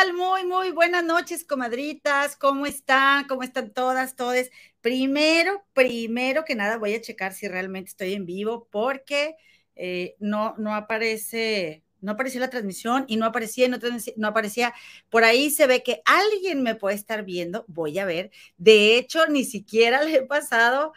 tal? 0.00 0.14
Muy, 0.14 0.44
muy 0.46 0.70
buenas 0.70 1.04
noches, 1.04 1.44
comadritas. 1.44 2.36
¿Cómo 2.36 2.64
están? 2.66 3.26
¿Cómo 3.26 3.42
están 3.42 3.70
todas, 3.72 4.16
todes? 4.16 4.50
Primero, 4.80 5.64
primero 5.74 6.44
que 6.44 6.54
nada, 6.54 6.78
voy 6.78 6.94
a 6.94 7.00
checar 7.00 7.34
si 7.34 7.48
realmente 7.48 7.90
estoy 7.90 8.14
en 8.14 8.24
vivo 8.24 8.68
porque 8.70 9.36
eh, 9.76 10.16
no, 10.18 10.54
no 10.58 10.74
aparece, 10.74 11.82
no 12.00 12.12
apareció 12.12 12.40
la 12.40 12.50
transmisión 12.50 13.04
y 13.08 13.16
no 13.16 13.26
aparecía, 13.26 13.68
no, 13.68 13.78
no 14.16 14.28
aparecía. 14.28 14.72
Por 15.10 15.24
ahí 15.24 15.50
se 15.50 15.66
ve 15.66 15.82
que 15.82 16.02
alguien 16.06 16.62
me 16.62 16.76
puede 16.76 16.96
estar 16.96 17.24
viendo. 17.24 17.64
Voy 17.68 17.98
a 17.98 18.06
ver. 18.06 18.30
De 18.56 18.96
hecho, 18.96 19.26
ni 19.26 19.44
siquiera 19.44 20.02
le 20.02 20.14
he 20.16 20.22
pasado 20.22 20.92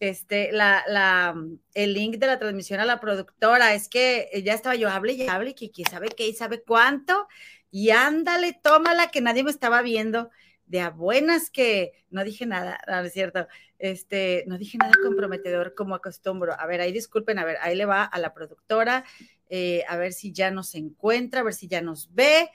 este, 0.00 0.52
la, 0.52 0.84
la, 0.88 1.34
el 1.74 1.94
link 1.94 2.16
de 2.16 2.26
la 2.26 2.38
transmisión 2.38 2.80
a 2.80 2.84
la 2.84 2.98
productora. 3.00 3.74
Es 3.74 3.88
que 3.88 4.30
ya 4.44 4.54
estaba 4.54 4.74
yo, 4.74 4.88
hable 4.88 5.12
y 5.12 5.28
hable, 5.28 5.54
que 5.54 5.70
sabe 5.88 6.08
qué 6.08 6.26
y 6.26 6.34
sabe 6.34 6.62
cuánto. 6.62 7.28
Y 7.70 7.90
ándale, 7.90 8.58
tómala, 8.62 9.10
que 9.10 9.20
nadie 9.20 9.44
me 9.44 9.50
estaba 9.50 9.82
viendo. 9.82 10.30
De 10.66 10.80
a 10.80 10.90
buenas 10.90 11.48
que 11.50 11.92
no 12.10 12.24
dije 12.24 12.44
nada, 12.44 12.78
no, 12.86 13.00
es 13.00 13.12
cierto. 13.14 13.48
Este, 13.78 14.44
no 14.46 14.58
dije 14.58 14.76
nada 14.76 14.92
comprometedor 15.02 15.74
como 15.74 15.94
acostumbro. 15.94 16.54
A 16.58 16.66
ver, 16.66 16.82
ahí 16.82 16.92
disculpen, 16.92 17.38
a 17.38 17.44
ver, 17.44 17.56
ahí 17.62 17.74
le 17.74 17.86
va 17.86 18.04
a 18.04 18.18
la 18.18 18.34
productora, 18.34 19.04
eh, 19.48 19.82
a 19.88 19.96
ver 19.96 20.12
si 20.12 20.32
ya 20.32 20.50
nos 20.50 20.74
encuentra, 20.74 21.40
a 21.40 21.44
ver 21.44 21.54
si 21.54 21.68
ya 21.68 21.80
nos 21.80 22.12
ve. 22.14 22.50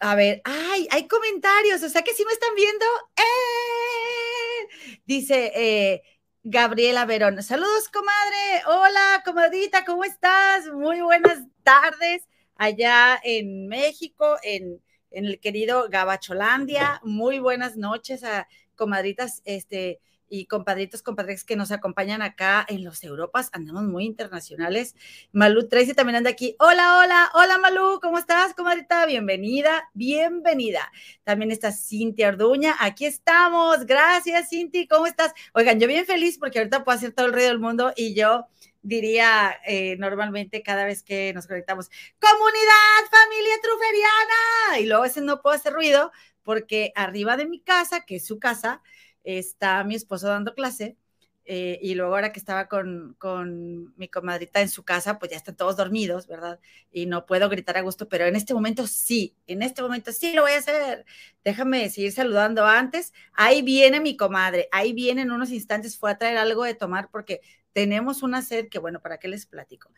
A 0.00 0.14
ver, 0.14 0.42
ay, 0.44 0.88
hay 0.90 1.08
comentarios, 1.08 1.82
o 1.82 1.88
sea 1.88 2.02
que 2.02 2.12
sí 2.12 2.24
me 2.26 2.32
están 2.32 2.54
viendo. 2.54 2.84
¡Eh! 3.16 4.98
Dice, 5.06 5.52
eh, 5.54 6.02
Gabriela 6.42 7.06
Verón. 7.06 7.42
Saludos, 7.42 7.88
comadre. 7.88 8.62
Hola, 8.66 9.22
comadita, 9.24 9.84
¿cómo 9.86 10.04
estás? 10.04 10.66
Muy 10.66 11.00
buenas 11.00 11.38
tardes 11.62 12.28
allá 12.56 13.20
en 13.22 13.68
México, 13.68 14.36
en, 14.42 14.80
en 15.10 15.26
el 15.26 15.40
querido 15.40 15.88
Gabacholandia. 15.88 17.00
Muy 17.04 17.38
buenas 17.38 17.76
noches 17.76 18.24
a 18.24 18.48
comadritas, 18.74 19.42
este, 19.44 20.00
y 20.32 20.46
compadritos, 20.46 21.02
compadres 21.02 21.44
que 21.44 21.56
nos 21.56 21.72
acompañan 21.72 22.22
acá 22.22 22.64
en 22.66 22.82
los 22.82 23.04
Europas. 23.04 23.50
Andamos 23.52 23.82
muy 23.82 24.06
internacionales. 24.06 24.94
Malú 25.30 25.68
Tracy 25.68 25.92
también 25.92 26.16
anda 26.16 26.30
aquí. 26.30 26.56
Hola, 26.58 26.96
hola, 26.96 27.30
hola 27.34 27.58
Malú, 27.58 28.00
¿cómo 28.00 28.16
estás, 28.16 28.54
comadrita? 28.54 29.04
Bienvenida, 29.04 29.90
bienvenida. 29.92 30.90
También 31.22 31.50
está 31.50 31.70
Cintia 31.70 32.28
Orduña. 32.28 32.74
Aquí 32.80 33.04
estamos. 33.04 33.84
Gracias, 33.84 34.48
Cinti. 34.48 34.88
¿Cómo 34.88 35.06
estás? 35.06 35.34
Oigan, 35.52 35.78
yo 35.78 35.86
bien 35.86 36.06
feliz 36.06 36.38
porque 36.38 36.60
ahorita 36.60 36.82
puedo 36.82 36.96
hacer 36.96 37.12
todo 37.12 37.26
el 37.26 37.34
ruido 37.34 37.48
del 37.48 37.58
mundo 37.58 37.92
y 37.94 38.14
yo 38.14 38.46
diría 38.82 39.60
eh, 39.66 39.96
normalmente 39.98 40.62
cada 40.62 40.84
vez 40.84 41.02
que 41.02 41.32
nos 41.34 41.46
conectamos, 41.46 41.90
comunidad, 42.20 43.10
familia 43.10 43.54
truferiana. 43.62 44.80
Y 44.80 44.86
luego 44.86 45.04
ese 45.04 45.20
no 45.20 45.40
puedo 45.40 45.56
hacer 45.56 45.72
ruido 45.72 46.12
porque 46.42 46.92
arriba 46.96 47.36
de 47.36 47.46
mi 47.46 47.60
casa, 47.60 48.04
que 48.04 48.16
es 48.16 48.26
su 48.26 48.38
casa, 48.38 48.82
está 49.24 49.84
mi 49.84 49.94
esposo 49.94 50.28
dando 50.28 50.54
clase 50.54 50.96
eh, 51.44 51.80
y 51.82 51.94
luego 51.94 52.14
ahora 52.14 52.32
que 52.32 52.38
estaba 52.38 52.68
con, 52.68 53.16
con, 53.18 53.92
mi 53.96 54.08
comadrita 54.08 54.60
en 54.60 54.68
su 54.68 54.84
casa, 54.84 55.18
pues 55.18 55.32
ya 55.32 55.36
están 55.36 55.56
todos 55.56 55.76
dormidos, 55.76 56.28
¿verdad? 56.28 56.60
Y 56.92 57.06
no 57.06 57.26
puedo 57.26 57.48
gritar 57.48 57.76
a 57.76 57.80
gusto, 57.80 58.08
pero 58.08 58.26
en 58.26 58.36
este 58.36 58.54
momento 58.54 58.86
sí, 58.86 59.34
en 59.48 59.62
este 59.62 59.82
momento 59.82 60.12
sí 60.12 60.32
lo 60.34 60.42
voy 60.42 60.52
a 60.52 60.58
hacer. 60.58 61.04
Déjame 61.44 61.90
seguir 61.90 62.12
saludando 62.12 62.64
antes. 62.64 63.12
Ahí 63.32 63.62
viene 63.62 64.00
mi 64.00 64.16
comadre, 64.16 64.68
ahí 64.70 64.92
viene 64.92 65.22
en 65.22 65.32
unos 65.32 65.50
instantes, 65.50 65.98
fue 65.98 66.12
a 66.12 66.18
traer 66.18 66.38
algo 66.38 66.62
de 66.64 66.74
tomar 66.74 67.10
porque 67.10 67.40
tenemos 67.72 68.22
una 68.22 68.42
sed 68.42 68.68
que, 68.68 68.78
bueno, 68.78 69.00
¿para 69.00 69.18
qué 69.18 69.28
les 69.28 69.46
platico? 69.46 69.90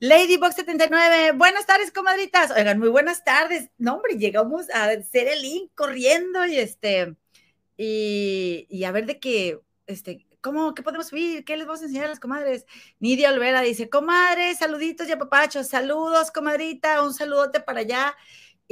Ladybox79, 0.00 1.36
buenas 1.36 1.66
tardes, 1.66 1.92
comadritas. 1.92 2.50
Oigan, 2.50 2.78
muy 2.78 2.88
buenas 2.88 3.22
tardes. 3.22 3.70
No, 3.78 3.94
hombre, 3.94 4.18
llegamos 4.18 4.68
a 4.70 4.86
hacer 4.86 5.28
el 5.28 5.42
link 5.42 5.70
corriendo 5.74 6.44
y 6.44 6.56
este 6.56 7.16
y, 7.76 8.84
a 8.84 8.92
ver 8.92 9.06
de 9.06 9.18
qué, 9.18 9.60
este, 9.86 10.26
¿cómo, 10.40 10.74
qué 10.74 10.82
podemos 10.82 11.08
subir? 11.08 11.44
¿Qué 11.44 11.56
les 11.56 11.66
vamos 11.66 11.82
a 11.82 11.84
enseñar 11.84 12.06
a 12.06 12.10
las 12.10 12.20
comadres? 12.20 12.66
Nidia 13.00 13.30
Olvera 13.30 13.60
dice, 13.60 13.88
comadre, 13.88 14.54
saluditos 14.54 15.08
y 15.08 15.16
papachos, 15.16 15.68
saludos, 15.68 16.30
comadrita, 16.30 17.02
un 17.02 17.14
saludote 17.14 17.60
para 17.60 17.80
allá 17.80 18.16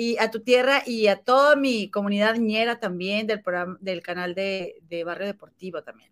y 0.00 0.16
a 0.18 0.30
tu 0.30 0.40
tierra 0.40 0.82
y 0.86 1.08
a 1.08 1.16
toda 1.16 1.56
mi 1.56 1.90
comunidad 1.90 2.36
ñera 2.36 2.80
también 2.80 3.26
del 3.26 3.42
programa, 3.42 3.76
del 3.82 4.00
canal 4.00 4.34
de, 4.34 4.80
de 4.88 5.04
Barrio 5.04 5.26
Deportivo 5.26 5.82
también. 5.82 6.10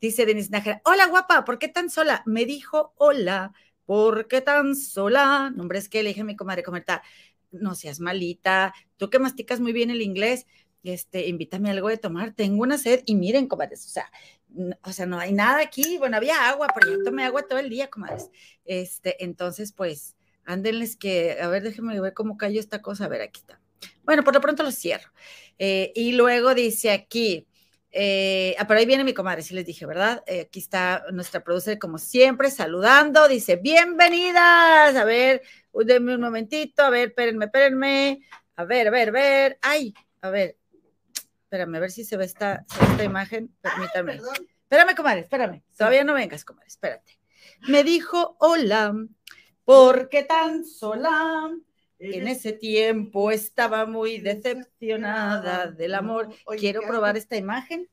Dice 0.00 0.24
Denise 0.24 0.50
Nájera, 0.50 0.80
hola 0.84 1.08
guapa, 1.08 1.44
¿por 1.44 1.58
qué 1.58 1.66
tan 1.66 1.90
sola? 1.90 2.22
Me 2.26 2.44
dijo, 2.44 2.94
hola, 2.96 3.52
¿por 3.86 4.28
qué 4.28 4.40
tan 4.40 4.76
sola? 4.76 5.52
Nombre 5.52 5.80
es 5.80 5.88
que 5.88 6.04
le 6.04 6.10
dije 6.10 6.20
a 6.20 6.24
mi 6.24 6.36
comadre, 6.36 6.62
comadre, 6.62 7.00
no 7.50 7.74
seas 7.74 7.98
malita, 7.98 8.72
tú 8.98 9.10
que 9.10 9.18
masticas 9.18 9.58
muy 9.58 9.72
bien 9.72 9.90
el 9.90 10.00
inglés, 10.00 10.46
este, 10.84 11.26
invítame 11.26 11.70
algo 11.70 11.88
de 11.88 11.96
tomar, 11.96 12.34
tengo 12.34 12.62
una 12.62 12.78
sed 12.78 13.02
y 13.04 13.16
miren, 13.16 13.48
comadres, 13.48 13.84
o 13.84 13.88
sea, 13.88 14.12
o 14.84 14.92
sea, 14.92 15.06
no 15.06 15.18
hay 15.18 15.32
nada 15.32 15.60
aquí, 15.60 15.98
bueno, 15.98 16.18
había 16.18 16.48
agua, 16.48 16.68
pero 16.72 16.88
yo 16.96 17.02
tomé 17.02 17.24
agua 17.24 17.42
todo 17.42 17.58
el 17.58 17.68
día, 17.68 17.90
comadres. 17.90 18.30
Este, 18.64 19.24
entonces, 19.24 19.72
pues, 19.72 20.14
ándenles 20.44 20.96
que, 20.96 21.38
a 21.40 21.48
ver, 21.48 21.62
déjenme 21.62 22.00
ver 22.00 22.14
cómo 22.14 22.36
cayó 22.36 22.60
esta 22.60 22.82
cosa, 22.82 23.04
a 23.06 23.08
ver, 23.08 23.22
aquí 23.22 23.40
está. 23.40 23.60
Bueno, 24.04 24.22
por 24.22 24.34
lo 24.34 24.40
pronto 24.40 24.62
lo 24.62 24.70
cierro. 24.70 25.10
Eh, 25.58 25.92
y 25.94 26.12
luego 26.12 26.54
dice 26.54 26.90
aquí, 26.90 27.46
eh, 27.90 28.56
ah, 28.58 28.66
por 28.66 28.76
ahí 28.76 28.86
viene 28.86 29.04
mi 29.04 29.14
comadre, 29.14 29.42
sí 29.42 29.54
les 29.54 29.66
dije, 29.66 29.86
¿verdad? 29.86 30.22
Eh, 30.26 30.42
aquí 30.42 30.58
está 30.58 31.04
nuestra 31.12 31.44
producer, 31.44 31.78
como 31.78 31.98
siempre, 31.98 32.50
saludando, 32.50 33.28
dice, 33.28 33.56
bienvenidas, 33.56 34.96
a 34.96 35.04
ver, 35.04 35.42
denme 35.72 36.14
un 36.14 36.20
momentito, 36.20 36.82
a 36.82 36.90
ver, 36.90 37.08
espérenme, 37.08 37.44
espérenme, 37.46 38.20
a 38.56 38.64
ver, 38.64 38.88
a 38.88 38.90
ver, 38.90 39.08
a 39.08 39.12
ver, 39.12 39.58
ay, 39.62 39.94
a 40.20 40.30
ver, 40.30 40.56
Espérame, 41.54 41.76
a 41.76 41.80
ver 41.80 41.92
si 41.92 42.04
se 42.04 42.16
ve 42.16 42.24
esta, 42.24 42.64
esta 42.82 43.04
imagen. 43.04 43.54
Permítame. 43.60 44.18
espérame, 44.62 44.96
comadre, 44.96 45.20
espérame. 45.20 45.62
Todavía 45.78 46.02
no 46.02 46.12
vengas, 46.12 46.44
comadre, 46.44 46.66
espérate. 46.66 47.20
Me 47.68 47.84
dijo, 47.84 48.36
hola, 48.40 48.92
¿por 49.64 50.08
qué 50.08 50.22
tan 50.22 50.64
sola? 50.64 51.50
En 51.98 52.28
ese 52.28 52.52
tiempo 52.52 53.30
estaba 53.30 53.86
muy 53.86 54.18
decepcionada 54.18 55.68
del 55.68 55.94
amor. 55.94 56.28
Quiero 56.58 56.82
probar 56.82 57.16
esta 57.16 57.36
imagen. 57.36 57.88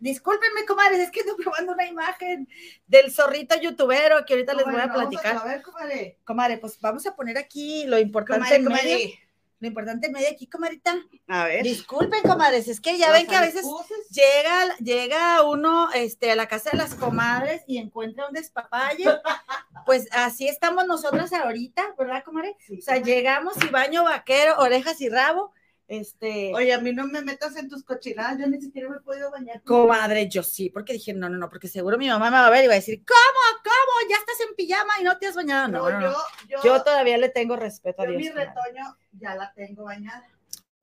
Discúlpenme, 0.00 0.64
comadres, 0.66 0.98
es 0.98 1.10
que 1.12 1.20
estoy 1.20 1.36
probando 1.36 1.72
una 1.72 1.86
imagen 1.86 2.48
del 2.88 3.12
zorrito 3.12 3.54
youtubero 3.60 4.24
que 4.26 4.34
ahorita 4.34 4.52
les 4.54 4.64
voy 4.64 4.80
a 4.80 4.92
platicar. 4.92 5.36
A, 5.36 5.44
ver, 5.44 5.62
comadre. 5.62 6.18
Comadre, 6.24 6.58
pues 6.58 6.78
vamos 6.80 7.06
a 7.06 7.14
poner 7.14 7.38
aquí 7.38 7.84
lo 7.86 7.98
importante 8.00 8.62
comadre, 8.64 9.14
lo 9.62 9.68
importante 9.68 10.10
medio 10.10 10.28
aquí, 10.28 10.48
comadita. 10.48 10.96
A 11.28 11.44
ver. 11.44 11.62
Disculpen, 11.62 12.20
comadres, 12.22 12.66
es 12.66 12.80
que 12.80 12.98
ya 12.98 13.12
ven 13.12 13.28
que 13.28 13.36
a 13.36 13.42
veces 13.42 13.64
llega, 14.10 14.76
llega 14.78 15.44
uno 15.44 15.88
este, 15.92 16.32
a 16.32 16.36
la 16.36 16.48
casa 16.48 16.70
de 16.70 16.78
las 16.78 16.96
comadres 16.96 17.62
y 17.68 17.78
encuentra 17.78 18.26
un 18.26 18.34
despapalle. 18.34 19.04
pues 19.86 20.08
así 20.10 20.48
estamos 20.48 20.84
nosotras 20.86 21.32
ahorita, 21.32 21.94
¿verdad, 21.96 22.24
comadre? 22.24 22.56
o 22.76 22.82
sea, 22.82 22.98
llegamos 22.98 23.54
y 23.64 23.68
baño 23.68 24.02
vaquero, 24.02 24.56
orejas 24.58 25.00
y 25.00 25.08
rabo 25.08 25.52
este. 25.92 26.52
Oye, 26.54 26.72
a 26.72 26.80
mí 26.80 26.92
no 26.92 27.06
me 27.06 27.22
metas 27.22 27.56
en 27.56 27.68
tus 27.68 27.84
cochinadas, 27.84 28.38
yo 28.38 28.46
ni 28.46 28.60
siquiera 28.60 28.88
me 28.88 28.96
he 28.96 29.00
podido 29.00 29.30
bañar. 29.30 29.62
Comadre, 29.62 30.28
yo 30.28 30.42
sí, 30.42 30.70
porque 30.70 30.94
dije, 30.94 31.12
no, 31.12 31.28
no, 31.28 31.36
no, 31.36 31.48
porque 31.48 31.68
seguro 31.68 31.98
mi 31.98 32.08
mamá 32.08 32.30
me 32.30 32.38
va 32.38 32.46
a 32.46 32.50
ver 32.50 32.64
y 32.64 32.68
va 32.68 32.74
a 32.74 32.76
decir, 32.76 33.02
¿cómo? 33.06 33.62
¿Cómo? 33.62 34.10
Ya 34.10 34.16
estás 34.16 34.40
en 34.48 34.54
pijama 34.54 34.94
y 35.00 35.04
no 35.04 35.18
te 35.18 35.26
has 35.26 35.34
bañado. 35.34 35.68
No, 35.68 35.90
no, 35.90 36.00
no. 36.00 36.16
Yo, 36.48 36.58
yo, 36.64 36.82
todavía 36.82 37.18
le 37.18 37.28
tengo 37.28 37.56
respeto 37.56 38.02
a 38.02 38.06
Dios. 38.06 38.18
Mi 38.18 38.30
retoño 38.30 38.96
ya 39.12 39.34
la 39.34 39.52
tengo 39.54 39.84
bañada. 39.84 40.26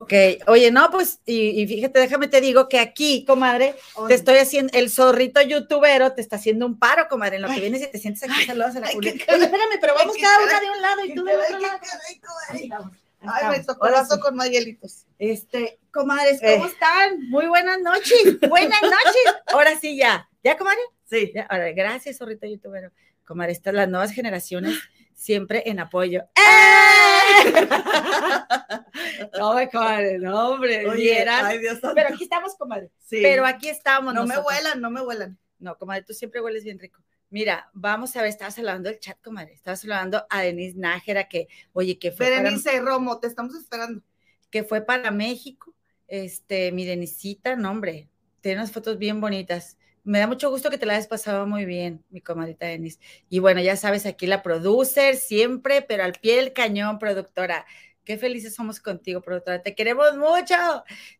Ok, 0.02 0.14
oye, 0.48 0.72
no, 0.72 0.90
pues, 0.92 1.20
y, 1.26 1.68
fíjate, 1.68 2.00
déjame 2.00 2.30
te 2.30 2.40
digo 2.40 2.70
que 2.70 2.80
aquí, 2.80 3.26
comadre, 3.26 3.76
te 4.08 4.14
estoy 4.14 4.38
haciendo, 4.38 4.72
el 4.74 4.90
zorrito 4.90 5.42
youtubero 5.42 6.14
te 6.14 6.22
está 6.22 6.38
haciendo 6.38 6.66
un 6.66 6.80
paro, 6.80 7.10
comadre, 7.10 7.36
en 7.36 7.42
lo 7.42 7.50
que 7.50 7.60
vienes 7.60 7.82
y 7.82 7.88
te 7.88 7.98
sientes 7.98 8.24
aquí, 8.24 8.46
saludos 8.46 8.78
a 8.78 8.80
la 8.80 8.92
Oye, 8.96 9.10
espérame, 9.10 9.78
pero 9.82 9.96
vamos 9.96 10.16
cada 10.22 10.42
una 10.42 10.60
de 10.62 10.70
un 10.70 10.82
lado 10.82 11.06
y 11.06 11.14
tú 11.14 11.24
de 11.26 11.36
otro 11.36 11.60
lado. 11.60 12.92
Ay, 13.22 13.58
me 13.58 13.64
tocó 13.64 13.90
lazo 13.90 14.20
con 14.20 14.36
más 14.36 14.50
hielitos. 14.50 15.06
Este, 15.18 15.80
comadres, 15.92 16.40
¿cómo 16.40 16.66
eh. 16.66 16.70
están? 16.70 17.30
Muy 17.30 17.48
buenas 17.48 17.80
noches. 17.82 18.40
Buenas 18.50 18.82
noches. 18.82 19.36
Ahora 19.48 19.78
sí, 19.80 19.98
ya. 19.98 20.30
¿Ya, 20.44 20.58
comadre? 20.58 20.80
Sí. 21.06 21.34
Ahora, 21.50 21.72
gracias, 21.72 22.18
zorrito 22.18 22.48
youtuber. 22.48 22.92
Comadre, 23.26 23.52
estas 23.52 23.74
las 23.74 23.90
nuevas 23.90 24.12
generaciones 24.12 24.80
siempre 25.14 25.64
en 25.66 25.80
apoyo. 25.80 26.22
¡Eh! 26.36 27.44
no, 29.38 29.56
comadre, 29.72 30.18
no, 30.18 30.50
hombre. 30.50 30.88
Oye, 30.88 31.28
ay, 31.28 31.60
Dios 31.60 31.80
Pero 31.94 32.10
aquí 32.10 32.24
estamos, 32.24 32.56
comadre. 32.56 32.90
Sí. 33.00 33.20
Pero 33.22 33.46
aquí 33.46 33.70
estamos. 33.70 34.14
No 34.14 34.26
me 34.26 34.38
huelan, 34.38 34.80
no 34.82 34.90
me 34.90 35.02
huelan. 35.02 35.38
No, 35.60 35.78
comadre, 35.78 36.04
tú 36.04 36.14
siempre 36.14 36.42
hueles 36.42 36.64
bien 36.64 36.80
rico. 36.80 37.02
Mira, 37.30 37.70
vamos 37.74 38.16
a 38.16 38.22
ver, 38.22 38.30
estabas 38.30 38.58
hablando 38.58 38.90
del 38.90 39.00
chat, 39.00 39.22
comadre. 39.22 39.54
Estabas 39.54 39.84
hablando 39.84 40.26
a 40.30 40.42
Denise 40.42 40.78
Nájera, 40.78 41.28
que, 41.28 41.48
oye, 41.74 42.00
que 42.00 42.12
fue. 42.12 42.30
Berenice 42.30 42.80
Romo, 42.82 43.20
te 43.20 43.28
estamos 43.28 43.56
esperando. 43.56 44.02
Que 44.50 44.64
fue 44.64 44.82
para 44.82 45.12
México. 45.12 45.76
Este, 46.08 46.72
mi 46.72 46.86
Denisita, 46.86 47.56
no, 47.56 47.70
hombre, 47.70 48.10
tiene 48.42 48.58
unas 48.58 48.72
fotos 48.72 48.98
bien 48.98 49.22
bonitas. 49.22 49.78
Me 50.04 50.18
da 50.18 50.26
mucho 50.26 50.50
gusto 50.50 50.72
que 50.72 50.80
te 50.80 50.88
la 50.88 50.94
hayas 50.94 51.06
pasado 51.06 51.46
muy 51.46 51.66
bien, 51.66 52.04
mi 52.10 52.20
comadita 52.20 52.66
Denise. 52.66 53.00
Y 53.30 53.38
bueno, 53.38 53.62
ya 53.62 53.76
sabes, 53.76 54.08
aquí 54.08 54.26
la 54.26 54.42
producer 54.42 55.16
siempre, 55.18 55.84
pero 55.84 56.04
al 56.04 56.14
pie 56.14 56.38
del 56.38 56.52
cañón, 56.52 56.98
productora 56.98 57.68
Qué 58.10 58.18
felices 58.18 58.56
somos 58.56 58.80
contigo, 58.80 59.22
productora. 59.22 59.62
Te 59.62 59.76
queremos 59.76 60.18
mucho. 60.18 60.56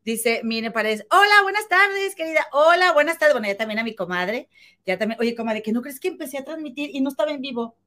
Dice 0.04 0.42
Mine 0.44 0.72
Paredes. 0.72 1.06
Hola, 1.12 1.44
buenas 1.44 1.68
tardes, 1.68 2.16
querida. 2.16 2.48
Hola, 2.52 2.94
buenas 2.94 3.20
tardes. 3.20 3.36
Bueno, 3.36 3.48
ya 3.48 3.56
también 3.56 3.78
a 3.78 3.84
mi 3.84 3.94
comadre. 3.94 4.50
Ya 4.88 4.98
también. 4.98 5.20
Oye, 5.22 5.36
comadre, 5.36 5.62
¿que 5.62 5.72
no 5.72 5.84
crees 5.84 6.00
que 6.00 6.08
empecé 6.08 6.40
a 6.40 6.44
transmitir 6.44 6.90
y 6.92 7.02
no 7.02 7.10
estaba 7.10 7.30
en 7.30 7.42
vivo? 7.42 7.78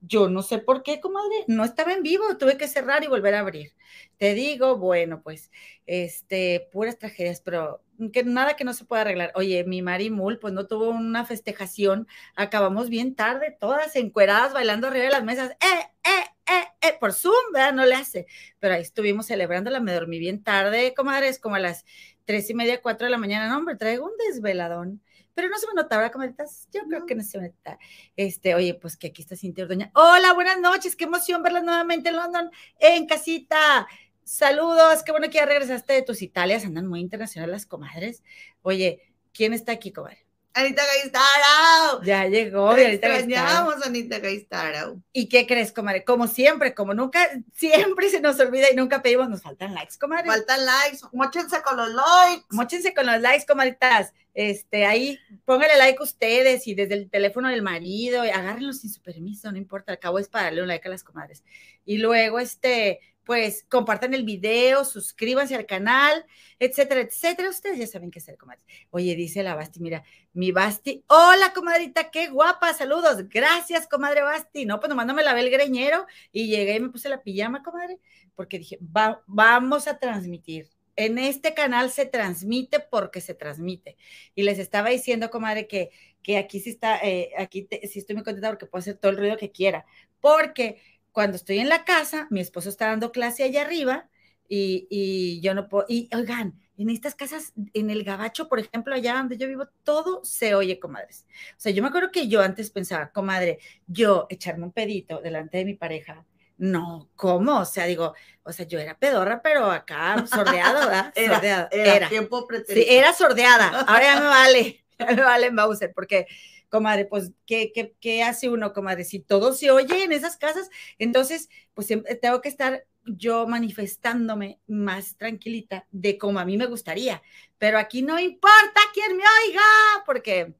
Yo 0.00 0.30
no 0.30 0.40
sé 0.40 0.56
por 0.56 0.82
qué, 0.82 1.00
comadre, 1.00 1.44
no 1.48 1.64
estaba 1.64 1.92
en 1.92 2.02
vivo, 2.02 2.38
tuve 2.38 2.56
que 2.56 2.66
cerrar 2.66 3.04
y 3.04 3.08
volver 3.08 3.34
a 3.34 3.40
abrir. 3.40 3.74
Te 4.16 4.32
digo, 4.32 4.78
bueno, 4.78 5.20
pues, 5.22 5.50
este, 5.84 6.66
puras 6.72 6.98
tragedias, 6.98 7.42
pero 7.42 7.82
que 8.10 8.24
nada 8.24 8.56
que 8.56 8.64
no 8.64 8.72
se 8.72 8.86
pueda 8.86 9.02
arreglar. 9.02 9.32
Oye, 9.34 9.64
mi 9.64 9.82
Marimul, 9.82 10.38
pues 10.38 10.54
no 10.54 10.66
tuvo 10.66 10.88
una 10.88 11.26
festejación, 11.26 12.08
acabamos 12.34 12.88
bien 12.88 13.16
tarde, 13.16 13.54
todas 13.60 13.96
encueradas, 13.96 14.54
bailando 14.54 14.86
arriba 14.86 15.04
de 15.04 15.10
las 15.10 15.24
mesas, 15.24 15.50
eh, 15.50 15.90
eh, 16.04 16.35
eh, 16.46 16.64
eh, 16.80 16.96
por 17.00 17.12
Zoom, 17.12 17.52
¿verdad? 17.52 17.72
No 17.72 17.84
le 17.84 17.94
hace. 17.94 18.26
Pero 18.58 18.74
ahí 18.74 18.82
estuvimos 18.82 19.26
celebrándola, 19.26 19.80
me 19.80 19.92
dormí 19.92 20.18
bien 20.18 20.42
tarde, 20.42 20.94
comadres, 20.94 21.38
como 21.38 21.56
a 21.56 21.60
las 21.60 21.84
tres 22.24 22.48
y 22.50 22.54
media, 22.54 22.80
cuatro 22.80 23.06
de 23.06 23.10
la 23.10 23.18
mañana. 23.18 23.48
No, 23.48 23.58
hombre, 23.58 23.76
traigo 23.76 24.06
un 24.06 24.16
desveladón 24.28 25.02
pero 25.36 25.50
no 25.50 25.58
se 25.58 25.66
me 25.66 25.74
notaba, 25.74 26.10
comadritas. 26.10 26.66
Yo 26.72 26.80
creo 26.88 27.04
que 27.04 27.14
no 27.14 27.22
se 27.22 27.38
me 27.38 27.48
nota. 27.48 27.78
Este, 28.16 28.54
oye, 28.54 28.72
pues 28.72 28.96
que 28.96 29.08
aquí 29.08 29.20
está 29.20 29.36
Cintia 29.36 29.64
Ordoña. 29.64 29.90
Hola, 29.94 30.32
buenas 30.32 30.58
noches, 30.58 30.96
qué 30.96 31.04
emoción 31.04 31.42
verlas 31.42 31.62
nuevamente 31.62 32.08
en 32.08 32.16
London, 32.16 32.50
en 32.78 33.06
casita. 33.06 33.86
Saludos, 34.24 35.02
qué 35.04 35.12
bueno 35.12 35.28
que 35.28 35.34
ya 35.34 35.44
regresaste 35.44 35.92
de 35.92 36.02
tus 36.02 36.22
Italias, 36.22 36.64
andan 36.64 36.86
muy 36.86 37.00
internacionales 37.00 37.52
las 37.52 37.66
comadres. 37.66 38.22
Oye, 38.62 39.02
¿quién 39.34 39.52
está 39.52 39.72
aquí, 39.72 39.92
comadre? 39.92 40.25
Anita 40.56 40.82
Gaistaro. 40.86 42.02
Ya 42.02 42.26
llegó, 42.26 42.74
Te 42.74 42.94
extrañamos, 42.94 43.84
Anita 43.84 44.20
Gaistaro. 44.20 45.02
¿Y 45.12 45.28
qué 45.28 45.46
crees, 45.46 45.70
comadre? 45.70 46.02
Como 46.02 46.26
siempre, 46.26 46.74
como 46.74 46.94
nunca, 46.94 47.28
siempre 47.52 48.08
se 48.08 48.22
nos 48.22 48.40
olvida 48.40 48.70
y 48.72 48.74
nunca 48.74 49.02
pedimos, 49.02 49.28
nos 49.28 49.42
faltan 49.42 49.74
likes, 49.74 49.96
comadre. 50.00 50.26
Faltan 50.26 50.64
likes, 50.64 51.00
mochense 51.12 51.60
con 51.60 51.76
los 51.76 51.90
likes. 51.90 52.46
Mochense 52.48 52.94
con 52.94 53.04
los 53.04 53.20
likes, 53.20 53.44
comadritas. 53.44 54.14
Este, 54.32 54.86
ahí, 54.86 55.18
póngale 55.44 55.76
like 55.76 56.02
ustedes 56.02 56.66
y 56.66 56.74
desde 56.74 56.94
el 56.94 57.10
teléfono 57.10 57.50
del 57.50 57.60
marido, 57.60 58.24
y 58.24 58.30
agárrenlo 58.30 58.72
sin 58.72 58.90
su 58.90 59.02
permiso, 59.02 59.52
no 59.52 59.58
importa, 59.58 59.92
al 59.92 59.98
cabo 59.98 60.18
es 60.18 60.28
para 60.28 60.44
darle 60.46 60.62
un 60.62 60.68
like 60.68 60.88
a 60.88 60.90
las 60.90 61.04
comadres. 61.04 61.44
Y 61.84 61.98
luego, 61.98 62.38
este, 62.38 63.00
pues 63.26 63.66
compartan 63.68 64.14
el 64.14 64.24
video, 64.24 64.84
suscríbanse 64.84 65.56
al 65.56 65.66
canal, 65.66 66.24
etcétera, 66.60 67.00
etcétera. 67.00 67.50
Ustedes 67.50 67.76
ya 67.76 67.86
saben 67.88 68.12
qué 68.12 68.20
hacer, 68.20 68.38
comadre. 68.38 68.62
Oye, 68.90 69.16
dice 69.16 69.42
la 69.42 69.56
Basti, 69.56 69.80
mira, 69.80 70.04
mi 70.32 70.52
Basti, 70.52 71.02
hola, 71.08 71.52
comadrita, 71.52 72.12
qué 72.12 72.28
guapa, 72.28 72.72
saludos, 72.72 73.28
gracias, 73.28 73.88
comadre 73.88 74.22
Basti. 74.22 74.64
No, 74.64 74.78
pues 74.78 74.94
no 74.94 75.12
me 75.12 75.24
lavé 75.24 75.40
el 75.40 75.50
greñero 75.50 76.06
y 76.30 76.46
llegué 76.46 76.76
y 76.76 76.80
me 76.80 76.88
puse 76.88 77.08
la 77.08 77.24
pijama, 77.24 77.64
comadre, 77.64 77.98
porque 78.36 78.60
dije, 78.60 78.78
vamos 78.80 79.88
a 79.88 79.98
transmitir. 79.98 80.68
En 80.94 81.18
este 81.18 81.52
canal 81.52 81.90
se 81.90 82.06
transmite 82.06 82.78
porque 82.78 83.20
se 83.20 83.34
transmite. 83.34 83.96
Y 84.36 84.44
les 84.44 84.60
estaba 84.60 84.90
diciendo, 84.90 85.30
comadre, 85.30 85.66
que, 85.66 85.90
que 86.22 86.38
aquí 86.38 86.60
sí 86.60 86.70
está, 86.70 87.00
eh, 87.02 87.32
aquí 87.36 87.68
sí 87.82 87.98
estoy 87.98 88.14
muy 88.14 88.24
contenta 88.24 88.48
porque 88.50 88.66
puedo 88.66 88.80
hacer 88.80 88.96
todo 88.96 89.10
el 89.10 89.18
ruido 89.18 89.36
que 89.36 89.50
quiera. 89.50 89.84
Porque 90.20 90.80
cuando 91.16 91.36
estoy 91.36 91.60
en 91.60 91.70
la 91.70 91.86
casa, 91.86 92.26
mi 92.28 92.40
esposo 92.40 92.68
está 92.68 92.88
dando 92.88 93.10
clase 93.10 93.42
allá 93.42 93.62
arriba 93.62 94.06
y, 94.50 95.40
yo 95.40 95.54
no 95.54 95.66
puedo, 95.66 95.86
y 95.88 96.10
oigan, 96.14 96.60
en 96.76 96.90
estas 96.90 97.14
casas, 97.14 97.54
en 97.72 97.88
el 97.88 98.04
gabacho, 98.04 98.50
por 98.50 98.58
ejemplo, 98.58 98.94
allá 98.94 99.14
donde 99.14 99.38
yo 99.38 99.48
vivo, 99.48 99.66
todo 99.82 100.22
se 100.24 100.54
oye, 100.54 100.78
comadres. 100.78 101.24
O 101.52 101.54
sea, 101.56 101.72
yo 101.72 101.82
me 101.82 101.88
acuerdo 101.88 102.10
que 102.12 102.28
yo 102.28 102.42
antes 102.42 102.68
pensaba, 102.68 103.12
comadre, 103.12 103.60
yo 103.86 104.26
echarme 104.28 104.64
un 104.64 104.72
pedito 104.72 105.22
delante 105.22 105.56
de 105.56 105.64
mi 105.64 105.72
pareja, 105.72 106.26
no, 106.58 107.08
¿cómo? 107.16 107.60
O 107.60 107.64
sea, 107.64 107.86
digo, 107.86 108.12
o 108.42 108.52
sea, 108.52 108.66
yo 108.66 108.78
era 108.78 108.98
pedorra, 108.98 109.40
pero 109.40 109.70
acá 109.70 110.22
sordeada, 110.26 110.84
¿verdad? 110.84 111.12
era, 111.16 111.34
sordeada. 111.36 111.68
Era, 111.72 112.08
tiempo 112.10 112.46
Sí, 112.68 112.84
era 112.86 113.14
sordeada, 113.14 113.80
ahora 113.88 114.02
ya 114.02 114.20
me 114.20 114.26
vale, 114.26 114.84
ya 114.98 115.06
me 115.06 115.22
vale 115.22 115.50
Mauser, 115.50 115.94
porque 115.94 116.26
comadre, 116.68 117.04
pues, 117.04 117.32
¿qué, 117.46 117.72
qué, 117.72 117.94
qué 118.00 118.22
hace 118.22 118.48
uno, 118.48 118.72
comadre? 118.72 119.04
Si 119.04 119.20
todo 119.20 119.52
se 119.52 119.70
oye 119.70 120.04
en 120.04 120.12
esas 120.12 120.36
casas, 120.36 120.68
entonces, 120.98 121.48
pues 121.74 121.88
tengo 122.20 122.40
que 122.40 122.48
estar 122.48 122.84
yo 123.06 123.46
manifestándome 123.46 124.60
más 124.66 125.16
tranquilita 125.16 125.86
de 125.90 126.18
como 126.18 126.38
a 126.38 126.44
mí 126.44 126.56
me 126.56 126.66
gustaría. 126.66 127.22
Pero 127.58 127.78
aquí 127.78 128.02
no 128.02 128.18
importa 128.18 128.80
quién 128.92 129.16
me 129.16 129.22
oiga, 129.44 129.62
porque 130.04 130.54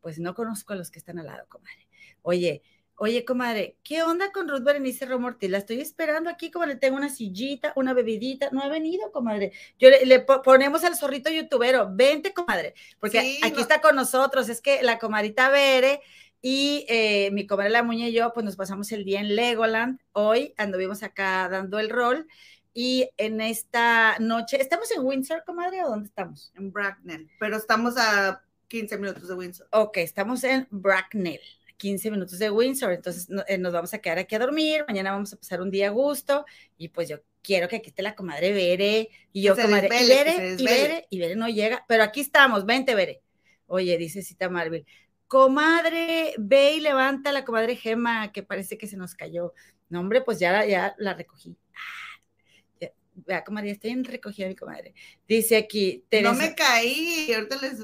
pues 0.00 0.18
no 0.18 0.34
conozco 0.34 0.72
a 0.72 0.76
los 0.76 0.90
que 0.90 0.98
están 0.98 1.18
al 1.18 1.26
lado, 1.26 1.46
comadre. 1.48 1.86
Oye, 2.22 2.62
Oye, 3.02 3.24
comadre, 3.24 3.78
¿qué 3.82 4.02
onda 4.02 4.30
con 4.30 4.46
Ruth 4.46 4.62
Berenice 4.62 5.06
Romorti? 5.06 5.48
La 5.48 5.56
estoy 5.56 5.80
esperando 5.80 6.28
aquí, 6.28 6.50
como 6.50 6.66
le 6.66 6.76
tengo 6.76 6.98
una 6.98 7.08
sillita, 7.08 7.72
una 7.74 7.94
bebidita. 7.94 8.50
No 8.52 8.60
ha 8.60 8.68
venido, 8.68 9.10
comadre. 9.10 9.52
Yo 9.78 9.88
le, 9.88 10.20
ponemos 10.20 10.84
al 10.84 10.94
zorrito 10.94 11.30
youtubero. 11.30 11.88
Vente, 11.90 12.34
comadre, 12.34 12.74
porque 12.98 13.38
aquí 13.42 13.58
está 13.58 13.80
con 13.80 13.96
nosotros. 13.96 14.50
Es 14.50 14.60
que 14.60 14.82
la 14.82 14.98
comadrita 14.98 15.48
Bere 15.48 16.02
y 16.42 16.84
eh, 16.90 17.30
mi 17.32 17.46
comadre 17.46 17.70
La 17.70 17.82
Muña 17.82 18.06
y 18.06 18.12
yo, 18.12 18.34
pues 18.34 18.44
nos 18.44 18.56
pasamos 18.56 18.92
el 18.92 19.06
día 19.06 19.20
en 19.20 19.34
Legoland. 19.34 19.98
Hoy 20.12 20.52
anduvimos 20.58 21.02
acá 21.02 21.48
dando 21.48 21.78
el 21.78 21.88
rol. 21.88 22.28
Y 22.74 23.08
en 23.16 23.40
esta 23.40 24.18
noche, 24.18 24.60
¿estamos 24.60 24.90
en 24.90 25.06
Windsor, 25.06 25.42
comadre, 25.46 25.82
o 25.84 25.88
dónde 25.88 26.08
estamos? 26.08 26.52
En 26.54 26.70
Bracknell, 26.70 27.30
pero 27.38 27.56
estamos 27.56 27.94
a 27.96 28.42
15 28.68 28.98
minutos 28.98 29.26
de 29.26 29.34
Windsor. 29.34 29.68
Ok, 29.72 29.96
estamos 29.96 30.44
en 30.44 30.68
Bracknell. 30.70 31.40
15 31.80 32.10
minutos 32.10 32.38
de 32.38 32.50
Windsor, 32.50 32.92
entonces 32.92 33.26
eh, 33.48 33.56
nos 33.56 33.72
vamos 33.72 33.94
a 33.94 33.98
quedar 33.98 34.18
aquí 34.18 34.34
a 34.34 34.38
dormir, 34.38 34.84
mañana 34.86 35.12
vamos 35.12 35.32
a 35.32 35.36
pasar 35.36 35.62
un 35.62 35.70
día 35.70 35.88
a 35.88 35.90
gusto 35.90 36.44
y 36.76 36.88
pues 36.88 37.08
yo 37.08 37.22
quiero 37.40 37.68
que 37.68 37.76
aquí 37.76 37.88
esté 37.88 38.02
la 38.02 38.14
comadre 38.14 38.52
Bere 38.52 39.08
y 39.32 39.42
yo 39.42 39.56
comadre 39.56 39.86
y 39.86 40.08
Bere, 40.08 40.56
y 40.58 40.64
Bere, 40.64 41.06
y 41.08 41.18
Bere 41.18 41.36
no 41.36 41.48
llega, 41.48 41.82
pero 41.88 42.02
aquí 42.02 42.20
estamos, 42.20 42.66
vente 42.66 42.94
Bere. 42.94 43.22
Oye, 43.66 43.96
dice 43.96 44.20
Cita 44.20 44.50
Marvel, 44.50 44.84
comadre, 45.26 46.34
ve 46.36 46.74
y 46.74 46.80
levanta 46.80 47.32
la 47.32 47.46
comadre 47.46 47.76
Gema 47.76 48.30
que 48.30 48.42
parece 48.42 48.76
que 48.76 48.86
se 48.86 48.98
nos 48.98 49.14
cayó. 49.14 49.54
No, 49.88 50.00
hombre, 50.00 50.20
pues 50.20 50.38
ya, 50.38 50.66
ya 50.66 50.94
la 50.98 51.14
recogí. 51.14 51.56
Ah, 51.74 52.90
vea, 53.14 53.42
comadre, 53.42 53.70
estoy 53.70 53.92
en 53.92 54.04
recogida 54.04 54.48
mi 54.48 54.54
comadre. 54.54 54.92
Dice 55.26 55.56
aquí, 55.56 56.04
No 56.22 56.34
me 56.34 56.54
caí, 56.54 57.32
ahorita 57.32 57.56
les 57.56 57.78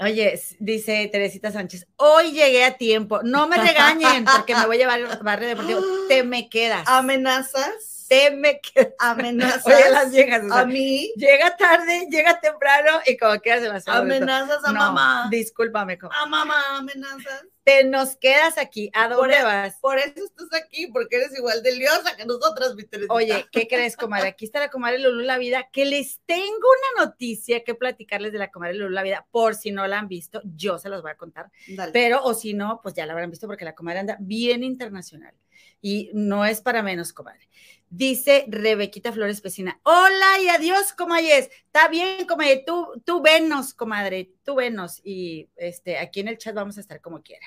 Oye, 0.00 0.40
dice 0.60 1.08
Teresita 1.10 1.50
Sánchez, 1.50 1.88
hoy 1.96 2.30
llegué 2.30 2.64
a 2.64 2.76
tiempo, 2.76 3.20
no 3.24 3.48
me 3.48 3.56
regañen 3.56 4.24
porque 4.24 4.54
me 4.54 4.64
voy 4.66 4.76
a 4.76 4.78
llevar 4.78 5.00
el 5.00 5.06
barrio 5.22 5.48
deportivo, 5.48 5.80
te 6.08 6.22
me 6.22 6.48
quedas. 6.48 6.84
¿Amenazas? 6.86 7.97
Te 8.08 8.30
me. 8.30 8.60
Amenazas. 8.98 9.66
Oye, 9.66 9.90
las 9.90 10.10
viejas. 10.10 10.42
a 10.50 10.64
mí. 10.64 11.12
Llega 11.16 11.56
tarde, 11.56 12.06
llega 12.10 12.40
temprano 12.40 13.00
y 13.06 13.16
como 13.16 13.38
quieras 13.40 13.62
se 13.62 13.68
las 13.68 13.86
Amenazas 13.86 14.64
a 14.64 14.72
mamá. 14.72 15.28
Discúlpame. 15.30 15.98
A 16.10 16.26
mamá, 16.26 16.78
amenazas. 16.78 17.44
Te 17.62 17.84
nos 17.84 18.16
quedas 18.16 18.56
aquí. 18.56 18.90
¿A 18.94 19.08
dónde 19.08 19.36
e-, 19.36 19.42
vas? 19.42 19.76
Por 19.80 19.98
eso 19.98 20.24
estás 20.24 20.48
aquí, 20.54 20.86
porque 20.86 21.16
eres 21.16 21.36
igual 21.36 21.62
de 21.62 21.76
liosa 21.76 22.16
que 22.16 22.24
nosotras, 22.24 22.74
mi 22.74 22.84
Oye, 23.10 23.46
¿qué 23.52 23.68
crees, 23.68 23.94
comadre? 23.94 24.28
Aquí 24.28 24.46
está 24.46 24.58
la 24.58 24.70
comadre 24.70 24.98
Lulú 24.98 25.20
La 25.20 25.36
Vida, 25.36 25.68
que 25.70 25.84
les 25.84 26.20
tengo 26.24 26.46
una 26.46 27.04
noticia 27.04 27.62
que 27.64 27.74
platicarles 27.74 28.32
de 28.32 28.38
la 28.38 28.50
comadre 28.50 28.74
Lulú 28.74 28.90
La 28.90 29.02
Vida, 29.02 29.26
por 29.30 29.54
si 29.54 29.70
no 29.70 29.86
la 29.86 29.98
han 29.98 30.08
visto, 30.08 30.40
yo 30.44 30.78
se 30.78 30.88
las 30.88 31.02
voy 31.02 31.10
a 31.10 31.16
contar. 31.16 31.50
Pero, 31.92 32.24
o 32.24 32.32
si 32.32 32.54
no, 32.54 32.80
pues 32.82 32.94
ya 32.94 33.04
la 33.04 33.12
habrán 33.12 33.30
visto 33.30 33.46
porque 33.46 33.66
la 33.66 33.74
comadre 33.74 34.00
anda 34.00 34.16
bien 34.18 34.64
internacional. 34.64 35.34
Y 35.80 36.10
no 36.14 36.44
es 36.44 36.60
para 36.62 36.82
menos, 36.82 37.12
comadre. 37.12 37.48
Dice 37.90 38.44
Rebequita 38.48 39.12
Flores 39.12 39.40
Pesina, 39.40 39.80
hola 39.82 40.40
y 40.42 40.48
adiós, 40.48 40.92
comadre. 40.92 41.38
Está 41.38 41.88
bien, 41.88 42.26
comadre, 42.26 42.62
tú, 42.66 43.02
tú 43.04 43.22
venos, 43.22 43.72
comadre, 43.72 44.30
tú 44.44 44.56
venos. 44.56 45.00
Y 45.04 45.48
este, 45.56 45.98
aquí 45.98 46.20
en 46.20 46.28
el 46.28 46.36
chat 46.36 46.54
vamos 46.54 46.76
a 46.76 46.80
estar 46.82 47.00
como 47.00 47.22
quiera. 47.22 47.46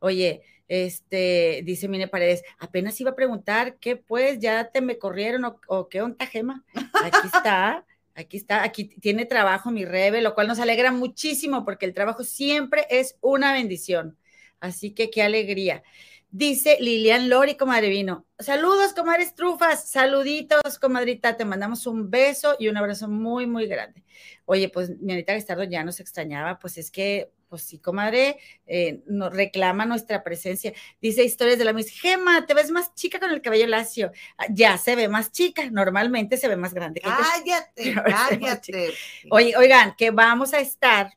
Oye, 0.00 0.42
este, 0.68 1.62
dice 1.64 1.86
Mine 1.86 2.08
Paredes, 2.08 2.42
apenas 2.58 3.00
iba 3.00 3.12
a 3.12 3.16
preguntar 3.16 3.76
qué 3.78 3.96
pues, 3.96 4.40
ya 4.40 4.70
te 4.70 4.80
me 4.80 4.98
corrieron 4.98 5.44
o, 5.68 5.88
qué 5.88 6.02
onda, 6.02 6.26
Gema. 6.26 6.64
Aquí 7.04 7.26
está, 7.32 7.86
aquí 8.14 8.36
está, 8.36 8.64
aquí 8.64 8.84
tiene 8.84 9.24
trabajo 9.24 9.70
mi 9.70 9.84
Rebe, 9.84 10.20
lo 10.20 10.34
cual 10.34 10.48
nos 10.48 10.58
alegra 10.58 10.90
muchísimo 10.90 11.64
porque 11.64 11.86
el 11.86 11.94
trabajo 11.94 12.24
siempre 12.24 12.86
es 12.90 13.16
una 13.20 13.52
bendición. 13.52 14.18
Así 14.58 14.92
que 14.92 15.10
qué 15.10 15.22
alegría. 15.22 15.82
Dice 16.30 16.76
Lilian 16.80 17.28
Lori, 17.28 17.56
comadre 17.56 17.88
vino. 17.88 18.26
Saludos, 18.38 18.92
comadres 18.92 19.34
trufas. 19.34 19.88
Saluditos, 19.88 20.78
comadrita. 20.80 21.36
Te 21.36 21.44
mandamos 21.44 21.86
un 21.86 22.10
beso 22.10 22.56
y 22.58 22.68
un 22.68 22.76
abrazo 22.76 23.08
muy, 23.08 23.46
muy 23.46 23.66
grande. 23.66 24.04
Oye, 24.44 24.68
pues 24.68 24.90
mi 25.00 25.12
Anita 25.12 25.32
Gestardo 25.32 25.64
ya 25.64 25.84
nos 25.84 26.00
extrañaba. 26.00 26.58
Pues 26.58 26.78
es 26.78 26.90
que, 26.90 27.30
pues 27.48 27.62
sí, 27.62 27.78
comadre, 27.78 28.38
eh, 28.66 29.02
nos 29.06 29.34
reclama 29.34 29.86
nuestra 29.86 30.22
presencia. 30.22 30.72
Dice 31.00 31.24
historias 31.24 31.58
de 31.58 31.64
la 31.64 31.72
Miss 31.72 31.90
Gema, 31.90 32.44
te 32.44 32.54
ves 32.54 32.70
más 32.70 32.92
chica 32.94 33.20
con 33.20 33.30
el 33.30 33.40
cabello 33.40 33.68
lacio. 33.68 34.10
Ah, 34.36 34.46
ya 34.50 34.76
se 34.78 34.96
ve 34.96 35.08
más 35.08 35.32
chica. 35.32 35.70
Normalmente 35.70 36.36
se 36.36 36.48
ve 36.48 36.56
más 36.56 36.74
grande. 36.74 37.00
Cállate, 37.00 37.94
cállate. 38.04 38.92
Oye, 39.30 39.56
oigan, 39.56 39.94
que 39.96 40.10
vamos 40.10 40.52
a 40.52 40.60
estar 40.60 41.16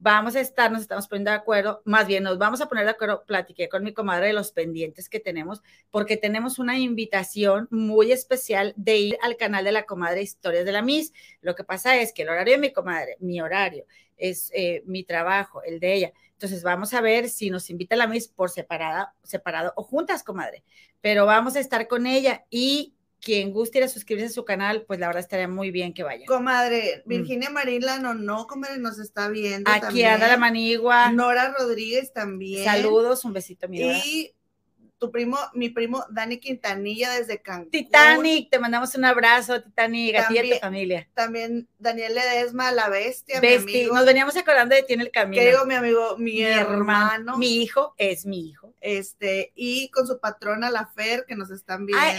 vamos 0.00 0.34
a 0.34 0.40
estar, 0.40 0.72
nos 0.72 0.80
estamos 0.80 1.06
poniendo 1.06 1.30
de 1.30 1.36
acuerdo, 1.36 1.82
más 1.84 2.06
bien 2.06 2.24
nos 2.24 2.38
vamos 2.38 2.60
a 2.62 2.68
poner 2.68 2.84
de 2.84 2.92
acuerdo, 2.92 3.24
platiqué 3.26 3.68
con 3.68 3.84
mi 3.84 3.92
comadre 3.92 4.28
de 4.28 4.32
los 4.32 4.50
pendientes 4.50 5.08
que 5.08 5.20
tenemos, 5.20 5.62
porque 5.90 6.16
tenemos 6.16 6.58
una 6.58 6.78
invitación 6.78 7.68
muy 7.70 8.10
especial 8.10 8.72
de 8.76 8.96
ir 8.96 9.18
al 9.22 9.36
canal 9.36 9.62
de 9.62 9.72
la 9.72 9.84
comadre 9.84 10.22
Historias 10.22 10.64
de 10.64 10.72
la 10.72 10.82
Miss. 10.82 11.12
Lo 11.42 11.54
que 11.54 11.64
pasa 11.64 12.00
es 12.00 12.12
que 12.12 12.22
el 12.22 12.30
horario 12.30 12.54
de 12.54 12.60
mi 12.60 12.72
comadre, 12.72 13.16
mi 13.20 13.40
horario, 13.40 13.84
es 14.16 14.50
eh, 14.54 14.82
mi 14.86 15.04
trabajo, 15.04 15.62
el 15.62 15.80
de 15.80 15.94
ella. 15.94 16.12
Entonces 16.32 16.62
vamos 16.62 16.94
a 16.94 17.02
ver 17.02 17.28
si 17.28 17.50
nos 17.50 17.68
invita 17.68 17.96
la 17.96 18.06
Miss 18.06 18.26
por 18.26 18.48
separada, 18.48 19.14
separado 19.22 19.74
o 19.76 19.82
juntas, 19.82 20.22
comadre. 20.22 20.64
Pero 21.02 21.26
vamos 21.26 21.56
a 21.56 21.60
estar 21.60 21.86
con 21.88 22.06
ella 22.06 22.46
y 22.48 22.94
quien 23.20 23.52
guste 23.52 23.78
ir 23.78 23.84
a 23.84 23.88
suscribirse 23.88 24.30
a 24.30 24.34
su 24.34 24.44
canal, 24.44 24.84
pues 24.86 24.98
la 24.98 25.06
verdad 25.06 25.20
estaría 25.20 25.48
muy 25.48 25.70
bien 25.70 25.92
que 25.92 26.02
vaya. 26.02 26.26
Comadre, 26.26 27.02
Virginia 27.06 27.50
Marila, 27.50 27.98
no, 27.98 28.14
no, 28.14 28.46
comadre, 28.46 28.78
nos 28.78 28.98
está 28.98 29.28
viendo. 29.28 29.70
Aquí 29.70 29.80
también. 29.80 30.08
anda 30.08 30.28
la 30.28 30.36
manigua. 30.36 31.12
Nora 31.12 31.54
Rodríguez 31.56 32.12
también. 32.12 32.64
Saludos, 32.64 33.24
un 33.24 33.32
besito, 33.32 33.68
mi. 33.68 33.80
Y 33.80 34.34
tu 35.00 35.10
primo, 35.10 35.38
mi 35.54 35.70
primo 35.70 36.04
Dani 36.10 36.38
Quintanilla 36.38 37.10
desde 37.10 37.40
Cancún. 37.40 37.70
Titanic, 37.70 38.50
te 38.50 38.58
mandamos 38.58 38.94
un 38.94 39.06
abrazo, 39.06 39.62
Titanic, 39.62 40.14
a 40.16 40.28
ti 40.28 40.34
y 40.34 40.38
a 40.38 40.54
tu 40.54 40.60
familia. 40.60 41.08
También 41.14 41.66
Daniel 41.78 42.14
Ledesma, 42.14 42.70
la 42.70 42.90
bestia, 42.90 43.40
mi 43.40 43.48
Besti, 43.48 43.80
amigo. 43.80 43.94
nos 43.94 44.04
veníamos 44.04 44.36
acordando 44.36 44.74
de 44.74 44.82
ti 44.82 44.92
en 44.92 45.00
el 45.00 45.10
camino. 45.10 45.42
que 45.42 45.48
digo, 45.48 45.64
mi 45.64 45.74
amigo, 45.74 46.16
mi, 46.18 46.42
hermano. 46.42 47.38
Mi 47.38 47.62
hijo 47.62 47.94
es 47.96 48.26
mi 48.26 48.50
hijo. 48.50 48.74
Este, 48.80 49.52
y 49.56 49.90
con 49.90 50.06
su 50.06 50.20
patrona, 50.20 50.70
la 50.70 50.86
Fer, 50.86 51.24
que 51.26 51.34
nos 51.34 51.50
están 51.50 51.86
viendo. 51.86 52.04
¡Ay, 52.06 52.16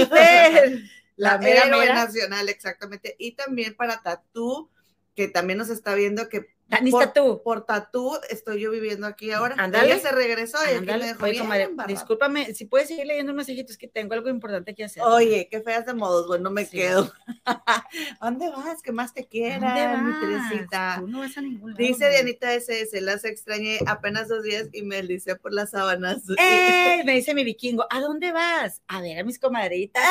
ey, 0.00 0.06
Fer! 0.10 0.82
La, 1.16 1.32
La 1.32 1.38
mera, 1.38 1.66
mera. 1.66 1.94
nacional, 1.94 2.48
exactamente. 2.48 3.14
Y 3.18 3.32
también 3.32 3.74
para 3.74 4.02
Tatú, 4.02 4.70
que 5.14 5.28
también 5.28 5.58
nos 5.58 5.68
está 5.68 5.94
viendo 5.94 6.28
que 6.28 6.53
Danista 6.66 7.12
tú. 7.12 7.42
por 7.44 7.66
Tatú 7.66 8.16
estoy 8.30 8.60
yo 8.60 8.70
viviendo 8.70 9.06
aquí 9.06 9.30
ahora. 9.30 9.54
Ándale. 9.58 9.86
Ella 9.92 9.98
se 10.00 10.10
regresó 10.12 10.56
y 10.64 10.68
aquí 10.74 10.86
me 10.86 10.92
Ándale. 10.92 11.06
dejó 11.06 11.22
Oye, 11.24 11.32
bien 11.32 11.42
comadre, 11.44 11.68
discúlpame, 11.86 12.54
si 12.54 12.64
puedes 12.64 12.88
seguir 12.88 13.06
leyendo 13.06 13.34
mensajitos, 13.34 13.76
que 13.76 13.86
tengo 13.86 14.14
algo 14.14 14.28
importante 14.30 14.74
que 14.74 14.84
hacer. 14.84 15.02
Oye, 15.02 15.46
qué 15.50 15.60
feas 15.60 15.84
de 15.86 15.94
modos, 15.94 16.26
bueno, 16.26 16.50
me 16.50 16.64
Sí. 16.64 16.78
quedo. 16.78 17.12
¿A 17.44 17.62
¿Dónde 18.22 18.48
vas? 18.48 18.80
¿Qué 18.82 18.92
más 18.92 19.12
te 19.12 19.20
¿Dónde 19.20 19.28
quieran, 19.30 20.06
mi? 20.06 20.20
Teresita? 20.20 20.96
Tú 21.00 21.06
no 21.06 21.18
vas 21.20 21.36
a 21.36 21.42
ningún 21.42 21.72
lado. 21.72 21.78
Dice. 21.78 22.08
Dianita 22.10 22.52
SS, 22.54 23.00
las 23.02 23.24
extrañé 23.24 23.78
apenas 23.86 24.28
dos 24.28 24.42
días 24.42 24.68
y 24.72 24.82
me 24.82 24.96
deslicé 24.96 25.36
por 25.36 25.52
las 25.52 25.70
sábanas. 25.70 26.22
¡Eh! 26.38 27.02
Me 27.04 27.12
dice 27.12 27.34
mi 27.34 27.44
vikingo, 27.44 27.86
¿a 27.90 28.00
dónde 28.00 28.32
vas? 28.32 28.82
A 28.88 29.00
ver 29.02 29.18
a 29.18 29.24
mis 29.24 29.38
comadritas. 29.38 30.02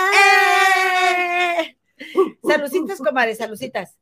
¡Eh! 1.58 1.78
Salucitas, 2.48 3.00
comadres, 3.00 3.38
salucitas. 3.38 3.98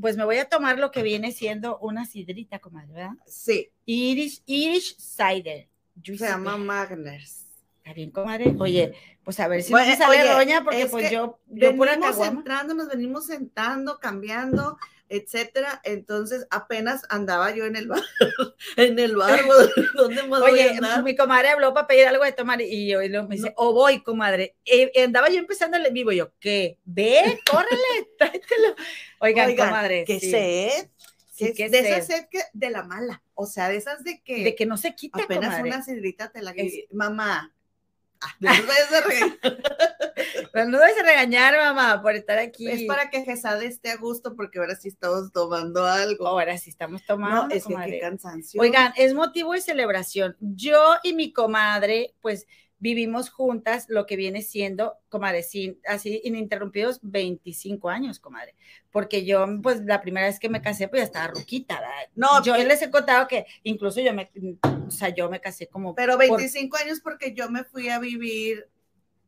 Pues 0.00 0.16
me 0.16 0.24
voy 0.24 0.36
a 0.36 0.48
tomar 0.48 0.78
lo 0.78 0.90
que 0.90 1.02
viene 1.02 1.32
siendo 1.32 1.78
una 1.78 2.04
sidrita, 2.04 2.58
comadre, 2.58 2.92
¿verdad? 2.92 3.12
Sí, 3.26 3.70
Irish, 3.86 4.42
Irish 4.46 4.96
Cider. 4.98 5.68
se 6.04 6.16
llama 6.16 6.56
Magners. 6.56 7.46
Está 7.78 7.94
bien, 7.94 8.10
comadre. 8.10 8.54
Oye, 8.58 8.92
pues 9.24 9.40
a 9.40 9.48
ver 9.48 9.62
si 9.62 9.72
Bueno, 9.72 9.90
no 9.90 9.96
sale 9.96 10.22
oye, 10.22 10.34
roña, 10.34 10.62
porque 10.62 10.82
es 10.82 10.90
pues 10.90 11.10
yo, 11.10 11.40
yo 11.48 11.74
pura 11.76 11.92
Venimos 11.92 12.10
caguama. 12.12 12.38
entrando, 12.40 12.74
nos 12.74 12.88
venimos 12.88 13.26
sentando, 13.26 13.98
cambiando, 13.98 14.76
etcétera. 15.10 15.80
Entonces 15.84 16.46
apenas 16.50 17.02
andaba 17.10 17.54
yo 17.54 17.66
en 17.66 17.76
el 17.76 17.88
bar, 17.88 18.00
en 18.76 18.98
el 18.98 19.16
bar, 19.16 19.38
¿dónde 19.94 20.22
más 20.22 20.40
voy 20.40 20.50
a 20.50 20.52
Oye, 20.52 20.70
andar? 20.70 21.02
mi 21.02 21.14
comadre 21.14 21.48
habló 21.50 21.74
para 21.74 21.86
pedir 21.86 22.06
algo 22.06 22.24
de 22.24 22.32
tomar 22.32 22.62
y 22.62 22.88
yo 22.88 23.02
y 23.02 23.08
luego 23.10 23.28
me 23.28 23.36
dice, 23.36 23.52
o 23.56 23.74
voy, 23.74 24.02
comadre. 24.02 24.56
Eh, 24.64 24.90
andaba 25.04 25.28
yo 25.28 25.36
empezando 25.38 25.76
el 25.76 25.84
en 25.84 25.92
vivo, 25.94 26.12
yo, 26.12 26.32
¿qué? 26.40 26.78
Ve, 26.84 27.38
córrele, 27.50 28.08
tráetelo. 28.18 28.74
Oigan, 29.20 29.48
Oigan, 29.48 29.68
comadre. 29.68 30.04
qué 30.06 30.18
sí, 30.20 30.30
sed. 30.30 30.88
sí, 31.30 31.52
que 31.54 31.68
de 31.68 31.82
sed. 31.82 32.02
sed 32.02 32.24
que 32.30 32.40
de 32.52 32.70
la 32.70 32.84
mala, 32.84 33.22
o 33.34 33.44
sea, 33.46 33.68
de 33.68 33.76
esas 33.76 34.02
de 34.04 34.22
que, 34.22 34.44
De 34.44 34.54
que 34.54 34.64
no 34.66 34.76
se 34.76 34.94
quita, 34.94 35.22
apenas 35.24 35.50
comadre. 35.56 35.70
una 35.70 35.82
sidrita 35.84 36.30
te 36.30 36.40
la 36.40 36.52
Es- 36.52 36.84
mamá. 36.92 37.52
No 38.40 38.52
nos 40.66 40.80
vayas 40.80 40.98
a 40.98 41.02
regañar. 41.02 41.56
Mamá, 41.56 42.02
por 42.02 42.14
estar 42.14 42.38
aquí. 42.38 42.68
es 42.68 42.84
para 42.84 43.10
que 43.10 43.24
Gesada 43.24 43.64
esté 43.64 43.90
a 43.90 43.96
gusto 43.96 44.36
porque 44.36 44.58
ahora 44.58 44.76
sí 44.76 44.88
estamos 44.88 45.32
tomando 45.32 45.84
algo. 45.84 46.26
Ahora 46.26 46.58
sí 46.58 46.70
estamos 46.70 47.04
tomando, 47.06 47.48
no, 47.48 47.54
es 47.54 47.64
que 47.64 47.74
qué 47.74 48.00
cansancio. 48.00 48.60
Oigan, 48.60 48.92
es 48.96 49.14
motivo 49.14 49.52
de 49.52 49.60
celebración. 49.60 50.36
Yo 50.40 50.96
y 51.02 51.14
mi 51.14 51.32
comadre, 51.32 52.14
pues 52.20 52.46
vivimos 52.80 53.30
juntas 53.30 53.86
lo 53.88 54.06
que 54.06 54.16
viene 54.16 54.42
siendo, 54.42 54.96
comadre, 55.08 55.42
sin, 55.42 55.78
así 55.86 56.20
ininterrumpidos 56.24 56.98
25 57.02 57.88
años, 57.90 58.18
comadre. 58.18 58.54
Porque 58.90 59.24
yo, 59.24 59.46
pues 59.62 59.82
la 59.84 60.00
primera 60.00 60.26
vez 60.26 60.40
que 60.40 60.48
me 60.48 60.62
casé, 60.62 60.88
pues 60.88 61.00
ya 61.00 61.04
estaba 61.04 61.26
ruquita, 61.28 61.76
¿verdad? 61.78 62.08
No, 62.16 62.42
yo 62.42 62.54
pero- 62.54 62.66
les 62.68 62.82
he 62.82 62.90
contado 62.90 63.28
que 63.28 63.46
incluso 63.62 64.00
yo 64.00 64.12
me, 64.14 64.30
o 64.86 64.90
sea, 64.90 65.10
yo 65.10 65.30
me 65.30 65.40
casé 65.40 65.68
como... 65.68 65.94
Pero 65.94 66.14
por- 66.14 66.38
25 66.38 66.76
años 66.78 67.00
porque 67.00 67.34
yo 67.34 67.50
me 67.50 67.64
fui 67.64 67.88
a 67.90 67.98
vivir, 67.98 68.66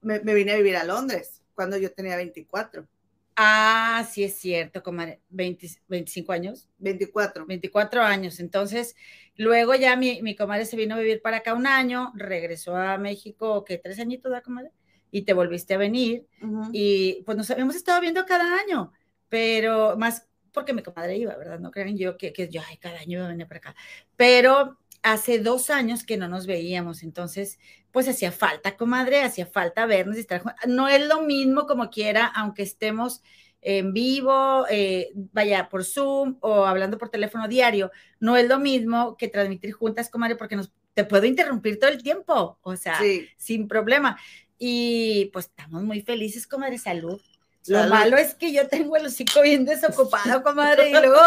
me, 0.01 0.19
me 0.21 0.35
vine 0.35 0.53
a 0.53 0.57
vivir 0.57 0.77
a 0.77 0.85
Londres 0.85 1.43
cuando 1.55 1.77
yo 1.77 1.93
tenía 1.93 2.17
24. 2.17 2.87
Ah, 3.37 4.07
sí 4.11 4.25
es 4.25 4.35
cierto, 4.37 4.83
comadre, 4.83 5.21
20 5.31 5.69
25 5.89 6.33
años. 6.33 6.69
24. 6.79 7.47
24 7.47 8.03
años. 8.03 8.41
Entonces, 8.41 8.95
luego 9.37 9.75
ya 9.75 9.97
mi, 9.97 10.21
mi 10.23 10.37
comadre 10.37 10.67
se 10.67 10.77
vino 10.77 10.95
a 10.95 10.99
vivir 10.99 11.23
para 11.23 11.39
acá 11.39 11.55
un 11.55 11.67
año, 11.67 12.12
regresó 12.15 12.77
a 12.77 12.99
México, 12.99 13.65
¿qué? 13.65 13.79
¿Tres 13.79 13.99
añitos, 13.99 14.31
da, 14.31 14.43
comadre? 14.43 14.71
Y 15.11 15.23
te 15.23 15.33
volviste 15.33 15.75
a 15.75 15.79
venir. 15.79 16.27
Ujú. 16.43 16.71
Y 16.73 17.23
pues 17.25 17.37
nos 17.37 17.51
hemos 17.51 17.75
estado 17.75 18.01
viendo 18.01 18.25
cada 18.27 18.59
año, 18.59 18.93
pero 19.29 19.97
más 19.97 20.29
porque 20.53 20.75
mi 20.75 20.83
comadre 20.83 21.17
iba, 21.17 21.35
¿verdad? 21.37 21.59
No 21.59 21.71
crean 21.71 21.97
yo 21.97 22.17
que, 22.17 22.33
que 22.33 22.49
yo, 22.49 22.61
ay, 22.69 22.77
cada 22.77 22.99
año 23.01 23.19
iba 23.19 23.25
a 23.25 23.31
venir 23.31 23.49
para 23.49 23.59
acá. 23.59 23.75
Pero 24.17 24.79
hace 25.03 25.39
dos 25.39 25.71
años 25.71 26.05
que 26.05 26.17
no 26.17 26.29
nos 26.29 26.47
veíamos, 26.47 27.03
entonces, 27.03 27.59
pues 27.91 28.09
hacía 28.09 28.33
falta, 28.33 28.77
comadre, 28.77 29.23
hacía 29.23 29.47
falta 29.47 29.85
vernos 29.87 30.17
y 30.17 30.21
estar 30.21 30.43
No 30.67 30.89
es 30.89 31.07
lo 31.07 31.23
mismo 31.23 31.67
como 31.67 31.91
quiera, 31.91 32.27
aunque 32.27 32.63
estemos 32.63 33.23
en 33.61 33.93
vivo, 33.93 34.67
eh, 34.71 35.11
vaya 35.15 35.69
por 35.69 35.85
Zoom 35.85 36.37
o 36.41 36.67
hablando 36.67 36.99
por 36.99 37.11
teléfono 37.11 37.47
diario, 37.47 37.91
no 38.19 38.37
es 38.37 38.49
lo 38.49 38.59
mismo 38.59 39.17
que 39.17 39.29
transmitir 39.29 39.73
juntas, 39.73 40.09
comadre, 40.09 40.37
porque 40.37 40.57
nos, 40.57 40.73
te 40.95 41.05
puedo 41.05 41.27
interrumpir 41.27 41.79
todo 41.79 41.91
el 41.91 42.03
tiempo, 42.03 42.59
o 42.63 42.77
sea, 42.77 42.99
Sí. 42.99 43.29
sin 43.37 43.69
problema. 43.69 44.19
Y 44.59 45.31
pues 45.33 45.47
estamos 45.47 45.83
muy 45.83 46.03
felices, 46.03 46.47
comadre, 46.47 46.79
salud. 46.79 47.21
Lo 47.67 47.87
malo 47.89 48.17
es 48.17 48.35
que 48.35 48.53
yo 48.53 48.67
tengo 48.67 48.97
el 48.97 49.07
hocico 49.07 49.43
bien 49.43 49.65
desocupado, 49.65 50.43
comadre, 50.45 50.91
y 50.91 50.93
luego, 50.93 51.21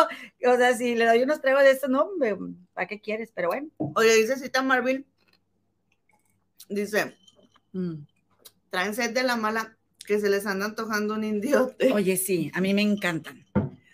o 0.46 0.58
sea, 0.58 0.76
si 0.76 0.96
le 0.96 1.06
doy 1.06 1.24
unos 1.24 1.42
tragos 1.42 1.64
de 1.64 1.72
esto, 1.72 1.88
no, 1.88 2.02
hombre, 2.04 2.36
¿para 2.76 2.88
qué 2.88 3.02
quieres? 3.02 3.32
Pero 3.34 3.48
bueno. 3.48 3.70
Oye, 3.96 4.14
dice 4.16 4.38
Cita 4.38 4.62
Marvin, 4.62 5.04
dice, 6.70 7.16
mm. 7.72 7.96
traen 8.70 8.94
sed 8.94 9.12
de 9.12 9.24
la 9.24 9.38
mala 9.38 9.76
que 10.06 10.20
se 10.20 10.30
les 10.30 10.46
anda 10.46 10.66
antojando 10.66 11.16
un 11.16 11.24
indiote. 11.24 11.92
Oye, 11.92 12.18
sí, 12.18 12.52
a 12.54 12.62
mí 12.62 12.76
me 12.76 12.84
encantan. 12.84 13.44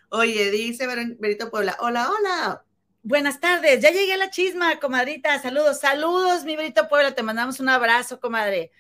Oye, 0.10 0.52
dice 0.52 0.88
Berito 1.20 1.50
Puebla, 1.50 1.78
hola, 1.80 2.10
hola. 2.10 2.66
Buenas 3.04 3.40
tardes, 3.40 3.82
ya 3.82 3.92
llegué 3.92 4.14
a 4.14 4.18
la 4.18 4.30
chisma, 4.30 4.80
comadrita, 4.80 5.42
saludos, 5.42 5.80
saludos, 5.80 6.44
mi 6.44 6.58
Brito 6.58 6.90
Puebla, 6.90 7.16
te 7.16 7.24
mandamos 7.24 7.60
un 7.60 7.70
abrazo, 7.70 8.20
comadre. 8.20 8.72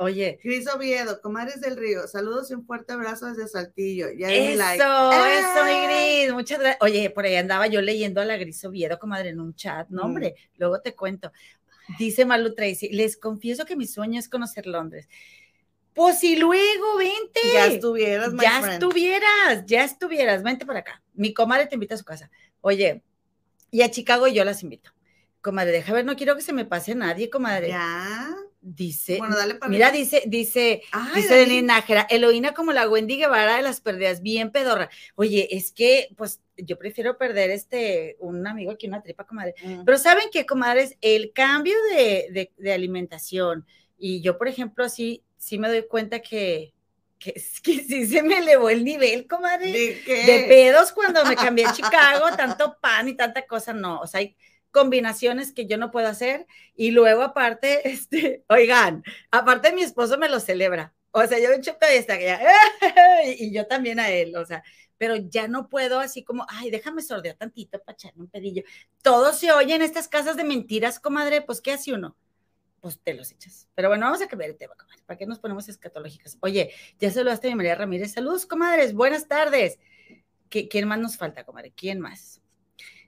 Oye, 0.00 0.38
Cris 0.42 0.66
Oviedo, 0.68 1.20
comadres 1.20 1.60
del 1.60 1.76
río, 1.76 2.06
saludos 2.08 2.50
y 2.50 2.54
un 2.54 2.64
fuerte 2.64 2.92
abrazo 2.92 3.26
desde 3.26 3.46
Saltillo. 3.48 4.06
Ya 4.16 4.32
eso, 4.32 4.56
like. 4.58 4.82
eso, 4.82 5.64
mi. 5.64 5.86
Gris, 5.86 6.32
muchas 6.32 6.58
gracias. 6.58 6.78
Oye, 6.82 7.10
por 7.10 7.24
ahí 7.26 7.36
andaba 7.36 7.66
yo 7.66 7.80
leyendo 7.82 8.20
a 8.20 8.24
la 8.24 8.36
Gris 8.38 8.64
Oviedo, 8.64 8.98
comadre, 8.98 9.28
en 9.30 9.40
un 9.40 9.54
chat, 9.54 9.88
no, 9.90 10.02
Mm. 10.02 10.06
hombre, 10.06 10.34
luego 10.56 10.80
te 10.80 10.94
cuento. 10.94 11.32
Dice 11.98 12.24
Malu 12.24 12.54
Tracy, 12.54 12.88
les 12.90 13.16
confieso 13.16 13.64
que 13.64 13.76
mi 13.76 13.86
sueño 13.86 14.18
es 14.18 14.28
conocer 14.28 14.66
Londres. 14.66 15.08
Pues 15.92 16.20
si 16.20 16.36
luego, 16.36 16.96
vente. 16.96 17.40
Ya 17.52 17.66
estuvieras, 17.66 18.32
my 18.32 18.42
ya 18.42 18.60
friend. 18.60 18.72
estuvieras, 18.82 19.64
ya 19.66 19.84
estuvieras, 19.84 20.42
vente 20.42 20.64
para 20.64 20.78
acá. 20.80 21.02
Mi 21.14 21.34
comadre 21.34 21.66
te 21.66 21.74
invita 21.74 21.94
a 21.94 21.98
su 21.98 22.04
casa. 22.04 22.30
Oye, 22.60 23.02
y 23.72 23.82
a 23.82 23.90
Chicago 23.90 24.28
yo 24.28 24.44
las 24.44 24.62
invito. 24.62 24.92
Comadre, 25.42 25.72
deja 25.72 25.92
ver, 25.92 26.04
no 26.04 26.16
quiero 26.16 26.36
que 26.36 26.42
se 26.42 26.52
me 26.52 26.64
pase 26.64 26.94
nadie, 26.94 27.28
comadre. 27.28 27.68
Ya. 27.68 28.34
Dice, 28.62 29.16
Bueno, 29.16 29.36
dale 29.36 29.54
para 29.54 29.70
mira, 29.70 29.90
dice, 29.90 30.22
dice, 30.26 30.82
Ay, 30.92 31.22
dice. 31.22 31.34
Denis 31.34 31.62
Nájera, 31.62 32.06
Eloína 32.10 32.52
como 32.52 32.72
la 32.72 32.86
Wendy 32.90 33.16
Guevara 33.16 33.56
de 33.56 33.62
las 33.62 33.80
perdidas, 33.80 34.20
bien 34.20 34.50
pedorra. 34.52 34.90
Oye, 35.14 35.48
es 35.56 35.72
que, 35.72 36.08
pues, 36.14 36.42
yo 36.58 36.76
prefiero 36.78 37.16
perder 37.16 37.50
este, 37.50 38.16
un 38.20 38.46
amigo 38.46 38.76
que 38.76 38.86
una 38.86 39.02
tripa, 39.02 39.24
comadre. 39.24 39.54
Mm. 39.64 39.84
Pero 39.86 39.96
¿saben 39.96 40.28
qué, 40.30 40.44
comadres? 40.44 40.94
El 41.00 41.32
cambio 41.32 41.74
de, 41.94 42.26
de- 42.32 42.52
de 42.58 42.72
alimentación, 42.74 43.66
y 43.98 44.20
yo, 44.20 44.36
por 44.36 44.46
ejemplo, 44.48 44.90
sí, 44.90 45.22
sí 45.38 45.58
me 45.58 45.68
doy 45.68 45.86
cuenta 45.88 46.20
que, 46.20 46.74
que, 47.18 47.32
que 47.62 47.78
sí 47.82 48.06
se 48.06 48.22
me 48.22 48.40
elevó 48.40 48.68
el 48.68 48.84
nivel, 48.84 49.26
comadre, 49.26 49.72
¿De 49.72 50.02
qué? 50.04 50.24
de 50.26 50.44
pedos 50.48 50.92
cuando 50.92 51.24
me 51.24 51.34
cambié 51.34 51.64
a 51.64 51.72
Chicago, 51.72 52.26
tanto 52.36 52.76
pan 52.78 53.08
y 53.08 53.14
tanta 53.16 53.46
cosa, 53.46 53.72
no, 53.72 54.00
o 54.00 54.06
sea, 54.06 54.18
hay 54.20 54.36
combinaciones 54.70 55.52
que 55.52 55.66
yo 55.66 55.76
no 55.76 55.90
puedo 55.90 56.08
hacer, 56.08 56.46
y 56.74 56.90
luego 56.90 57.22
aparte, 57.22 57.88
este, 57.88 58.44
oigan, 58.48 59.04
aparte 59.30 59.72
mi 59.72 59.82
esposo 59.82 60.18
me 60.18 60.28
lo 60.28 60.40
celebra, 60.40 60.94
o 61.12 61.26
sea, 61.26 61.38
yo 61.38 61.50
he 61.50 61.56
hecho 61.56 61.78
pedesta, 61.78 62.16
y 63.26 63.52
yo 63.52 63.66
también 63.66 63.98
a 64.00 64.10
él, 64.10 64.36
o 64.36 64.44
sea, 64.44 64.62
pero 65.00 65.16
ya 65.16 65.48
no 65.48 65.70
puedo 65.70 65.98
así 65.98 66.22
como, 66.22 66.44
ay, 66.50 66.70
déjame 66.70 67.00
sordear 67.00 67.34
tantito 67.34 67.80
para 67.80 67.94
echarme 67.94 68.20
un 68.20 68.28
pedillo. 68.28 68.64
Todo 69.00 69.32
se 69.32 69.50
oye 69.50 69.74
en 69.74 69.80
estas 69.80 70.08
casas 70.08 70.36
de 70.36 70.44
mentiras, 70.44 71.00
comadre, 71.00 71.40
pues 71.40 71.62
¿qué 71.62 71.72
hace 71.72 71.94
uno? 71.94 72.18
Pues 72.80 73.00
te 73.00 73.14
los 73.14 73.32
echas. 73.32 73.66
Pero 73.74 73.88
bueno, 73.88 74.04
vamos 74.04 74.20
a 74.20 74.28
cambiar 74.28 74.50
el 74.50 74.58
tema. 74.58 74.74
¿Para 75.06 75.16
qué 75.16 75.24
nos 75.24 75.38
ponemos 75.38 75.70
escatológicas? 75.70 76.36
Oye, 76.40 76.74
ya 76.98 77.10
saludaste 77.10 77.50
a 77.50 77.56
María 77.56 77.76
Ramírez. 77.76 78.12
Saludos, 78.12 78.44
comadres. 78.44 78.92
Buenas 78.92 79.26
tardes. 79.26 79.78
¿Quién 80.50 80.86
más 80.86 80.98
nos 80.98 81.16
falta, 81.16 81.44
comadre? 81.44 81.72
¿Quién 81.74 81.98
más? 81.98 82.42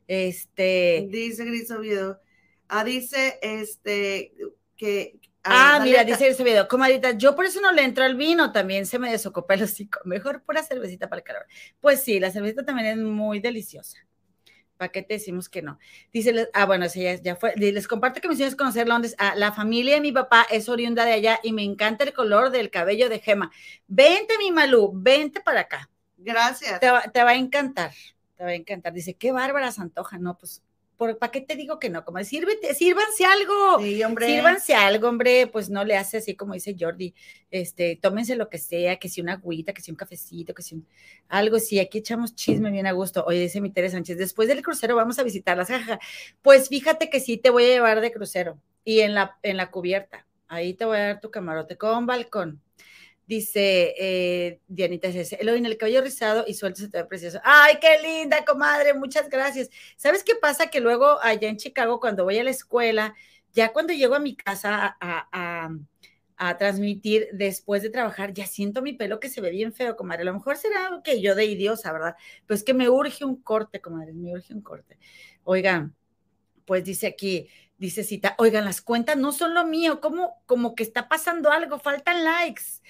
Este. 0.07 1.07
Dice 1.11 1.45
Gris 1.45 1.71
Oviedo. 1.71 2.21
Ah, 2.69 2.85
dice 2.85 3.39
este 3.43 4.33
que. 4.77 5.21
Ah, 5.45 5.81
mira, 5.83 6.05
dice 6.05 6.29
ese 6.29 6.45
video, 6.45 6.69
comadita, 6.69 7.13
yo 7.13 7.35
por 7.35 7.45
eso 7.45 7.61
no 7.61 7.73
le 7.73 7.83
entro 7.83 8.05
al 8.05 8.15
vino, 8.15 8.53
también 8.53 8.87
se 8.87 8.99
me 8.99 9.11
desocupó 9.11 9.53
el 9.53 9.65
hocico. 9.65 10.01
Mejor 10.05 10.43
pura 10.43 10.63
cervecita 10.63 11.09
para 11.09 11.19
el 11.19 11.25
calor. 11.25 11.47
Pues 11.81 12.03
sí, 12.03 12.21
la 12.21 12.31
cervecita 12.31 12.65
también 12.65 12.87
es 12.87 12.97
muy 12.97 13.41
deliciosa. 13.41 13.99
¿Para 14.79 14.91
qué 14.91 15.03
te 15.03 15.15
decimos 15.15 15.49
que 15.49 15.63
no? 15.63 15.79
Dice, 16.13 16.49
ah, 16.55 16.65
bueno, 16.65 16.87
ya, 16.87 17.15
ya 17.15 17.37
fue. 17.37 17.55
Les 17.57 17.87
comparto 17.87 18.21
que 18.21 18.29
me 18.29 18.35
hicieron 18.35 18.57
conocer 18.57 18.89
Londres. 18.89 19.15
Ah, 19.19 19.35
la 19.37 19.53
familia 19.53 19.97
de 19.97 20.01
mi 20.01 20.13
papá 20.13 20.47
es 20.51 20.69
oriunda 20.69 21.05
de 21.05 21.13
allá 21.13 21.41
y 21.43 21.53
me 21.53 21.63
encanta 21.63 22.05
el 22.05 22.13
color 22.13 22.51
del 22.51 22.71
cabello 22.71 23.09
de 23.09 23.19
Gema. 23.19 23.53
Vente, 23.87 24.39
mi 24.39 24.51
Malú, 24.51 24.93
vente 24.95 25.41
para 25.41 25.61
acá. 25.61 25.91
Gracias. 26.17 26.81
Te 26.81 26.91
va, 26.91 27.03
te 27.03 27.23
va 27.23 27.31
a 27.31 27.37
encantar, 27.37 27.93
te 28.43 28.47
va 28.47 28.51
a 28.51 28.55
encantar. 28.57 28.93
Dice, 28.93 29.15
qué 29.15 29.31
bárbara 29.31 29.71
Santoja. 29.71 30.19
No, 30.19 30.37
pues 30.37 30.65
¿para 30.97 31.31
qué 31.31 31.41
te 31.41 31.55
digo 31.55 31.79
que 31.79 31.91
no? 31.91 32.05
Como 32.05 32.23
sírvete, 32.25 32.75
sírvanse 32.75 33.25
algo. 33.25 33.81
Sí, 33.81 34.03
hombre. 34.03 34.27
Sírvanse 34.27 34.75
algo, 34.75 35.09
hombre, 35.09 35.47
pues 35.47 35.71
no 35.71 35.85
le 35.85 35.97
hace 35.97 36.17
así 36.19 36.35
como 36.35 36.55
dice 36.55 36.77
Jordi, 36.79 37.15
este, 37.53 37.97
tómense 38.01 38.35
lo 38.35 38.49
que 38.49 38.59
sea, 38.59 38.97
que 38.97 39.09
si 39.09 39.21
una 39.21 39.35
agüita, 39.35 39.73
que 39.73 39.81
si 39.81 39.93
un 39.93 39.97
cafecito, 39.97 40.55
que 40.55 40.63
si 40.63 40.83
algo, 41.29 41.61
sí, 41.61 41.79
aquí 41.79 41.99
echamos 41.99 42.35
chisme 42.35 42.71
bien 42.73 42.87
a 42.89 42.93
gusto. 42.93 43.25
Oye, 43.27 43.41
dice 43.41 43.61
mi 43.61 43.71
Teresa 43.71 43.97
Sánchez, 43.97 44.19
después 44.19 44.49
del 44.49 44.63
crucero 44.63 44.97
vamos 44.97 45.21
a 45.21 45.23
visitarlas, 45.23 45.69
jaja. 45.69 46.01
Pues 46.43 46.69
fíjate 46.69 47.11
que 47.11 47.21
sí 47.21 47.37
te 47.37 47.51
voy 47.51 47.65
a 47.65 47.69
llevar 47.69 48.01
de 48.01 48.11
crucero 48.11 48.59
y 48.85 49.01
en 49.01 49.15
la, 49.15 49.39
en 49.43 49.57
la 49.57 49.71
cubierta. 49.71 50.27
Ahí 50.49 50.75
te 50.75 50.85
voy 50.85 50.99
a 50.99 51.07
dar 51.07 51.21
tu 51.21 51.31
camarote 51.31 51.77
con 51.77 52.07
balcón. 52.07 52.61
Dice 53.27 53.95
eh, 53.99 54.61
Dianita 54.67 55.09
dice, 55.09 55.39
en 55.41 55.67
el 55.67 55.77
cabello 55.77 56.03
rizado 56.03 56.45
y 56.47 56.55
suelto 56.55 56.81
se 56.81 56.89
te 56.89 56.99
ve 56.99 57.05
precioso. 57.05 57.41
¡Ay, 57.45 57.77
qué 57.81 57.99
linda, 58.03 58.45
comadre! 58.45 58.95
Muchas 58.95 59.29
gracias. 59.29 59.71
¿Sabes 59.97 60.25
qué 60.25 60.35
pasa? 60.35 60.69
Que 60.69 60.81
luego 60.81 61.21
allá 61.23 61.49
en 61.49 61.57
Chicago, 61.57 62.01
cuando 62.01 62.25
voy 62.25 62.39
a 62.39 62.45
la 62.45 62.51
escuela, 62.51 63.15
ya 63.53 63.73
cuando 63.73 63.93
llego 63.93 64.15
a 64.15 64.21
mi 64.21 64.37
casa 64.37 64.97
a, 65.01 65.71
transmitir 66.59 67.29
después 67.33 67.83
de 67.83 67.91
trabajar, 67.91 68.33
ya 68.33 68.47
siento 68.47 68.83
mi 68.83 68.93
pelo 68.95 69.21
que 69.21 69.29
se 69.29 69.41
ve 69.41 69.51
bien 69.51 69.73
feo, 69.73 69.97
comadre. 69.97 70.23
A 70.23 70.25
lo 70.25 70.35
mejor 70.35 70.57
será 70.57 71.01
que 71.05 71.21
yo 71.21 71.37
de 71.37 71.45
idiosa, 71.45 71.93
¿verdad? 71.93 72.17
Pues 72.49 72.65
que 72.65 72.75
me 72.75 72.89
urge 72.89 73.25
un 73.25 73.41
corte, 73.41 73.81
comadre, 73.81 74.13
me 74.13 74.33
urge 74.33 74.53
un 74.53 74.61
corte. 74.61 74.99
Oigan, 75.45 75.95
pues 76.65 76.83
dice 76.83 77.07
aquí, 77.07 77.49
dice 77.79 78.05
Cita, 78.05 78.35
oigan, 78.39 78.65
las 78.65 78.81
cuentas 78.81 79.17
no 79.17 79.33
son 79.33 79.55
lo 79.55 79.65
mío, 79.65 80.01
como, 80.01 80.43
como 80.47 80.75
que 80.75 80.83
está 80.83 81.09
pasando 81.09 81.51
algo, 81.51 81.79
faltan 81.79 82.25
likes. 82.25 82.81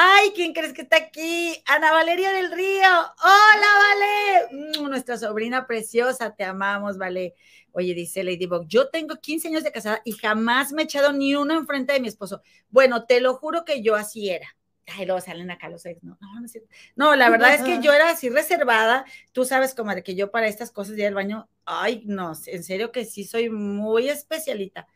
Ay, 0.00 0.30
¿quién 0.32 0.52
crees 0.52 0.72
que 0.72 0.82
está 0.82 0.96
aquí? 0.96 1.60
Ana 1.66 1.90
Valeria 1.90 2.32
del 2.32 2.52
Río. 2.52 2.86
Hola, 2.86 3.66
Vale. 3.82 4.78
Mm, 4.78 4.88
nuestra 4.88 5.18
sobrina 5.18 5.66
preciosa, 5.66 6.36
te 6.36 6.44
amamos, 6.44 6.98
Vale. 6.98 7.34
Oye, 7.72 7.94
dice 7.94 8.22
Ladybug, 8.22 8.68
yo 8.68 8.90
tengo 8.90 9.16
15 9.16 9.48
años 9.48 9.64
de 9.64 9.72
casada 9.72 10.00
y 10.04 10.12
jamás 10.12 10.70
me 10.70 10.82
he 10.82 10.84
echado 10.84 11.12
ni 11.12 11.34
uno 11.34 11.58
enfrente 11.58 11.94
de 11.94 11.98
mi 11.98 12.06
esposo. 12.06 12.42
Bueno, 12.68 13.06
te 13.06 13.20
lo 13.20 13.34
juro 13.34 13.64
que 13.64 13.82
yo 13.82 13.96
así 13.96 14.30
era. 14.30 14.46
Ay, 14.86 15.04
luego 15.04 15.20
salen 15.20 15.50
acá 15.50 15.68
los 15.68 15.84
ex, 15.84 16.00
no, 16.04 16.16
no, 16.20 16.40
no, 16.40 16.46
no, 16.94 17.16
la 17.16 17.28
verdad 17.28 17.54
es 17.54 17.62
que 17.62 17.82
yo 17.82 17.92
era 17.92 18.10
así 18.10 18.28
reservada. 18.28 19.04
Tú 19.32 19.44
sabes, 19.44 19.74
de 19.74 20.02
que 20.04 20.14
yo 20.14 20.30
para 20.30 20.46
estas 20.46 20.70
cosas 20.70 20.94
de 20.94 21.02
ir 21.02 21.08
al 21.08 21.14
baño, 21.14 21.48
ay, 21.64 22.04
no, 22.06 22.34
en 22.46 22.62
serio 22.62 22.92
que 22.92 23.04
sí 23.04 23.24
soy 23.24 23.50
muy 23.50 24.08
especialita, 24.08 24.86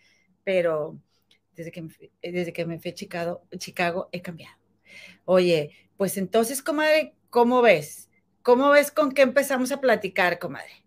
pero 0.45 0.97
desde 1.57 1.73
que 1.73 1.83
me, 1.83 1.91
desde 2.23 2.53
que 2.53 2.65
me 2.67 2.79
fui 2.79 2.93
a 2.93 2.95
Chicago 2.95 4.09
he 4.13 4.23
cambiado. 4.23 4.62
Oye, 5.25 5.77
pues 5.97 6.17
entonces, 6.17 6.63
comadre, 6.63 7.15
¿cómo 7.31 7.63
ves? 7.63 8.09
¿Cómo 8.43 8.71
ves 8.71 8.91
con 8.91 9.13
qué 9.13 9.23
empezamos 9.23 9.71
a 9.73 9.81
platicar, 9.81 10.39
comadre? 10.39 10.85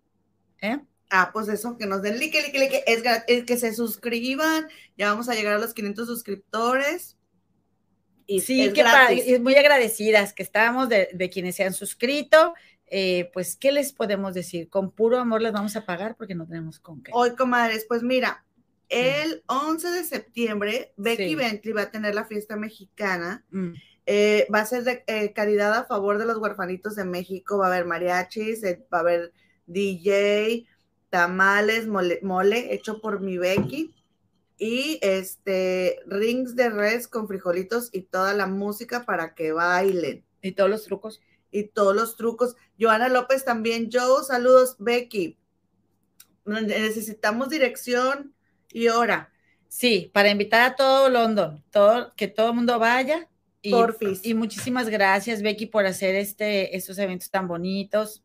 ¿Eh? 0.60 0.78
Ah, 1.10 1.30
pues 1.32 1.48
eso, 1.48 1.78
que 1.78 1.86
nos 1.86 2.02
den 2.02 2.18
like, 2.18 2.40
like, 2.40 2.58
like, 2.58 2.84
es, 2.86 3.02
es, 3.28 3.44
que 3.44 3.56
se 3.56 3.72
suscriban, 3.72 4.68
ya 4.98 5.10
vamos 5.10 5.28
a 5.28 5.34
llegar 5.34 5.54
a 5.54 5.58
los 5.58 5.72
500 5.72 6.06
suscriptores. 6.06 7.16
Y 8.26 8.40
sí, 8.40 8.72
que 8.72 9.38
muy 9.40 9.54
agradecidas 9.54 10.32
que 10.32 10.42
estábamos 10.42 10.88
de, 10.88 11.30
quienes 11.32 11.54
se 11.54 11.64
han 11.64 11.72
suscrito. 11.72 12.54
Eh, 12.88 13.30
pues, 13.32 13.56
¿qué 13.56 13.72
les 13.72 13.92
podemos 13.92 14.34
decir? 14.34 14.68
Con 14.68 14.90
puro 14.90 15.18
amor 15.18 15.42
les 15.42 15.52
vamos 15.52 15.76
a 15.76 15.86
pagar 15.86 16.16
porque 16.16 16.34
no 16.34 16.46
tenemos 16.46 16.80
con 16.80 17.02
qué. 17.02 17.12
Hoy, 17.14 17.36
comadres, 17.36 17.84
pues 17.88 18.02
mira, 18.02 18.44
el 18.88 19.42
11 19.46 19.90
de 19.90 20.04
septiembre, 20.04 20.92
Becky 20.96 21.34
Bentley 21.36 21.72
va 21.72 21.82
a 21.82 21.90
tener 21.90 22.14
la 22.14 22.24
fiesta 22.24 22.56
mexicana. 22.56 23.44
Mm. 23.50 23.74
Eh, 24.08 24.46
va 24.54 24.60
a 24.60 24.66
ser 24.66 24.84
de 24.84 25.02
eh, 25.08 25.32
caridad 25.32 25.74
a 25.74 25.84
favor 25.84 26.18
de 26.18 26.26
los 26.26 26.38
huerfanitos 26.38 26.94
de 26.94 27.04
México. 27.04 27.58
Va 27.58 27.66
a 27.66 27.68
haber 27.74 27.86
mariachis, 27.86 28.62
eh, 28.62 28.86
va 28.92 28.98
a 28.98 29.00
haber 29.00 29.32
DJ, 29.66 30.66
tamales, 31.10 31.88
mole, 31.88 32.72
hecho 32.72 33.00
por 33.00 33.20
mi 33.20 33.36
Becky. 33.36 33.92
Y 34.58 34.98
este 35.02 35.98
rings 36.06 36.54
de 36.54 36.70
res 36.70 37.08
con 37.08 37.28
frijolitos 37.28 37.90
y 37.92 38.02
toda 38.02 38.32
la 38.32 38.46
música 38.46 39.04
para 39.04 39.34
que 39.34 39.52
bailen. 39.52 40.24
Y 40.40 40.52
todos 40.52 40.70
los 40.70 40.84
trucos. 40.84 41.20
Y 41.50 41.64
todos 41.64 41.94
los 41.94 42.16
trucos. 42.16 42.54
Joana 42.80 43.08
López 43.08 43.44
también. 43.44 43.90
Joe, 43.92 44.24
saludos, 44.24 44.76
Becky. 44.78 45.36
Necesitamos 46.44 47.50
dirección 47.50 48.32
y 48.70 48.86
hora. 48.86 49.32
Sí, 49.68 50.10
para 50.14 50.30
invitar 50.30 50.62
a 50.62 50.76
todo 50.76 51.08
London, 51.08 51.64
todo, 51.70 52.14
que 52.14 52.28
todo 52.28 52.50
el 52.50 52.54
mundo 52.54 52.78
vaya 52.78 53.28
y, 53.70 54.30
y 54.30 54.34
muchísimas 54.34 54.88
gracias, 54.88 55.42
Becky, 55.42 55.66
por 55.66 55.86
hacer 55.86 56.14
este, 56.14 56.76
estos 56.76 56.98
eventos 56.98 57.30
tan 57.30 57.48
bonitos. 57.48 58.22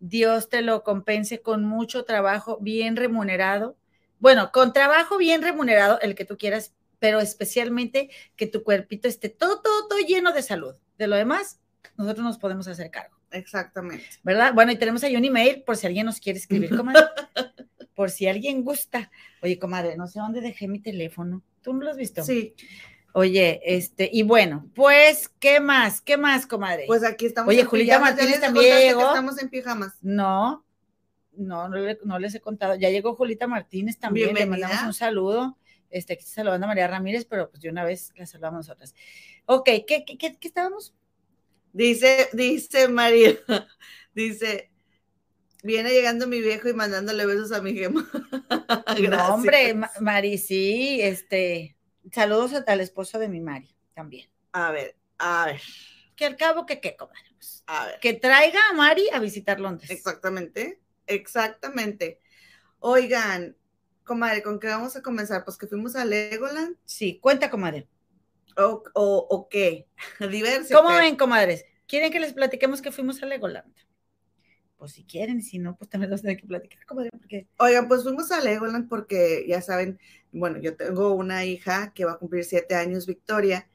Dios 0.00 0.48
te 0.48 0.62
lo 0.62 0.82
compense 0.82 1.42
con 1.42 1.64
mucho 1.64 2.04
trabajo 2.04 2.58
bien 2.60 2.96
remunerado. 2.96 3.76
Bueno, 4.18 4.50
con 4.52 4.72
trabajo 4.72 5.16
bien 5.16 5.42
remunerado, 5.42 6.00
el 6.00 6.14
que 6.14 6.24
tú 6.24 6.36
quieras, 6.36 6.74
pero 6.98 7.20
especialmente 7.20 8.10
que 8.36 8.46
tu 8.46 8.62
cuerpito 8.64 9.08
esté 9.08 9.28
todo, 9.28 9.60
todo, 9.60 9.88
todo 9.88 9.98
lleno 10.00 10.32
de 10.32 10.42
salud. 10.42 10.74
De 10.98 11.06
lo 11.06 11.16
demás, 11.16 11.60
nosotros 11.96 12.24
nos 12.24 12.38
podemos 12.38 12.66
hacer 12.68 12.90
cargo. 12.90 13.16
Exactamente. 13.30 14.04
¿Verdad? 14.22 14.54
Bueno, 14.54 14.72
y 14.72 14.76
tenemos 14.76 15.02
ahí 15.04 15.16
un 15.16 15.24
email 15.24 15.62
por 15.62 15.76
si 15.76 15.86
alguien 15.86 16.06
nos 16.06 16.20
quiere 16.20 16.38
escribir, 16.38 16.70
comadre. 16.76 17.02
por 17.94 18.10
si 18.10 18.26
alguien 18.26 18.64
gusta. 18.64 19.10
Oye, 19.42 19.58
comadre, 19.58 19.96
no 19.96 20.06
sé 20.06 20.18
dónde 20.18 20.40
dejé 20.40 20.68
mi 20.68 20.80
teléfono. 20.80 21.42
¿Tú 21.62 21.72
no 21.72 21.84
lo 21.84 21.90
has 21.90 21.96
visto? 21.96 22.24
Sí. 22.24 22.54
Oye, 23.14 23.60
este, 23.64 24.08
y 24.10 24.22
bueno, 24.22 24.70
pues, 24.74 25.28
¿qué 25.38 25.60
más? 25.60 26.00
¿Qué 26.00 26.16
más, 26.16 26.46
comadre? 26.46 26.84
Pues 26.86 27.04
aquí 27.04 27.26
estamos. 27.26 27.50
Oye, 27.50 27.64
Julita 27.64 27.98
Martínez 27.98 28.40
también 28.40 28.78
llegó. 28.78 29.08
estamos 29.08 29.40
en 29.40 29.50
pijamas. 29.50 29.94
No, 30.00 30.64
no, 31.32 31.68
no, 31.68 32.18
les 32.18 32.34
he 32.34 32.40
contado. 32.40 32.74
Ya 32.74 32.88
llegó 32.88 33.14
Julita 33.14 33.46
Martínez 33.46 33.98
también. 33.98 34.34
Le 34.34 34.46
mandamos 34.46 34.82
un 34.82 34.94
saludo. 34.94 35.58
Este, 35.90 36.14
aquí 36.14 36.22
está 36.22 36.36
saludando 36.36 36.64
a 36.64 36.68
María 36.68 36.88
Ramírez, 36.88 37.26
pero 37.26 37.50
pues 37.50 37.62
de 37.62 37.68
una 37.68 37.84
vez 37.84 38.12
la 38.16 38.24
saludamos 38.24 38.66
nosotras. 38.66 38.94
Ok, 39.44 39.66
¿qué, 39.86 40.04
qué, 40.06 40.16
qué, 40.16 40.38
estábamos? 40.40 40.94
Dice, 41.74 42.30
dice 42.32 42.88
María, 42.88 43.36
dice, 44.14 44.70
viene 45.62 45.90
llegando 45.90 46.26
mi 46.26 46.40
viejo 46.40 46.70
y 46.70 46.72
mandándole 46.72 47.26
besos 47.26 47.52
a 47.52 47.60
mi 47.60 47.74
gema. 47.74 48.08
no, 49.10 49.34
hombre, 49.34 49.74
Mari, 50.00 50.38
sí, 50.38 51.02
este, 51.02 51.76
Saludos 52.10 52.52
al 52.66 52.80
esposo 52.80 53.18
de 53.18 53.28
mi 53.28 53.40
Mari 53.40 53.74
también. 53.94 54.28
A 54.52 54.70
ver, 54.72 54.96
a 55.18 55.46
ver. 55.46 55.60
Que 56.16 56.26
al 56.26 56.36
cabo 56.36 56.66
que 56.66 56.80
qué, 56.80 56.96
comadre. 56.96 57.34
Pues, 57.36 57.62
a 57.66 57.86
ver. 57.86 58.00
Que 58.00 58.14
traiga 58.14 58.60
a 58.70 58.74
Mari 58.74 59.08
a 59.12 59.18
visitar 59.20 59.60
Londres. 59.60 59.90
Exactamente, 59.90 60.80
exactamente. 61.06 62.20
Oigan, 62.80 63.56
comadre, 64.04 64.42
¿con 64.42 64.58
qué 64.58 64.68
vamos 64.68 64.96
a 64.96 65.02
comenzar? 65.02 65.44
Pues 65.44 65.56
que 65.56 65.66
fuimos 65.66 65.96
a 65.96 66.04
Legoland. 66.04 66.76
Sí, 66.84 67.18
cuenta, 67.20 67.50
comadre. 67.50 67.88
O, 68.56 68.82
o, 68.94 69.48
qué, 69.48 69.86
diverso. 70.30 70.74
¿Cómo 70.74 70.94
ven, 70.96 71.16
comadres? 71.16 71.64
¿Quieren 71.86 72.10
que 72.10 72.20
les 72.20 72.32
platiquemos 72.32 72.82
que 72.82 72.92
fuimos 72.92 73.22
a 73.22 73.26
Legoland? 73.26 73.72
Pues 74.76 74.92
si 74.92 75.04
quieren, 75.04 75.42
si 75.42 75.58
no, 75.58 75.76
pues 75.76 75.88
también 75.88 76.10
los 76.10 76.22
tienen 76.22 76.38
que 76.38 76.46
platicar, 76.46 76.84
comadre, 76.86 77.10
porque... 77.12 77.46
Oigan, 77.58 77.86
pues 77.86 78.02
fuimos 78.02 78.32
a 78.32 78.40
Legoland 78.40 78.88
porque, 78.88 79.44
ya 79.46 79.62
saben, 79.62 80.00
bueno, 80.32 80.58
yo 80.58 80.76
tengo 80.76 81.12
una 81.14 81.44
hija 81.44 81.92
que 81.94 82.04
va 82.04 82.12
a 82.12 82.18
cumplir 82.18 82.44
siete 82.44 82.74
años, 82.74 83.06
Victoria, 83.06 83.68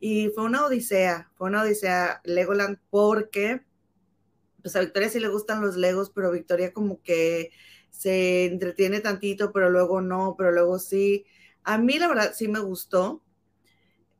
y 0.00 0.28
fue 0.30 0.44
una 0.44 0.64
odisea, 0.66 1.30
fue 1.36 1.48
una 1.48 1.62
odisea 1.62 2.20
Legoland 2.24 2.78
porque, 2.90 3.62
pues 4.62 4.76
a 4.76 4.80
Victoria 4.80 5.08
sí 5.08 5.20
le 5.20 5.28
gustan 5.28 5.62
los 5.62 5.76
Legos, 5.76 6.10
pero 6.10 6.32
Victoria 6.32 6.72
como 6.72 7.02
que 7.02 7.50
se 7.90 8.46
entretiene 8.46 9.00
tantito, 9.00 9.52
pero 9.52 9.70
luego 9.70 10.00
no, 10.00 10.34
pero 10.38 10.52
luego 10.52 10.78
sí. 10.78 11.26
A 11.64 11.78
mí 11.78 11.98
la 11.98 12.08
verdad 12.08 12.32
sí 12.34 12.48
me 12.48 12.60
gustó. 12.60 13.22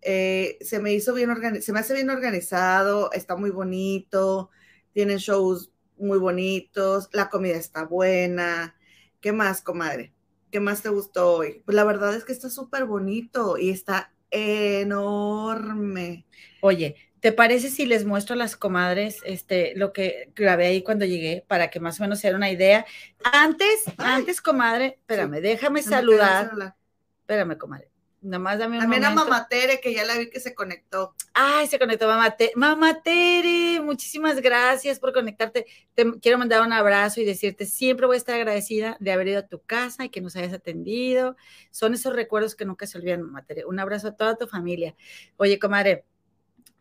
Eh, 0.03 0.59
se 0.63 0.81
me 0.81 0.93
hizo 0.95 1.15
bien 1.15 1.31
organizado, 1.31 1.63
se 1.63 1.73
me 1.73 1.81
hace 1.81 1.95
bien 1.95 2.11
organizado, 2.11 3.13
está 3.13 3.37
muy 3.37 3.51
bonito, 3.51 4.51
tienen 4.93 5.19
shows 5.19 5.73
muy 5.99 6.19
bonitos, 6.19 7.09
la 7.13 7.29
comida 7.31 7.57
está 7.57 7.85
buena. 7.85 8.77
¿Qué 9.21 9.33
más, 9.33 9.63
comadre? 9.63 10.15
¿Qué 10.51 10.61
más 10.61 10.83
te 10.83 10.89
gustó 10.89 11.37
hoy? 11.37 11.63
Pues 11.65 11.75
la 11.75 11.85
verdad 11.85 12.15
es 12.15 12.25
que 12.25 12.33
está 12.33 12.51
súper 12.51 12.85
bonito 12.85 13.57
y 13.57 13.71
está 13.71 14.13
enorme. 14.31 16.27
Oye, 16.61 16.97
¿te 17.21 17.33
parece 17.33 17.71
si 17.71 17.87
les 17.87 18.05
muestro 18.05 18.35
a 18.35 18.39
las 18.39 18.57
comadres 18.57 19.19
este, 19.25 19.75
lo 19.77 19.93
que 19.93 20.31
grabé 20.35 20.67
ahí 20.67 20.83
cuando 20.83 21.05
llegué 21.05 21.45
para 21.47 21.71
que 21.71 21.81
más 21.81 22.01
o 22.01 22.03
menos 22.03 22.19
sea 22.19 22.35
una 22.35 22.51
idea? 22.51 22.85
Antes, 23.23 23.85
antes, 23.99 24.41
comadre, 24.41 24.99
espérame, 25.01 25.41
déjame 25.41 25.83
saludar. 25.83 26.75
Espérame, 27.21 27.57
comadre. 27.57 27.90
Nomás 28.23 28.59
dame 28.59 28.77
un 28.77 28.83
También 28.83 29.05
a 29.05 29.11
Mamá 29.11 29.49
Tere, 29.49 29.81
que 29.81 29.95
ya 29.95 30.05
la 30.05 30.19
vi 30.19 30.29
que 30.29 30.41
se 30.41 30.55
conectó. 30.55 31.15
Ay, 31.33 31.67
se 31.67 31.79
conectó 31.79 32.07
Mamá 32.07 32.37
Tere. 32.37 32.53
Mamá 32.55 33.01
Tere, 33.03 33.81
muchísimas 33.81 34.41
gracias 34.43 34.99
por 34.99 35.13
conectarte. 35.13 35.67
Te 35.95 36.19
quiero 36.21 36.37
mandar 36.37 36.61
un 36.61 36.73
abrazo 36.73 37.21
y 37.21 37.25
decirte, 37.25 37.65
siempre 37.65 38.07
voy 38.07 38.17
a 38.17 38.19
estar 38.19 38.35
agradecida 38.35 38.99
de 39.01 39.13
haber 39.13 39.29
ido 39.29 39.39
a 39.39 39.47
tu 39.47 39.63
casa 39.63 40.05
y 40.05 40.11
que 40.11 40.21
nos 40.21 40.37
hayas 40.37 40.53
atendido. 40.53 41.37
Son 41.71 41.95
esos 41.95 42.15
recuerdos 42.15 42.55
que 42.55 42.67
nunca 42.67 42.87
se 42.87 42.99
olvidan, 42.99 43.23
Mamá 43.23 43.45
Tere. 43.45 43.65
Un 43.65 43.81
abrazo 43.81 44.09
a 44.09 44.17
toda 44.17 44.37
tu 44.37 44.47
familia. 44.47 44.95
Oye, 45.39 45.59
comadre, 45.59 46.05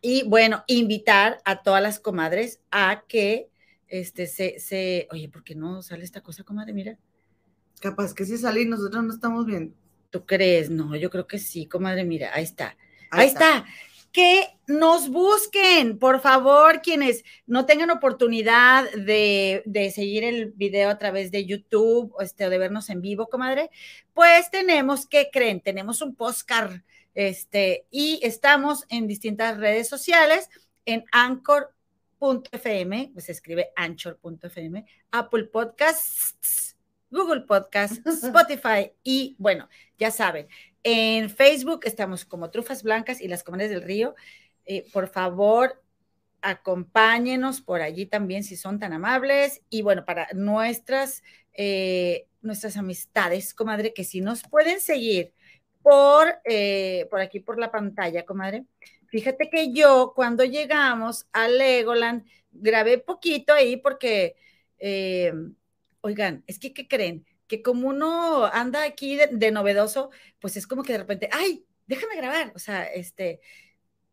y 0.02 0.28
bueno, 0.28 0.64
invitar 0.66 1.38
a 1.44 1.62
todas 1.62 1.82
las 1.82 2.00
comadres 2.00 2.60
a 2.70 3.04
que 3.06 3.50
este, 3.88 4.26
se, 4.26 4.58
se, 4.60 5.08
oye, 5.10 5.28
¿por 5.28 5.42
qué 5.42 5.54
no 5.54 5.82
sale 5.82 6.04
esta 6.04 6.22
cosa, 6.22 6.44
comadre? 6.44 6.72
Mira. 6.72 6.98
Capaz 7.80 8.14
que 8.14 8.24
sí 8.24 8.38
sale 8.38 8.62
y 8.62 8.66
nosotros 8.66 9.02
no 9.04 9.12
estamos 9.12 9.46
viendo. 9.46 9.74
¿Tú 10.10 10.26
crees? 10.26 10.70
No, 10.70 10.96
yo 10.96 11.08
creo 11.08 11.26
que 11.26 11.38
sí, 11.38 11.66
comadre, 11.66 12.04
mira, 12.04 12.30
ahí 12.34 12.42
está. 12.42 12.76
Ahí, 13.10 13.28
está. 13.28 13.64
Que 14.12 14.48
nos 14.66 15.08
busquen, 15.08 15.98
por 15.98 16.20
favor, 16.20 16.82
quienes 16.82 17.24
no 17.46 17.64
tengan 17.64 17.90
oportunidad 17.90 18.90
de, 18.92 19.92
seguir 19.94 20.24
el 20.24 20.50
video 20.50 20.90
a 20.90 20.98
través 20.98 21.30
de 21.30 21.46
YouTube 21.46 22.12
este, 22.20 22.44
o 22.44 22.50
de 22.50 22.58
vernos 22.58 22.90
en 22.90 23.00
vivo, 23.00 23.28
comadre, 23.28 23.70
pues 24.12 24.50
tenemos, 24.50 25.06
¿qué 25.06 25.30
creen? 25.32 25.60
Tenemos 25.60 26.02
un 26.02 26.16
postcard 26.16 26.80
este, 27.14 27.86
y 27.90 28.18
estamos 28.22 28.84
en 28.88 29.06
distintas 29.06 29.58
redes 29.58 29.88
sociales, 29.88 30.48
en 30.86 31.04
anchor.fm, 31.12 33.10
pues 33.12 33.26
se 33.26 33.32
escribe 33.32 33.70
anchor.fm, 33.76 34.86
Apple 35.12 35.44
Podcasts, 35.44 36.69
Google 37.10 37.42
Podcast, 37.42 38.06
Spotify 38.06 38.92
y 39.02 39.36
bueno, 39.38 39.68
ya 39.98 40.10
saben, 40.10 40.48
en 40.82 41.28
Facebook 41.28 41.80
estamos 41.84 42.24
como 42.24 42.50
Trufas 42.50 42.82
Blancas 42.82 43.20
y 43.20 43.28
las 43.28 43.44
Comunidades 43.44 43.74
del 43.74 43.86
Río. 43.86 44.14
Eh, 44.64 44.86
por 44.92 45.08
favor, 45.08 45.82
acompáñenos 46.40 47.60
por 47.60 47.82
allí 47.82 48.06
también 48.06 48.44
si 48.44 48.56
son 48.56 48.78
tan 48.78 48.92
amables. 48.92 49.62
Y 49.68 49.82
bueno, 49.82 50.04
para 50.04 50.28
nuestras, 50.32 51.22
eh, 51.52 52.26
nuestras 52.40 52.76
amistades, 52.76 53.52
comadre, 53.52 53.92
que 53.92 54.04
si 54.04 54.20
nos 54.20 54.42
pueden 54.42 54.80
seguir 54.80 55.34
por, 55.82 56.40
eh, 56.44 57.06
por 57.10 57.20
aquí 57.20 57.40
por 57.40 57.58
la 57.58 57.70
pantalla, 57.70 58.24
comadre. 58.24 58.64
Fíjate 59.08 59.50
que 59.50 59.72
yo 59.72 60.12
cuando 60.14 60.44
llegamos 60.44 61.26
a 61.32 61.48
Legoland 61.48 62.24
grabé 62.52 62.98
poquito 62.98 63.52
ahí 63.52 63.76
porque 63.76 64.36
Oigan, 66.02 66.44
es 66.46 66.58
que, 66.58 66.72
¿qué 66.72 66.88
creen? 66.88 67.26
Que 67.46 67.62
como 67.62 67.88
uno 67.88 68.46
anda 68.46 68.84
aquí 68.84 69.16
de, 69.16 69.50
novedoso, 69.50 70.10
pues 70.40 70.56
es 70.56 70.66
como 70.66 70.82
que 70.82 70.92
de 70.92 70.98
repente, 70.98 71.28
ay, 71.32 71.64
déjame 71.86 72.16
grabar, 72.16 72.52
o 72.54 72.58
sea, 72.58 72.84
este, 72.84 73.40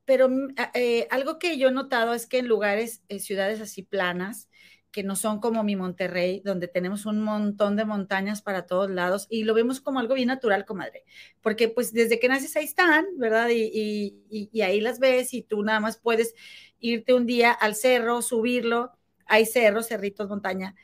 pero 0.06 0.30
mm, 0.30 0.56
eh, 0.74 1.08
algo 1.12 1.40
que 1.40 1.58
yo 1.58 1.70
he 1.70 1.72
notado 1.72 2.14
es 2.14 2.26
que 2.26 2.40
en 2.40 2.48
lugares, 2.48 3.04
en 3.10 3.20
ciudades 3.20 3.62
así 3.62 3.84
planas, 3.84 4.50
que 4.92 5.04
no 5.04 5.16
son 5.16 5.40
como 5.40 5.64
mi 5.64 5.76
Monterrey, 5.76 6.42
donde 6.44 6.68
tenemos 6.68 7.06
un 7.06 7.22
montón 7.22 7.76
de 7.76 7.86
montañas 7.86 8.42
para 8.42 8.66
todos 8.66 8.90
lados 8.90 9.28
y 9.30 9.44
lo 9.44 9.54
vemos 9.54 9.80
como 9.82 10.00
algo 10.00 10.16
bien 10.16 10.30
natural, 10.30 10.66
comadre, 10.66 11.04
porque 11.42 11.68
pues 11.70 11.94
desde 11.94 12.20
que 12.20 12.30
naces 12.30 12.56
ahí 12.56 12.66
están, 12.66 13.06
¿verdad? 13.18 13.50
Y, 13.52 14.24
y 14.30 14.62
ahí 14.62 14.82
las 14.82 15.00
ves 15.00 15.34
y 15.34 15.44
tú 15.44 15.62
nada 15.62 15.80
más 15.80 15.98
puedes 15.98 16.34
irte 16.80 17.14
un 17.14 17.26
día 17.26 17.52
al 17.52 17.76
cerro, 17.76 18.22
subirlo, 18.22 18.92
hay 19.26 19.46
cerros, 19.46 19.88
cerritos, 19.88 20.30
montaña, 20.30 20.76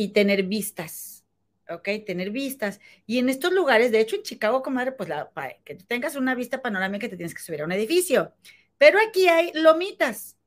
y 0.00 0.08
tener 0.08 0.44
vistas, 0.44 1.26
¿ok? 1.68 1.86
Tener 2.06 2.30
vistas. 2.30 2.80
Y 3.06 3.18
en 3.18 3.28
estos 3.28 3.52
lugares, 3.52 3.92
de 3.92 4.00
hecho 4.00 4.16
en 4.16 4.22
Chicago, 4.22 4.62
comadre, 4.62 4.92
pues 4.92 5.10
la, 5.10 5.28
para 5.28 5.58
que 5.62 5.74
tú 5.74 5.84
tengas 5.84 6.16
una 6.16 6.34
vista 6.34 6.62
panorámica 6.62 7.06
te 7.06 7.18
tienes 7.18 7.34
que 7.34 7.42
subir 7.42 7.60
a 7.60 7.66
un 7.66 7.72
edificio. 7.72 8.32
Pero 8.78 8.98
aquí 9.06 9.28
hay 9.28 9.52
lomitas. 9.52 10.38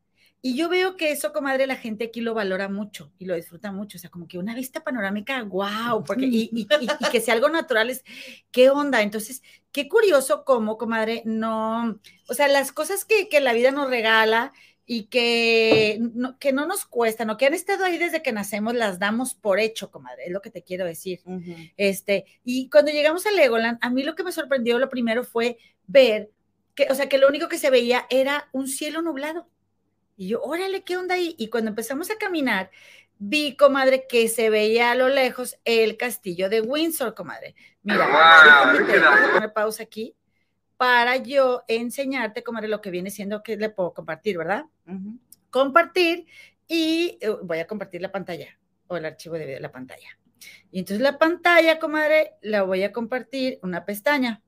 Y 0.41 0.57
yo 0.57 0.69
veo 0.69 0.97
que 0.97 1.11
eso, 1.11 1.33
comadre, 1.33 1.67
la 1.67 1.75
gente 1.75 2.05
aquí 2.05 2.19
lo 2.19 2.33
valora 2.33 2.67
mucho 2.67 3.13
y 3.19 3.25
lo 3.25 3.35
disfruta 3.35 3.71
mucho. 3.71 3.99
O 3.99 4.01
sea, 4.01 4.09
como 4.09 4.27
que 4.27 4.39
una 4.39 4.55
vista 4.55 4.83
panorámica, 4.83 5.43
wow, 5.43 6.03
porque, 6.03 6.25
y, 6.25 6.67
que 7.11 7.21
sea 7.21 7.35
algo 7.35 7.47
natural 7.47 7.91
es, 7.91 8.03
¿qué 8.49 8.71
onda? 8.71 9.03
Entonces, 9.03 9.43
qué 9.71 9.87
curioso 9.87 10.43
cómo, 10.45 10.79
comadre, 10.79 11.21
no, 11.25 11.99
o 12.27 12.33
sea, 12.33 12.47
las 12.47 12.71
cosas 12.71 13.05
que, 13.05 13.29
que 13.29 13.39
la 13.39 13.53
vida 13.53 13.69
nos 13.69 13.87
regala, 13.87 14.51
y 14.85 15.05
que 15.05 15.97
no, 16.13 16.37
que 16.39 16.51
no 16.51 16.65
nos 16.65 16.85
cuestan 16.85 17.29
o 17.29 17.37
que 17.37 17.45
han 17.45 17.53
estado 17.53 17.85
ahí 17.85 17.97
desde 17.97 18.21
que 18.21 18.33
nacemos, 18.33 18.73
las 18.73 18.99
damos 18.99 19.33
por 19.33 19.59
hecho, 19.59 19.91
comadre, 19.91 20.25
es 20.25 20.31
lo 20.31 20.41
que 20.41 20.49
te 20.49 20.63
quiero 20.63 20.85
decir. 20.85 21.21
este, 21.77 22.25
y 22.43 22.69
cuando 22.69 22.91
llegamos 22.91 23.25
a 23.25 23.31
Legoland, 23.31 23.77
a 23.81 23.89
mí 23.89 24.03
lo 24.03 24.15
que 24.15 24.23
me 24.23 24.31
sorprendió 24.31 24.79
lo 24.79 24.89
primero 24.89 25.23
fue 25.23 25.57
ver 25.87 26.31
que, 26.75 26.87
o 26.89 26.95
sea, 26.95 27.07
que 27.07 27.17
lo 27.17 27.27
único 27.27 27.47
que 27.47 27.57
se 27.57 27.69
veía 27.69 28.05
era 28.09 28.49
un 28.51 28.67
cielo 28.67 29.01
nublado. 29.01 29.47
Y 30.17 30.27
yo, 30.27 30.41
órale, 30.41 30.83
¿qué 30.83 30.97
onda 30.97 31.15
ahí? 31.15 31.35
Y 31.37 31.47
cuando 31.49 31.69
empezamos 31.69 32.11
a 32.11 32.17
caminar, 32.17 32.69
vi, 33.17 33.55
comadre, 33.55 34.05
que 34.07 34.27
se 34.27 34.49
veía 34.49 34.91
a 34.91 34.95
lo 34.95 35.07
lejos 35.07 35.57
el 35.65 35.97
castillo 35.97 36.49
de 36.49 36.61
Windsor, 36.61 37.13
comadre. 37.13 37.55
Mira, 37.83 38.07
wow, 38.07 39.33
poner 39.33 39.53
pausa 39.53 39.83
aquí 39.83 40.15
para 40.77 41.17
yo 41.17 41.63
enseñarte, 41.67 42.43
cómo 42.43 42.59
era 42.59 42.67
lo 42.67 42.81
que 42.81 42.91
viene 42.91 43.09
siendo 43.09 43.43
que 43.43 43.57
le 43.57 43.69
puedo 43.69 43.93
compartir, 43.93 44.37
¿verdad? 44.37 44.65
Compartir 45.49 46.25
y 46.67 47.17
eh, 47.21 47.29
voy 47.43 47.59
a 47.59 47.67
compartir 47.67 48.01
la 48.01 48.11
pantalla 48.11 48.59
o 48.87 48.97
el 48.97 49.05
archivo 49.05 49.35
de 49.35 49.45
video 49.45 49.55
de 49.55 49.61
la 49.61 49.71
pantalla. 49.71 50.17
Y 50.71 50.79
entonces 50.79 51.01
la 51.01 51.17
pantalla, 51.17 51.79
comadre, 51.79 52.33
la 52.41 52.63
voy 52.63 52.83
a 52.83 52.91
compartir 52.91 53.59
una 53.61 53.85
pestaña. 53.85 54.41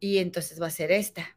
Y 0.00 0.18
entonces 0.18 0.60
va 0.60 0.66
a 0.66 0.70
ser 0.70 0.90
esta. 0.92 1.36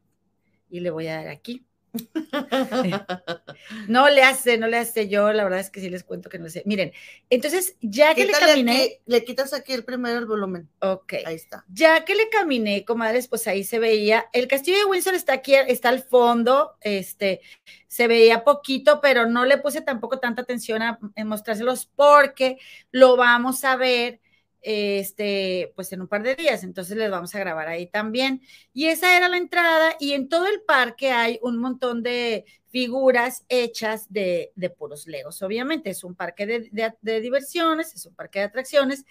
Y 0.70 0.80
le 0.80 0.92
voy 0.92 1.08
a 1.08 1.18
dar 1.18 1.28
aquí. 1.28 1.66
no 3.88 4.10
le 4.10 4.24
hace, 4.24 4.58
no 4.58 4.68
le 4.68 4.78
hace 4.78 5.10
yo, 5.10 5.32
la 5.34 5.44
verdad 5.44 5.60
es 5.60 5.70
que 5.70 5.82
sí 5.82 5.90
les 5.90 6.04
cuento 6.04 6.30
que 6.30 6.40
no 6.40 6.50
sé. 6.50 6.64
Miren, 6.66 6.94
entonces 7.30 7.76
ya 7.82 8.16
que 8.16 8.26
le 8.26 8.32
caminé. 8.32 9.02
le 9.06 9.24
quitas 9.24 9.54
aquí 9.54 9.74
el 9.74 9.84
primero 9.84 10.20
el 10.20 10.26
volumen. 10.26 10.70
Ok. 10.80 11.14
Ahí 11.26 11.36
está. 11.36 11.66
Ya 11.70 12.06
que 12.06 12.16
le 12.16 12.30
caminé, 12.30 12.86
comadres, 12.86 13.28
pues 13.28 13.48
ahí 13.48 13.64
se 13.64 13.80
veía. 13.80 14.26
El 14.34 14.48
castillo 14.48 14.78
de 14.78 14.86
Windsor 14.86 15.16
está 15.16 15.34
aquí, 15.34 15.54
está 15.54 15.90
al 15.90 16.04
fondo. 16.04 16.78
Este, 16.82 17.42
se 17.88 18.08
veía 18.08 18.44
poquito, 18.44 19.02
pero 19.02 19.28
no 19.28 19.46
le 19.46 19.58
puse 19.58 19.82
tampoco 19.82 20.20
tanta 20.20 20.44
atención 20.44 20.82
a, 20.82 21.00
a 21.16 21.26
mostrárselos 21.26 21.88
porque 21.96 22.58
lo 22.92 23.18
vamos 23.18 23.64
a 23.64 23.76
ver 23.76 24.22
este, 24.62 25.74
pues 25.76 25.92
en 25.92 26.02
un 26.02 26.08
par 26.08 26.24
de 26.24 26.36
días, 26.36 26.64
entonces 26.64 26.96
les 26.96 27.10
vamos 27.10 27.34
a 27.34 27.40
grabar 27.40 27.68
ahí 27.68 27.88
también. 27.88 28.42
Y 28.74 28.88
esa 28.88 29.18
era 29.18 29.28
la 29.28 29.38
entrada 29.38 29.96
y 30.00 30.14
en 30.14 30.30
todo 30.30 30.48
el 30.48 30.62
parque 30.62 31.12
hay 31.12 31.40
un 31.42 31.58
montón 31.58 32.04
de 32.04 32.46
figuras 32.70 33.46
hechas 33.50 34.12
de, 34.12 34.54
puros 34.78 35.08
legos, 35.08 35.42
obviamente, 35.42 35.90
es 35.90 36.04
un 36.04 36.16
parque 36.16 36.46
de, 36.46 37.22
diversiones, 37.22 37.94
es 37.94 38.06
un 38.06 38.16
parque 38.16 38.40
de 38.40 38.46
atracciones. 38.46 39.06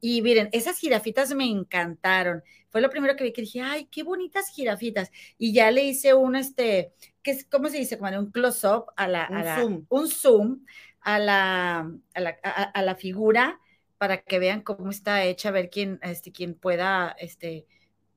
Y 0.00 0.20
miren, 0.22 0.48
esas 0.52 0.78
jirafitas 0.78 1.32
me 1.32 1.44
encantaron. 1.44 2.42
Fue 2.70 2.80
lo 2.80 2.90
primero 2.90 3.14
que 3.14 3.22
vi 3.22 3.32
que 3.32 3.42
dije, 3.42 3.60
ay, 3.60 3.86
qué 3.86 4.02
bonitas 4.02 4.48
jirafitas. 4.48 5.12
Y 5.38 5.52
ya 5.52 5.70
le 5.70 5.84
hice 5.84 6.14
un, 6.14 6.34
este, 6.34 6.92
que 7.22 7.32
es, 7.32 7.44
¿cómo 7.44 7.68
se 7.68 7.78
dice? 7.78 7.98
Como 7.98 8.18
un 8.18 8.32
close-up 8.32 8.86
a 8.96 9.06
la, 9.06 9.28
un, 9.30 9.62
zoom. 9.62 9.86
un 9.90 10.08
zoom 10.08 10.64
a 11.02 11.18
la, 11.20 11.92
a 12.14 12.20
la, 12.20 12.30
a 12.30 12.82
la 12.82 12.94
figura 12.96 13.60
para 14.02 14.20
que 14.20 14.40
vean 14.40 14.62
cómo 14.62 14.90
está 14.90 15.22
hecha, 15.22 15.50
a 15.50 15.52
ver 15.52 15.70
quién, 15.70 16.00
este, 16.02 16.32
quién 16.32 16.54
pueda 16.54 17.14
este, 17.20 17.68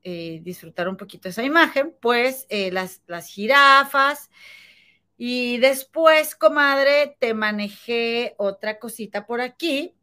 eh, 0.01 0.39
disfrutar 0.41 0.89
un 0.89 0.97
poquito 0.97 1.29
esa 1.29 1.43
imagen, 1.43 1.93
pues 2.01 2.47
eh, 2.49 2.71
las, 2.71 3.03
las 3.05 3.27
jirafas. 3.27 4.31
Y 5.15 5.59
después, 5.59 6.33
comadre, 6.33 7.15
te 7.19 7.35
manejé 7.35 8.33
otra 8.37 8.79
cosita 8.79 9.27
por 9.27 9.41
aquí, 9.41 9.93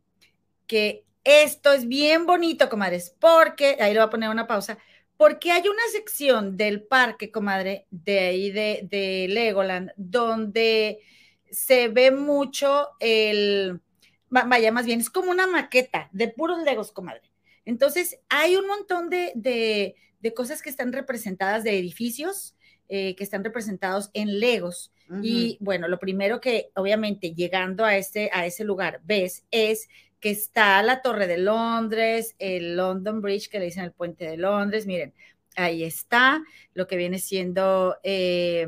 que 0.68 1.04
esto 1.24 1.72
es 1.72 1.88
bien 1.88 2.26
bonito, 2.26 2.68
comadres, 2.68 3.16
porque, 3.18 3.76
ahí 3.80 3.92
le 3.92 3.98
voy 3.98 4.06
a 4.06 4.10
poner 4.10 4.30
una 4.30 4.46
pausa, 4.46 4.78
porque 5.16 5.50
hay 5.50 5.66
una 5.66 5.88
sección 5.90 6.56
del 6.56 6.84
parque, 6.84 7.32
comadre, 7.32 7.88
de 7.90 8.20
ahí 8.20 8.52
de, 8.52 8.86
de 8.88 9.26
Legoland, 9.28 9.90
donde 9.96 11.00
se 11.50 11.88
ve 11.88 12.12
mucho 12.12 12.90
el, 13.00 13.80
vaya, 14.32 14.72
más 14.72 14.86
bien, 14.86 15.00
es 15.00 15.10
como 15.10 15.30
una 15.30 15.46
maqueta 15.46 16.08
de 16.12 16.28
puros 16.28 16.62
legos, 16.62 16.90
comadre. 16.90 17.30
Entonces, 17.64 18.18
hay 18.28 18.56
un 18.56 18.66
montón 18.66 19.10
de, 19.10 19.32
de, 19.34 20.34
cosas 20.34 20.62
que 20.62 20.70
están 20.70 20.92
representadas 20.92 21.62
de 21.62 21.78
edificios, 21.78 22.56
eh, 22.88 23.14
que 23.14 23.24
están 23.24 23.44
representados 23.44 24.10
en 24.14 24.40
Legos. 24.40 24.90
Y 25.22 25.58
bueno, 25.60 25.88
lo 25.88 25.98
primero 25.98 26.40
que 26.40 26.70
obviamente 26.74 27.34
llegando 27.34 27.84
a, 27.84 27.98
este, 27.98 28.30
a 28.32 28.46
ese 28.46 28.64
lugar 28.64 29.02
ves 29.04 29.44
es 29.50 29.90
que 30.20 30.30
está 30.30 30.82
la 30.82 31.02
Torre 31.02 31.26
de 31.26 31.36
Londres, 31.36 32.34
el 32.38 32.76
London 32.76 33.20
Bridge, 33.20 33.50
que 33.50 33.58
le 33.58 33.66
dicen 33.66 33.84
el 33.84 33.92
Puente 33.92 34.24
de 34.24 34.38
Londres. 34.38 34.86
Miren, 34.86 35.12
ahí 35.54 35.84
está 35.84 36.42
lo 36.72 36.86
que 36.86 36.96
viene 36.96 37.18
siendo... 37.18 37.98
Eh, 38.02 38.66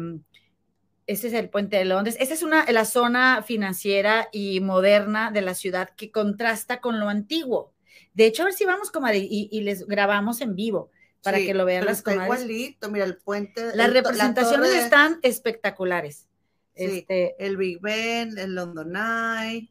ese 1.06 1.28
es 1.28 1.34
el 1.34 1.50
puente 1.50 1.76
de 1.76 1.84
Londres. 1.84 2.16
Esa 2.18 2.34
es 2.34 2.42
una, 2.42 2.70
la 2.70 2.84
zona 2.84 3.42
financiera 3.42 4.28
y 4.32 4.60
moderna 4.60 5.30
de 5.30 5.42
la 5.42 5.54
ciudad 5.54 5.90
que 5.96 6.10
contrasta 6.10 6.80
con 6.80 7.00
lo 7.00 7.08
antiguo. 7.08 7.72
De 8.14 8.26
hecho, 8.26 8.42
a 8.42 8.46
ver 8.46 8.54
si 8.54 8.64
vamos, 8.64 8.90
comadre, 8.90 9.18
y, 9.18 9.48
y 9.50 9.60
les 9.60 9.86
grabamos 9.86 10.40
en 10.40 10.54
vivo 10.54 10.90
para 11.24 11.38
que 11.38 11.54
lo 11.54 11.64
vean 11.64 11.86
las 11.86 12.02
comadres. 12.02 12.42
Igualito, 12.44 12.90
mira, 12.90 13.04
el 13.06 13.16
puente. 13.16 13.74
Las 13.74 13.92
representaciones 13.92 14.74
están 14.74 15.18
espectaculares. 15.22 16.28
este, 16.74 17.34
el 17.44 17.56
Big 17.56 17.80
Ben, 17.80 18.36
el 18.38 18.54
London 18.54 18.94
Eye. 18.94 19.70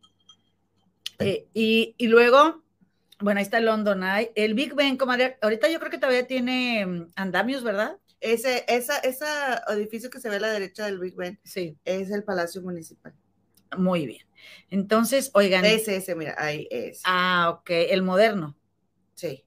Eh, 1.20 1.48
y, 1.54 1.96
y, 1.98 2.08
luego, 2.08 2.64
bueno, 3.20 3.38
ahí 3.38 3.44
está 3.44 3.60
el 3.60 3.66
London 3.66 4.04
Eye. 4.04 4.32
El 4.36 4.56
Big 4.56 4.74
Ben, 4.74 4.98
comadre, 4.98 5.38
ahorita 5.42 5.70
yo 5.70 5.80
creo 5.80 5.92
que 5.92 6.00
todavía 6.00 6.26
tiene 6.26 6.86
mm, 6.86 7.12
andamios, 7.16 7.64
¿verdad? 7.64 7.98
Ese, 8.24 8.64
esa, 8.70 9.00
ese 9.00 9.26
edificio 9.68 10.10
que 10.10 10.22
se 10.22 10.30
ve 10.30 10.38
a 10.38 10.40
la 10.40 10.52
derecha 10.52 10.86
del 10.86 10.98
Big 10.98 11.14
Ben 11.14 11.40
sí. 11.44 11.78
es 11.84 12.10
el 12.10 12.24
Palacio 12.24 12.62
Municipal. 12.62 13.14
Muy 13.78 14.06
bien. 14.06 14.26
Entonces, 14.70 15.30
oigan. 15.34 15.66
Ese, 15.66 15.98
ese, 15.98 16.16
mira, 16.16 16.34
ahí 16.38 16.68
es. 16.72 17.02
Ah, 17.04 17.50
ok, 17.60 17.70
el 17.70 18.02
moderno. 18.02 18.58
Sí. 19.14 19.44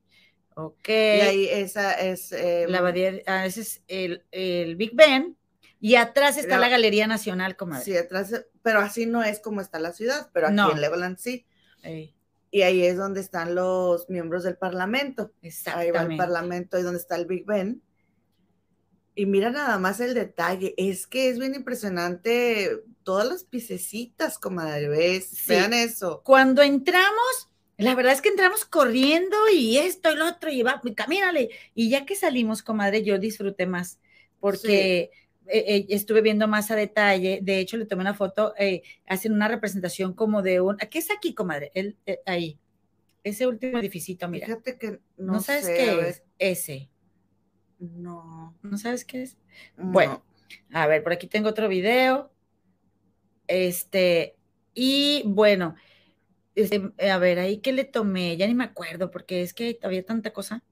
Ok. 0.55 0.89
Y 0.89 0.93
ahí 0.93 1.49
esa 1.49 1.93
es. 1.93 2.33
Em, 2.33 2.69
la 2.69 2.79
abadía, 2.79 3.15
ah, 3.27 3.47
ese 3.47 3.63
es 3.63 3.83
el, 3.89 4.25
el, 4.31 4.77
Big 4.77 4.95
Ben. 4.95 5.39
Y 5.81 5.95
atrás 5.95 6.37
está 6.37 6.59
la, 6.59 6.69
Galería 6.69 7.07
Nacional, 7.07 7.57
comadre. 7.57 7.85
Sí, 7.85 7.97
atrás, 7.97 8.45
pero 8.63 8.81
así 8.81 9.07
no 9.07 9.23
es 9.23 9.41
como 9.41 9.63
está 9.63 9.79
la 9.79 9.93
ciudad, 9.93 10.29
pero 10.35 10.49
aquí 10.49 10.59
en 10.73 10.81
Legoland 10.83 11.17
sí. 11.17 11.47
Y 12.51 12.63
ahí 12.63 12.85
es 12.85 12.99
donde 12.99 13.21
están 13.21 13.55
los 13.55 14.11
miembros 14.11 14.43
del 14.43 14.57
Parlamento. 14.57 15.33
Exactamente. 15.41 15.99
Ahí 15.99 16.07
va 16.07 16.13
el 16.13 16.19
Parlamento, 16.19 16.77
ahí 16.77 16.83
donde 16.83 17.01
está 17.01 17.17
el 17.17 17.27
Big 17.27 17.47
Ben. 17.47 17.83
Y 19.19 19.25
mira 19.25 19.49
nada 19.49 19.79
más 19.79 19.99
el 20.01 20.13
detalle, 20.13 20.75
es 20.77 21.07
que 21.07 21.31
es 21.31 21.39
bien 21.39 21.55
impresionante 21.55 22.83
todas 23.03 23.27
las 23.27 23.45
pisecitas, 23.45 24.39
comadre, 24.39 24.89
¿ves? 24.89 25.43
Vean 25.49 25.73
eso. 25.73 26.21
Cuando 26.23 26.61
entramos, 26.61 27.49
la 27.79 27.95
verdad 27.95 28.13
es 28.13 28.21
que 28.21 28.29
entramos 28.29 28.67
corriendo 28.67 29.35
y 29.51 29.79
esto 29.79 30.13
y 30.13 30.17
lo 30.17 30.29
otro, 30.29 30.51
y 30.51 30.63
va, 30.63 30.83
camínale. 30.95 31.49
Y 31.75 31.89
ya 31.89 32.05
que 32.05 32.15
salimos, 32.15 32.63
comadre, 32.63 33.05
yo 33.05 33.19
disfruté 33.19 33.65
más, 33.65 34.01
porque 34.39 35.11
eh, 35.47 35.65
eh, 35.67 35.87
estuve 35.89 36.21
viendo 36.21 36.47
más 36.47 36.71
a 36.71 36.77
detalle. 36.77 37.41
De 37.43 37.59
hecho, 37.59 37.79
le 37.79 37.87
tomé 37.87 38.03
una 38.03 38.13
foto, 38.13 38.53
eh, 38.59 38.83
hacen 39.07 39.33
una 39.33 39.49
representación 39.49 40.13
como 40.13 40.43
de 40.43 40.61
un. 40.61 40.77
¿Qué 40.77 40.99
es 40.99 41.11
aquí, 41.11 41.35
comadre? 41.35 41.73
El, 41.75 41.97
ahí. 42.27 42.59
Ese 43.25 43.47
último 43.47 43.79
edificio, 43.79 44.29
mira. 44.29 44.47
Fíjate 44.47 44.77
que 44.77 45.01
no, 45.17 45.41
sabes 45.41 45.67
qué 45.67 46.09
es. 46.09 46.23
Ese. 46.39 46.91
No. 47.79 48.55
¿No 48.63 48.79
sabes 48.79 49.05
qué 49.05 49.23
es? 49.23 49.37
Bueno, 49.77 50.23
a 50.73 50.87
ver, 50.87 51.03
por 51.03 51.13
aquí 51.13 51.27
tengo 51.27 51.49
otro 51.49 51.69
video. 51.69 52.31
Este, 53.47 54.37
y 54.75 55.23
bueno, 55.27 55.77
este, 56.55 56.91
a 57.11 57.19
ver, 57.19 57.39
ahí 57.39 57.59
que 57.59 57.73
le 57.73 57.85
tomé, 57.85 58.37
ya 58.37 58.47
ni 58.47 58.55
me 58.55 58.65
acuerdo, 58.65 59.11
porque 59.11 59.43
es 59.43 59.53
que 59.55 59.79
había 59.83 60.05
tanta 60.05 60.33
cosa. 60.33 60.63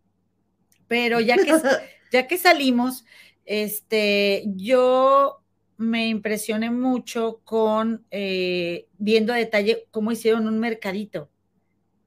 Pero 0.89 1.21
ya 1.21 1.37
que, 1.37 1.53
ya 2.13 2.27
que 2.27 2.39
salimos, 2.39 3.05
este, 3.45 4.45
yo 4.47 5.45
me 5.77 6.09
impresioné 6.09 6.71
mucho 6.71 7.41
con 7.45 8.07
eh, 8.11 8.87
viendo 8.99 9.33
a 9.33 9.37
detalle 9.37 9.87
cómo 9.91 10.13
hicieron 10.13 10.47
un 10.47 10.59
mercadito. 10.59 11.31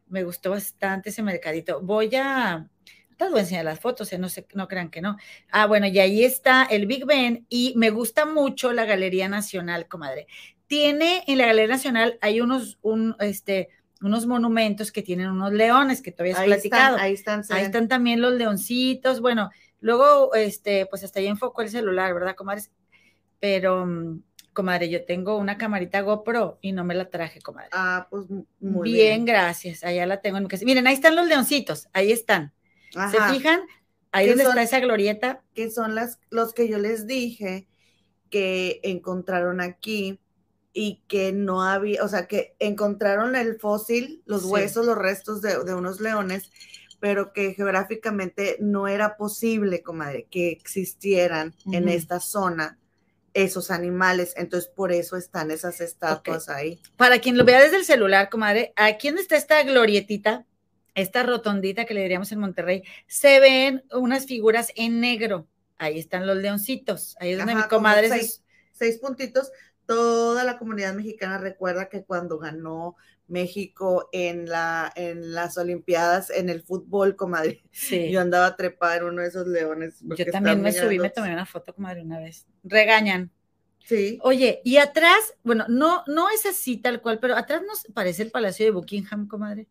Me 0.07 0.23
gustó 0.23 0.51
bastante 0.51 1.09
ese 1.09 1.21
mercadito. 1.21 1.81
Voy 1.81 2.15
a, 2.15 2.69
voy 3.19 3.39
a 3.39 3.41
enseñar 3.41 3.65
las 3.65 3.79
fotos, 3.79 4.11
eh, 4.13 4.17
no, 4.17 4.29
sé, 4.29 4.47
no 4.53 4.67
crean 4.67 4.89
que 4.89 5.01
no. 5.01 5.17
Ah, 5.51 5.65
bueno, 5.65 5.87
y 5.87 5.99
ahí 5.99 6.23
está 6.23 6.63
el 6.63 6.85
Big 6.85 7.05
Ben 7.05 7.45
y 7.49 7.73
me 7.75 7.89
gusta 7.89 8.25
mucho 8.25 8.73
la 8.73 8.85
Galería 8.85 9.29
Nacional, 9.29 9.87
comadre. 9.87 10.27
Tiene 10.67 11.23
en 11.27 11.37
la 11.37 11.47
Galería 11.47 11.75
Nacional, 11.75 12.17
hay 12.21 12.41
unos, 12.41 12.77
un, 12.81 13.15
este, 13.19 13.69
unos 14.01 14.25
monumentos 14.25 14.91
que 14.91 15.01
tienen 15.01 15.29
unos 15.29 15.53
leones 15.53 16.01
que 16.01 16.11
todavía 16.11 16.37
has 16.37 16.45
platicado. 16.45 16.97
ahí 16.97 17.13
están. 17.13 17.43
Ahí 17.49 17.63
están 17.63 17.87
también 17.87 18.21
los 18.21 18.33
leoncitos. 18.33 19.21
Bueno, 19.21 19.49
luego, 19.79 20.33
este, 20.35 20.85
pues 20.85 21.03
hasta 21.03 21.19
ahí 21.19 21.27
enfocó 21.27 21.61
el 21.61 21.69
celular, 21.69 22.13
¿verdad, 22.13 22.35
comadres? 22.35 22.71
Pero, 23.39 23.85
mm, 23.85 24.21
comadre, 24.53 24.89
yo 24.89 25.05
tengo 25.05 25.37
una 25.37 25.57
camarita 25.57 26.01
GoPro 26.01 26.57
y 26.61 26.71
no 26.71 26.83
me 26.83 26.95
la 26.95 27.09
traje, 27.09 27.41
comadre. 27.41 27.69
Ah, 27.71 28.07
pues 28.09 28.25
muy 28.59 28.89
bien. 28.89 29.25
Bien, 29.25 29.25
gracias. 29.25 29.83
Allá 29.83 30.05
la 30.05 30.21
tengo 30.21 30.37
en 30.37 30.43
mi 30.43 30.49
casa. 30.49 30.65
Miren, 30.65 30.87
ahí 30.87 30.95
están 30.95 31.15
los 31.15 31.27
leoncitos, 31.27 31.87
ahí 31.93 32.11
están. 32.11 32.53
¿Se 32.91 33.21
fijan? 33.33 33.61
Ahí 34.11 34.29
donde 34.29 34.43
está 34.43 34.61
esa 34.61 34.79
glorieta. 34.79 35.43
Que 35.53 35.69
son 35.69 35.95
las, 35.95 36.19
los 36.29 36.53
que 36.53 36.67
yo 36.67 36.77
les 36.77 37.05
dije 37.07 37.67
que 38.29 38.79
encontraron 38.83 39.61
aquí 39.61 40.19
y 40.73 41.01
que 41.07 41.33
no 41.33 41.63
había, 41.63 42.03
o 42.03 42.07
sea, 42.07 42.27
que 42.27 42.55
encontraron 42.59 43.35
el 43.35 43.59
fósil, 43.59 44.21
los 44.25 44.45
huesos, 44.45 44.85
los 44.85 44.97
restos 44.97 45.41
de, 45.41 45.73
unos 45.73 45.99
leones, 45.99 46.51
pero 46.99 47.33
que 47.33 47.53
geográficamente 47.53 48.57
no 48.59 48.87
era 48.87 49.17
posible, 49.17 49.81
comadre, 49.81 50.27
que 50.29 50.49
existieran 50.49 51.55
en 51.71 51.89
esta 51.89 52.19
zona 52.19 52.77
esos 53.33 53.71
animales. 53.71 54.33
Entonces, 54.35 54.69
por 54.69 54.91
eso 54.91 55.15
están 55.15 55.51
esas 55.51 55.81
estatuas 55.81 56.49
ahí. 56.49 56.79
Para 56.95 57.19
quien 57.19 57.37
lo 57.37 57.45
vea 57.45 57.61
desde 57.61 57.77
el 57.77 57.85
celular, 57.85 58.29
comadre, 58.29 58.73
aquí 58.75 59.07
donde 59.07 59.21
está 59.21 59.35
esta 59.35 59.63
glorietita, 59.63 60.45
esta 60.97 61.21
rotondita 61.21 61.85
que 61.85 61.93
le 61.93 62.01
diríamos 62.01 62.31
en 62.31 62.39
Monterrey, 62.39 62.83
se 63.05 63.39
ven 63.39 63.83
unas 63.93 64.25
figuras 64.25 64.73
en 64.75 64.99
negro. 64.99 65.47
Ahí 65.77 65.99
están 65.99 66.25
los 66.25 66.37
leoncitos. 66.37 67.15
Ahí 67.19 67.31
es 67.31 67.37
donde 67.37 67.53
mi 67.53 67.61
comadre. 67.63 68.09
Seis, 68.09 68.43
seis, 68.71 68.97
puntitos. 68.97 69.51
Toda 69.85 70.43
la 70.43 70.57
comunidad 70.57 70.95
mexicana 70.95 71.37
recuerda 71.37 71.87
que 71.87 72.03
cuando 72.03 72.39
ganó 72.39 72.95
México 73.27 74.09
en, 74.11 74.49
la, 74.49 74.91
en 74.95 75.35
las 75.35 75.59
Olimpiadas, 75.59 76.31
en 76.31 76.49
el 76.49 76.63
fútbol, 76.63 77.15
comadre, 77.15 77.63
yo 78.11 78.19
andaba 78.19 78.47
a 78.47 78.55
trepar 78.55 79.03
uno 79.03 79.21
de 79.21 79.27
esos 79.27 79.45
leones. 79.45 79.99
Yo 80.01 80.25
también 80.31 80.61
me 80.61 80.73
subí, 80.73 80.97
me 80.97 81.11
tomé 81.11 81.31
una 81.31 81.45
foto, 81.45 81.75
comadre, 81.75 82.01
una 82.01 82.19
vez. 82.19 82.47
Regañan. 82.63 83.31
Sí. 83.85 84.19
Oye, 84.23 84.61
y 84.65 84.77
atrás, 84.77 85.35
bueno, 85.43 85.65
no, 85.69 86.03
no 86.07 86.29
es 86.31 86.45
así 86.47 86.77
tal 86.77 87.01
cual, 87.01 87.19
pero 87.19 87.37
atrás 87.37 87.61
nos 87.65 87.85
parece 87.93 88.23
el 88.23 88.31
Palacio 88.31 88.65
de 88.65 88.71
Buckingham, 88.71 89.27
comadre 89.27 89.67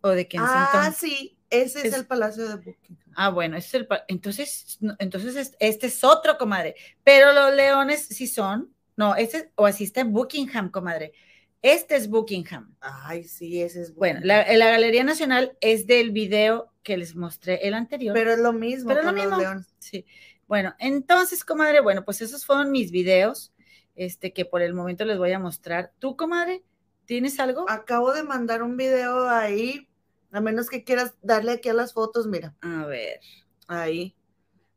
o 0.00 0.10
de 0.10 0.28
Kensington. 0.28 0.56
Ah, 0.56 0.92
sí, 0.96 1.38
ese 1.50 1.86
es, 1.86 1.94
el 1.94 2.06
Palacio 2.06 2.48
de 2.48 2.56
Buckingham. 2.56 3.12
Ah, 3.16 3.30
bueno, 3.30 3.56
es 3.56 3.72
el 3.74 3.88
entonces, 4.06 4.78
entonces 4.98 5.56
este 5.58 5.86
es 5.86 6.04
otro, 6.04 6.38
comadre. 6.38 6.76
Pero 7.02 7.32
los 7.32 7.54
leones 7.54 8.06
sí 8.06 8.26
son, 8.26 8.74
no, 8.96 9.16
este, 9.16 9.50
o 9.56 9.66
así 9.66 9.84
está 9.84 10.02
en 10.02 10.12
Buckingham, 10.12 10.70
comadre. 10.70 11.12
Este 11.60 11.96
es 11.96 12.08
Buckingham. 12.08 12.76
Ay, 12.80 13.24
sí, 13.24 13.60
ese 13.60 13.82
es 13.82 13.94
Buckingham. 13.94 14.20
Bueno, 14.22 14.26
la, 14.26 14.56
la, 14.56 14.70
Galería 14.70 15.02
Nacional 15.02 15.56
es 15.60 15.86
del 15.86 16.12
video 16.12 16.72
que 16.84 16.96
les 16.96 17.16
mostré 17.16 17.66
el 17.66 17.74
anterior. 17.74 18.14
Pero 18.14 18.32
es 18.32 18.38
lo 18.38 18.52
mismo 18.52 18.88
Pero 18.88 19.02
lo 19.02 19.12
mismo. 19.12 19.36
leones. 19.36 19.74
Sí. 19.78 20.06
Bueno, 20.46 20.74
entonces, 20.78 21.44
comadre, 21.44 21.80
bueno, 21.80 22.04
pues 22.04 22.22
esos 22.22 22.46
fueron 22.46 22.70
mis 22.70 22.90
videos, 22.90 23.52
este, 23.96 24.32
que 24.32 24.44
por 24.44 24.62
el 24.62 24.72
momento 24.72 25.04
les 25.04 25.18
voy 25.18 25.32
a 25.32 25.38
mostrar. 25.38 25.92
¿Tú, 25.98 26.16
comadre, 26.16 26.62
tienes 27.04 27.40
algo? 27.40 27.68
Acabo 27.68 28.12
de 28.12 28.22
mandar 28.22 28.62
un 28.62 28.76
video 28.76 29.28
ahí 29.28 29.87
a 30.32 30.40
menos 30.40 30.68
que 30.68 30.84
quieras 30.84 31.14
darle 31.22 31.52
aquí 31.52 31.68
a 31.68 31.74
las 31.74 31.92
fotos, 31.92 32.26
mira. 32.26 32.54
A 32.60 32.86
ver. 32.86 33.20
Ahí. 33.66 34.14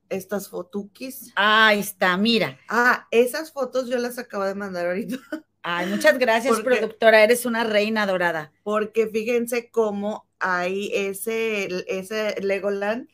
Estas 0.09 0.49
fotuquis. 0.49 1.31
Ahí 1.35 1.79
está, 1.79 2.17
mira. 2.17 2.59
Ah, 2.67 3.07
esas 3.11 3.51
fotos 3.51 3.89
yo 3.89 3.97
las 3.97 4.19
acabo 4.19 4.43
de 4.43 4.55
mandar 4.55 4.87
ahorita. 4.87 5.17
Ay, 5.63 5.87
muchas 5.87 6.17
gracias, 6.17 6.59
productora. 6.61 7.23
Eres 7.23 7.45
una 7.45 7.63
reina 7.63 8.05
dorada. 8.05 8.51
Porque 8.63 9.07
fíjense 9.07 9.69
cómo 9.69 10.27
hay 10.39 10.91
ese, 10.93 11.69
ese 11.87 12.35
Legoland. 12.41 13.07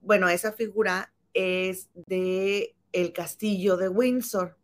Bueno, 0.00 0.28
esa 0.28 0.52
figura 0.52 1.12
es 1.34 1.90
de 1.94 2.76
el 2.92 3.12
castillo 3.12 3.76
de 3.76 3.88
Windsor 3.88 4.56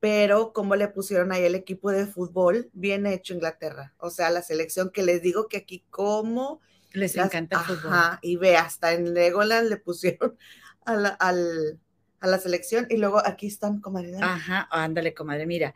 pero 0.00 0.52
como 0.52 0.76
le 0.76 0.88
pusieron 0.88 1.32
ahí 1.32 1.44
el 1.44 1.54
equipo 1.54 1.90
de 1.90 2.06
fútbol, 2.06 2.68
bien 2.72 3.06
hecho 3.06 3.34
Inglaterra. 3.34 3.94
O 3.98 4.10
sea, 4.10 4.30
la 4.30 4.42
selección 4.42 4.90
que 4.90 5.02
les 5.02 5.22
digo 5.22 5.48
que 5.48 5.58
aquí 5.58 5.84
como... 5.90 6.60
Les 6.92 7.16
encanta 7.16 7.58
el 7.60 7.64
fútbol. 7.76 7.92
y 8.22 8.36
ve, 8.36 8.56
hasta 8.56 8.92
en 8.92 9.14
Legoland 9.14 9.68
le 9.68 9.76
pusieron 9.76 10.36
a 10.84 10.94
la, 10.94 11.10
a 11.10 12.26
la 12.26 12.38
selección 12.38 12.86
y 12.90 12.96
luego 12.96 13.24
aquí 13.24 13.46
están, 13.46 13.80
comadre. 13.80 14.16
Ajá, 14.20 14.68
ándale, 14.70 15.14
comadre, 15.14 15.46
mira. 15.46 15.74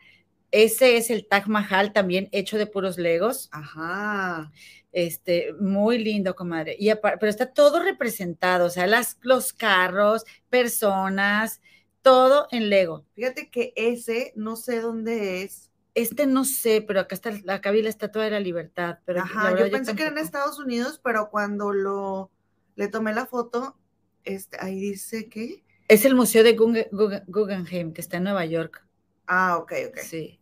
Ese 0.51 0.97
es 0.97 1.09
el 1.09 1.27
Taj 1.27 1.47
Mahal, 1.47 1.93
también 1.93 2.29
hecho 2.31 2.59
de 2.59 2.67
puros 2.67 2.99
legos. 2.99 3.49
Ajá. 3.51 4.51
Este, 4.91 5.51
muy 5.59 5.97
lindo, 5.97 6.35
comadre. 6.35 6.75
Y 6.77 6.93
pero 6.93 7.27
está 7.27 7.51
todo 7.51 7.81
representado, 7.81 8.67
o 8.67 8.69
sea, 8.69 8.85
las, 8.85 9.17
los 9.21 9.51
carros, 9.51 10.23
personas, 10.51 11.59
todo 12.03 12.47
en 12.51 12.69
Lego. 12.69 13.05
Fíjate 13.15 13.49
que 13.49 13.73
ese, 13.75 14.33
no 14.35 14.55
sé 14.55 14.81
dónde 14.81 15.41
es. 15.41 15.71
Este 15.95 16.27
no 16.27 16.45
sé, 16.45 16.83
pero 16.85 16.99
acá 16.99 17.15
está, 17.15 17.31
acá 17.47 17.71
vi 17.71 17.81
la 17.81 17.89
Estatua 17.89 18.23
de 18.23 18.31
la 18.31 18.39
Libertad. 18.39 18.99
Pero 19.05 19.21
Ajá, 19.21 19.57
yo 19.57 19.69
pensé 19.71 19.95
que 19.95 20.03
era 20.03 20.11
en 20.11 20.17
Estados 20.19 20.59
Unidos, 20.59 20.99
pero 21.03 21.29
cuando 21.31 21.71
lo 21.71 22.31
le 22.75 22.87
tomé 22.87 23.13
la 23.13 23.25
foto, 23.25 23.77
este, 24.23 24.57
ahí 24.59 24.79
dice 24.79 25.29
que. 25.29 25.63
Es 25.87 26.05
el 26.05 26.15
Museo 26.15 26.43
de 26.43 26.53
Guggenheim, 26.55 27.93
que 27.93 28.01
está 28.01 28.17
en 28.17 28.23
Nueva 28.23 28.45
York. 28.45 28.85
Ah, 29.27 29.57
ok, 29.57 29.73
ok. 29.89 29.97
Sí. 29.99 30.39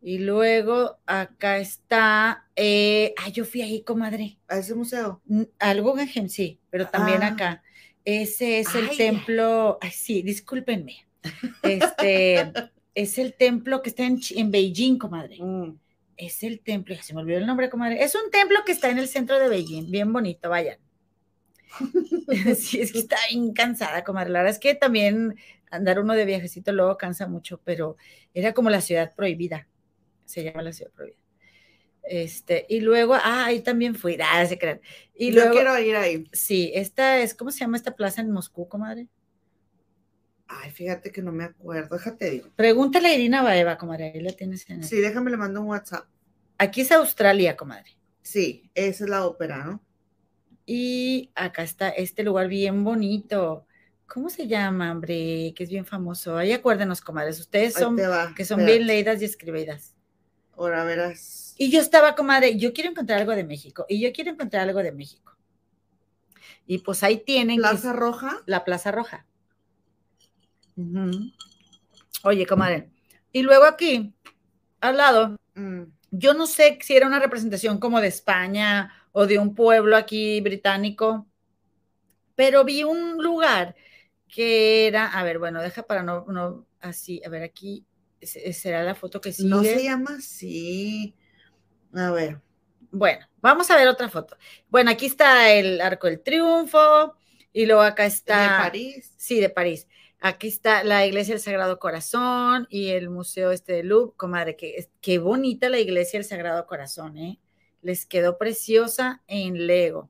Y 0.00 0.18
luego 0.18 0.98
acá 1.06 1.58
está, 1.58 2.48
eh, 2.56 3.14
ah, 3.18 3.28
yo 3.28 3.44
fui 3.44 3.62
ahí, 3.62 3.82
comadre. 3.82 4.38
¿A 4.48 4.58
ese 4.58 4.74
museo? 4.74 5.20
Al 5.58 5.82
Guggenheim, 5.82 6.28
sí, 6.28 6.60
pero 6.70 6.88
también 6.88 7.22
ah. 7.22 7.28
acá. 7.28 7.62
Ese 8.04 8.60
es 8.60 8.74
el 8.74 8.96
templo, 8.96 9.78
ay, 9.80 9.90
sí, 9.90 10.22
discúlpenme. 10.22 11.06
Este 11.62 12.52
es 12.94 13.18
el 13.18 13.34
templo 13.34 13.82
que 13.82 13.90
está 13.90 14.04
en, 14.04 14.20
en 14.30 14.50
Beijing, 14.50 14.98
comadre. 14.98 15.38
Mm. 15.40 15.78
Es 16.16 16.42
el 16.42 16.60
templo, 16.60 16.94
se 17.00 17.14
me 17.14 17.20
olvidó 17.20 17.38
el 17.38 17.46
nombre, 17.46 17.70
comadre. 17.70 18.02
Es 18.02 18.14
un 18.14 18.30
templo 18.30 18.58
que 18.64 18.72
está 18.72 18.90
en 18.90 18.98
el 18.98 19.08
centro 19.08 19.38
de 19.38 19.48
Beijing, 19.48 19.90
bien 19.90 20.12
bonito, 20.12 20.50
vayan. 20.50 20.78
sí, 22.56 22.80
es 22.80 22.92
que 22.92 22.98
está 22.98 23.16
bien 23.30 23.52
cansada, 23.52 24.04
comadre. 24.04 24.30
La 24.30 24.40
verdad 24.40 24.54
es 24.54 24.60
que 24.60 24.74
también 24.74 25.36
andar 25.70 25.98
uno 25.98 26.14
de 26.14 26.24
viajecito 26.24 26.72
luego 26.72 26.98
cansa 26.98 27.26
mucho, 27.26 27.60
pero 27.64 27.96
era 28.34 28.52
como 28.52 28.68
la 28.68 28.80
ciudad 28.80 29.14
prohibida 29.14 29.66
se 30.32 30.44
llama 30.44 30.62
la 30.62 30.72
ciudad 30.72 30.90
prohibida. 30.92 31.21
Este, 32.02 32.66
y 32.68 32.80
luego, 32.80 33.14
ah, 33.14 33.46
ahí 33.46 33.60
también 33.60 33.94
fui, 33.94 34.18
ah, 34.20 34.44
se 34.46 34.58
crean. 34.58 34.80
Y 35.14 35.32
Yo 35.32 35.50
quiero 35.50 35.78
ir 35.78 35.96
ahí. 35.96 36.26
Sí, 36.32 36.72
esta 36.74 37.20
es, 37.20 37.34
¿cómo 37.34 37.50
se 37.50 37.60
llama 37.60 37.76
esta 37.76 37.94
plaza 37.94 38.20
en 38.20 38.30
Moscú, 38.30 38.68
comadre? 38.68 39.08
Ay, 40.48 40.70
fíjate 40.70 41.10
que 41.10 41.22
no 41.22 41.32
me 41.32 41.44
acuerdo, 41.44 41.96
déjate 41.96 42.34
ir. 42.34 42.50
Pregúntale 42.56 43.08
a 43.08 43.14
Irina 43.14 43.42
Baeva, 43.42 43.78
comadre, 43.78 44.12
ahí 44.14 44.20
la 44.20 44.32
tienes 44.32 44.68
en 44.68 44.82
Sí, 44.84 45.00
déjame 45.00 45.30
le 45.30 45.36
mando 45.36 45.60
un 45.60 45.68
WhatsApp. 45.68 46.06
Aquí 46.58 46.82
es 46.82 46.92
Australia, 46.92 47.56
comadre. 47.56 47.96
Sí, 48.22 48.70
esa 48.74 49.04
es 49.04 49.10
la 49.10 49.26
ópera, 49.26 49.64
¿no? 49.64 49.82
Y 50.66 51.30
acá 51.34 51.62
está 51.62 51.88
este 51.88 52.22
lugar 52.22 52.48
bien 52.48 52.84
bonito. 52.84 53.66
¿Cómo 54.06 54.28
se 54.28 54.46
llama, 54.46 54.92
hombre? 54.92 55.54
Que 55.56 55.64
es 55.64 55.70
bien 55.70 55.86
famoso. 55.86 56.36
Ahí 56.36 56.52
acuérdenos, 56.52 57.00
comadres. 57.00 57.40
Ustedes 57.40 57.74
son, 57.74 57.96
que 58.36 58.44
son 58.44 58.64
bien 58.64 58.86
leídas 58.86 59.22
y 59.22 59.24
escribidas. 59.24 59.94
Ahora 60.56 60.84
verás. 60.84 61.51
Y 61.62 61.70
yo 61.70 61.80
estaba, 61.80 62.16
comadre, 62.16 62.56
yo 62.56 62.72
quiero 62.72 62.90
encontrar 62.90 63.20
algo 63.20 63.36
de 63.36 63.44
México. 63.44 63.86
Y 63.88 64.00
yo 64.00 64.12
quiero 64.12 64.32
encontrar 64.32 64.68
algo 64.68 64.82
de 64.82 64.90
México. 64.90 65.36
Y 66.66 66.78
pues 66.78 67.04
ahí 67.04 67.18
tienen. 67.18 67.58
¿Plaza 67.58 67.92
Roja? 67.92 68.42
La 68.46 68.64
Plaza 68.64 68.90
Roja. 68.90 69.26
Oye, 72.24 72.46
comadre. 72.46 72.90
Y 73.30 73.42
luego 73.42 73.62
aquí, 73.62 74.12
al 74.80 74.96
lado, 74.96 75.36
mm. 75.54 75.82
yo 76.10 76.34
no 76.34 76.48
sé 76.48 76.80
si 76.82 76.96
era 76.96 77.06
una 77.06 77.20
representación 77.20 77.78
como 77.78 78.00
de 78.00 78.08
España 78.08 78.92
o 79.12 79.28
de 79.28 79.38
un 79.38 79.54
pueblo 79.54 79.96
aquí 79.96 80.40
británico, 80.40 81.28
pero 82.34 82.64
vi 82.64 82.82
un 82.82 83.22
lugar 83.22 83.76
que 84.26 84.88
era, 84.88 85.06
a 85.06 85.22
ver, 85.22 85.38
bueno, 85.38 85.62
deja 85.62 85.84
para 85.84 86.02
no, 86.02 86.24
no, 86.26 86.66
así, 86.80 87.22
a 87.24 87.28
ver, 87.28 87.44
aquí 87.44 87.86
será 88.20 88.82
la 88.82 88.96
foto 88.96 89.20
que 89.20 89.32
sigue. 89.32 89.48
No 89.48 89.62
se 89.62 89.84
llama 89.84 90.16
así. 90.18 91.14
A 91.94 92.10
ver. 92.10 92.40
Bueno, 92.90 93.26
vamos 93.40 93.70
a 93.70 93.76
ver 93.76 93.88
otra 93.88 94.08
foto. 94.08 94.36
Bueno, 94.68 94.90
aquí 94.90 95.06
está 95.06 95.50
el 95.52 95.80
Arco 95.80 96.06
del 96.06 96.20
Triunfo 96.20 97.14
y 97.52 97.66
luego 97.66 97.82
acá 97.82 98.06
está. 98.06 98.42
¿De 98.42 98.48
París? 98.48 99.12
Sí, 99.16 99.40
de 99.40 99.48
París. 99.50 99.88
Aquí 100.20 100.48
está 100.48 100.84
la 100.84 101.04
Iglesia 101.04 101.34
del 101.34 101.42
Sagrado 101.42 101.78
Corazón 101.78 102.66
y 102.70 102.90
el 102.90 103.10
Museo 103.10 103.50
este 103.50 103.72
de 103.72 103.82
Louvre. 103.82 104.14
Comadre, 104.16 104.56
qué, 104.56 104.88
qué 105.00 105.18
bonita 105.18 105.68
la 105.68 105.78
Iglesia 105.78 106.18
del 106.18 106.28
Sagrado 106.28 106.66
Corazón, 106.66 107.16
¿eh? 107.16 107.40
Les 107.80 108.06
quedó 108.06 108.38
preciosa 108.38 109.22
en 109.26 109.66
Lego. 109.66 110.08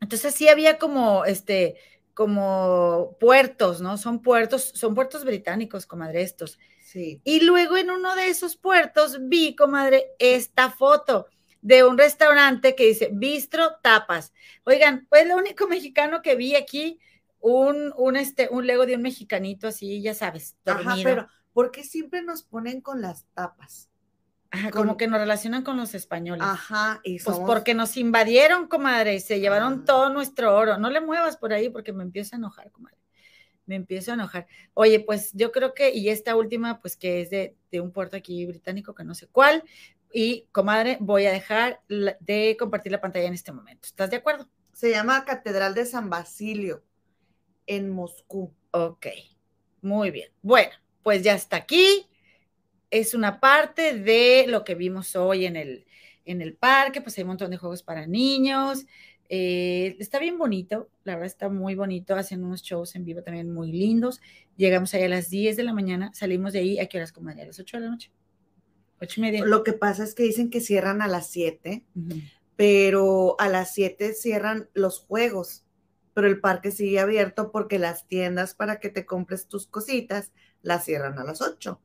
Entonces 0.00 0.34
sí 0.34 0.48
había 0.48 0.78
como 0.78 1.24
este 1.24 1.76
como 2.12 3.16
puertos, 3.18 3.80
¿no? 3.80 3.96
Son 3.96 4.20
puertos, 4.20 4.72
son 4.74 4.94
puertos 4.94 5.24
británicos, 5.24 5.86
comadre, 5.86 6.20
estos. 6.20 6.58
Sí. 6.90 7.20
Y 7.22 7.42
luego 7.42 7.76
en 7.76 7.88
uno 7.88 8.16
de 8.16 8.30
esos 8.30 8.56
puertos 8.56 9.16
vi, 9.28 9.54
comadre, 9.54 10.06
esta 10.18 10.70
foto 10.70 11.28
de 11.62 11.84
un 11.84 11.96
restaurante 11.96 12.74
que 12.74 12.86
dice 12.86 13.10
Bistro 13.12 13.76
Tapas. 13.80 14.32
Oigan, 14.64 15.06
pues 15.08 15.24
lo 15.28 15.36
único 15.36 15.68
mexicano 15.68 16.20
que 16.20 16.34
vi 16.34 16.56
aquí, 16.56 16.98
un, 17.38 17.92
un, 17.96 18.16
este, 18.16 18.48
un 18.50 18.66
lego 18.66 18.86
de 18.86 18.96
un 18.96 19.02
mexicanito 19.02 19.68
así, 19.68 20.02
ya 20.02 20.14
sabes, 20.14 20.56
dormido. 20.64 20.90
Ajá, 20.90 21.00
pero 21.04 21.28
¿por 21.52 21.70
qué 21.70 21.84
siempre 21.84 22.22
nos 22.22 22.42
ponen 22.42 22.80
con 22.80 23.00
las 23.00 23.24
tapas? 23.34 23.88
como 24.72 24.96
que 24.96 25.06
nos 25.06 25.20
relacionan 25.20 25.62
con 25.62 25.76
los 25.76 25.94
españoles. 25.94 26.42
Ajá, 26.44 27.00
y 27.04 27.20
Pues 27.20 27.38
porque 27.38 27.72
nos 27.72 27.96
invadieron, 27.96 28.66
comadre, 28.66 29.14
y 29.14 29.20
se 29.20 29.38
llevaron 29.38 29.82
ah. 29.82 29.84
todo 29.86 30.10
nuestro 30.10 30.56
oro. 30.56 30.76
No 30.76 30.90
le 30.90 31.00
muevas 31.00 31.36
por 31.36 31.52
ahí 31.52 31.68
porque 31.68 31.92
me 31.92 32.02
empiezo 32.02 32.34
a 32.34 32.38
enojar, 32.38 32.72
comadre. 32.72 32.99
Me 33.70 33.76
empiezo 33.76 34.10
a 34.10 34.14
enojar. 34.14 34.46
Oye, 34.74 35.00
pues 35.00 35.30
yo 35.32 35.52
creo 35.52 35.74
que, 35.74 35.94
y 35.94 36.08
esta 36.08 36.34
última, 36.34 36.80
pues 36.80 36.96
que 36.96 37.20
es 37.20 37.30
de, 37.30 37.56
de 37.70 37.80
un 37.80 37.92
puerto 37.92 38.16
aquí 38.16 38.44
británico, 38.44 38.94
que 38.94 39.04
no 39.04 39.14
sé 39.14 39.28
cuál, 39.28 39.62
y 40.12 40.48
comadre, 40.52 40.98
voy 41.00 41.26
a 41.26 41.32
dejar 41.32 41.80
de 41.88 42.56
compartir 42.58 42.90
la 42.90 43.00
pantalla 43.00 43.28
en 43.28 43.34
este 43.34 43.52
momento. 43.52 43.86
¿Estás 43.86 44.10
de 44.10 44.16
acuerdo? 44.16 44.48
Se 44.72 44.90
llama 44.90 45.24
Catedral 45.24 45.74
de 45.74 45.86
San 45.86 46.10
Basilio 46.10 46.82
en 47.66 47.90
Moscú. 47.90 48.52
Ok, 48.72 49.06
muy 49.82 50.10
bien. 50.10 50.30
Bueno, 50.42 50.72
pues 51.02 51.22
ya 51.22 51.34
está 51.34 51.56
aquí 51.56 52.10
es 52.90 53.14
una 53.14 53.40
parte 53.40 53.96
de 53.98 54.46
lo 54.48 54.64
que 54.64 54.74
vimos 54.74 55.14
hoy 55.16 55.46
en 55.46 55.56
el, 55.56 55.86
en 56.24 56.42
el 56.42 56.54
parque, 56.54 57.00
pues 57.00 57.16
hay 57.16 57.22
un 57.22 57.28
montón 57.28 57.50
de 57.50 57.56
juegos 57.56 57.82
para 57.82 58.06
niños. 58.06 58.84
Eh, 59.32 59.96
está 60.00 60.18
bien 60.18 60.38
bonito, 60.38 60.90
la 61.04 61.14
verdad 61.14 61.28
está 61.28 61.48
muy 61.48 61.76
bonito, 61.76 62.16
hacen 62.16 62.42
unos 62.42 62.62
shows 62.62 62.96
en 62.96 63.04
vivo 63.04 63.22
también 63.22 63.54
muy 63.54 63.70
lindos. 63.70 64.20
Llegamos 64.56 64.92
ahí 64.92 65.04
a 65.04 65.08
las 65.08 65.30
10 65.30 65.56
de 65.56 65.62
la 65.62 65.72
mañana, 65.72 66.10
salimos 66.12 66.52
de 66.52 66.58
ahí, 66.58 66.80
¿a 66.80 66.86
qué 66.86 66.98
horas, 66.98 67.12
como 67.12 67.30
A 67.30 67.34
las 67.34 67.60
8 67.60 67.76
de 67.76 67.84
la 67.84 67.90
noche. 67.90 68.10
8 69.00 69.14
y 69.16 69.22
media. 69.22 69.44
Lo 69.44 69.62
que 69.62 69.72
pasa 69.72 70.02
es 70.02 70.16
que 70.16 70.24
dicen 70.24 70.50
que 70.50 70.60
cierran 70.60 71.00
a 71.00 71.06
las 71.06 71.30
7, 71.30 71.84
pero 72.56 73.36
a 73.38 73.48
las 73.48 73.72
7 73.72 74.14
cierran 74.14 74.68
los 74.74 74.98
juegos, 74.98 75.64
pero 76.12 76.26
el 76.26 76.40
parque 76.40 76.72
sigue 76.72 76.98
abierto 76.98 77.52
porque 77.52 77.78
las 77.78 78.08
tiendas 78.08 78.54
para 78.54 78.80
que 78.80 78.90
te 78.90 79.06
compres 79.06 79.46
tus 79.46 79.68
cositas 79.68 80.32
las 80.62 80.84
cierran 80.84 81.20
a 81.20 81.24
las 81.24 81.40
8. 81.40 81.80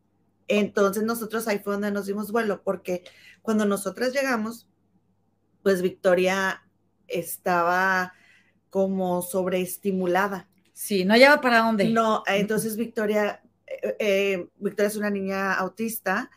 Entonces 0.48 1.04
nosotros 1.04 1.48
ahí 1.48 1.60
fue 1.60 1.74
donde 1.74 1.92
nos 1.92 2.08
dimos 2.08 2.32
vuelo, 2.32 2.64
porque 2.64 3.04
cuando 3.44 3.66
nosotras 3.68 4.14
llegamos, 4.14 4.68
pues 5.62 5.84
Victoria 5.84 6.65
estaba 7.08 8.14
como 8.70 9.22
sobreestimulada. 9.22 10.48
Sí, 10.74 11.06
no 11.06 11.16
lleva 11.16 11.42
para 11.42 11.60
dónde. 11.60 11.90
No, 11.90 12.24
entonces 12.28 12.76
Victoria, 12.76 13.42
eh, 13.68 13.96
eh, 14.00 14.48
Victoria 14.58 14.88
es 14.88 14.96
una 14.96 15.10
niña 15.10 15.54
autista 15.54 16.30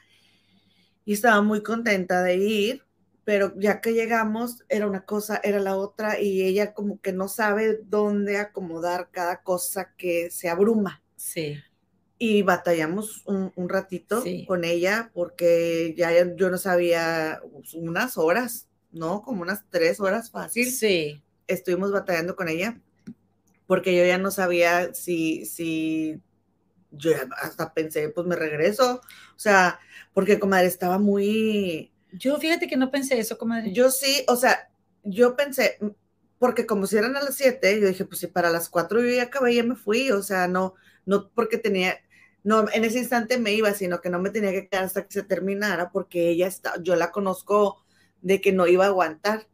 y 1.05 1.15
estaba 1.15 1.43
muy 1.43 1.63
contenta 1.63 2.23
de 2.23 2.37
ir, 2.37 2.85
pero 3.25 3.53
ya 3.57 3.81
que 3.81 3.93
llegamos 3.93 4.65
era 4.69 4.87
una 4.87 5.05
cosa, 5.05 5.41
era 5.43 5.59
la 5.59 5.77
otra 5.77 6.21
y 6.21 6.43
ella 6.43 6.75
como 6.75 7.01
que 7.01 7.13
no 7.13 7.29
sabe 7.29 7.81
dónde 7.85 8.39
acomodar 8.39 9.11
cada 9.11 9.43
cosa 9.43 9.95
que 9.97 10.31
se 10.31 10.49
abruma. 10.49 11.03
Sí 11.17 11.59
y 12.19 12.43
batallamos 12.43 13.23
un, 13.27 13.69
ratito 13.69 14.25
con 14.47 14.65
ella 14.65 15.11
porque 15.15 15.95
ya 15.97 16.11
yo 16.35 16.51
no 16.51 16.59
sabía 16.59 17.41
unas 17.75 18.19
horas, 18.19 18.68
¿no? 18.99 19.23
Como 19.23 19.43
unas 19.43 19.65
tres 19.71 20.01
horas 20.01 20.31
fácil. 20.31 20.71
Sí. 20.71 21.23
Estuvimos 21.47 21.93
batallando 21.93 22.37
con 22.37 22.49
ella 22.49 22.81
porque 23.69 23.95
yo 23.95 24.03
ya 24.05 24.17
no 24.17 24.31
sabía 24.31 24.95
si, 24.95 25.45
si, 25.45 26.23
yo 26.91 27.13
hasta 27.43 27.75
pensé, 27.75 28.09
pues 28.09 28.27
me 28.27 28.35
regreso. 28.35 29.03
O 29.37 29.39
sea, 29.39 29.79
porque 30.15 30.39
comadre 30.39 30.67
estaba 30.67 30.99
muy... 30.99 31.93
Yo 32.13 32.39
fíjate 32.39 32.67
que 32.67 32.79
no 32.79 32.91
pensé 32.91 33.19
eso, 33.19 33.37
comadre. 33.37 33.75
Yo 33.75 33.91
sí, 33.91 34.25
o 34.27 34.37
sea, 34.37 34.71
yo 35.05 35.37
pensé, 35.37 35.79
porque 36.39 36.65
como 36.65 36.87
si 36.87 36.97
eran 36.97 37.15
a 37.17 37.23
las 37.23 37.37
siete, 37.37 37.79
yo 37.79 37.89
dije, 37.89 38.07
pues 38.07 38.21
si 38.21 38.27
para 38.27 38.49
las 38.49 38.71
cuatro 38.71 39.03
yo 39.03 39.15
ya 39.15 39.25
acabé, 39.25 39.55
ya 39.55 39.63
me 39.63 39.77
fui, 39.77 40.11
o 40.13 40.23
sea, 40.23 40.49
no, 40.49 40.75
no 41.05 41.29
porque 41.35 41.59
tenía, 41.59 41.99
no, 42.45 42.65
en 42.73 42.85
ese 42.85 43.01
instante 43.01 43.39
me 43.39 43.53
iba, 43.53 43.75
sino 43.75 44.01
que 44.01 44.09
no 44.09 44.19
me 44.19 44.31
tenía 44.31 44.53
que 44.53 44.67
quedar 44.67 44.85
hasta 44.85 45.05
que 45.05 45.13
se 45.13 45.23
terminara 45.25 45.91
porque 45.91 46.31
ella 46.31 46.47
está, 46.47 46.83
yo 46.83 46.97
la 46.97 47.13
conozco 47.13 47.85
de 48.23 48.41
que 48.41 48.53
no 48.53 48.67
iba 48.67 48.85
a 48.85 48.89
aguantar. 48.89 49.47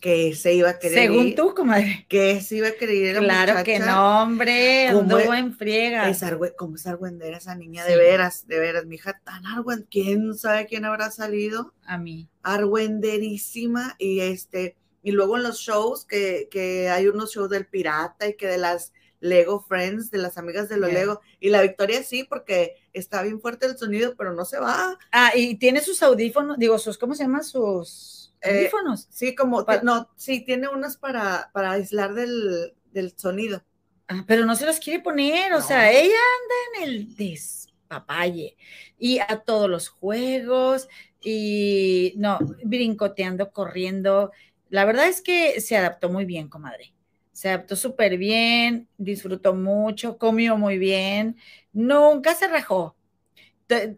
que 0.00 0.34
se 0.34 0.52
iba 0.52 0.68
a 0.68 0.78
querer 0.78 0.98
Según 0.98 1.28
ir, 1.28 1.34
tú, 1.34 1.54
comadre. 1.54 2.04
que 2.10 2.38
se 2.42 2.56
iba 2.56 2.68
a 2.68 2.72
querer 2.72 2.94
ir 3.16 3.16
Claro 3.20 3.64
que 3.64 3.78
no, 3.78 4.20
hombre. 4.22 4.88
¿Cómo 4.92 5.00
Anduvo 5.00 5.32
es- 5.32 5.38
en 5.40 5.54
friega. 5.56 6.10
Es 6.10 6.22
como 6.58 6.76
es 6.76 6.86
argüendera 6.86 7.38
esa 7.38 7.54
niña, 7.54 7.84
Sí. 7.86 7.92
de 7.92 7.96
veras, 7.96 8.46
de 8.46 8.58
veras, 8.58 8.84
mi 8.84 8.96
hija 8.96 9.18
tan 9.24 9.46
argüen, 9.46 9.86
quién 9.90 10.34
sabe 10.34 10.66
quién 10.66 10.84
habrá 10.84 11.10
salido, 11.10 11.72
A 11.86 11.96
mí. 11.96 12.28
argüenderísima, 12.42 13.94
y 13.98 14.20
este, 14.20 14.76
y 15.02 15.12
luego 15.12 15.36
en 15.36 15.42
los 15.42 15.58
shows, 15.60 16.04
que, 16.04 16.48
que 16.50 16.88
hay 16.90 17.06
unos 17.08 17.32
shows 17.34 17.48
del 17.48 17.66
pirata 17.66 18.28
y 18.28 18.36
que 18.36 18.46
de 18.46 18.58
las 18.58 18.92
Lego 19.20 19.60
Friends, 19.66 20.10
de 20.10 20.18
las 20.18 20.36
amigas 20.36 20.68
de 20.68 20.76
los. 20.76 20.92
Lego, 20.92 21.20
y 21.40 21.48
la 21.48 21.62
Victoria 21.62 22.02
sí, 22.02 22.24
porque 22.24 22.74
está 22.94 23.22
bien 23.22 23.40
fuerte 23.40 23.66
el 23.66 23.78
sonido, 23.78 24.14
pero 24.16 24.32
no 24.34 24.44
se 24.46 24.58
va, 24.60 24.98
Ah, 25.12 25.32
y 25.34 25.56
tiene 25.58 25.80
sus 25.80 26.02
audífonos, 26.02 26.58
digo, 26.58 26.78
sus, 26.78 26.98
¿cómo 26.98 27.14
se 27.14 27.22
llama? 27.24 27.42
Sus 27.42 28.34
Eh, 28.42 28.46
audífonos. 28.50 29.08
sí, 29.08 29.34
como, 29.34 29.64
no, 29.82 30.10
sí, 30.16 30.44
tiene 30.44 30.68
unas 30.68 30.96
para, 30.96 31.50
para 31.52 31.72
aislar 31.72 32.14
del, 32.14 32.74
del 32.92 33.16
sonido. 33.16 33.62
Ah, 34.08 34.24
pero 34.26 34.44
no 34.44 34.54
se 34.54 34.66
los 34.66 34.78
quiere 34.80 35.00
poner, 35.02 35.52
o 35.54 35.60
No. 35.60 35.62
sea, 35.62 35.90
ella 35.90 36.14
anda 36.14 36.84
en 36.86 36.90
el 36.90 37.16
despapalle 37.16 38.56
y 38.98 39.18
a 39.18 39.42
todos 39.46 39.68
los 39.70 39.88
juegos 39.88 40.88
y 41.22 42.12
no, 42.16 42.38
brincoteando, 42.64 43.50
corriendo. 43.50 44.30
La 44.68 44.84
verdad 44.84 45.08
es 45.08 45.22
que 45.22 45.60
se 45.62 45.76
adaptó 45.76 46.10
muy 46.10 46.26
bien, 46.26 46.48
comadre. 46.48 46.92
Se 47.32 47.48
adaptó 47.48 47.76
súper 47.76 48.18
bien, 48.18 48.88
disfrutó 48.98 49.54
mucho, 49.54 50.18
comió 50.18 50.56
muy 50.58 50.78
bien, 50.78 51.36
nunca 51.74 52.34
se 52.34 52.48
rajó. 52.48 52.96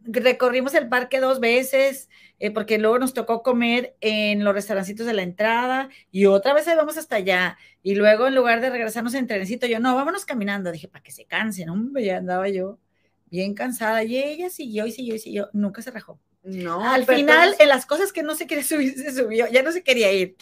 Recorrimos 0.05 0.74
el 0.74 0.89
parque 0.89 1.20
dos 1.20 1.41
veces, 1.41 2.09
eh, 2.39 2.51
porque 2.51 2.79
luego 2.79 2.99
nos 2.99 3.14
tocó 3.14 3.43
comer 3.43 3.97
en 4.01 4.45
los 4.45 4.55
restaurancitos 4.55 5.07
de 5.07 5.12
la 5.12 5.22
entrada 5.22 5.89
y 6.11 6.27
otra 6.27 6.55
vez 6.55 6.66
vamos 6.66 6.97
hasta 6.97 7.16
allá. 7.16 7.59
Y 7.83 7.95
luego, 7.95 8.27
en 8.27 8.35
lugar 8.35 8.61
de 8.61 8.70
regresarnos 8.70 9.14
en 9.14 9.27
trenecito, 9.27 9.66
yo, 9.66 9.81
no, 9.81 9.95
vámonos 9.95 10.24
caminando. 10.24 10.72
Dije, 10.72 10.89
para 10.89 11.03
que 11.03 11.12
se 11.12 11.24
cansen, 11.27 11.68
hombre, 11.68 12.05
ya 12.05 12.18
andaba 12.18 12.49
yo 12.49 12.79
bien 13.27 13.55
cansada. 13.55 14.05
Y 14.05 14.16
ella 14.18 14.51
siguió 14.51 14.87
y 14.87 14.93
siguió 14.93 15.14
y 15.16 15.18
siguió, 15.18 15.51
nunca 15.53 15.83
se 15.83 15.91
rajó. 15.91 16.20
No, 16.43 16.81
Al 16.89 17.05
final, 17.05 17.49
entonces- 17.49 17.61
en 17.61 17.68
las 17.68 17.87
cosas 17.87 18.12
que 18.12 18.22
no 18.22 18.37
se 18.37 18.47
quería 18.47 18.64
subir, 18.64 18.95
se 18.95 19.12
subió, 19.12 19.49
ya 19.51 19.62
no 19.62 19.72
se 19.72 19.83
quería 19.83 20.12
ir, 20.12 20.37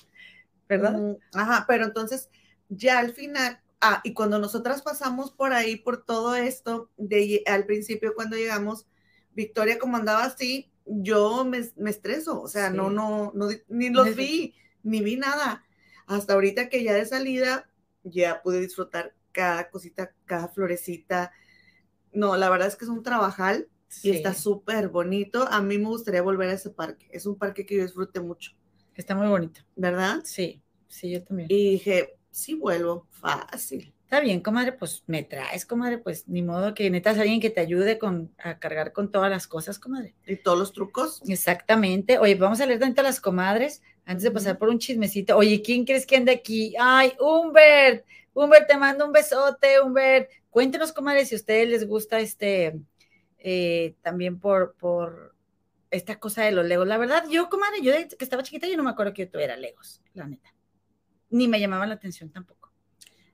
¿verdad? 0.68 0.93
Mm, 0.93 1.16
Ajá, 1.32 1.64
pero 1.66 1.87
entonces 1.87 2.28
ya 2.68 2.99
al 2.99 3.14
final, 3.14 3.59
ah, 3.85 4.01
y 4.03 4.14
cuando 4.14 4.39
nosotras 4.39 4.82
pasamos 4.82 5.30
por 5.30 5.53
ahí, 5.53 5.76
por 5.76 6.05
todo 6.05 6.35
esto, 6.35 6.91
de, 6.97 7.43
al 7.47 7.66
principio 7.66 8.14
cuando 8.14 8.37
llegamos, 8.37 8.87
Victoria 9.35 9.78
como 9.78 9.97
andaba 9.97 10.24
así, 10.24 10.72
yo 10.87 11.45
me, 11.45 11.70
me 11.76 11.91
estreso, 11.91 12.41
o 12.41 12.49
sea, 12.49 12.70
no, 12.70 12.89
Sí. 12.89 12.95
no, 12.95 13.32
ni 13.68 13.91
los 13.91 14.16
vi, 14.16 14.55
ni 14.82 15.03
vi 15.03 15.16
nada. 15.16 15.64
Hasta 16.07 16.35
ahorita 16.35 16.68
que 16.68 16.82
ya 16.82 16.93
de 16.95 17.07
salida, 17.07 17.70
ya 18.03 18.43
pude 18.43 18.61
disfrutar 18.61 19.14
cada 19.32 19.70
cosita, 19.70 20.14
cada 20.26 20.49
florecita. 20.49 21.32
No, 22.12 22.37
la 22.37 22.51
verdad 22.51 22.68
es 22.68 22.76
que 22.76 22.85
es 22.85 22.91
un 22.91 23.03
trabajal 23.03 23.68
y 24.03 24.11
está 24.11 24.35
súper 24.35 24.89
bonito. 24.89 25.47
A 25.51 25.61
mí 25.62 25.78
me 25.78 25.87
gustaría 25.87 26.22
volver 26.22 26.51
a 26.51 26.55
ese 26.55 26.70
parque. 26.70 27.09
Es 27.11 27.26
un 27.26 27.37
parque 27.37 27.64
que 27.66 27.76
yo 27.76 27.82
disfrute 27.82 28.20
mucho, 28.20 28.53
está 28.95 29.14
muy 29.14 29.26
bonito. 29.28 29.61
¿verdad? 29.76 30.20
Sí, 30.24 30.62
sí, 30.89 31.11
yo 31.11 31.24
también. 31.24 31.49
Y 31.51 31.72
dije, 31.72 32.16
sí 32.35 32.55
vuelvo, 32.55 33.07
fácil. 33.11 33.93
Está 34.03 34.20
bien, 34.20 34.41
comadre, 34.41 34.72
pues 34.72 35.03
me 35.07 35.22
traes, 35.22 35.64
comadre, 35.64 35.99
pues 35.99 36.28
ni 36.28 36.43
modo 36.43 36.74
que 36.74 36.91
necesitas 36.91 37.18
a 37.18 37.22
alguien 37.22 37.41
que 37.41 37.51
te 37.51 37.61
ayude 37.61 37.99
con, 37.99 38.32
a 38.39 38.59
cargar 38.59 38.93
con 38.93 39.11
todas 39.11 39.30
las 39.30 39.47
cosas, 39.47 39.78
comadre. 39.78 40.14
Y 40.26 40.37
todos 40.37 40.59
los 40.59 40.72
trucos. 40.72 41.22
Exactamente. 41.26 42.18
Oye, 42.18 42.35
vamos 42.35 42.61
a 42.61 42.66
leer 42.66 42.80
tanto 42.80 43.01
a 43.01 43.05
las 43.05 43.20
comadres 43.20 43.82
antes 44.05 44.24
de 44.24 44.30
pasar 44.30 44.59
por 44.59 44.68
un 44.68 44.78
chismecito. 44.78 45.37
Oye, 45.37 45.62
¿quién 45.62 45.85
crees 45.85 46.07
que 46.07 46.16
anda 46.16 46.32
aquí? 46.32 46.74
Ay, 46.78 47.12
Humbert. 47.18 48.05
Humbert, 48.35 48.68
te 48.68 48.76
mando 48.76 49.07
un 49.07 49.12
besote, 49.12 49.80
Humbert. 49.80 50.30
Cuéntenos, 50.51 50.93
comadres, 50.93 51.28
si 51.28 51.37
a 51.37 51.39
ustedes 51.39 51.68
les 51.68 51.87
gusta 51.87 52.20
este, 52.20 52.78
eh, 53.39 53.95
también 54.03 54.39
por, 54.39 54.74
por 54.74 55.35
esta 55.91 56.18
cosa 56.18 56.43
de 56.43 56.53
los 56.53 56.66
legos. 56.66 56.87
La 56.87 56.99
verdad, 56.99 57.24
yo, 57.30 57.49
comadre, 57.49 57.80
yo 57.80 57.93
que 57.93 58.24
estaba 58.24 58.43
chiquita, 58.43 58.68
yo 58.68 58.76
no 58.76 58.82
me 58.82 58.91
acuerdo 58.91 59.14
que 59.14 59.24
yo 59.24 59.30
tuviera 59.30 59.57
legos, 59.57 60.03
la 60.12 60.26
neta. 60.26 60.55
Ni 61.35 61.49
me 61.49 61.59
llamaban 61.59 61.89
la 61.89 61.97
atención 61.97 62.30
tampoco, 62.30 62.70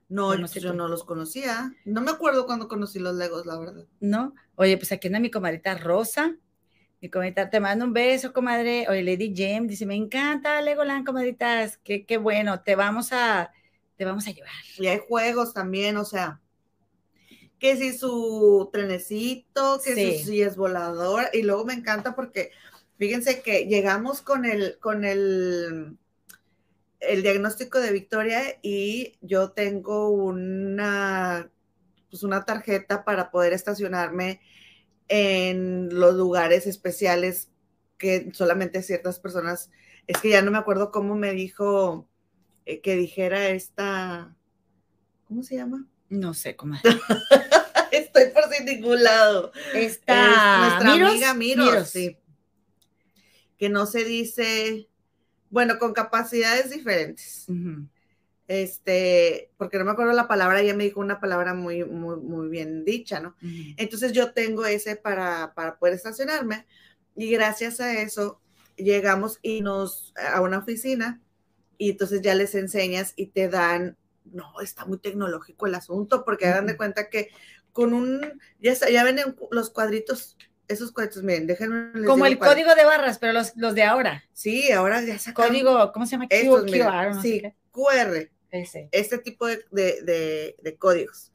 No, 0.09 0.33
yo, 0.35 0.47
sé 0.47 0.59
yo 0.59 0.71
tú. 0.71 0.77
no 0.77 0.87
los 0.87 1.03
conocía. 1.03 1.71
No 1.85 2.01
me 2.01 2.09
acuerdo 2.09 2.47
cuando 2.47 2.67
conocí 2.67 2.97
los 2.97 3.15
Legos, 3.15 3.45
la 3.45 3.59
verdad. 3.59 3.85
¿no? 3.99 4.33
Oye, 4.55 4.75
pues 4.77 4.91
aquí 4.91 5.07
anda 5.07 5.19
mi 5.19 5.29
comadrita 5.29 5.77
Rosa. 5.77 6.35
Mi 6.99 7.09
comadrita, 7.09 7.49
te 7.51 7.59
mando 7.59 7.85
un 7.85 7.93
beso, 7.93 8.33
comadre. 8.33 8.87
Oye, 8.89 9.03
Lady 9.03 9.33
Jem 9.35 9.67
dice, 9.67 9.85
me 9.85 9.95
encanta 9.95 10.61
Legoland, 10.61 11.05
comadritas. 11.05 11.77
Qué, 11.83 12.05
qué 12.05 12.17
bueno, 12.17 12.61
te 12.61 12.75
vamos 12.75 13.09
a, 13.11 13.51
te 13.97 14.05
vamos 14.05 14.27
a 14.27 14.31
llevar. 14.31 14.51
Y 14.79 14.87
hay 14.87 14.99
juegos 15.07 15.53
también, 15.53 15.97
o 15.97 16.05
sea, 16.05 16.41
que 17.59 17.77
si 17.77 17.95
su 17.95 18.69
trenecito, 18.73 19.79
que 19.83 19.93
Sí. 19.93 20.17
si, 20.17 20.23
si 20.25 20.41
es 20.41 20.55
volador. 20.55 21.25
Y 21.33 21.43
luego 21.43 21.65
me 21.65 21.73
encanta 21.75 22.15
porque, 22.15 22.49
fíjense 22.97 23.43
que 23.43 23.65
llegamos 23.67 24.21
con 24.23 24.45
el, 24.45 24.79
con 24.79 25.05
el, 25.05 25.97
el 27.01 27.23
diagnóstico 27.23 27.79
de 27.79 27.91
Victoria 27.91 28.41
y 28.61 29.17
yo 29.21 29.51
tengo 29.51 30.09
una, 30.09 31.49
pues 32.09 32.23
una 32.23 32.45
tarjeta 32.45 33.03
para 33.03 33.31
poder 33.31 33.53
estacionarme 33.53 34.39
en 35.07 35.89
los 35.93 36.15
lugares 36.15 36.67
especiales 36.67 37.49
que 37.97 38.29
solamente 38.33 38.81
ciertas 38.81 39.19
personas, 39.19 39.69
es 40.07 40.17
que 40.19 40.29
ya 40.29 40.41
no 40.41 40.51
me 40.51 40.57
acuerdo 40.57 40.91
cómo 40.91 41.15
me 41.15 41.33
dijo 41.33 42.07
eh, 42.65 42.81
que 42.81 42.95
dijera 42.95 43.49
esta, 43.49 44.35
¿cómo 45.27 45.43
se 45.43 45.55
llama? 45.55 45.85
No 46.09 46.33
sé, 46.33 46.55
comadre. 46.55 46.89
Estoy 47.91 48.29
por 48.33 48.45
sin 48.53 48.65
ningún 48.65 49.03
lado. 49.03 49.51
Está 49.73 50.63
Es 50.63 50.69
nuestra 50.69 50.93
Miros, 50.93 51.09
amiga 51.11 51.33
Miros, 51.33 51.65
Miros. 51.65 51.89
sí. 51.89 52.17
Que 53.57 53.69
no 53.69 53.85
se 53.85 54.03
dice, 54.03 54.89
bueno, 55.51 55.77
con 55.77 55.93
capacidades 55.93 56.71
diferentes. 56.71 57.45
Este, 58.47 59.51
porque 59.57 59.77
no 59.77 59.85
me 59.85 59.91
acuerdo 59.91 60.13
la 60.13 60.27
palabra, 60.27 60.59
ella 60.59 60.73
me 60.73 60.83
dijo 60.83 60.99
una 60.99 61.21
palabra 61.21 61.53
muy, 61.53 61.85
muy, 61.85 62.17
muy 62.17 62.49
bien 62.49 62.83
dicha, 62.83 63.19
¿no? 63.19 63.35
Entonces 63.77 64.11
yo 64.11 64.33
tengo 64.33 64.65
ese 64.65 64.95
para, 64.95 65.53
para 65.53 65.77
poder 65.77 65.93
estacionarme 65.93 66.65
y 67.15 67.31
gracias 67.31 67.79
a 67.79 68.01
eso 68.01 68.41
llegamos 68.75 69.39
y 69.41 69.61
nos 69.61 70.13
a 70.17 70.41
una 70.41 70.57
oficina 70.57 71.21
y 71.77 71.91
entonces 71.91 72.21
ya 72.21 72.35
les 72.35 72.55
enseñas 72.55 73.13
y 73.15 73.27
te 73.27 73.47
dan, 73.47 73.97
no, 74.25 74.59
está 74.61 74.85
muy 74.85 74.97
tecnológico 74.97 75.67
el 75.67 75.75
asunto 75.75 76.25
porque 76.25 76.47
hagan 76.47 76.65
de 76.65 76.73
Ujú. 76.73 76.77
cuenta 76.77 77.09
que 77.09 77.29
con 77.71 77.93
un, 77.93 78.41
ya, 78.59 78.73
ya 78.73 79.03
ven 79.03 79.19
en 79.19 79.35
los 79.51 79.69
cuadritos, 79.69 80.37
esos 80.71 80.91
cuadritos, 80.91 81.23
miren, 81.23 81.47
déjenme. 81.47 81.91
les 81.99 82.07
Como 82.07 82.25
el 82.25 82.37
cuál- 82.37 82.51
código 82.51 82.73
de 82.75 82.85
barras, 82.85 83.19
pero 83.19 83.33
los, 83.33 83.55
los 83.55 83.75
de 83.75 83.83
ahora. 83.83 84.23
Sí, 84.33 84.71
ahora 84.71 85.01
ya 85.03 85.17
sacaron 85.19 85.51
Código, 85.51 85.91
¿cómo 85.93 86.05
se 86.05 86.11
llama? 86.13 86.27
estos, 86.29 86.61
Q- 86.61 86.65
miren, 86.65 86.87
QR, 86.87 87.15
no 87.15 87.21
sí. 87.21 87.41
QR 87.71 88.29
Ese. 88.51 88.89
este 88.91 89.17
tipo 89.17 89.47
de, 89.47 89.63
de- 89.71 90.01
de- 90.01 90.55
de 90.61 90.75
códigos. 90.77 91.31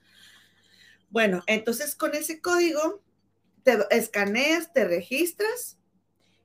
Bueno, 1.10 1.42
entonces 1.46 1.94
con 1.94 2.14
ese 2.14 2.40
código 2.40 3.02
te 3.62 3.78
escaneas, 3.90 4.72
te 4.72 4.84
registras 4.84 5.78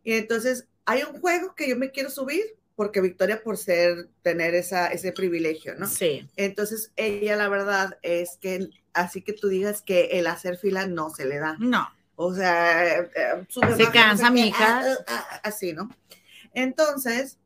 y 0.03 0.13
entonces 0.13 0.67
hay 0.85 1.03
un 1.03 1.19
juego 1.19 1.55
que 1.55 1.69
yo 1.69 1.75
me 1.77 1.91
quiero 1.91 2.09
subir 2.09 2.43
porque 2.75 3.01
Victoria 3.01 3.43
por 3.43 3.57
ser, 3.57 4.07
tener 4.23 4.55
esa, 4.55 4.87
ese 4.87 5.11
privilegio, 5.11 5.75
¿no? 5.75 5.87
Sí. 5.87 6.27
Entonces 6.35 6.91
ella 6.95 7.35
la 7.35 7.47
verdad 7.49 7.97
es 8.01 8.37
que 8.41 8.69
así 8.93 9.21
que 9.21 9.33
tú 9.33 9.49
digas 9.49 9.81
que 9.81 10.05
el 10.13 10.25
hacer 10.27 10.57
fila 10.57 10.87
no 10.87 11.09
se 11.09 11.25
le 11.25 11.37
da. 11.37 11.57
No. 11.59 11.87
O 12.24 12.34
sea, 12.34 12.99
eh, 12.99 13.09
eh, 13.15 13.45
Se 13.49 13.91
cansa, 13.91 14.17
sé 14.17 14.24
qué, 14.24 14.30
mija. 14.32 14.80
ah, 14.80 14.95
ah, 15.07 15.28
ah, 15.32 15.39
así, 15.43 15.74
¿no? 15.74 15.89
Entonces, 16.53 17.38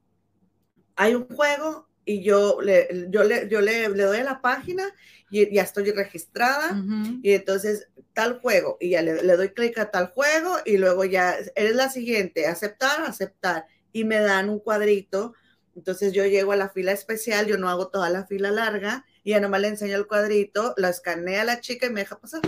hay 0.95 1.15
un 1.15 1.27
juego 1.27 1.87
y 2.05 2.23
yo 2.23 2.59
le, 2.61 3.07
yo 3.09 3.23
le, 3.23 3.49
yo 3.49 3.61
le, 3.61 3.89
le 3.89 4.03
doy 4.03 4.17
a 4.17 4.23
la 4.23 4.41
página 4.41 4.83
y 5.31 5.53
ya 5.53 5.63
estoy 5.63 5.91
registrada 5.91 6.71
Ujú. 6.73 7.19
y 7.23 7.31
entonces 7.31 7.87
tal 8.13 8.39
juego 8.39 8.77
y 8.79 8.91
ya 8.91 9.01
le, 9.01 9.23
le 9.23 9.35
doy 9.35 9.49
clic 9.49 9.77
a 9.79 9.89
tal 9.91 10.07
juego 10.11 10.57
y 10.65 10.77
luego 10.77 11.03
ya 11.05 11.35
eres 11.55 11.75
la 11.75 11.89
siguiente, 11.89 12.45
aceptar, 12.47 13.01
aceptar 13.01 13.65
y 13.91 14.03
me 14.03 14.19
dan 14.19 14.49
un 14.49 14.59
cuadrito. 14.59 15.33
Entonces 15.75 16.13
yo 16.13 16.25
llego 16.25 16.51
a 16.53 16.55
la 16.55 16.69
fila 16.69 16.91
especial, 16.91 17.47
yo 17.47 17.57
no 17.57 17.69
hago 17.69 17.89
toda 17.89 18.09
la 18.09 18.25
fila 18.27 18.51
larga 18.51 19.05
y 19.23 19.31
ya 19.31 19.39
nomás 19.39 19.61
le 19.61 19.69
enseño 19.69 19.97
el 19.97 20.07
cuadrito, 20.07 20.73
la 20.77 20.89
escanea 20.89 21.41
a 21.41 21.45
la 21.45 21.59
chica 21.59 21.87
y 21.87 21.89
me 21.89 22.01
deja 22.01 22.19
pasar. 22.19 22.41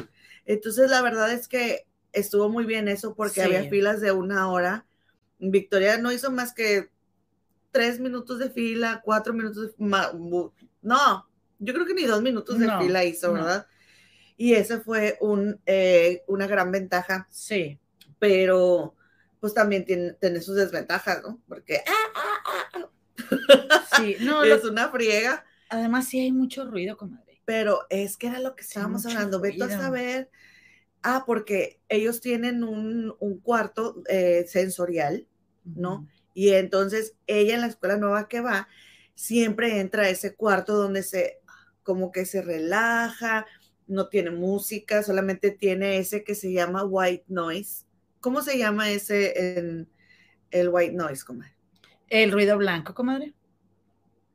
Entonces 0.45 0.89
la 0.89 1.01
verdad 1.01 1.31
es 1.33 1.47
que 1.47 1.87
estuvo 2.13 2.49
muy 2.49 2.65
bien 2.65 2.87
eso 2.87 3.15
porque 3.15 3.35
Sí. 3.35 3.41
había 3.41 3.69
filas 3.69 4.01
de 4.01 4.11
una 4.11 4.49
hora. 4.51 4.85
Victoria 5.39 5.97
no 5.97 6.11
hizo 6.11 6.31
más 6.31 6.53
que 6.53 6.89
tres 7.71 7.99
minutos 7.99 8.39
de 8.39 8.49
fila, 8.49 9.01
cuatro 9.03 9.33
minutos 9.33 9.75
de 9.77 10.51
no, 10.81 11.29
yo 11.59 11.73
creo 11.73 11.85
que 11.85 11.93
ni 11.93 12.03
dos 12.05 12.21
minutos 12.21 12.57
de 12.59 12.67
No, 12.67 12.81
fila 12.81 13.03
hizo, 13.03 13.27
no. 13.27 13.33
¿verdad? 13.35 13.67
Y 14.35 14.53
ese 14.53 14.79
fue 14.79 15.17
un, 15.21 15.59
eh, 15.65 16.23
una 16.27 16.47
gran 16.47 16.71
ventaja, 16.71 17.27
Sí. 17.29 17.79
pero 18.19 18.95
pues 19.39 19.53
también 19.53 19.85
tiene, 19.85 20.13
tiene 20.13 20.41
sus 20.41 20.55
desventajas, 20.55 21.21
¿no? 21.21 21.39
Porque 21.47 21.81
ah, 21.87 22.11
ah, 22.15 22.69
ah, 22.73 22.89
Sí, 23.97 24.17
no, 24.21 24.43
es 24.43 24.63
una 24.63 24.89
friega. 24.89 25.45
Además, 25.69 26.07
sí 26.07 26.19
hay 26.19 26.31
mucho 26.31 26.65
ruido, 26.65 26.97
comadre. 26.97 27.41
Pero 27.45 27.85
es 27.89 28.17
que 28.17 28.27
era 28.27 28.39
lo 28.39 28.55
que 28.55 28.63
estábamos 28.63 29.05
hablando. 29.05 29.39
Vete 29.39 29.63
a 29.63 29.69
saber. 29.69 30.29
Ah, 31.03 31.23
porque 31.25 31.79
ellos 31.89 32.21
tienen 32.21 32.63
un, 32.63 33.15
cuarto 33.43 34.03
eh, 34.09 34.45
sensorial, 34.47 35.27
¿no? 35.63 36.07
Y 36.33 36.49
entonces 36.49 37.15
ella 37.27 37.55
en 37.55 37.61
la 37.61 37.67
escuela 37.67 37.97
nueva 37.97 38.27
que 38.27 38.41
va, 38.41 38.67
siempre 39.15 39.79
entra 39.79 40.03
a 40.03 40.09
ese 40.09 40.35
cuarto 40.35 40.75
donde 40.75 41.03
se, 41.03 41.39
como 41.83 42.11
que 42.11 42.25
se 42.25 42.41
relaja, 42.41 43.45
no 43.87 44.09
tiene 44.09 44.31
música, 44.31 45.01
solamente 45.01 45.51
tiene 45.51 45.97
ese 45.97 46.23
que 46.23 46.35
se 46.35 46.51
llama 46.51 46.83
white 46.83 47.25
noise. 47.27 47.85
¿Cómo 48.19 48.41
se 48.41 48.57
llama 48.57 48.91
ese 48.91 49.57
en 49.57 49.89
el 50.51 50.69
white 50.69 50.93
noise, 50.93 51.23
comadre? 51.23 51.55
El 52.09 52.31
ruido 52.31 52.57
blanco, 52.57 52.93
comadre. 52.93 53.33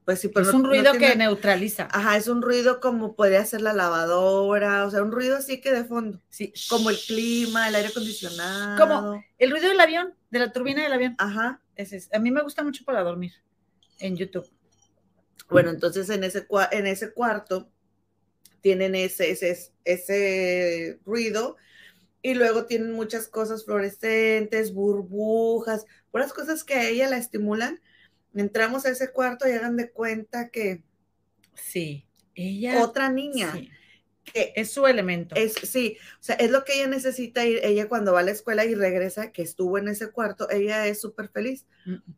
Pues 0.05 0.21
sí, 0.21 0.29
pero 0.29 0.49
es 0.49 0.55
un 0.55 0.65
ruido 0.65 0.93
que 0.95 1.15
neutraliza. 1.15 1.87
Ajá, 1.93 2.17
es 2.17 2.27
un 2.27 2.43
ruido 2.43 2.81
como 2.81 3.15
podría 3.15 3.45
ser 3.45 3.61
la 3.61 3.73
lavadora, 3.73 4.85
o 4.85 4.91
sea, 4.91 5.03
un 5.03 5.13
ruido 5.13 5.37
así 5.37 5.61
que 5.61 5.73
de 5.73 5.85
fondo. 5.85 6.21
Sí. 6.29 6.53
Como 6.69 6.91
el 6.91 6.99
clima, 6.99 7.69
el 7.69 7.77
aire 7.77 7.89
acondicionado. 7.89 8.79
Como 8.79 9.25
el 9.39 9.51
ruido 9.51 9.69
del 9.69 9.79
avión, 9.79 10.15
de 10.31 10.39
la 10.41 10.53
turbina 10.53 10.83
del 10.83 10.93
avión. 10.93 11.15
Ajá. 11.19 11.61
Ese 11.77 11.97
es. 11.97 12.13
A 12.13 12.19
mí 12.19 12.31
me 12.33 12.43
gusta 12.43 12.65
mucho 12.65 12.85
para 12.85 13.03
dormir 13.03 13.33
en 14.01 14.17
YouTube. 14.17 14.51
Bueno, 15.49 15.71
entonces 15.71 16.09
en 16.11 16.25
ese, 16.25 16.47
en 16.73 16.87
ese 16.87 17.13
cuarto 17.13 17.71
tienen 18.61 18.95
ese, 18.95 19.31
ese, 19.31 19.73
ese 19.85 20.99
ruido 21.05 21.57
y 22.23 22.35
luego 22.35 22.65
tienen 22.67 22.93
muchas 22.93 23.29
cosas 23.29 23.65
fluorescentes, 23.65 24.73
burbujas, 24.73 25.85
puras 26.11 26.33
cosas 26.33 26.65
que 26.65 26.75
a 26.75 26.89
ella 26.89 27.09
la 27.09 27.19
estimulan 27.19 27.81
entramos 28.35 28.87
a 28.87 28.91
ese 28.91 29.13
cuarto 29.13 29.49
y 29.49 29.53
hagan 29.53 29.77
de 29.77 29.91
cuenta 29.91 30.49
que 30.49 30.83
sí, 31.55 32.07
ella 32.35 32.83
otra 32.83 33.11
niña 33.11 33.53
que 34.25 34.53
es 34.57 34.71
su 34.71 34.87
elemento. 34.87 35.35
Es 35.35 35.55
sí, 35.55 35.97
o 36.21 36.23
sea, 36.23 36.37
es 36.37 36.51
lo 36.51 36.65
que 36.65 36.75
ella 36.75 36.87
necesita 36.87 37.45
ir 37.45 37.61
ella 37.63 37.89
cuando 37.89 38.13
va 38.13 38.21
a 38.21 38.25
la 38.25 38.31
escuela 38.31 38.65
y 38.65 38.75
regresa 38.75 39.33
que 39.33 39.43
estuvo 39.43 39.79
en 39.79 39.89
ese 39.89 40.11
cuarto, 40.11 40.49
ella 40.51 40.87
es 40.87 41.01
súper 41.01 41.29
feliz. 41.29 41.67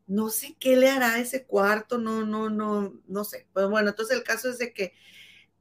No 0.06 0.28
sé 0.28 0.56
qué 0.60 0.76
le 0.76 0.90
hará 0.90 1.18
ese 1.18 1.44
cuarto, 1.44 1.98
no 1.98 2.24
no 2.24 2.50
no 2.50 3.00
no 3.06 3.24
sé. 3.24 3.46
Pues 3.52 3.68
bueno, 3.68 3.90
entonces 3.90 4.16
el 4.16 4.22
caso 4.22 4.50
es 4.50 4.58
de 4.58 4.72
que 4.72 4.92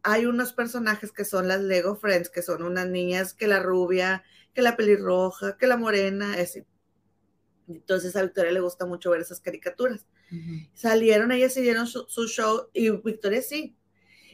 hay 0.04 0.26
unos 0.26 0.52
personajes 0.54 1.12
que 1.12 1.24
son 1.24 1.48
las 1.48 1.62
Lego 1.62 1.96
Friends, 1.96 2.30
que 2.30 2.42
son 2.42 2.64
unas 2.64 2.90
niñas 2.90 3.34
que 3.34 3.48
la 3.48 3.60
rubia, 3.60 4.24
que 4.54 4.62
la 4.62 4.76
pelirroja, 4.76 5.58
que 5.58 5.68
la 5.68 5.78
morena, 5.78 6.38
ese. 6.38 6.66
Entonces 7.70 8.16
a 8.18 8.22
Victoria 8.22 8.52
le 8.52 8.60
gusta 8.60 8.86
mucho 8.86 9.12
ver 9.12 9.22
esas 9.22 9.40
caricaturas. 9.40 10.06
Salieron, 10.74 11.32
ellas 11.32 11.54
siguieron 11.54 11.88
su, 11.88 12.06
su, 12.08 12.28
show 12.28 12.68
y 12.74 12.90
Victoria 12.90 13.42
sí. 13.42 13.76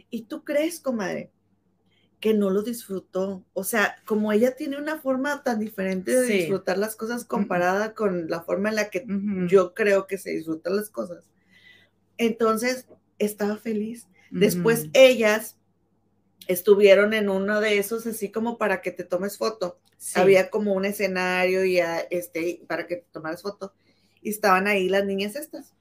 ¿Y 0.10 0.24
tú 0.24 0.44
crees, 0.44 0.80
comadre, 0.80 1.32
que 2.20 2.34
no 2.34 2.50
lo 2.50 2.64
disfrutó? 2.64 3.46
O 3.54 3.64
sea, 3.64 3.96
como 4.06 4.32
ella 4.32 4.56
tiene 4.56 4.78
una 4.78 5.00
forma 5.00 5.44
tan 5.44 5.60
diferente 5.60 6.16
de 6.16 6.28
disfrutar 6.28 6.78
las 6.78 6.96
cosas 6.96 7.26
comparada 7.26 7.94
con 7.94 8.30
la 8.30 8.42
forma 8.42 8.70
en 8.70 8.76
la 8.76 8.90
que 8.90 9.06
yo 9.48 9.74
creo 9.74 10.08
que 10.08 10.18
se 10.18 10.32
disfrutan 10.32 10.76
las 10.76 10.90
cosas. 10.90 11.26
Entonces, 12.18 12.88
estaba 13.18 13.58
feliz. 13.58 14.08
Después 14.32 14.90
ellas 14.94 15.58
estuvieron 16.48 17.14
en 17.14 17.30
uno 17.30 17.62
de 17.62 17.78
esos 17.78 18.08
así 18.08 18.32
como 18.32 18.58
para 18.58 18.82
que 18.82 18.92
te 18.92 19.04
tomes 19.04 19.38
foto. 19.38 19.80
Había 20.16 20.50
como 20.50 20.74
un 20.74 20.86
escenario 20.86 21.66
y 21.66 21.80
este, 22.10 22.62
para 22.68 22.88
que 22.88 22.98
te 22.98 23.08
tomaras 23.12 23.42
foto. 23.42 23.74
Y 24.22 24.30
estaban 24.30 24.68
ahí 24.68 24.90
las 24.90 25.06
niñas 25.06 25.36
estas. 25.36 25.74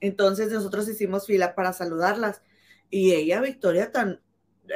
Entonces 0.00 0.50
nosotros 0.52 0.88
hicimos 0.88 1.26
fila 1.26 1.54
para 1.54 1.72
saludarlas. 1.72 2.42
Y 2.90 3.12
ella, 3.12 3.40
Victoria, 3.40 3.92
tan, 3.92 4.20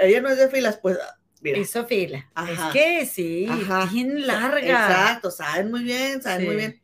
ella 0.01 0.21
no 0.21 0.29
es 0.29 0.39
de 0.39 0.49
filas, 0.49 0.79
pues 0.79 0.99
Mira. 1.41 1.59
Hizo 1.59 1.87
fila. 1.87 2.31
Es 2.51 2.61
que 2.73 3.07
sí, 3.07 3.49
bien 3.93 4.27
larga. 4.27 4.61
Exacto, 4.61 5.31
saben 5.31 5.71
muy 5.71 5.85
bien, 5.85 6.21
saben 6.21 6.47
muy 6.47 6.57
bien. 6.57 6.83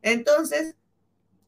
Entonces, 0.00 0.76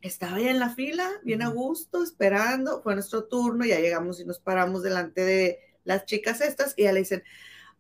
estaba 0.03 0.39
ya 0.39 0.51
en 0.51 0.59
la 0.59 0.71
fila, 0.71 1.09
bien 1.25 1.43
a 1.43 1.49
gusto, 1.49 2.03
esperando. 2.03 2.83
Fue 2.83 2.95
nuestro 2.95 3.25
turno, 3.25 3.65
ya 3.65 3.81
llegamos 3.81 4.21
y 4.21 4.25
nos 4.27 4.41
paramos 4.41 4.83
delante 4.83 5.23
de 5.23 5.59
las 5.85 6.05
chicas 6.05 6.43
estas 6.43 6.75
y 6.77 6.83
ya 6.83 6.93
le 6.93 7.01
dicen, 7.01 7.23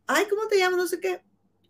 ay, 0.06 0.24
¿cómo 0.30 0.48
te 0.48 0.58
llamas? 0.58 0.78
No 0.78 0.86
sé 0.86 0.98
qué. 0.98 1.20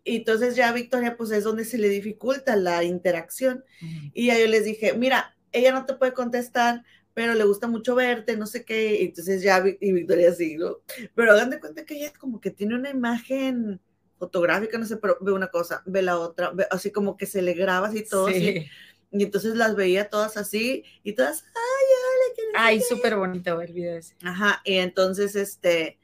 Y 0.03 0.17
entonces 0.17 0.55
ya 0.55 0.71
Victoria, 0.71 1.17
pues 1.17 1.31
es 1.31 1.43
donde 1.43 1.65
se 1.65 1.77
le 1.77 1.89
dificulta 1.89 2.55
la 2.55 2.83
interacción. 2.83 3.65
Y 4.13 4.27
ya 4.27 4.39
yo 4.39 4.47
les 4.47 4.63
dije, 4.63 4.93
mira, 4.93 5.37
ella 5.51 5.71
no 5.71 5.85
te 5.85 5.93
puede 5.93 6.13
contestar, 6.13 6.83
pero 7.13 7.33
le 7.33 7.43
gusta 7.43 7.67
mucho 7.67 7.95
verte, 7.95 8.37
no 8.37 8.45
sé 8.45 8.63
qué. 8.65 9.01
Y 9.01 9.05
entonces 9.05 9.41
ya, 9.41 9.63
y 9.79 9.91
Victoria 9.91 10.33
sí, 10.33 10.55
¿no? 10.57 10.77
Pero 11.15 11.33
hagan 11.33 11.49
de 11.49 11.59
cuenta 11.59 11.85
que 11.85 11.95
ella 11.95 12.07
es 12.07 12.17
como 12.17 12.39
que 12.39 12.51
tiene 12.51 12.75
una 12.75 12.89
imagen 12.89 13.81
fotográfica, 14.17 14.77
no 14.77 14.85
sé, 14.85 14.97
pero 14.97 15.17
ve 15.19 15.31
una 15.31 15.47
cosa, 15.47 15.81
ve 15.85 16.03
la 16.03 16.19
otra, 16.19 16.53
así 16.69 16.91
como 16.91 17.17
que 17.17 17.25
se 17.25 17.41
le 17.41 17.53
graba 17.53 17.87
así 17.87 18.03
todo. 18.07 18.27
Así. 18.27 18.67
Y 19.13 19.23
entonces 19.23 19.55
las 19.55 19.75
veía 19.75 20.09
todas 20.09 20.37
así 20.37 20.85
y 21.03 21.13
todas, 21.13 21.43
ay, 21.43 22.43
hola, 22.53 22.65
Ay, 22.65 22.81
súper 22.81 23.17
bonito 23.17 23.59
el 23.59 23.73
video 23.73 23.97
ese. 23.97 24.15
Ajá, 24.23 24.61
y 24.63 24.75
entonces, 24.75 25.35
este, 25.35 25.99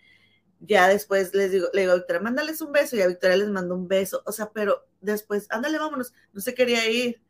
ya 0.59 0.89
después 0.89 1.33
les 1.33 1.51
digo, 1.51 1.67
le 1.73 1.81
digo 1.81 1.93
a 1.93 1.97
Victoria, 1.97 2.21
mándales 2.21 2.59
un 2.61 2.73
beso, 2.73 2.97
y 2.97 3.01
a 3.01 3.07
Victoria 3.07 3.37
les 3.37 3.49
mando 3.49 3.75
un 3.75 3.87
beso, 3.87 4.23
o 4.25 4.31
sea, 4.31 4.51
pero 4.51 4.85
después, 4.99 5.47
ándale, 5.51 5.77
vámonos, 5.77 6.13
no 6.33 6.41
se 6.41 6.53
quería 6.53 6.89
ir. 6.89 7.21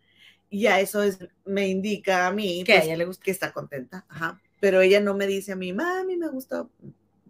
Y 0.50 0.62
ya 0.62 0.80
eso 0.80 1.04
es, 1.04 1.20
me 1.46 1.68
indica 1.68 2.28
a 2.28 2.32
mí 2.32 2.64
que 2.64 2.74
a 2.74 2.76
pues, 2.78 2.86
ella 2.88 2.98
le 2.98 3.06
gusta. 3.06 3.24
que 3.24 3.32
está 3.32 3.52
contenta, 3.52 4.06
ajá. 4.10 4.42
Pero 4.60 4.82
ella 4.82 5.00
no 5.00 5.14
me 5.14 5.28
dice 5.28 5.52
a 5.52 5.56
mí, 5.56 5.74
mami, 5.74 6.18
me 6.18 6.30
gustó. 6.30 6.72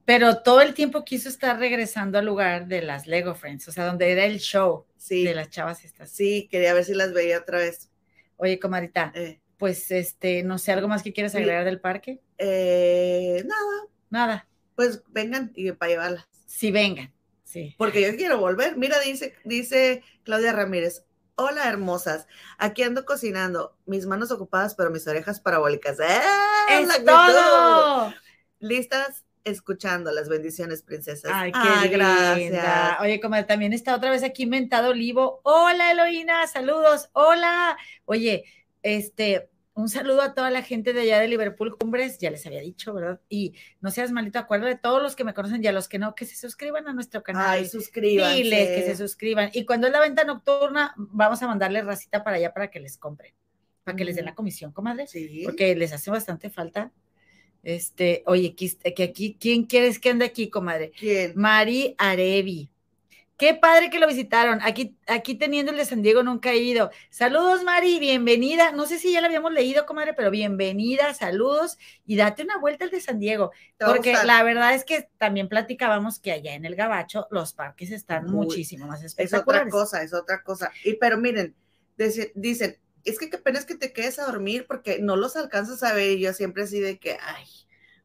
Pero 0.05 0.37
todo 0.41 0.61
el 0.61 0.73
tiempo 0.73 1.03
quiso 1.03 1.27
estar 1.27 1.59
regresando 1.59 2.17
al 2.17 2.25
lugar 2.25 2.67
de 2.67 2.81
las 2.81 3.07
Lego 3.07 3.35
Friends, 3.35 3.67
o 3.67 3.71
sea, 3.71 3.85
donde 3.85 4.11
era 4.11 4.25
el 4.25 4.39
show 4.39 4.85
de 5.09 5.35
las 5.35 5.49
chavas 5.49 5.83
estas. 5.83 6.09
Sí, 6.09 6.47
quería 6.49 6.73
ver 6.73 6.85
si 6.85 6.93
las 6.93 7.11
veía 7.13 7.39
otra 7.39 7.57
vez. 7.57 7.89
Oye, 8.37 8.59
comadita, 8.59 9.11
eh. 9.15 9.41
pues 9.57 9.91
este, 9.91 10.43
no 10.43 10.57
sé, 10.57 10.71
¿algo 10.71 10.87
más 10.87 11.03
que 11.03 11.11
quieras 11.11 11.35
agregar 11.35 11.65
del 11.65 11.81
parque? 11.81 12.21
Eh, 12.37 13.43
nada. 13.45 13.87
Nada 14.09 14.47
pues 14.77 15.01
vengan 15.07 15.51
y 15.55 15.71
para 15.71 15.91
llevarlas. 15.91 16.27
Sí, 16.45 16.71
vengan. 16.71 17.11
Sí. 17.43 17.73
Porque 17.79 17.99
yo 17.99 18.15
quiero 18.15 18.37
volver. 18.37 18.77
Mira, 18.77 18.99
dice, 18.99 19.33
dice 19.43 20.03
Claudia 20.23 20.53
Ramírez. 20.53 21.03
Hola, 21.39 21.69
hermosas. 21.69 22.25
Aquí 22.57 22.81
ando 22.81 23.05
cocinando. 23.05 23.77
Mis 23.85 24.07
manos 24.07 24.31
ocupadas, 24.31 24.73
pero 24.73 24.89
mis 24.89 25.07
orejas 25.07 25.39
parabólicas. 25.39 25.99
¡Eh! 25.99 26.19
¡Es 26.71 27.05
todo! 27.05 28.11
Listas 28.59 29.23
escuchando 29.43 30.11
las 30.11 30.29
bendiciones, 30.29 30.81
princesas. 30.81 31.31
Ay, 31.31 31.51
qué 31.51 31.89
gracias. 31.89 32.99
Oye, 33.01 33.21
como 33.21 33.45
también 33.45 33.71
está 33.71 33.95
otra 33.95 34.09
vez 34.09 34.23
aquí 34.23 34.47
Mentado 34.47 34.89
Olivo. 34.89 35.41
Hola, 35.43 35.91
Eloína, 35.91 36.47
saludos. 36.47 37.09
Hola. 37.13 37.77
Oye, 38.05 38.45
este, 38.81 39.51
un 39.77 39.89
saludo 39.89 40.23
a 40.23 40.33
toda 40.33 40.49
la 40.49 40.63
gente 40.63 40.91
de 40.91 41.01
allá 41.01 41.19
de 41.19 41.27
Liverpool 41.27 41.77
Cumbres, 41.77 42.17
ya 42.17 42.31
les 42.31 42.43
había 42.47 42.61
dicho, 42.61 42.95
¿verdad? 42.95 43.21
Y 43.29 43.53
no 43.79 43.91
seas 43.91 44.11
malito, 44.11 44.39
acuérdate 44.39 44.73
de 44.73 44.79
todos 44.79 45.03
los 45.03 45.15
que 45.15 45.23
me 45.23 45.35
conocen 45.35 45.63
y 45.63 45.67
a 45.67 45.71
los 45.71 45.87
que 45.87 45.99
no, 45.99 46.15
que 46.15 46.25
se 46.25 46.35
suscriban 46.35 46.87
a 46.87 46.93
nuestro 46.93 47.21
canal. 47.21 47.45
Ay, 47.47 47.67
suscríbanse. 47.67 48.37
Diles 48.37 48.69
que 48.69 48.83
se 48.87 48.97
suscriban. 48.97 49.51
Y 49.53 49.65
cuando 49.65 49.85
es 49.85 49.93
la 49.93 49.99
venta 49.99 50.23
nocturna, 50.23 50.95
vamos 50.97 51.43
a 51.43 51.47
mandarles 51.47 51.85
racita 51.85 52.23
para 52.23 52.37
allá 52.37 52.55
para 52.55 52.71
que 52.71 52.79
les 52.79 52.97
compren, 52.97 53.35
para 53.83 53.95
que 53.95 54.03
les 54.03 54.15
den 54.15 54.25
la 54.25 54.33
comisión, 54.33 54.71
comadre. 54.71 55.05
Sí. 55.05 55.43
Porque 55.45 55.75
les 55.75 55.93
hace 55.93 56.09
bastante 56.09 56.49
falta. 56.49 56.91
Este, 57.61 58.23
oye, 58.25 58.55
que 58.55 59.03
aquí, 59.03 59.37
¿quién 59.39 59.65
quieres 59.65 59.99
que 59.99 60.09
ande 60.09 60.25
aquí, 60.25 60.49
comadre? 60.49 60.91
¿Quién? 60.97 61.33
Mari 61.35 61.93
Arevi. 61.99 62.71
Qué 63.37 63.53
padre 63.53 63.91
que 63.91 63.99
lo 63.99 64.07
visitaron. 64.07 64.59
Aquí, 64.63 64.97
aquí 65.05 65.35
teniendo 65.35 65.71
el 65.71 65.77
de 65.77 65.85
San 65.85 66.01
Diego 66.01 66.23
nunca 66.23 66.51
he 66.51 66.57
ido. 66.57 66.89
Saludos, 67.11 67.63
Mari, 67.63 67.99
bienvenida. 67.99 68.71
No 68.71 68.87
sé 68.87 68.97
si 68.97 69.13
ya 69.13 69.21
lo 69.21 69.27
habíamos 69.27 69.51
leído, 69.51 69.85
comadre, 69.85 70.15
pero 70.15 70.31
bienvenida, 70.31 71.13
saludos 71.13 71.77
y 72.03 72.15
date 72.15 72.41
una 72.41 72.57
vuelta 72.57 72.85
al 72.85 72.91
de 72.91 72.99
San 72.99 73.19
Diego. 73.19 73.51
Porque 73.77 74.13
la 74.23 74.41
verdad 74.41 74.73
es 74.73 74.83
que 74.83 75.07
también 75.19 75.49
platicábamos 75.49 76.17
que 76.17 76.31
allá 76.31 76.55
en 76.55 76.65
el 76.65 76.75
Gabacho 76.75 77.27
los 77.29 77.53
parques 77.53 77.91
están 77.91 78.25
muchísimo 78.25 78.87
más 78.87 79.03
espectaculares. 79.03 79.67
Es 79.67 79.73
otra 79.73 79.79
cosa, 79.81 80.01
es 80.01 80.13
otra 80.15 80.41
cosa. 80.41 80.71
Y 80.83 80.95
pero 80.95 81.19
miren, 81.19 81.55
dicen, 82.33 82.79
es 83.03 83.19
que 83.19 83.29
qué 83.29 83.37
pena 83.37 83.59
es 83.59 83.65
que 83.65 83.75
te 83.75 83.93
quedes 83.93 84.17
a 84.17 84.25
dormir 84.25 84.65
porque 84.67 84.97
no 84.99 85.15
los 85.15 85.35
alcanzas 85.35 85.83
a 85.83 85.93
ver. 85.93 86.17
Y 86.17 86.21
yo 86.21 86.33
siempre 86.33 86.63
así 86.63 86.79
de 86.79 86.97
que, 86.97 87.19
ay, 87.21 87.45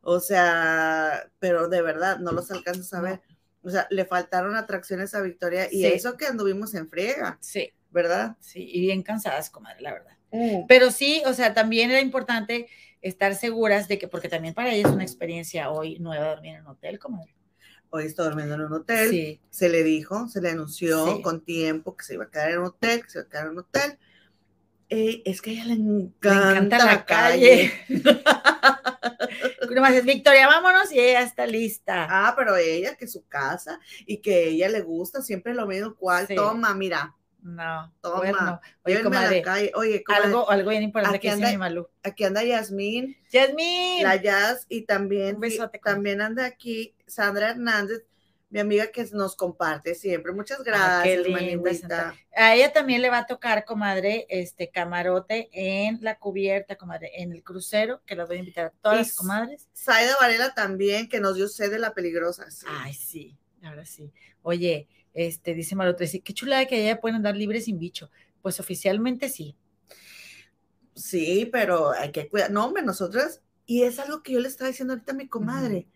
o 0.03 0.21
sea, 0.21 1.31
pero 1.39 1.69
de 1.69 1.81
verdad, 1.81 2.19
no 2.19 2.33
los 2.33 2.51
alcanzas 2.51 2.93
a 2.93 3.01
ver 3.01 3.23
o 3.63 3.71
sea, 3.71 3.87
le 3.91 4.05
faltaron 4.05 4.57
atracciones 4.57 5.15
a 5.15 5.21
Victoria 5.23 5.69
y 5.71 5.85
eso 5.85 6.17
que 6.17 6.27
anduvimos 6.27 6.75
en 6.75 6.89
friega. 6.89 7.39
Sí. 7.41 7.73
¿Verdad? 7.91 8.37
Sí, 8.41 8.67
y 8.73 8.81
bien 8.81 9.03
cansadas, 9.03 9.51
comadre, 9.51 9.83
la 9.83 9.93
verdad. 9.93 10.17
Mm. 10.31 10.67
Pero 10.67 10.91
sí, 10.91 11.23
o 11.27 11.35
sea, 11.35 11.53
también 11.55 11.91
era 11.91 12.01
importante 12.01 12.69
estar 13.03 13.35
seguras 13.35 13.87
de 13.89 13.99
que, 13.99 14.09
porque 14.09 14.29
también 14.31 14.55
para 14.55 14.73
ella 14.73 14.89
es 14.89 14.95
una 14.95 15.03
experiencia 15.03 15.71
hoy 15.71 15.99
nueva 15.99 16.29
dormir 16.29 16.55
en 16.55 16.63
un 16.63 16.69
hotel, 16.69 16.99
comadre. 16.99 17.35
Hoy 17.91 18.07
está 18.07 18.25
durmiendo 18.25 18.55
en 18.55 18.63
un 18.63 18.73
hotel. 18.73 19.11
Sí. 19.11 19.41
Se 19.51 19.69
le 19.69 19.83
dijo, 19.83 20.27
se 20.29 20.41
le 20.41 20.49
anunció 20.51 21.21
con 21.21 21.45
tiempo 21.45 21.95
que 21.97 22.05
se 22.05 22.15
iba 22.15 22.25
a 22.25 22.31
quedar 22.31 22.53
en 22.53 22.61
un 22.61 22.67
hotel, 22.67 23.03
que 23.03 23.11
se 23.11 23.19
iba 23.19 23.27
a 23.27 23.31
quedar 23.31 23.45
en 23.47 23.53
un 23.53 23.59
hotel. 23.59 23.99
eh, 24.89 25.23
es 25.27 25.43
que 25.43 25.51
a 25.51 25.53
ella 25.55 25.65
le 25.67 25.75
Le 25.77 25.83
encanta, 25.83 26.51
encanta 26.53 26.85
la 26.87 27.05
calle. 27.05 27.73
Nomás 29.71 29.93
es 29.95 30.05
Victoria, 30.05 30.47
vámonos 30.49 30.91
y 30.93 30.99
ella 31.01 31.23
está 31.23 31.47
lista. 31.47 32.07
Ah, 32.11 32.35
pero 32.37 32.57
ella, 32.57 32.97
que 32.97 33.07
su 33.07 33.27
casa 33.27 33.79
y 34.07 34.19
que 34.19 34.49
ella 34.49 34.69
le 34.69 34.81
gusta 34.81 35.23
siempre 35.23 35.55
lo 35.55 35.67
mismo 35.67 35.95
cual. 35.95 36.27
Sí. 36.27 36.35
Toma, 36.35 36.75
mira, 36.75 37.15
No, 37.43 37.93
Toma, 38.01 38.17
bueno. 38.19 38.61
Oye, 38.85 38.95
llévenme 38.97 39.01
a 39.01 39.03
comadre, 39.21 39.37
la 39.39 39.43
calle. 39.43 39.73
Oye, 39.75 40.05
comadre, 40.05 40.25
algo, 40.27 40.49
algo 40.51 40.71
bien 40.71 40.83
importante 40.85 41.17
aquí 41.17 41.27
que 41.27 41.33
anda- 41.33 41.51
mi 41.51 41.57
Malú. 41.59 41.89
aquí 42.05 42.23
anda 42.25 42.45
Yasmín, 42.45 43.17
Yasmín. 43.31 44.03
la 44.05 44.15
Jazz, 44.17 44.65
y 44.69 44.83
también, 44.83 45.35
Un 45.37 45.41
besote, 45.41 45.81
comadre. 45.81 45.95
también 45.97 46.21
anda 46.21 46.45
aquí 46.47 46.95
Sandra 47.07 47.51
Hernández, 47.51 48.05
mi 48.53 48.61
amiga 48.61 48.89
que 48.89 49.05
nos 49.13 49.35
comparte 49.35 49.95
siempre. 49.95 50.31
Muchas 50.33 50.61
Ah, 50.61 51.03
gracias. 51.05 51.81
Santa. 51.81 52.15
A 52.37 52.55
ella 52.55 52.71
también 52.73 53.01
le 53.01 53.09
va 53.09 53.19
a 53.19 53.27
tocar, 53.27 53.65
comadre, 53.65 54.27
este 54.29 54.71
camarote 54.71 55.49
en 55.53 55.99
la 56.03 56.19
cubierta, 56.19 56.77
comadre, 56.77 57.11
en 57.23 57.33
el 57.33 57.43
crucero, 57.43 58.03
que 58.05 58.15
los 58.15 58.29
voy 58.29 58.37
a 58.37 58.41
invitar 58.41 58.67
a 58.67 58.71
todas 58.71 58.99
Y 58.99 59.01
las 59.01 59.15
comadres. 59.15 59.69
Saida 59.73 60.15
Varela 60.21 60.53
también, 60.55 61.09
que 61.09 61.19
nos 61.19 61.35
dio 61.37 61.49
sed 61.49 61.71
de 61.71 61.79
la 61.79 61.95
peligrosa. 61.95 62.51
sí. 62.51 62.67
Ay, 62.69 62.93
sí, 62.93 63.39
ahora 63.63 63.87
sí. 63.87 64.13
Oye, 64.43 64.87
este, 65.15 65.55
dice 65.55 65.75
Marote, 65.75 66.07
sí, 66.07 66.21
qué 66.21 66.35
chulada 66.35 66.67
que 66.67 66.83
ella 66.83 67.01
pueden 67.01 67.17
andar 67.17 67.35
libre 67.35 67.61
sin 67.63 67.79
bicho. 67.79 68.11
Pues 68.43 68.61
oficialmente 68.61 69.31
sí. 69.31 69.57
Sí, 70.95 71.49
pero 71.51 71.93
hay 71.93 72.13
que 72.13 72.29
cuidar. 72.29 72.51
No, 72.51 72.67
hombre, 72.67 72.83
nosotras, 72.83 73.41
y 73.65 73.85
es 73.85 73.99
algo 73.99 74.23
que 74.23 74.33
yo 74.33 74.41
le 74.41 74.49
estaba 74.49 74.69
diciendo 74.69 74.93
ahorita 74.93 75.13
a 75.13 75.17
mi 75.17 75.27
comadre. 75.27 75.87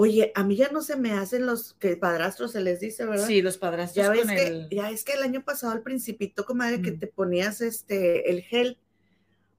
Oye, 0.00 0.30
a 0.36 0.44
mí 0.44 0.54
ya 0.54 0.68
no 0.68 0.80
se 0.80 0.94
me 0.96 1.10
hacen 1.12 1.44
los 1.44 1.74
que 1.74 1.96
padrastros 1.96 2.52
se 2.52 2.60
les 2.60 2.78
dice, 2.78 3.04
¿verdad? 3.04 3.26
Sí, 3.26 3.42
los 3.42 3.58
padrastros 3.58 4.06
Ya 4.06 4.10
ves 4.12 4.26
con 4.26 4.36
que, 4.36 4.46
el... 4.46 4.68
ya 4.70 4.90
es 4.90 5.02
que 5.02 5.14
el 5.14 5.24
año 5.24 5.44
pasado 5.44 5.72
al 5.72 5.82
principito, 5.82 6.44
comadre, 6.44 6.80
que 6.82 6.92
Mm. 6.92 6.98
te 7.00 7.06
ponías 7.08 7.60
este 7.60 8.30
el 8.30 8.42
gel. 8.42 8.78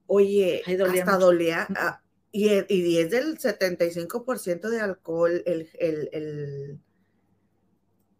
Oye, 0.06 0.62
Ay, 0.64 0.76
dolía 0.76 1.02
hasta 1.02 1.16
mucho. 1.16 1.26
dolía. 1.26 1.66
Ah, 1.76 2.00
y, 2.32 2.48
e- 2.48 2.64
y 2.70 2.96
es 2.96 3.10
del 3.10 3.36
75% 3.38 4.70
de 4.70 4.80
alcohol 4.80 5.42
el, 5.44 5.68
el, 5.78 6.08
el, 6.12 6.80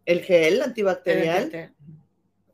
el 0.05 0.21
gel 0.21 0.61
antibacterial. 0.61 1.73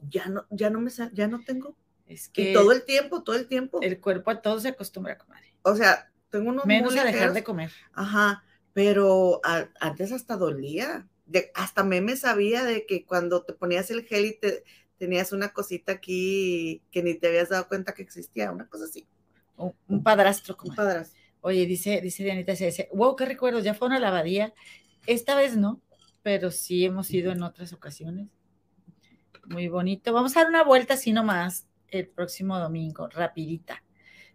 Ya 0.10 0.28
no, 0.28 0.46
ya 0.50 0.70
no 0.70 0.80
me 0.80 0.92
ya 1.12 1.28
no 1.28 1.44
tengo. 1.44 1.76
Es 2.06 2.30
Y 2.30 2.32
que 2.32 2.54
todo 2.54 2.72
el 2.72 2.84
tiempo, 2.86 3.22
todo 3.24 3.36
el 3.36 3.48
tiempo. 3.48 3.80
el 3.82 4.00
cuerpo 4.00 4.32
a 4.32 4.42
todo 4.42 4.62
se 4.62 4.70
acostumbra, 4.70 5.18
comadre. 5.18 5.54
o 5.64 5.76
sea, 5.76 6.10
tengo 6.30 6.52
unos 6.52 6.66
Menos 6.66 6.96
a 6.96 7.04
dejar 7.04 7.34
de 7.34 7.44
comer. 7.44 7.70
Ajá, 7.92 8.46
pero 8.78 9.42
a- 9.44 9.70
antes 9.80 10.12
hasta 10.12 10.38
dolía. 10.38 11.08
De- 11.26 11.50
hasta 11.56 11.84
meme 11.84 12.16
sabía 12.16 12.64
de 12.64 12.86
que 12.86 13.08
cuando 13.08 13.42
te 13.42 13.54
ponías 13.54 13.90
el 13.90 14.04
gel 14.06 14.28
y 14.28 14.38
te 14.40 14.64
tenías 15.00 15.32
una 15.32 15.52
cosita 15.52 15.94
aquí 15.94 16.84
que 16.92 17.02
ni 17.02 17.16
te 17.16 17.28
habías 17.28 17.50
dado 17.50 17.68
cuenta 17.68 17.96
que 17.96 18.04
existía, 18.04 18.52
una 18.52 18.70
cosa 18.70 18.86
así. 18.86 19.08
Un, 19.56 19.74
un 19.88 20.04
padrastro, 20.04 20.54
Un 20.54 20.60
comadre. 20.60 20.76
padrastro. 20.76 21.20
Oye, 21.42 21.66
dice, 21.66 22.02
dice 22.02 22.24
Dianita, 22.24 22.56
se 22.56 22.68
dice, 22.68 22.88
wow, 22.94 23.16
qué 23.16 23.26
recuerdos, 23.26 23.64
ya 23.64 23.74
fue 23.74 23.88
a 23.96 24.00
la 24.00 24.10
abadía. 24.10 24.54
Esta 25.08 25.36
vez 25.36 25.58
no, 25.58 25.82
pero 26.22 26.52
sí 26.52 26.86
hemos 26.86 27.10
ido 27.10 27.32
en 27.32 27.42
otras 27.42 27.74
ocasiones. 27.74 28.28
Muy 29.48 29.70
bonito. 29.70 30.14
Vamos 30.14 30.38
a 30.38 30.42
dar 30.42 30.50
una 30.50 30.64
vuelta 30.64 30.94
así 30.94 31.12
nomás 31.14 31.66
el 31.88 32.08
próximo 32.10 32.60
domingo, 32.60 33.08
rapidita, 33.08 33.84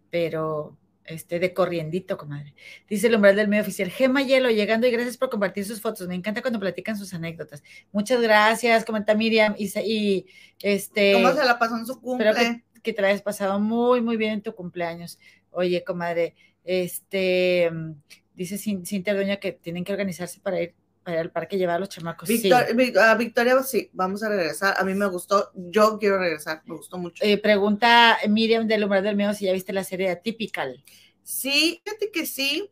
pero 0.09 0.77
este 1.05 1.39
de 1.39 1.53
corriendito, 1.53 2.17
comadre. 2.17 2.53
Dice 2.89 3.07
el 3.07 3.15
umbral 3.15 3.35
del 3.35 3.47
medio 3.47 3.63
oficial, 3.63 3.89
Gema 3.89 4.21
Hielo, 4.23 4.49
llegando 4.49 4.87
y 4.87 4.91
gracias 4.91 5.17
por 5.17 5.29
compartir 5.29 5.65
sus 5.65 5.81
fotos. 5.81 6.07
Me 6.07 6.15
encanta 6.15 6.41
cuando 6.41 6.59
platican 6.59 6.97
sus 6.97 7.13
anécdotas. 7.13 7.63
Muchas 7.91 8.21
gracias, 8.21 8.85
comenta 8.85 9.13
Miriam. 9.15 9.55
Y, 9.57 10.25
este 10.61 11.13
¿Cómo 11.13 11.31
se 11.33 11.43
la 11.43 11.59
pasó 11.59 11.77
en 11.77 11.85
su 11.85 11.93
Espero 11.93 12.01
cumple? 12.33 12.63
que, 12.73 12.81
que 12.81 12.93
te 12.93 13.01
la 13.01 13.09
hayas 13.09 13.21
pasado 13.21 13.59
muy, 13.59 14.01
muy 14.01 14.17
bien 14.17 14.33
en 14.33 14.41
tu 14.41 14.55
cumpleaños. 14.55 15.19
Oye, 15.51 15.83
comadre, 15.83 16.35
este, 16.63 17.69
dice 18.33 18.55
Cin- 18.55 18.85
Cintia 18.85 19.13
Doña 19.13 19.37
que 19.37 19.51
tienen 19.51 19.83
que 19.83 19.91
organizarse 19.91 20.39
para 20.39 20.61
ir, 20.61 20.73
ir 21.11 21.17
al 21.17 21.31
parque 21.31 21.57
llevar 21.57 21.75
a 21.75 21.79
los 21.79 21.89
chamacos. 21.89 22.27
Sí. 22.27 22.37
Victor- 22.43 22.75
Vic- 22.75 22.97
a 22.97 23.15
Victoria, 23.15 23.61
sí, 23.63 23.89
vamos 23.93 24.23
a 24.23 24.29
regresar. 24.29 24.75
A 24.77 24.83
mí 24.83 24.93
me 24.93 25.05
gustó, 25.07 25.51
yo 25.55 25.97
quiero 25.99 26.17
regresar, 26.17 26.61
me 26.65 26.75
gustó 26.75 26.97
mucho. 26.97 27.23
Eh, 27.25 27.37
pregunta 27.37 28.17
Miriam 28.29 28.67
del 28.67 28.83
umbral 28.83 29.03
del 29.03 29.15
medio 29.15 29.33
si 29.33 29.45
ya 29.45 29.53
viste 29.53 29.73
la 29.73 29.83
serie 29.83 30.07
de 30.07 30.13
Atypical. 30.13 30.83
Sí, 31.23 31.81
fíjate 31.83 32.11
que 32.11 32.25
sí, 32.25 32.69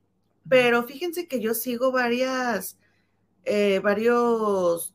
pero 0.48 0.84
fíjense 0.84 1.28
que 1.28 1.40
yo 1.40 1.54
sigo 1.54 1.92
varias, 1.92 2.78
eh, 3.44 3.80
varios 3.80 4.94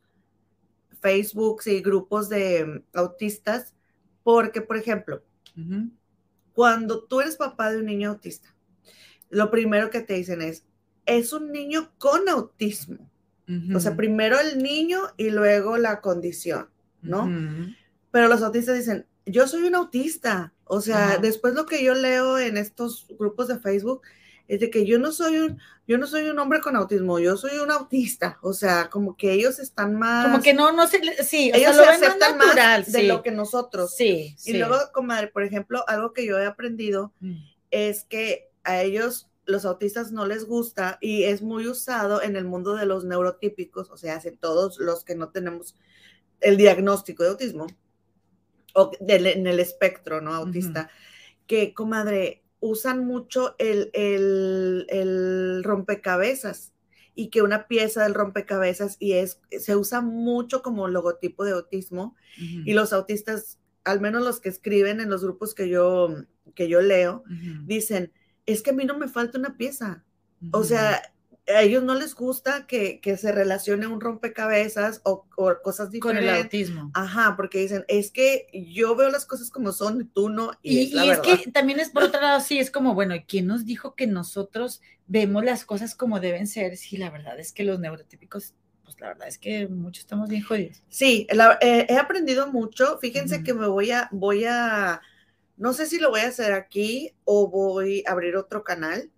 Facebooks 1.01 1.67
y 1.67 1.81
grupos 1.81 2.29
de 2.29 2.65
mm, 2.65 2.83
autistas, 2.99 3.75
porque, 4.23 4.61
por 4.61 4.77
ejemplo, 4.77 5.23
cuando 6.53 7.05
tú 7.05 7.21
eres 7.21 7.37
papá 7.37 7.71
de 7.71 7.79
un 7.79 7.87
niño 7.87 8.11
autista, 8.11 8.55
lo 9.31 9.51
primero 9.51 9.91
que 9.91 10.01
te 10.01 10.15
dicen 10.15 10.43
es, 10.43 10.65
es 11.07 11.33
un 11.33 11.53
niño 11.53 11.93
con 11.99 12.29
autismo. 12.29 13.09
O 13.75 13.79
sea, 13.81 13.95
primero 13.97 14.39
el 14.41 14.63
niño 14.63 15.01
y 15.17 15.31
luego 15.31 15.77
la 15.79 16.01
condición, 16.01 16.69
¿no? 17.03 17.25
Ujú. 17.25 17.71
Pero 18.11 18.29
los 18.29 18.43
autistas 18.43 18.77
dicen, 18.77 19.07
yo 19.25 19.47
soy 19.47 19.63
un 19.65 19.75
autista. 19.77 20.53
O 20.65 20.81
sea, 20.81 21.11
Ajá. 21.11 21.19
después 21.19 21.55
lo 21.55 21.65
que 21.67 21.85
yo 21.85 21.95
leo 21.95 22.39
en 22.39 22.57
estos 22.57 23.07
grupos 23.19 23.47
de 23.47 23.59
Facebook 23.61 24.03
es 24.49 24.59
de 24.61 24.71
que 24.71 24.85
yo 24.85 24.99
no 24.99 25.13
soy 25.13 25.39
un, 25.39 25.59
yo 25.87 25.97
no 25.99 26.07
soy 26.09 26.25
un 26.29 26.39
hombre 26.41 26.61
con 26.61 26.75
autismo, 26.77 27.19
yo 27.21 27.37
soy 27.37 27.59
un 27.59 27.71
autista. 27.71 28.39
O 28.43 28.53
sea, 28.53 28.91
como 28.91 29.17
que 29.17 29.33
ellos 29.33 29.61
están 29.61 29.95
más, 29.97 30.27
Como 30.27 30.43
que 30.43 30.55
no, 30.55 30.73
no 30.73 30.87
se, 30.89 30.99
sí, 31.25 31.51
o 31.53 31.57
ellos 31.57 31.77
sea, 31.77 31.85
lo 31.85 31.85
se 31.85 31.91
ven 31.91 32.01
más 32.01 32.09
aceptan 32.11 32.39
natural, 32.39 32.81
más 32.81 32.93
de 32.93 33.01
sí. 33.01 33.07
lo 33.07 33.23
que 33.23 33.31
nosotros. 33.31 33.95
Sí, 33.95 34.35
Y 34.37 34.39
sí. 34.39 34.59
luego, 34.59 34.77
comadre, 34.93 35.29
por 35.29 35.45
ejemplo, 35.45 35.85
algo 35.89 36.13
que 36.13 36.27
yo 36.27 36.37
he 36.39 36.47
aprendido 36.47 37.13
Mm. 37.21 37.37
es 37.71 38.05
que 38.05 38.49
a 38.65 38.83
ellos 38.83 39.29
los 39.47 39.65
autistas 39.65 40.13
no 40.13 40.27
les 40.27 40.45
gusta 40.45 40.99
y 41.01 41.23
es 41.25 41.41
muy 41.43 41.67
usado 41.69 42.21
en 42.23 42.37
el 42.37 42.45
mundo 42.45 42.75
de 42.75 42.87
los 42.87 43.05
neurotípicos, 43.05 43.91
o 43.91 43.97
sea, 43.97 44.17
hace 44.17 44.33
todos 44.33 44.79
los 44.79 45.05
que 45.05 45.15
no 45.15 45.31
tenemos 45.31 45.77
el 46.41 46.57
diagnóstico 46.57 47.23
de 47.23 47.31
autismo 47.31 47.67
o 48.75 48.91
del- 49.01 49.27
en 49.27 49.47
el 49.47 49.61
espectro, 49.61 50.21
¿no? 50.21 50.35
Autista, 50.35 50.91
que, 51.47 51.73
comadre, 51.75 52.43
usan 52.61 53.07
mucho 53.07 53.55
el, 53.59 53.91
el, 53.95 54.87
el 54.89 55.63
rompecabezas 55.65 56.73
y 57.15 57.29
que 57.31 57.41
una 57.43 57.67
pieza 57.69 58.03
del 58.03 58.15
rompecabezas 58.15 58.97
y 58.99 59.13
es, 59.13 59.41
se 59.59 59.77
usa 59.77 60.01
mucho 60.03 60.63
como 60.63 60.89
logotipo 60.89 61.45
de 61.45 61.53
autismo 61.53 62.17
y 62.67 62.75
los 62.75 62.93
autistas, 62.93 63.59
al 63.85 64.01
menos 64.01 64.23
los 64.25 64.41
que 64.41 64.49
escriben 64.51 65.01
en 65.01 65.09
los 65.09 65.23
grupos 65.23 65.55
que 65.55 65.69
yo, 65.69 66.15
que 66.55 66.69
yo 66.69 66.81
leo, 66.83 67.23
dicen, 67.65 68.13
es 68.47 68.63
que 68.63 68.71
a 68.71 68.73
mí 68.75 68.85
no 68.85 68.97
me 68.99 69.09
falta 69.09 69.39
una 69.39 69.57
pieza. 69.57 70.05
O 70.53 70.65
sea, 70.65 71.03
a 71.49 71.63
ellos 71.63 71.83
no 71.83 71.95
les 71.95 72.15
gusta 72.15 72.67
que, 72.67 73.01
que 73.01 73.17
se 73.17 73.33
relacione 73.33 73.87
un 73.87 74.01
rompecabezas 74.01 75.01
o, 75.05 75.27
o 75.37 75.53
cosas 75.63 75.89
con 76.01 76.17
el 76.17 76.25
diferentes. 76.25 76.45
autismo. 76.45 76.91
Ajá, 76.95 77.35
porque 77.37 77.59
dicen, 77.59 77.85
es 77.89 78.11
que 78.11 78.47
yo 78.73 78.97
veo 78.97 79.11
las 79.11 79.27
cosas 79.27 79.51
como 79.51 79.73
son 79.73 80.01
y 80.01 80.05
tú 80.05 80.29
no. 80.29 80.53
Y, 80.63 80.79
Y, 80.79 80.85
es, 80.87 80.93
la 80.93 81.05
y 81.05 81.09
es 81.11 81.19
verdad. 81.19 81.39
que 81.45 81.51
también 81.53 81.81
es 81.81 81.91
por 81.91 82.05
otro 82.05 82.21
lado, 82.21 82.41
sí, 82.41 82.59
es 82.59 82.71
como, 82.71 82.95
bueno, 82.95 83.15
¿y 83.15 83.25
¿quién 83.25 83.47
nos 83.47 83.65
dijo 83.65 83.95
que 83.95 84.07
nosotros 84.07 84.83
vemos 85.07 85.45
las 85.45 85.65
cosas 85.65 85.95
como 85.95 86.21
deben 86.21 86.47
ser? 86.47 86.77
Sí, 86.77 86.97
la 86.97 87.11
verdad 87.11 87.39
es 87.39 87.53
que 87.53 87.65
los 87.65 87.79
neurotípicos, 87.81 88.55
pues 88.85 89.01
la 89.01 89.09
verdad 89.09 89.29
es 89.29 89.39
que 89.39 89.69
muchos 89.69 90.01
estamos 90.05 90.29
bien 90.29 90.43
jodidos. 90.43 90.83
Sí, 90.89 91.27
la- 91.31 91.59
eh, 91.61 91.87
he 91.89 91.97
aprendido 91.97 92.51
mucho. 92.53 92.99
Fíjense 92.99 93.43
que 93.43 93.55
me 93.55 93.67
voy 93.69 93.91
a, 93.93 94.09
voy 94.13 94.45
a, 94.47 95.01
no 95.57 95.73
sé 95.73 95.87
si 95.87 95.99
lo 95.99 96.11
voy 96.11 96.21
a 96.21 96.29
hacer 96.29 96.53
aquí 96.53 97.15
o 97.25 97.49
voy 97.49 98.05
a 98.07 98.13
abrir 98.13 98.37
otro 98.37 98.63
canal, 98.63 99.11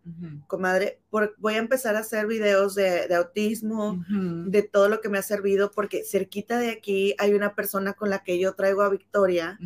comadre. 0.46 1.00
por- 1.10 1.34
voy 1.38 1.54
a 1.54 1.58
empezar 1.58 1.96
a 1.96 2.00
hacer 2.00 2.26
videos 2.26 2.74
de, 2.74 3.08
de 3.08 3.14
autismo, 3.16 4.04
de 4.50 4.62
todo 4.62 4.88
lo 4.88 5.00
que 5.00 5.08
me 5.08 5.18
ha 5.18 5.22
servido, 5.22 5.70
porque 5.72 6.04
cerquita 6.04 6.58
de 6.58 6.70
aquí 6.70 7.14
hay 7.18 7.34
una 7.34 7.54
persona 7.54 7.94
con 7.94 8.08
la 8.10 8.22
que 8.22 8.38
yo 8.38 8.54
traigo 8.54 8.82
a 8.82 8.88
Victoria 8.88 9.58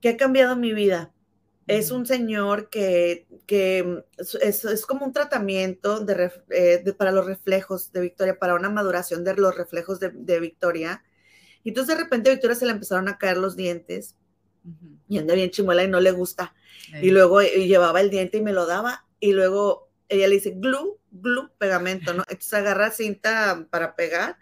que 0.00 0.10
ha 0.10 0.16
cambiado 0.16 0.54
mi 0.56 0.72
vida. 0.72 1.12
Es 1.66 1.90
un 1.90 2.06
señor 2.06 2.70
que, 2.70 3.26
que 3.46 4.04
es, 4.40 4.86
como 4.86 5.04
un 5.04 5.12
tratamiento 5.12 6.00
de 6.00 6.16
ref- 6.16 6.44
eh, 6.50 6.80
de- 6.84 6.94
para 6.94 7.12
los 7.12 7.26
reflejos 7.26 7.92
de 7.92 8.00
Victoria, 8.00 8.38
para 8.38 8.54
una 8.54 8.70
maduración 8.70 9.22
de 9.24 9.34
los 9.34 9.54
reflejos 9.56 9.98
de, 10.00 10.10
de 10.14 10.40
Victoria. 10.40 11.02
Y 11.64 11.70
entonces 11.70 11.96
de 11.96 12.02
repente 12.04 12.30
a 12.30 12.32
Victoria 12.34 12.54
se 12.56 12.64
le 12.64 12.72
empezaron 12.72 13.08
a 13.08 13.18
caer 13.18 13.36
los 13.36 13.54
dientes 13.56 14.14
Y 15.08 15.18
anda 15.18 15.34
bien 15.34 15.50
chimuela 15.50 15.84
y 15.84 15.88
no 15.88 16.00
le 16.00 16.10
gusta. 16.10 16.54
Eh, 16.94 17.00
Y 17.06 17.10
luego 17.10 17.40
llevaba 17.42 18.00
el 18.00 18.10
diente 18.10 18.38
y 18.38 18.42
me 18.42 18.52
lo 18.52 18.66
daba 18.66 19.06
y 19.20 19.32
luego 19.32 19.88
ella 20.08 20.28
le 20.28 20.34
dice 20.36 20.52
glue, 20.56 20.98
glue, 21.10 21.50
pegamento, 21.58 22.12
¿no? 22.14 22.22
Entonces 22.28 22.54
agarra 22.54 22.90
cinta 22.90 23.66
para 23.70 23.94
pegar 23.96 24.36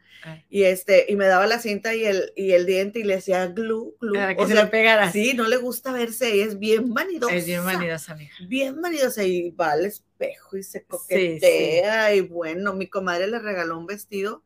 y 0.49 0.64
este 0.64 1.07
y 1.09 1.14
me 1.14 1.27
daba 1.27 1.47
la 1.47 1.61
cinta 1.61 1.95
y 1.95 2.05
el 2.05 2.33
y 2.35 2.51
el 2.53 2.67
diente 2.67 2.99
y 2.99 3.05
le 3.05 3.17
decía 3.17 3.47
glue, 3.47 3.95
glue. 4.01 4.14
Para 4.19 4.35
que 4.37 4.43
O 4.43 4.47
se 4.49 4.55
sea, 4.55 4.64
lo 4.64 4.71
pegaras. 4.71 5.12
sí, 5.12 5.35
no 5.35 5.47
le 5.47 5.57
gusta 5.57 5.93
verse, 5.93 6.33
ella 6.33 6.47
es 6.47 6.59
bien 6.59 6.93
vanidosa. 6.95 7.35
Es 7.35 7.47
bien 7.47 7.64
vanidosa, 7.64 8.12
amiga. 8.12 8.35
Bien 8.49 8.81
vanidosa 8.81 9.23
y 9.25 9.51
va 9.51 9.73
al 9.73 9.87
espejo 9.87 10.57
y 10.57 10.62
se 10.64 10.85
coquetea 10.85 12.14
y 12.14 12.21
bueno, 12.23 12.75
mi 12.75 12.89
comadre 12.89 13.29
le 13.29 13.39
regaló 13.39 13.79
un 13.79 13.87
vestido 13.87 14.43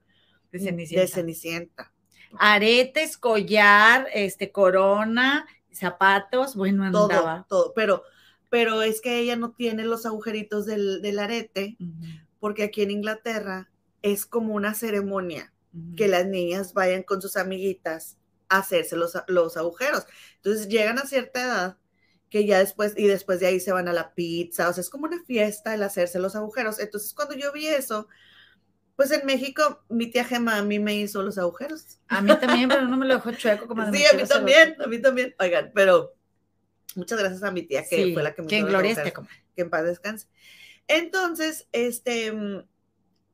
De 0.53 0.59
de 0.59 0.64
Cenicienta. 0.66 1.14
Cenicienta. 1.14 1.93
Aretes, 2.39 3.16
collar, 3.16 4.07
este, 4.12 4.53
corona, 4.53 5.47
zapatos, 5.73 6.57
bueno, 6.57 6.91
todo, 6.91 7.11
andaba. 7.11 7.47
todo. 7.49 7.73
Pero, 7.75 8.03
pero 8.49 8.83
es 8.83 9.01
que 9.01 9.18
ella 9.18 9.37
no 9.37 9.53
tiene 9.53 9.85
los 9.85 10.07
agujeritos 10.07 10.66
del, 10.66 11.03
del 11.03 11.18
arete, 11.18 11.77
porque 12.39 12.64
aquí 12.64 12.83
en 12.83 12.91
Inglaterra 12.91 13.71
es 14.03 14.27
como 14.27 14.55
una 14.55 14.75
ceremonia 14.75 15.53
que 15.97 16.09
las 16.09 16.27
niñas 16.27 16.75
vayan 16.75 17.03
con 17.03 17.23
sus 17.23 17.37
amiguitas 17.37 18.18
a 18.49 18.59
hacerse 18.59 18.97
los, 18.97 19.16
los 19.29 19.57
agujeros. 19.57 20.07
Entonces 20.37 20.68
llegan 20.68 20.99
a 20.99 21.07
cierta 21.07 21.41
edad 21.43 21.77
que 22.29 22.47
ya 22.47 22.59
después, 22.59 22.95
y 22.97 23.07
después 23.07 23.41
de 23.41 23.47
ahí 23.47 23.61
se 23.61 23.73
van 23.73 23.89
a 23.89 23.93
la 23.93 24.14
pizza, 24.14 24.68
o 24.68 24.73
sea, 24.73 24.81
es 24.81 24.91
como 24.91 25.07
una 25.07 25.23
fiesta 25.25 25.75
el 25.75 25.83
hacerse 25.83 26.21
los 26.21 26.37
agujeros. 26.37 26.79
Entonces, 26.79 27.12
cuando 27.12 27.35
yo 27.35 27.53
vi 27.53 27.66
eso, 27.66 28.09
pues 29.01 29.12
en 29.12 29.24
México, 29.24 29.82
mi 29.88 30.09
tía 30.09 30.26
Gema 30.26 30.59
a 30.59 30.62
mí 30.62 30.78
me 30.78 30.94
hizo 30.94 31.22
los 31.22 31.38
agujeros. 31.38 31.98
A 32.09 32.20
mí 32.20 32.38
también, 32.38 32.68
pero 32.68 32.86
no 32.86 32.98
me 32.98 33.07
lo 33.07 33.14
dejó 33.14 33.32
chueco 33.32 33.66
como 33.66 33.82
Sí, 33.94 34.05
a 34.05 34.14
mí 34.14 34.24
también, 34.28 34.76
a 34.78 34.86
mí 34.86 35.01
también. 35.01 35.34
Oigan, 35.38 35.72
pero 35.74 36.12
muchas 36.96 37.18
gracias 37.18 37.42
a 37.42 37.51
mi 37.51 37.62
tía 37.62 37.82
que 37.88 38.12
fue 38.12 38.22
la 38.22 38.34
que 38.34 38.42
me 38.42 38.48
que 38.48 38.57
hizo 38.57 38.66
en 38.66 38.72
los 38.72 38.72
gloria 38.72 38.90
agujeros. 38.90 39.07
esté, 39.07 39.14
comadre. 39.14 39.44
Que 39.57 39.62
en 39.62 39.70
paz 39.70 39.84
descanse. 39.84 40.26
Entonces, 40.86 41.66
este, 41.72 42.30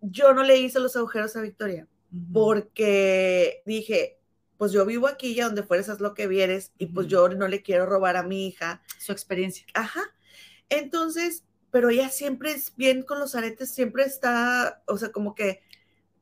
yo 0.03 0.35
no 0.35 0.45
le 0.45 0.57
hice 0.57 0.79
los 0.79 0.95
agujeros 0.95 1.35
a 1.35 1.41
Victoria 1.41 1.89
porque 2.33 3.65
dije, 3.67 4.21
pues 4.59 4.71
yo 4.71 4.87
vivo 4.87 5.09
aquí 5.09 5.35
ya 5.35 5.47
donde 5.47 5.65
fueres 5.65 5.89
haz 5.89 5.99
lo 5.99 6.15
que 6.15 6.29
vieres 6.29 6.71
y 6.79 6.87
pues 6.87 7.09
yo 7.09 7.29
no 7.29 7.49
le 7.49 7.63
quiero 7.63 7.87
robar 7.87 8.17
a 8.17 8.23
mi 8.23 8.47
hija. 8.47 8.85
Su 9.01 9.11
experiencia. 9.11 9.67
Ajá. 9.75 10.03
Entonces, 10.69 11.45
pero 11.71 11.91
ella 11.91 12.09
siempre 12.09 12.53
es 12.53 12.75
bien 12.77 13.03
con 13.03 13.19
los 13.19 13.35
aretes, 13.35 13.71
siempre 13.71 14.05
está, 14.05 14.83
o 14.87 14.97
sea, 14.99 15.11
como 15.11 15.35
que 15.35 15.63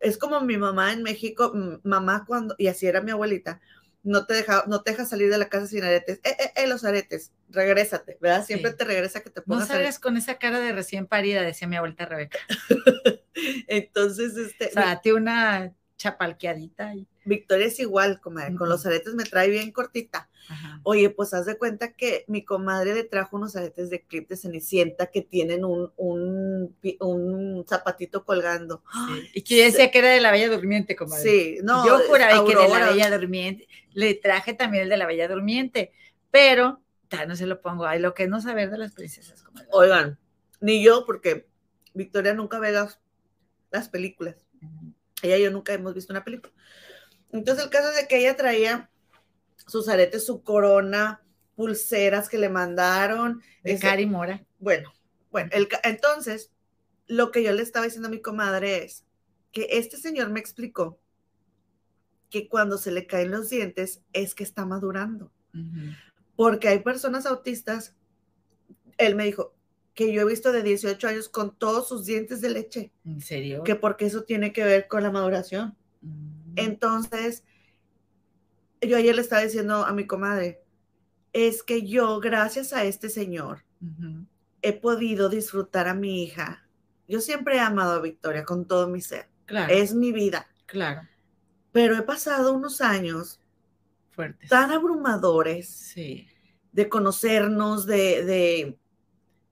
es 0.01 0.18
como 0.18 0.40
mi 0.40 0.57
mamá 0.57 0.92
en 0.92 1.03
México, 1.03 1.53
mamá 1.82 2.24
cuando, 2.26 2.55
y 2.59 2.66
así 2.66 2.86
era 2.86 3.01
mi 3.01 3.11
abuelita, 3.11 3.61
no 4.03 4.26
te 4.26 4.34
deja, 4.34 4.64
no 4.66 4.82
te 4.82 4.90
deja 4.90 5.07
salir 5.07 5.30
de 5.30 5.38
la 5.38 5.49
casa 5.49 5.66
sin 5.66 5.82
aretes. 5.82 6.20
Eh, 6.24 6.36
eh, 6.38 6.53
eh, 6.57 6.66
los 6.66 6.84
aretes, 6.84 7.32
regrésate, 7.49 8.18
¿verdad? 8.20 8.45
Siempre 8.45 8.72
Sí. 8.72 8.76
te 8.76 8.84
regresa 8.84 9.22
que 9.22 9.30
te 9.30 9.40
No 9.40 9.47
pongas 9.47 9.68
salgas 9.68 9.99
con 9.99 10.18
esa 10.18 10.38
cara 10.38 10.61
de 10.61 10.72
recién 10.72 11.07
parida, 11.07 11.40
decía 11.40 11.66
mi 11.66 11.76
abuelita 11.76 12.05
Rebeca. 12.05 12.38
Entonces, 13.66 14.36
este, 14.36 14.66
O 14.66 14.70
sea, 14.72 15.01
una 15.14 15.72
chapalqueadita. 15.97 16.95
Y... 16.95 17.09
Victoria 17.25 17.66
es 17.66 17.79
igual, 17.81 18.20
comadre, 18.20 18.55
con 18.55 18.68
los 18.68 18.85
aretes 18.87 19.14
me 19.14 19.25
trae 19.25 19.49
bien 19.49 19.72
cortita. 19.72 20.29
Ajá. 20.49 20.81
Oye, 20.83 21.09
pues 21.11 21.33
haz 21.33 21.47
de 21.47 21.57
cuenta 21.57 21.93
que 21.93 22.25
mi 22.29 22.45
comadre 22.45 22.95
le 22.95 23.05
trajo 23.05 23.37
unos 23.37 23.57
aretes 23.57 23.89
de 23.91 24.03
clip 24.03 24.29
de 24.29 24.37
Cenicienta 24.37 25.07
que 25.07 25.22
tienen 25.22 25.64
un, 25.64 25.91
un, 25.97 27.64
zapatito 27.68 28.25
colgando. 28.25 28.83
Sí. 28.93 29.31
Y 29.35 29.43
que 29.43 29.59
yo 29.59 29.64
decía 29.64 29.91
que 29.91 29.99
era 29.99 30.11
de 30.11 30.20
la 30.20 30.33
Bella 30.33 30.51
Durmiente, 30.51 30.97
como 30.97 31.16
Sí, 31.16 31.59
no. 31.62 31.87
yo 31.87 31.99
juraba 32.09 32.45
que 32.45 32.55
de 32.55 32.68
la. 32.68 32.91
Bella 32.91 33.11
Durmiente. 33.11 33.66
Le 33.93 34.14
traje 34.14 34.55
también 34.55 34.85
el 34.85 34.89
de 34.91 34.97
la 34.97 35.07
Bella 35.07 35.29
Durmiente, 35.29 35.93
pero 36.31 36.83
ya 37.11 37.27
no 37.27 37.37
se 37.37 37.47
lo 37.47 37.61
pongo. 37.61 37.87
Ay, 37.87 38.01
lo 38.01 38.12
que 38.12 38.25
es 38.25 38.29
no 38.29 38.41
saber 38.41 38.70
de 38.70 38.79
las 38.79 38.93
princesas. 38.93 39.43
comadre. 39.43 39.68
Oigan, 39.72 40.18
ni 40.61 40.85
yo, 40.85 41.05
porque 41.07 41.47
Victoria 41.95 42.35
nunca 42.35 42.59
ve 42.59 42.72
las, 42.72 43.01
las 43.70 43.89
películas. 43.89 44.37
Ella 45.22 45.39
y 45.39 45.43
yo 45.45 45.51
nunca 45.51 45.72
hemos 45.72 45.95
visto 45.95 46.12
una 46.12 46.25
película. 46.25 46.53
Entonces, 47.35 47.64
el 47.64 47.70
caso 47.70 47.91
es 47.91 47.97
de 47.97 48.07
que 48.09 48.18
ella 48.18 48.37
traía 48.37 48.91
sus 49.66 49.89
aretes, 49.89 50.24
su 50.24 50.43
corona, 50.43 51.20
pulseras 51.57 52.28
que 52.28 52.39
le 52.39 52.49
mandaron. 52.49 53.43
De 53.62 53.72
ese- 53.72 53.82
Cari 53.82 54.07
Mora. 54.07 54.45
Bueno, 54.61 54.93
bueno, 55.30 55.51
el 55.53 55.68
entonces, 55.82 56.53
lo 57.07 57.30
que 57.32 57.43
yo 57.43 57.53
le 57.53 57.62
estaba 57.62 57.85
diciendo 57.85 58.09
a 58.09 58.11
mi 58.11 58.20
comadre 58.22 58.85
es 58.85 59.05
que 59.53 59.66
este 59.70 59.97
señor 59.97 60.30
me 60.30 60.41
explicó 60.41 60.99
que 62.30 62.49
cuando 62.49 62.78
se 62.78 62.91
le 62.91 63.07
caen 63.07 63.30
los 63.30 63.51
dientes 63.51 64.01
es 64.12 64.35
que 64.35 64.45
está 64.45 64.64
madurando. 64.64 65.30
Porque 66.37 66.68
hay 66.68 66.80
personas 66.80 67.26
autistas, 67.26 67.95
él 68.99 69.14
me 69.16 69.24
dijo 69.24 69.55
que 69.95 70.12
yo 70.12 70.22
he 70.22 70.24
visto 70.24 70.51
de 70.51 70.62
18 70.64 71.07
años 71.07 71.28
con 71.28 71.57
todos 71.57 71.87
sus 71.89 72.05
dientes 72.07 72.41
de 72.41 72.51
leche, 72.51 72.93
¿En 73.05 73.20
serio? 73.20 73.62
que 73.62 73.76
porque 73.76 74.07
eso 74.07 74.22
tiene 74.24 74.53
que 74.53 74.64
ver 74.64 74.89
con 74.89 75.03
la 75.05 75.12
maduración. 75.12 75.76
Mm. 76.01 76.43
Entonces, 76.57 77.44
yo 78.80 78.96
ayer 78.96 79.14
le 79.14 79.20
estaba 79.22 79.42
diciendo 79.42 79.84
a 79.84 79.92
mi 79.92 80.07
comadre, 80.07 80.62
es 81.32 81.62
que 81.62 81.86
yo, 81.86 82.20
gracias 82.20 82.72
a 82.72 82.84
este 82.84 83.09
señor, 83.09 83.64
he 84.62 84.72
podido 84.72 85.28
disfrutar 85.28 85.88
a 85.88 85.94
mi 85.94 86.22
hija. 86.22 86.66
Yo 87.09 87.20
siempre 87.20 87.57
he 87.57 87.61
amado 87.61 87.92
a 87.92 88.00
Victoria 88.00 88.44
con 88.44 88.66
todo 88.66 88.88
mi 88.88 89.00
ser. 89.00 89.28
Claro, 89.46 89.72
Es 89.72 89.94
mi 89.94 90.12
vida. 90.12 90.46
claro. 90.66 91.02
Pero 91.72 91.96
he 91.96 92.02
pasado 92.02 92.52
unos 92.55 92.80
años 92.80 93.40
Fuertes. 94.12 94.48
tan 94.48 94.70
abrumadores 94.70 95.68
Sí. 95.68 96.28
de 96.72 96.88
conocernos, 96.88 97.84
de, 97.84 98.24
de, 98.24 98.78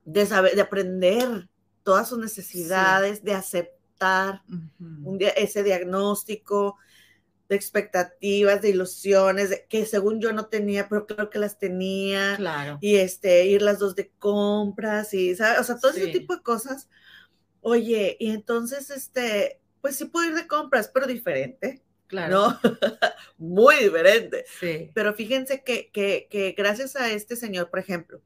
de 0.04 0.26
saber, 0.26 0.54
de 0.54 0.60
aprender 0.62 1.48
todas 1.82 2.08
sus 2.08 2.18
necesidades, 2.18 3.24
de 3.24 3.34
aceptar 3.34 4.42
un 4.78 5.18
ese 5.36 5.62
diagnóstico 5.64 6.76
de 7.52 7.56
expectativas, 7.56 8.62
de 8.62 8.70
ilusiones, 8.70 9.62
que 9.68 9.86
según 9.86 10.20
yo 10.20 10.32
no 10.32 10.46
tenía, 10.46 10.88
pero 10.88 11.06
creo 11.06 11.30
que 11.30 11.38
las 11.38 11.58
tenía. 11.58 12.34
Claro. 12.36 12.78
y 12.80 12.96
este, 12.96 13.46
ir 13.46 13.62
las 13.62 13.78
dos 13.78 13.94
de 13.94 14.10
compras 14.18 15.14
y, 15.14 15.34
¿sabes? 15.36 15.60
O 15.60 15.64
sea, 15.64 15.78
todo 15.78 15.90
ese 15.92 16.06
Sí. 16.06 16.12
tipo 16.12 16.34
de 16.34 16.42
cosas. 16.42 16.88
Oye, 17.60 18.16
y 18.18 18.30
entonces, 18.30 18.90
este, 18.90 19.60
pues 19.80 19.96
sí 19.96 20.06
puedo 20.06 20.26
ir 20.28 20.34
de 20.34 20.46
compras, 20.48 20.90
pero 20.92 21.06
diferente, 21.06 21.82
Claro. 22.08 22.30
¿no? 22.50 22.60
Muy 23.38 23.76
diferente. 23.76 24.44
Sí. 24.60 24.90
Pero 24.94 25.14
fíjense 25.14 25.62
que, 25.62 25.90
que, 25.92 26.26
que 26.30 26.52
gracias 26.52 26.96
a 26.96 27.10
este 27.12 27.36
señor, 27.36 27.70
por 27.70 27.78
ejemplo, 27.78 28.20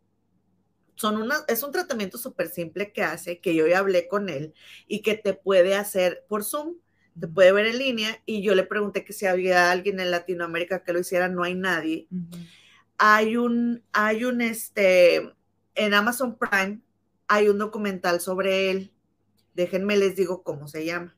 son 0.95 1.21
una, 1.21 1.37
es 1.49 1.63
un 1.63 1.73
tratamiento 1.73 2.17
súper 2.19 2.49
simple 2.49 2.93
que 2.93 3.03
hace, 3.03 3.39
que 3.41 3.55
yo 3.55 3.67
ya 3.67 3.81
hablé 3.81 4.09
con 4.09 4.29
él 4.31 4.55
y 4.89 5.03
que 5.03 5.15
te 5.17 5.35
puede 5.35 5.75
hacer 5.75 6.25
por 6.29 6.43
Zoom, 6.43 6.77
te 7.19 7.29
puede 7.29 7.53
ver 7.53 7.67
en 7.67 7.79
línea 7.79 8.23
y 8.27 8.43
yo 8.43 8.55
le 8.55 8.65
pregunté 8.65 9.05
que 9.05 9.13
si 9.13 9.27
había 9.27 9.71
alguien 9.71 10.01
en 10.01 10.11
Latinoamérica 10.11 10.83
que 10.83 10.93
lo 10.93 11.01
hiciera, 11.01 11.29
no 11.29 11.43
hay 11.43 11.55
nadie 11.55 12.09
hay 12.99 13.37
un, 13.37 13.83
hay 13.93 14.25
un, 14.25 14.41
este, 14.41 15.35
en 15.75 15.95
Amazon 15.95 16.39
Prime, 16.39 16.81
hay 17.29 17.49
un 17.49 17.59
documental 17.59 18.21
sobre 18.21 18.71
él. 18.71 18.93
Déjenme 19.55 19.97
les 19.97 20.17
digo 20.17 20.43
cómo 20.43 20.69
se 20.69 20.85
llama. 20.85 21.17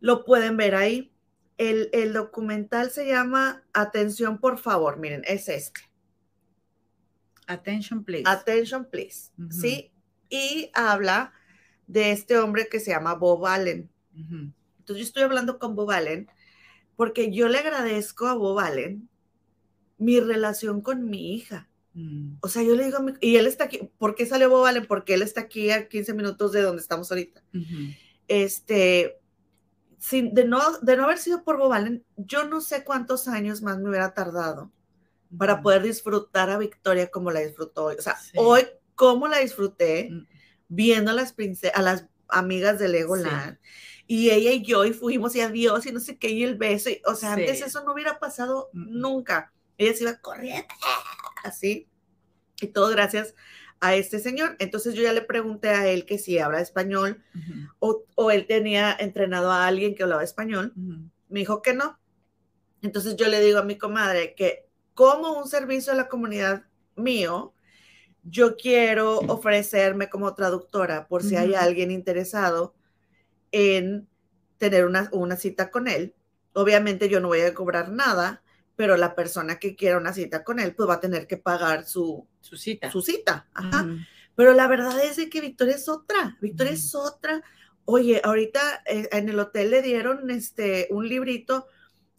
Lo 0.00 0.24
pueden 0.24 0.56
ver 0.56 0.74
ahí. 0.74 1.12
El, 1.58 1.90
el 1.92 2.12
documental 2.12 2.90
se 2.90 3.06
llama 3.06 3.62
Atención, 3.72 4.38
por 4.38 4.58
favor. 4.58 4.98
Miren, 4.98 5.22
es 5.26 5.48
este. 5.48 5.82
Attention, 7.46 8.02
please. 8.02 8.24
Attention, 8.26 8.86
please. 8.86 9.30
¿Sí? 9.50 9.92
Y 10.28 10.70
habla 10.72 11.32
de 11.86 12.12
este 12.12 12.38
hombre 12.38 12.68
que 12.68 12.80
se 12.80 12.90
llama 12.90 13.14
Bob 13.14 13.46
Allen. 13.46 13.90
Ujú. 14.14 14.52
Entonces 14.82 15.04
yo 15.04 15.06
estoy 15.06 15.22
hablando 15.22 15.60
con 15.60 15.76
Bob 15.76 15.92
Allen 15.92 16.28
porque 16.96 17.32
yo 17.32 17.48
le 17.48 17.58
agradezco 17.58 18.26
a 18.26 18.34
Bob 18.34 18.58
Allen 18.58 19.08
mi 19.96 20.18
relación 20.18 20.80
con 20.80 21.08
mi 21.08 21.34
hija. 21.34 21.68
Mm. 21.94 22.38
O 22.40 22.48
sea, 22.48 22.62
yo 22.64 22.74
le 22.74 22.84
digo 22.84 22.96
a 22.98 23.02
mi, 23.02 23.12
y 23.20 23.36
él 23.36 23.46
está 23.46 23.64
aquí, 23.64 23.88
¿por 23.96 24.16
qué 24.16 24.26
salió 24.26 24.50
Bob 24.50 24.66
Allen? 24.66 24.86
Porque 24.86 25.14
él 25.14 25.22
está 25.22 25.42
aquí 25.42 25.70
a 25.70 25.88
15 25.88 26.14
minutos 26.14 26.50
de 26.50 26.62
donde 26.62 26.82
estamos 26.82 27.10
ahorita. 27.12 27.44
Este, 28.26 29.20
sin, 29.98 30.34
de, 30.34 30.44
no, 30.44 30.78
de 30.78 30.96
no 30.96 31.04
haber 31.04 31.18
sido 31.18 31.44
por 31.44 31.58
Bob 31.58 31.72
Allen, 31.72 32.04
yo 32.16 32.44
no 32.48 32.60
sé 32.60 32.82
cuántos 32.82 33.28
años 33.28 33.62
más 33.62 33.78
me 33.78 33.88
hubiera 33.88 34.14
tardado 34.14 34.72
para 35.38 35.62
poder 35.62 35.82
disfrutar 35.82 36.50
a 36.50 36.58
Victoria 36.58 37.08
como 37.08 37.30
la 37.30 37.40
disfrutó 37.40 37.84
hoy. 37.84 37.96
O 37.98 38.02
sea, 38.02 38.16
Sí. 38.16 38.32
hoy, 38.34 38.62
¿cómo 38.96 39.28
la 39.28 39.38
disfruté? 39.38 40.08
Mm. 40.10 40.26
Viendo 40.68 41.10
a 41.12 41.14
las, 41.14 41.34
a 41.72 41.82
las 41.82 42.06
amigas 42.28 42.78
de 42.78 42.88
Legoland. 42.88 43.58
Y 44.14 44.30
ella 44.30 44.52
y 44.52 44.62
yo, 44.62 44.84
y 44.84 44.92
fuimos 44.92 45.34
y 45.36 45.40
adiós, 45.40 45.86
y 45.86 45.92
no 45.92 45.98
sé 45.98 46.18
qué, 46.18 46.28
y 46.28 46.42
el 46.44 46.56
beso. 46.56 46.90
y- 46.90 47.00
o 47.06 47.14
sea, 47.14 47.32
antes 47.32 47.58
Sí. 47.58 47.64
eso 47.64 47.82
no 47.82 47.94
hubiera 47.94 48.18
pasado 48.18 48.68
nunca. 48.74 49.52
Ella 49.78 49.94
se 49.94 50.02
iba 50.04 50.16
corriendo, 50.18 50.68
así. 51.44 51.88
Y 52.60 52.66
todo 52.66 52.88
gracias 52.90 53.34
a 53.80 53.94
este 53.94 54.18
señor. 54.18 54.54
Entonces 54.58 54.92
yo 54.94 55.02
ya 55.02 55.14
le 55.14 55.22
pregunté 55.22 55.70
a 55.70 55.86
él 55.88 56.04
que 56.04 56.18
si 56.18 56.38
habla 56.38 56.60
español 56.60 57.24
o, 57.78 58.04
o 58.14 58.30
él 58.30 58.46
tenía 58.46 58.94
entrenado 59.00 59.50
a 59.50 59.66
alguien 59.66 59.94
que 59.94 60.02
hablaba 60.02 60.22
español. 60.22 60.74
Ujú. 60.76 61.08
Me 61.30 61.40
dijo 61.40 61.62
que 61.62 61.72
no. 61.72 61.98
Entonces 62.82 63.16
yo 63.16 63.28
le 63.28 63.40
digo 63.40 63.60
a 63.60 63.64
mi 63.64 63.78
comadre 63.78 64.34
que 64.34 64.68
como 64.92 65.32
un 65.38 65.48
servicio 65.48 65.90
a 65.92 65.96
la 65.96 66.08
comunidad 66.08 66.64
mío, 66.96 67.54
yo 68.24 68.56
quiero 68.56 69.20
ofrecerme 69.20 70.10
como 70.10 70.34
traductora 70.34 71.08
por 71.08 71.22
si 71.22 71.34
hay 71.36 71.54
alguien 71.54 71.90
interesado 71.90 72.74
en 73.52 74.08
tener 74.58 74.86
una, 74.86 75.08
una 75.12 75.36
cita 75.36 75.70
con 75.70 75.88
él. 75.88 76.14
Obviamente 76.54 77.08
yo 77.08 77.20
no 77.20 77.28
voy 77.28 77.40
a 77.40 77.54
cobrar 77.54 77.90
nada, 77.90 78.42
pero 78.76 78.96
la 78.96 79.14
persona 79.14 79.58
que 79.58 79.76
quiera 79.76 79.98
una 79.98 80.12
cita 80.12 80.44
con 80.44 80.58
él, 80.58 80.74
pues 80.74 80.88
va 80.88 80.94
a 80.94 81.00
tener 81.00 81.26
que 81.26 81.36
pagar 81.36 81.84
su, 81.84 82.26
Su 82.40 82.56
cita. 82.56 82.90
su 82.90 83.02
cita. 83.02 83.46
Ajá. 83.54 83.86
Pero 84.34 84.54
la 84.54 84.66
verdad 84.66 84.98
es 85.04 85.16
de 85.16 85.28
que 85.28 85.40
Victoria 85.40 85.76
es 85.76 85.88
otra, 85.88 86.36
Victoria 86.40 86.72
es 86.72 86.94
otra. 86.94 87.42
Oye, 87.84 88.20
ahorita 88.24 88.82
eh, 88.86 89.08
en 89.12 89.28
el 89.28 89.38
hotel 89.38 89.70
le 89.70 89.82
dieron 89.82 90.30
este 90.30 90.88
un 90.90 91.08
librito 91.08 91.66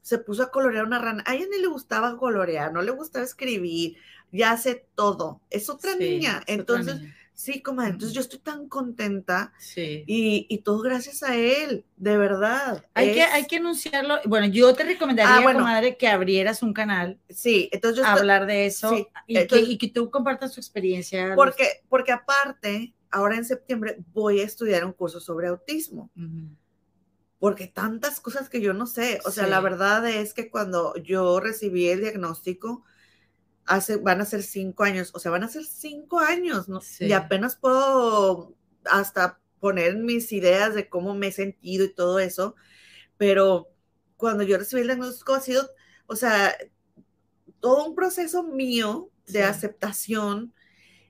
se 0.03 0.17
puso 0.19 0.43
a 0.43 0.51
colorear 0.51 0.85
una 0.85 0.99
rana. 0.99 1.23
A 1.25 1.33
ella 1.33 1.47
ni 1.49 1.59
le 1.59 1.67
gustaba 1.67 2.17
colorear, 2.17 2.71
no 2.71 2.81
le 2.81 2.91
gustaba 2.91 3.25
escribir, 3.25 3.97
ya 4.31 4.51
hace 4.51 4.85
todo. 4.95 5.41
Es 5.49 5.69
otra 5.69 5.95
niña. 5.95 6.43
Entonces, 6.45 6.97
sí, 7.33 7.61
comadre, 7.61 7.91
entonces 7.91 8.15
yo 8.15 8.21
estoy 8.21 8.39
tan 8.39 8.67
contenta. 8.67 9.53
Sí. 9.59 10.03
Y, 10.07 10.57
todo 10.59 10.79
gracias 10.79 11.23
a 11.23 11.35
él, 11.35 11.85
de 11.97 12.17
verdad. 12.17 12.85
Hay, 12.93 13.13
que, 13.13 13.23
hay 13.23 13.45
que 13.47 13.57
anunciarlo. 13.57 14.19
Bueno, 14.25 14.47
yo 14.47 14.73
te 14.73 14.83
recomendaría, 14.83 15.49
ah, 15.49 15.53
comadre, 15.53 15.97
que 15.97 16.07
abrieras 16.07 16.63
un 16.63 16.73
canal. 16.73 17.19
Sí, 17.29 17.69
entonces 17.71 18.03
yo 18.03 18.05
hablar 18.05 18.45
de 18.45 18.65
eso 18.65 18.95
y, 19.27 19.77
que, 19.77 19.91
tú 19.93 20.09
compartas 20.09 20.53
tu 20.53 20.59
experiencia. 20.59 21.33
Porque, 21.35 21.83
porque 21.89 22.11
aparte, 22.11 22.93
ahora 23.11 23.35
en 23.35 23.45
septiembre 23.45 23.97
voy 24.13 24.39
a 24.39 24.43
estudiar 24.43 24.85
un 24.85 24.93
curso 24.93 25.19
sobre 25.19 25.47
autismo 25.47 26.09
porque 27.43 27.67
tantas 27.67 28.21
cosas 28.21 28.47
que 28.47 28.61
yo 28.61 28.73
no 28.73 28.87
sé. 28.87 29.19
O 29.25 29.31
sea, 29.31 29.47
la 29.47 29.59
verdad 29.59 30.09
es 30.09 30.33
que 30.33 30.49
cuando 30.49 30.95
yo 30.95 31.41
recibí 31.41 31.89
el 31.89 31.99
diagnóstico, 31.99 32.85
hace, 33.65 33.97
van 33.97 34.21
a 34.21 34.25
ser 34.25 34.43
cinco 34.43 34.83
años, 34.83 35.11
o 35.13 35.19
sea, 35.19 35.31
van 35.31 35.43
a 35.43 35.47
ser 35.47 35.63
cinco 35.63 36.19
años, 36.19 36.67
¿no? 36.67 36.81
Y 36.99 37.13
apenas 37.13 37.55
puedo 37.55 38.55
hasta 38.85 39.39
poner 39.59 39.95
mis 39.97 40.31
ideas 40.31 40.75
de 40.75 40.89
cómo 40.89 41.13
me 41.15 41.27
he 41.27 41.31
sentido 41.31 41.85
y 41.85 41.93
todo 41.93 42.19
eso, 42.19 42.55
pero 43.17 43.69
cuando 44.17 44.43
yo 44.43 44.57
recibí 44.57 44.81
el 44.81 44.87
diagnóstico 44.87 45.33
ha 45.33 45.39
sido, 45.39 45.69
o 46.05 46.15
sea, 46.15 46.55
todo 47.59 47.85
un 47.85 47.95
proceso 47.95 48.43
mío 48.43 49.09
de 49.27 49.43
aceptación 49.43 50.53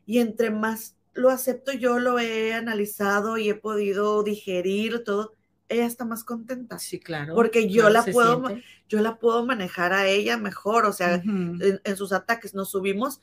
y 0.05 0.19
entre 0.19 0.51
más 0.51 0.95
lo 1.13 1.29
acepto 1.29 1.71
yo 1.71 1.99
lo 1.99 2.19
he 2.19 2.53
analizado 2.53 3.37
y 3.37 3.49
he 3.49 3.55
podido 3.55 4.23
digerir 4.23 5.03
todo, 5.03 5.33
ella 5.73 5.85
está 5.85 6.05
más 6.05 6.23
contenta. 6.23 6.79
Sí, 6.79 6.99
claro. 6.99 7.35
Porque 7.35 7.69
yo 7.69 7.89
la 7.89 8.03
puedo, 8.03 8.43
yo 8.87 9.01
la 9.01 9.17
puedo 9.19 9.45
manejar 9.45 9.93
a 9.93 10.07
ella 10.07 10.37
mejor, 10.37 10.85
o 10.85 10.93
sea, 10.93 11.15
en, 11.15 11.97
sus 11.97 12.13
ataques 12.13 12.53
nos 12.53 12.71
subimos. 12.71 13.21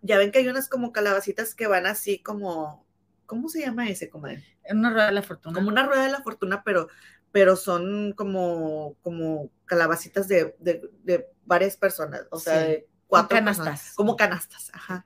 Ya 0.00 0.16
ven 0.16 0.30
que 0.30 0.38
hay 0.38 0.48
unas 0.48 0.68
como 0.68 0.92
calabacitas 0.92 1.54
que 1.54 1.66
van 1.66 1.86
así 1.86 2.20
como, 2.20 2.86
¿cómo 3.26 3.48
se 3.48 3.60
llama 3.60 3.88
ese, 3.88 4.08
comadre? 4.08 4.44
Una 4.70 4.90
rueda 4.90 5.06
de 5.06 5.12
la 5.12 5.22
fortuna. 5.22 5.54
Como 5.54 5.68
una 5.68 5.86
rueda 5.86 6.04
de 6.04 6.12
la 6.12 6.22
fortuna, 6.22 6.62
pero, 6.64 6.88
pero 7.32 7.56
son 7.56 8.12
como, 8.16 8.96
como 9.02 9.50
calabacitas 9.64 10.28
de, 10.28 10.54
varias 11.44 11.76
personas, 11.76 12.26
o 12.30 12.38
sea, 12.38 12.58
de 12.58 12.88
cuatro 13.06 13.36
canastas. 13.36 13.92
como 13.94 14.16
canastas, 14.16 14.70
ajá. 14.72 15.04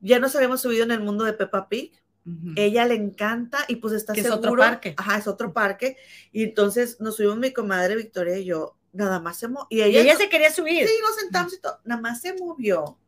Ya 0.00 0.18
nos 0.18 0.34
habíamos 0.34 0.60
subido 0.60 0.84
en 0.84 0.90
el 0.90 1.00
mundo 1.00 1.24
de 1.24 1.32
Peppa 1.32 1.68
Pig, 1.68 2.02
ella 2.56 2.84
le 2.84 2.94
encanta 2.94 3.64
y 3.68 3.76
pues 3.76 3.94
está 3.94 4.14
seguro. 4.14 4.34
Es 4.34 4.38
otro 4.38 4.56
parque. 4.56 4.94
Ajá, 4.96 5.18
es 5.18 5.26
otro 5.26 5.52
parque. 5.52 5.96
Y 6.32 6.44
entonces 6.44 7.00
nos 7.00 7.16
subimos 7.16 7.38
mi 7.38 7.52
comadre 7.52 7.96
Victoria 7.96 8.38
y 8.38 8.44
yo, 8.44 8.76
nada 8.92 9.20
más 9.20 9.38
se 9.38 9.48
movió. 9.48 9.66
Y 9.70 9.82
ella, 9.82 10.00
ella 10.00 10.16
se 10.16 10.28
quería 10.28 10.52
subir. 10.52 10.86
Sí, 10.86 10.94
nos 11.02 11.16
sentamos 11.16 11.54
y 11.54 11.60
todo. 11.60 11.80
Nada 11.84 12.00
más 12.00 12.20
se 12.20 12.34
movió. 12.34 12.98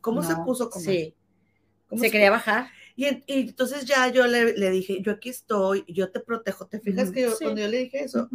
¿Cómo 0.00 0.22
se 0.22 0.34
puso? 0.36 0.70
Como, 0.70 0.84
sí. 0.84 1.14
se, 1.96 2.10
quería 2.10 2.30
bajar. 2.30 2.68
Y, 2.96 3.06
entonces 3.26 3.84
ya 3.84 4.08
yo 4.08 4.26
le, 4.26 4.70
dije, 4.70 5.00
yo 5.02 5.12
aquí 5.12 5.28
estoy, 5.28 5.84
yo 5.88 6.10
te 6.10 6.20
protejo. 6.20 6.66
¿Te 6.66 6.80
fijas 6.80 7.10
que 7.10 7.22
yo, 7.22 7.38
cuando 7.38 7.60
yo 7.60 7.68
le 7.68 7.78
dije 7.78 8.02
eso? 8.02 8.28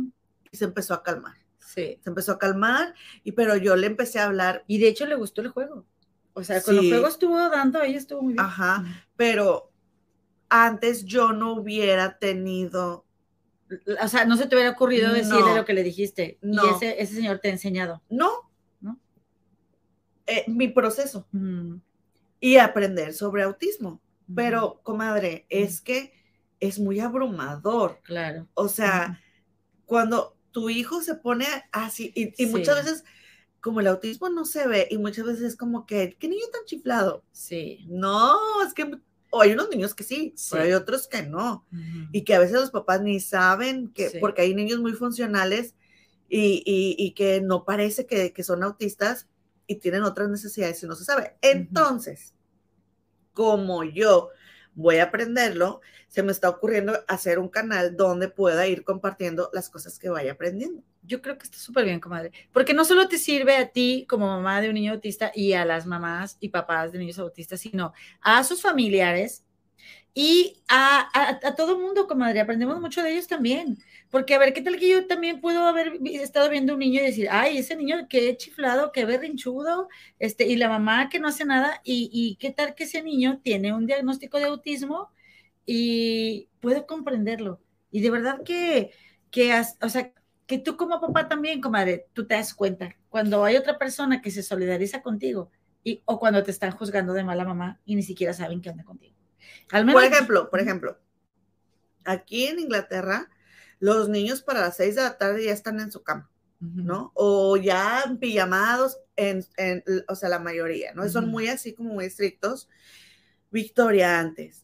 Y 0.51 0.57
se 0.57 0.65
empezó 0.65 0.93
a 0.93 1.03
calmar. 1.03 1.35
Sí. 1.59 1.99
Se 2.03 2.09
empezó 2.09 2.33
a 2.33 2.39
calmar, 2.39 2.93
y 3.23 3.31
pero 3.31 3.55
yo 3.55 3.75
le 3.75 3.87
empecé 3.87 4.19
a 4.19 4.25
hablar. 4.25 4.63
Y 4.67 4.77
de 4.77 4.87
hecho 4.87 5.05
le 5.05 5.15
gustó 5.15 5.41
el 5.41 5.49
juego. 5.49 5.85
O 6.33 6.43
sea, 6.43 6.61
con 6.61 6.75
los 6.75 6.85
juegos 6.85 7.11
estuvo 7.11 7.37
dando, 7.49 7.81
ella 7.81 7.97
estuvo 7.97 8.21
muy 8.21 8.33
bien. 8.33 8.45
Ajá, 8.45 8.83
pero 9.15 9.72
antes 10.53 11.03
yo 11.05 11.33
no 11.33 11.53
hubiera 11.53 12.19
tenido. 12.19 13.07
O 14.03 14.07
sea, 14.07 14.25
no 14.25 14.37
se 14.37 14.45
te 14.45 14.55
hubiera 14.55 14.69
ocurrido 14.69 15.11
decirle 15.11 15.55
lo 15.55 15.65
que 15.65 15.73
le 15.73 15.81
dijiste. 15.81 16.37
No. 16.43 16.63
Y 16.63 16.69
ese, 16.75 17.01
ese, 17.01 17.15
señor 17.15 17.39
te 17.39 17.47
ha 17.47 17.51
enseñado. 17.51 18.03
No. 18.07 18.51
¿No? 18.79 18.99
Eh, 20.27 20.45
mi 20.47 20.67
proceso. 20.67 21.27
Y 22.39 22.57
aprender 22.57 23.13
sobre 23.13 23.41
autismo. 23.41 23.99
Pero, 24.35 24.79
comadre, 24.83 25.47
es 25.49 25.81
que 25.81 26.13
es 26.59 26.77
muy 26.77 26.99
abrumador. 26.99 27.99
Claro. 28.03 28.47
O 28.53 28.67
sea, 28.67 29.19
cuando 29.87 30.37
tu 30.51 30.69
hijo 30.69 31.01
se 31.01 31.15
pone 31.15 31.47
así, 31.71 32.13
y, 32.15 32.45
muchas 32.45 32.85
veces, 32.85 33.03
como 33.59 33.79
el 33.79 33.87
autismo 33.87 34.29
no 34.29 34.45
se 34.45 34.67
ve, 34.67 34.87
y 34.91 34.99
muchas 34.99 35.25
veces 35.25 35.41
es 35.41 35.55
como 35.57 35.87
que, 35.87 36.15
¿qué 36.19 36.27
niño 36.27 36.45
tan 36.53 36.63
chiflado? 36.65 37.23
Sí. 37.31 37.87
No, 37.89 38.37
es 38.63 38.75
que 38.75 38.99
o 39.33 39.41
hay 39.41 39.53
unos 39.53 39.67
niños 39.69 39.95
que 39.95 40.03
sí, 40.03 40.35
pero 40.51 40.63
hay 40.63 40.73
otros 40.73 41.07
que 41.07 41.23
no. 41.23 41.65
Y 42.11 42.23
que 42.23 42.35
a 42.35 42.39
veces 42.39 42.53
los 42.53 42.69
papás 42.69 43.01
ni 43.01 43.19
saben 43.19 43.89
que, 43.89 44.19
porque 44.21 44.43
hay 44.43 44.53
niños 44.53 44.79
muy 44.79 44.93
funcionales 44.93 45.73
y, 46.29 47.13
que 47.15 47.41
no 47.41 47.65
parece 47.65 48.05
que, 48.05 48.43
son 48.43 48.61
autistas 48.61 49.27
y 49.65 49.77
tienen 49.77 50.03
otras 50.03 50.29
necesidades 50.29 50.83
y 50.83 50.85
no 50.85 50.95
se 50.95 51.05
sabe. 51.05 51.35
Entonces, 51.41 52.35
como 53.33 53.83
yo 53.83 54.29
voy 54.75 54.97
a 54.97 55.05
aprenderlo, 55.05 55.81
se 56.13 56.21
me 56.21 56.31
está 56.31 56.47
ocurriendo 56.47 56.93
hacer 57.07 57.39
un 57.39 57.49
canal 57.49 57.97
donde 57.97 58.27
pueda 58.27 58.67
ir 58.67 58.83
compartiendo 58.83 59.49
las 59.51 59.71
cosas 59.71 59.97
que 59.97 60.09
vaya 60.09 60.33
aprendiendo 60.33 60.83
yo 61.05 61.21
creo 61.21 61.37
que 61.37 61.43
está 61.43 61.57
súper 61.57 61.85
bien, 61.85 61.99
comadre, 61.99 62.31
porque 62.51 62.73
no 62.73 62.85
solo 62.85 63.07
te 63.07 63.17
sirve 63.17 63.57
a 63.57 63.69
ti 63.69 64.05
como 64.07 64.27
mamá 64.27 64.61
de 64.61 64.69
un 64.69 64.75
niño 64.75 64.93
autista 64.93 65.31
y 65.35 65.53
a 65.53 65.65
las 65.65 65.85
mamás 65.85 66.37
y 66.39 66.49
papás 66.49 66.91
de 66.91 66.99
niños 66.99 67.19
autistas, 67.19 67.59
sino 67.59 67.93
a 68.21 68.43
sus 68.43 68.61
familiares 68.61 69.43
y 70.13 70.61
a, 70.67 71.09
a, 71.45 71.55
todo 71.55 71.77
mundo, 71.77 72.07
comadre. 72.07 72.39
Aprendemos 72.39 72.79
mucho 72.79 73.01
de 73.01 73.13
ellos 73.13 73.27
también. 73.27 73.79
Porque 74.11 74.35
a 74.35 74.37
ver, 74.37 74.53
¿qué 74.53 74.61
tal 74.61 74.77
que 74.77 74.87
yo 74.87 75.07
también 75.07 75.41
puedo 75.41 75.65
haber 75.65 75.93
estado 76.05 76.49
viendo 76.49 76.73
un 76.73 76.79
niño 76.79 77.01
y 77.01 77.05
decir, 77.05 77.27
ay, 77.31 77.57
ese 77.57 77.75
niño 77.75 78.07
qué 78.07 78.37
chiflado, 78.37 78.91
qué 78.91 79.05
berrinchudo, 79.05 79.89
este, 80.19 80.45
y 80.47 80.55
la 80.55 80.69
mamá 80.69 81.09
que 81.09 81.19
no 81.19 81.27
hace 81.27 81.45
nada, 81.45 81.81
y, 81.83 82.09
y 82.13 82.35
qué 82.35 82.51
tal 82.51 82.75
que 82.75 82.83
ese 82.83 83.01
niño 83.01 83.41
tiene 83.43 83.73
un 83.73 83.87
diagnóstico 83.87 84.37
de 84.37 84.45
autismo 84.45 85.09
y 85.65 86.49
puedo 86.59 86.85
comprenderlo. 86.85 87.61
Y 87.91 88.01
de 88.01 88.11
verdad 88.11 88.41
que, 88.43 88.91
que 89.31 89.53
o 89.81 89.89
sea, 89.89 90.11
que 90.45 90.57
tú 90.57 90.77
como 90.77 90.99
papá 90.99 91.27
también, 91.27 91.61
comadre, 91.61 92.07
tú 92.13 92.27
te 92.27 92.35
das 92.35 92.53
cuenta 92.53 92.95
cuando 93.09 93.45
hay 93.45 93.55
otra 93.57 93.77
persona 93.77 94.21
que 94.21 94.31
se 94.31 94.43
solidariza 94.43 95.01
contigo 95.01 95.51
y, 95.83 96.01
o 96.05 96.19
cuando 96.19 96.41
te 96.43 96.51
están 96.51 96.71
juzgando 96.71 97.13
de 97.13 97.23
mala 97.23 97.45
mamá 97.45 97.79
y 97.85 97.95
ni 97.95 98.03
siquiera 98.03 98.33
saben 98.33 98.61
qué 98.61 98.69
onda 98.69 98.83
contigo. 98.83 99.15
por 99.69 100.03
ejemplo, 100.03 100.49
por 100.49 100.59
ejemplo, 100.59 100.99
aquí 102.05 102.47
en 102.47 102.59
Inglaterra, 102.59 103.29
los 103.79 104.09
niños 104.09 104.41
para 104.41 104.61
las 104.61 104.77
seis 104.77 104.95
de 104.95 105.03
la 105.03 105.17
tarde 105.17 105.45
ya 105.45 105.53
están 105.53 105.79
en 105.79 105.91
su 105.91 106.03
cama, 106.03 106.29
¿no? 106.59 107.11
O 107.13 107.57
ya 107.57 108.03
pijamados, 108.19 108.97
en, 109.15 109.45
en, 109.57 109.83
o 110.07 110.15
sea, 110.15 110.29
la 110.29 110.39
mayoría, 110.39 110.93
¿no? 110.93 111.07
Son 111.09 111.29
muy 111.29 111.47
así 111.47 111.73
como 111.73 111.93
muy 111.93 112.05
estrictos. 112.05 112.69
Victoria 113.51 114.19
antes, 114.19 114.62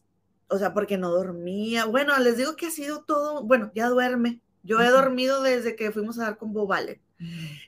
o 0.50 0.58
sea, 0.58 0.74
porque 0.74 0.98
no 0.98 1.10
dormía. 1.10 1.86
Bueno, 1.86 2.18
les 2.18 2.36
digo 2.36 2.56
que 2.56 2.66
ha 2.66 2.70
sido 2.70 3.04
todo, 3.04 3.42
bueno, 3.42 3.70
ya 3.74 3.88
duerme, 3.88 4.40
yo 4.62 4.80
he 4.80 4.88
dormido 4.88 5.42
desde 5.42 5.76
que 5.76 5.90
fuimos 5.90 6.18
a 6.18 6.24
dar 6.24 6.38
con 6.38 6.52
Bobale. 6.52 7.00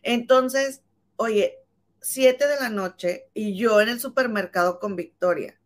Entonces, 0.02 0.82
oye, 1.16 1.58
siete 2.00 2.46
de 2.46 2.56
la 2.56 2.68
noche 2.68 3.28
y 3.34 3.54
yo 3.56 3.80
en 3.80 3.88
el 3.88 4.00
supermercado 4.00 4.78
con 4.78 4.96
Victoria. 4.96 5.58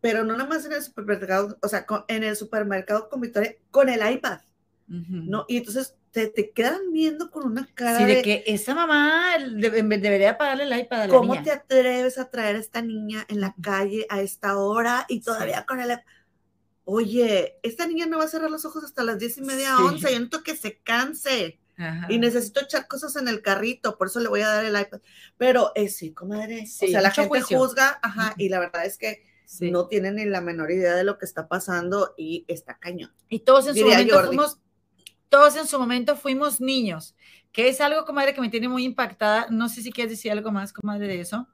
Pero 0.00 0.24
no 0.24 0.36
nada 0.36 0.48
más 0.48 0.64
en 0.64 0.72
el 0.72 0.82
supermercado, 0.82 1.56
o 1.62 1.68
sea, 1.68 1.86
en 2.08 2.24
el 2.24 2.36
supermercado 2.36 3.08
con 3.08 3.20
Victoria, 3.20 3.54
con 3.70 3.88
el 3.88 4.08
iPad. 4.08 4.40
¿No? 4.88 5.46
Y 5.48 5.56
entonces 5.56 5.94
te, 6.10 6.26
te, 6.26 6.50
quedan 6.50 6.92
viendo 6.92 7.30
con 7.30 7.46
una 7.46 7.66
cara. 7.72 7.98
Sí, 7.98 8.04
de, 8.04 8.20
que 8.20 8.44
esa 8.46 8.74
mamá 8.74 9.38
debería 9.38 10.36
pagarle 10.36 10.64
el 10.64 10.80
iPad 10.80 11.02
a 11.02 11.06
la 11.06 11.14
¿Cómo 11.14 11.42
te 11.42 11.50
atreves 11.50 12.18
a 12.18 12.28
traer 12.28 12.56
a 12.56 12.58
esta 12.58 12.82
niña 12.82 13.24
en 13.28 13.40
la 13.40 13.54
calle 13.62 14.06
a 14.10 14.20
esta 14.20 14.58
hora 14.58 15.06
y 15.08 15.20
todavía 15.20 15.64
con 15.64 15.80
el 15.80 15.92
iPad? 15.92 16.02
Oye, 16.84 17.58
esta 17.62 17.86
niña 17.86 18.06
no 18.06 18.18
va 18.18 18.24
a 18.24 18.28
cerrar 18.28 18.50
los 18.50 18.64
ojos 18.64 18.84
hasta 18.84 19.04
las 19.04 19.18
diez 19.18 19.38
y 19.38 19.42
media, 19.42 19.78
once, 19.78 20.02
yo 20.02 20.10
necesito 20.10 20.42
que 20.42 20.56
se 20.56 20.78
canse. 20.78 21.58
Y 22.08 22.18
necesito 22.18 22.60
echar 22.60 22.86
cosas 22.86 23.16
en 23.16 23.26
el 23.26 23.42
carrito, 23.42 23.98
por 23.98 24.06
eso 24.06 24.20
le 24.20 24.28
voy 24.28 24.42
a 24.42 24.48
dar 24.48 24.64
el 24.64 24.78
iPad. 24.78 25.00
Pero 25.36 25.72
eh, 25.74 25.88
sí, 25.88 26.12
comadre. 26.12 26.62
o 26.62 26.66
sea, 26.66 27.00
la 27.00 27.10
gente 27.10 27.40
juzga, 27.40 27.98
ajá, 28.02 28.34
y 28.38 28.50
la 28.50 28.60
verdad 28.60 28.86
es 28.86 28.98
que 28.98 29.24
no 29.60 29.88
tienen 29.88 30.16
ni 30.16 30.24
la 30.24 30.40
menor 30.40 30.70
idea 30.70 30.94
de 30.94 31.04
lo 31.04 31.18
que 31.18 31.24
está 31.24 31.48
pasando 31.48 32.14
y 32.16 32.44
está 32.46 32.78
cañón. 32.78 33.12
Y 33.28 33.40
todos 33.40 33.66
en 33.66 33.74
su 33.74 33.84
momento 33.84 34.26
fuimos, 34.26 34.58
todos 35.28 35.56
en 35.56 35.66
su 35.66 35.78
momento 35.78 36.16
fuimos 36.16 36.60
niños, 36.60 37.16
que 37.50 37.68
es 37.68 37.80
algo, 37.80 38.04
comadre, 38.04 38.34
que 38.34 38.40
me 38.40 38.48
tiene 38.48 38.68
muy 38.68 38.84
impactada. 38.84 39.48
No 39.50 39.68
sé 39.68 39.82
si 39.82 39.92
quieres 39.92 40.12
decir 40.12 40.30
algo 40.30 40.52
más, 40.52 40.72
comadre, 40.72 41.08
de 41.08 41.20
eso. 41.20 41.48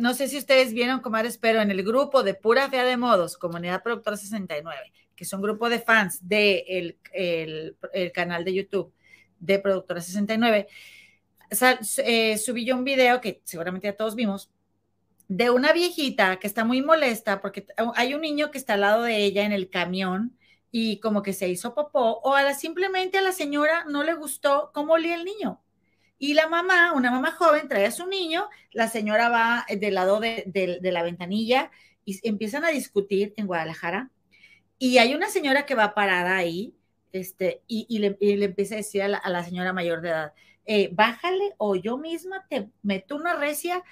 No 0.00 0.14
sé 0.14 0.28
si 0.28 0.38
ustedes 0.38 0.72
vieron, 0.72 1.00
comadres, 1.00 1.36
pero 1.36 1.60
en 1.60 1.70
el 1.72 1.82
grupo 1.82 2.22
de 2.22 2.34
Pura 2.34 2.70
Fea 2.70 2.84
de 2.84 2.96
Modos, 2.96 3.36
Comunidad 3.36 3.82
Productora 3.82 4.16
69, 4.16 4.92
que 5.16 5.24
es 5.24 5.32
un 5.32 5.42
grupo 5.42 5.68
de 5.68 5.80
fans 5.80 6.20
del 6.28 6.96
de 7.12 7.74
el, 7.92 8.12
canal 8.12 8.44
de 8.44 8.54
YouTube 8.54 8.92
de 9.40 9.58
Productora 9.58 10.00
69, 10.00 10.68
eh, 12.04 12.38
subí 12.38 12.64
yo 12.64 12.76
un 12.76 12.84
video 12.84 13.20
que 13.20 13.40
seguramente 13.42 13.88
ya 13.88 13.96
todos 13.96 14.14
vimos, 14.14 14.50
de 15.26 15.50
una 15.50 15.72
viejita 15.72 16.38
que 16.38 16.46
está 16.46 16.64
muy 16.64 16.80
molesta 16.82 17.40
porque 17.40 17.66
hay 17.96 18.14
un 18.14 18.20
niño 18.20 18.50
que 18.50 18.58
está 18.58 18.74
al 18.74 18.80
lado 18.82 19.02
de 19.02 19.16
ella 19.16 19.44
en 19.44 19.52
el 19.52 19.68
camión 19.68 20.36
y 20.70 21.00
como 21.00 21.22
que 21.22 21.32
se 21.32 21.48
hizo 21.48 21.74
popó, 21.74 22.20
o 22.22 22.34
a 22.34 22.42
la, 22.42 22.54
simplemente 22.54 23.18
a 23.18 23.22
la 23.22 23.32
señora 23.32 23.84
no 23.88 24.04
le 24.04 24.14
gustó 24.14 24.70
cómo 24.72 24.92
olía 24.92 25.16
el 25.16 25.24
niño. 25.24 25.60
Y 26.20 26.34
la 26.34 26.48
mamá, 26.48 26.92
una 26.92 27.10
mamá 27.10 27.32
joven, 27.32 27.66
trae 27.66 27.86
a 27.86 27.90
su 27.90 28.06
niño, 28.06 28.48
la 28.72 28.88
señora 28.88 29.28
va 29.30 29.66
del 29.68 29.94
lado 29.94 30.20
de, 30.20 30.44
de 30.46 30.92
la 30.92 31.02
ventanilla 31.02 31.72
y 32.04 32.20
empiezan 32.28 32.64
a 32.64 32.68
discutir 32.68 33.34
en 33.36 33.48
Guadalajara. 33.48 34.10
Y 34.78 34.98
hay 34.98 35.14
una 35.14 35.28
señora 35.30 35.66
que 35.66 35.74
va 35.74 35.94
parada 35.94 36.36
ahí 36.36 36.74
este, 37.12 37.62
y, 37.66 37.98
le, 37.98 38.16
empieza 38.20 38.74
a 38.74 38.78
decir 38.78 39.02
a 39.02 39.08
la, 39.08 39.44
señora 39.44 39.72
mayor 39.72 40.00
de 40.00 40.10
edad, 40.10 40.32
eh, 40.64 40.90
bájale 40.92 41.54
o 41.58 41.74
yo 41.74 41.98
misma 41.98 42.46
te 42.48 42.68
meto 42.82 43.16
una 43.16 43.34
recia. 43.34 43.82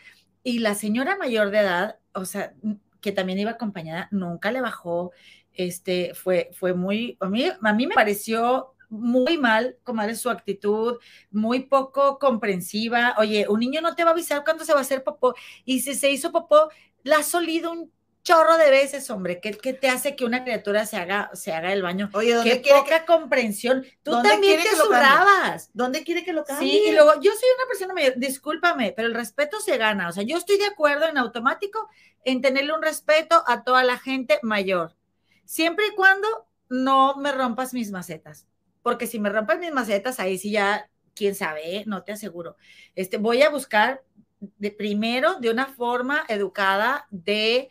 Y 0.42 0.60
la 0.60 0.74
señora 0.74 1.16
mayor 1.16 1.50
de 1.50 1.58
edad, 1.58 1.98
o 2.12 2.24
sea, 2.24 2.54
que 3.00 3.12
también 3.12 3.38
iba 3.38 3.52
acompañada, 3.52 4.08
nunca 4.10 4.52
le 4.52 4.60
bajó. 4.60 5.12
Este, 5.52 6.14
fue, 6.14 6.50
fue 6.52 6.74
muy, 6.74 7.16
a 7.20 7.28
mí 7.28 7.86
me 7.86 7.94
pareció 7.94 8.74
muy 8.88 9.38
mal, 9.38 9.76
como 9.84 10.02
su 10.14 10.30
actitud, 10.30 10.98
muy 11.30 11.60
poco 11.60 12.18
comprensiva. 12.18 13.14
Oye, 13.18 13.46
un 13.48 13.60
niño 13.60 13.80
no 13.80 13.94
te 13.94 14.04
va 14.04 14.10
a 14.10 14.12
avisar 14.12 14.44
cuándo 14.44 14.64
se 14.64 14.72
va 14.72 14.78
a 14.78 14.82
hacer 14.82 15.04
popó. 15.04 15.34
Y 15.64 15.80
si 15.80 15.94
se 15.94 16.10
hizo 16.10 16.32
popó, 16.32 16.70
la 17.02 17.18
ha 17.18 17.22
solido 17.22 17.70
un 17.72 17.92
chorro 18.22 18.58
de 18.58 18.70
veces, 18.70 19.08
hombre. 19.10 19.40
¿Qué, 19.40 19.52
te 19.52 19.88
hace 19.88 20.14
que 20.14 20.24
una 20.24 20.44
criatura 20.44 20.84
se 20.84 20.96
haga, 20.96 21.30
se 21.32 21.52
haga 21.52 21.72
el 21.72 21.82
baño? 21.82 22.10
Oye, 22.12 22.34
¿dónde 22.34 22.60
Qué 22.62 22.74
poca 22.74 23.06
comprensión. 23.06 23.86
Tú 24.02 24.12
también 24.22 24.62
te 24.62 24.76
zurrabas. 24.76 25.70
¿Dónde 25.72 26.04
quiere 26.04 26.24
que 26.24 26.32
lo 26.32 26.44
cambie? 26.44 26.70
Sí, 26.70 26.82
y 26.88 26.92
luego 26.92 27.14
yo 27.20 27.30
soy 27.32 27.48
una 27.56 27.66
persona 27.66 27.94
mayor, 27.94 28.14
discúlpame, 28.16 28.92
pero 28.92 29.08
el 29.08 29.14
respeto 29.14 29.60
se 29.60 29.78
gana. 29.78 30.08
O 30.08 30.12
sea, 30.12 30.24
yo 30.24 30.36
estoy 30.36 30.58
de 30.58 30.66
acuerdo 30.66 31.06
en 31.06 31.16
automático 31.16 31.88
en 32.24 32.42
tenerle 32.42 32.74
un 32.74 32.82
respeto 32.82 33.42
a 33.46 33.64
toda 33.64 33.82
la 33.82 33.98
gente 33.98 34.38
mayor. 34.42 34.94
Siempre 35.46 35.86
y 35.86 35.94
cuando 35.94 36.28
no 36.68 37.16
me 37.16 37.32
rompas 37.32 37.72
mis 37.72 37.90
macetas. 37.90 38.46
Porque 38.88 39.06
si 39.06 39.18
me 39.18 39.28
rompas 39.28 39.58
mis 39.58 39.70
macetas, 39.70 40.18
ahí 40.18 40.38
sí 40.38 40.50
ya, 40.50 40.88
quién 41.14 41.34
sabe, 41.34 41.76
¿eh? 41.76 41.84
no 41.86 42.04
te 42.04 42.12
aseguro. 42.12 42.56
Este, 42.94 43.18
voy 43.18 43.42
a 43.42 43.50
buscar 43.50 44.02
de 44.40 44.70
primero 44.70 45.38
de 45.40 45.50
una 45.50 45.66
forma 45.66 46.24
educada 46.26 47.06
de 47.10 47.68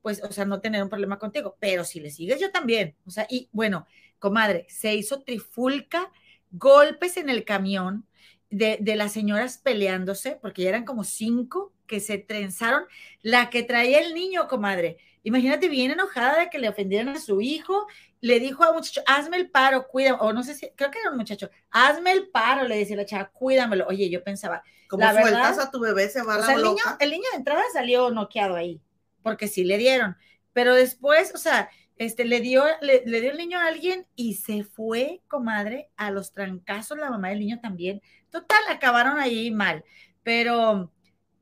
pues, 0.00 0.22
o 0.22 0.30
sea, 0.30 0.44
no 0.44 0.60
tener 0.60 0.80
un 0.80 0.88
problema 0.88 1.18
contigo, 1.18 1.56
pero 1.58 1.82
si 1.82 1.98
le 1.98 2.12
sigues 2.12 2.40
yo 2.40 2.52
también, 2.52 2.94
o 3.04 3.10
sea, 3.10 3.26
y 3.28 3.48
bueno, 3.50 3.84
comadre, 4.20 4.64
se 4.68 4.94
hizo 4.94 5.22
trifulca, 5.24 6.12
golpes 6.52 7.16
en 7.16 7.30
el 7.30 7.44
camión 7.44 8.06
de, 8.48 8.78
de 8.80 8.94
las 8.94 9.10
señoras 9.10 9.58
peleándose, 9.58 10.38
porque 10.40 10.62
ya 10.62 10.68
eran 10.68 10.84
como 10.84 11.02
cinco 11.02 11.72
que 11.88 11.98
se 11.98 12.18
trenzaron, 12.18 12.84
la 13.22 13.50
que 13.50 13.64
traía 13.64 13.98
el 13.98 14.14
niño, 14.14 14.46
comadre, 14.46 14.98
imagínate 15.24 15.68
bien 15.68 15.90
enojada 15.90 16.38
de 16.38 16.48
que 16.48 16.60
le 16.60 16.68
ofendieran 16.68 17.08
a 17.08 17.20
su 17.20 17.40
hijo, 17.40 17.88
le 18.20 18.40
dijo 18.40 18.64
a 18.64 18.70
un 18.70 18.76
muchacho, 18.76 19.02
hazme 19.06 19.36
el 19.36 19.50
paro, 19.50 19.88
cuídame, 19.88 20.18
o 20.20 20.32
no 20.32 20.42
sé 20.42 20.54
si, 20.54 20.70
creo 20.76 20.90
que 20.90 20.98
era 20.98 21.10
un 21.10 21.16
muchacho, 21.16 21.50
hazme 21.70 22.12
el 22.12 22.28
paro, 22.28 22.68
le 22.68 22.76
decía 22.76 22.96
la 22.96 23.06
chava, 23.06 23.30
cuídamelo. 23.30 23.86
Oye, 23.88 24.10
yo 24.10 24.22
pensaba, 24.22 24.62
como 24.88 25.04
la 25.04 25.20
sueltas 25.20 25.58
a 25.58 25.70
tu 25.70 25.80
bebé, 25.80 26.08
se 26.08 26.22
va 26.22 26.34
a 26.34 26.38
la 26.38 26.52
el 26.52 26.62
niño, 26.62 26.82
el 26.98 27.10
niño 27.10 27.30
de 27.32 27.38
entrada 27.38 27.62
salió 27.72 28.10
noqueado 28.10 28.56
ahí 28.56 28.80
porque 29.22 29.48
sí 29.48 29.64
le 29.64 29.78
dieron, 29.78 30.16
pero 30.52 30.74
después, 30.74 31.32
o 31.34 31.38
sea, 31.38 31.70
este, 31.96 32.24
le 32.24 32.40
dio, 32.40 32.64
le, 32.80 33.02
dio 33.02 33.30
el 33.30 33.36
niño 33.36 33.58
a 33.58 33.66
alguien 33.66 34.06
y 34.16 34.34
se 34.34 34.64
fue, 34.64 35.22
comadre, 35.28 35.90
a 35.96 36.10
los 36.10 36.32
trancazos, 36.32 36.98
la 36.98 37.10
mamá 37.10 37.28
del 37.28 37.40
niño 37.40 37.60
también. 37.60 38.00
Total, 38.30 38.60
acabaron 38.70 39.18
ahí 39.18 39.50
mal, 39.50 39.84
pero 40.22 40.90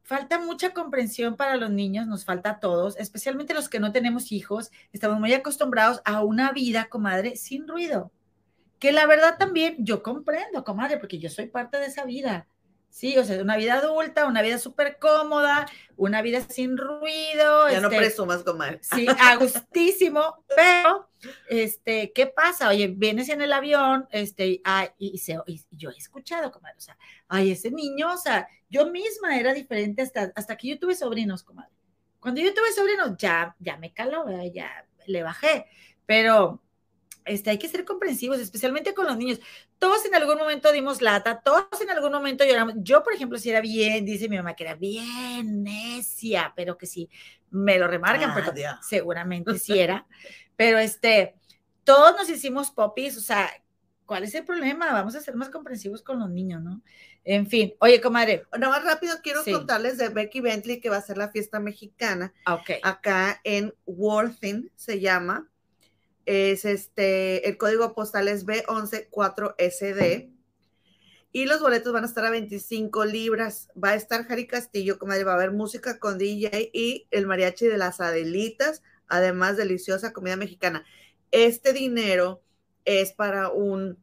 falta 0.09 0.41
mucha 0.41 0.73
comprensión 0.73 1.37
para 1.37 1.57
los 1.57 1.71
niños, 1.71 2.07
nos 2.07 2.25
falta 2.25 2.49
a 2.53 2.61
todos, 2.61 2.97
especialmente 2.97 3.53
los 3.53 3.69
que 3.69 3.79
no 3.79 3.93
tenemos 3.93 4.33
hijos, 4.33 4.71
estamos 4.91 5.21
muy 5.21 5.35
acostumbrados 5.35 6.01
a 6.07 6.25
una 6.25 6.51
vida, 6.51 6.89
comadre, 6.89 7.37
sin 7.37 7.69
ruido. 7.69 8.11
Que 8.79 8.91
la 8.91 9.07
verdad 9.07 9.37
también 9.39 9.77
yo 9.81 10.03
comprendo, 10.03 10.65
comadre, 10.65 10.97
porque 10.97 11.19
yo 11.19 11.29
soy 11.29 11.49
parte 11.49 11.77
de 11.77 11.85
esa 11.85 12.07
vida. 12.07 12.47
Sí, 12.91 13.17
o 13.17 13.25
sea, 13.25 13.41
una 13.41 13.57
vida 13.57 13.75
adulta, 13.75 14.27
una 14.27 14.43
vida 14.43 14.59
súper 14.59 14.99
cómoda, 14.99 15.67
una 15.97 16.21
vida 16.21 16.41
sin 16.41 16.77
ruido. 16.77 17.69
Ya 17.71 17.81
no 17.81 17.89
este, 17.89 17.99
presumas 17.99 18.43
comer. 18.43 18.81
Sí, 18.83 19.07
agustísimo, 19.21 20.45
pero, 20.57 21.09
este, 21.49 22.13
¿qué 22.13 22.27
pasa? 22.27 22.69
Oye, 22.69 22.89
vienes 22.89 23.29
en 23.29 23.41
el 23.41 23.53
avión, 23.53 24.09
este, 24.11 24.61
ah, 24.65 24.93
y, 24.99 25.19
se, 25.19 25.39
yo 25.71 25.91
he 25.91 25.97
escuchado, 25.97 26.51
comadre, 26.51 26.79
o 26.79 26.81
sea, 26.81 26.99
ay, 27.29 27.53
ese 27.53 27.71
niño, 27.71 28.13
o 28.13 28.17
sea, 28.17 28.49
yo 28.69 28.91
misma 28.91 29.39
era 29.39 29.55
diferente 29.55 30.03
hasta, 30.03 30.33
hasta 30.35 30.57
que 30.57 30.69
yo 30.69 30.79
tuve 30.79 30.95
sobrinos, 30.95 31.45
comadre. 31.45 31.71
Cuando 32.21 32.41
yo 32.41 32.53
tuve 32.53 32.73
sobrinos, 32.73 33.17
ya, 33.17 33.55
ya 33.61 33.77
me 33.77 33.93
caló, 33.93 34.27
ya 34.53 34.87
le 35.07 35.23
bajé, 35.23 35.67
pero 36.05 36.61
este, 37.29 37.51
hay 37.51 37.59
que 37.59 37.69
ser 37.69 37.85
comprensivos, 37.85 38.39
especialmente 38.41 38.95
con 38.95 39.07
los 39.07 39.17
niños. 39.17 39.41
Todos 39.79 40.05
en 40.07 40.15
algún 40.15 40.39
momento 40.39 40.73
dimos 40.73 41.01
lata, 41.01 41.41
todos 41.41 41.81
en 41.81 41.91
algún 41.91 42.13
momento 42.13 42.45
lloramos. 42.45 42.75
Yo, 42.79 43.03
por 43.03 43.13
ejemplo, 43.13 43.39
si 43.39 43.51
era 43.51 43.61
bien, 43.61 44.05
dice 44.05 44.29
mi 44.29 44.37
mamá 44.37 44.55
que 44.55 44.65
era 44.65 44.75
bien 44.75 45.63
necia, 45.63 46.53
pero 46.57 46.77
que 46.77 46.87
sí, 46.87 47.09
me 47.51 47.79
lo 47.79 47.87
remarcan, 47.87 48.35
pero 48.35 48.53
ah, 48.69 48.81
seguramente 48.83 49.59
sí 49.59 49.79
era. 49.79 50.07
Pero 50.57 50.79
este, 50.79 51.37
todos 51.85 52.17
nos 52.17 52.29
hicimos 52.29 52.73
popis, 52.73 53.17
o 53.17 53.21
sea, 53.21 53.49
¿cuál 54.07 54.25
es 54.25 54.35
el 54.35 54.45
problema? 54.45 54.93
Vamos 54.93 55.15
a 55.15 55.21
ser 55.21 55.37
más 55.37 55.51
comprensivos 55.51 56.03
con 56.03 56.19
los 56.19 56.29
niños, 56.29 56.61
¿no? 56.61 56.83
En 57.23 57.47
fin, 57.47 57.75
oye, 57.79 58.01
comadre. 58.01 58.45
Nada 58.59 58.73
más 58.73 58.85
rápido 58.85 59.15
quiero 59.23 59.45
contarles 59.45 59.99
de 59.99 60.09
Becky 60.09 60.41
Bentley, 60.41 60.81
que 60.81 60.91
va 60.91 60.97
a 60.97 61.03
ser 61.03 61.17
la 61.17 61.29
fiesta 61.29 61.61
mexicana. 61.61 62.33
Okay. 62.45 62.81
Acá 62.83 63.41
en 63.45 63.73
Worthing 63.87 64.73
se 64.75 64.99
llama 64.99 65.49
es 66.29 66.67
este, 66.67 67.49
el 67.49 67.57
código 67.57 67.95
postal 67.95 68.29
es 68.29 68.45
B114SD. 68.45 70.31
Y 71.33 71.47
los 71.47 71.61
boletos 71.61 71.93
van 71.93 72.05
a 72.05 72.07
estar 72.07 72.27
a 72.27 72.31
25 72.31 73.07
libras. 73.07 73.71
Va 73.83 73.91
a 73.91 73.95
estar 73.95 74.27
Jari 74.27 74.47
Castillo, 74.47 74.99
como 74.99 75.13
va 75.25 75.33
a 75.33 75.35
haber 75.35 75.53
música 75.53 75.99
con 75.99 76.19
DJ 76.19 76.71
y 76.75 77.07
el 77.11 77.27
mariachi 77.27 77.67
de 77.67 77.79
las 77.79 78.03
Adelitas, 78.03 78.83
además 79.07 79.57
deliciosa 79.57 80.13
comida 80.13 80.37
mexicana. 80.37 80.85
Este 81.31 81.73
dinero 81.73 82.43
es 82.85 83.13
para 83.13 83.49
un 83.49 83.97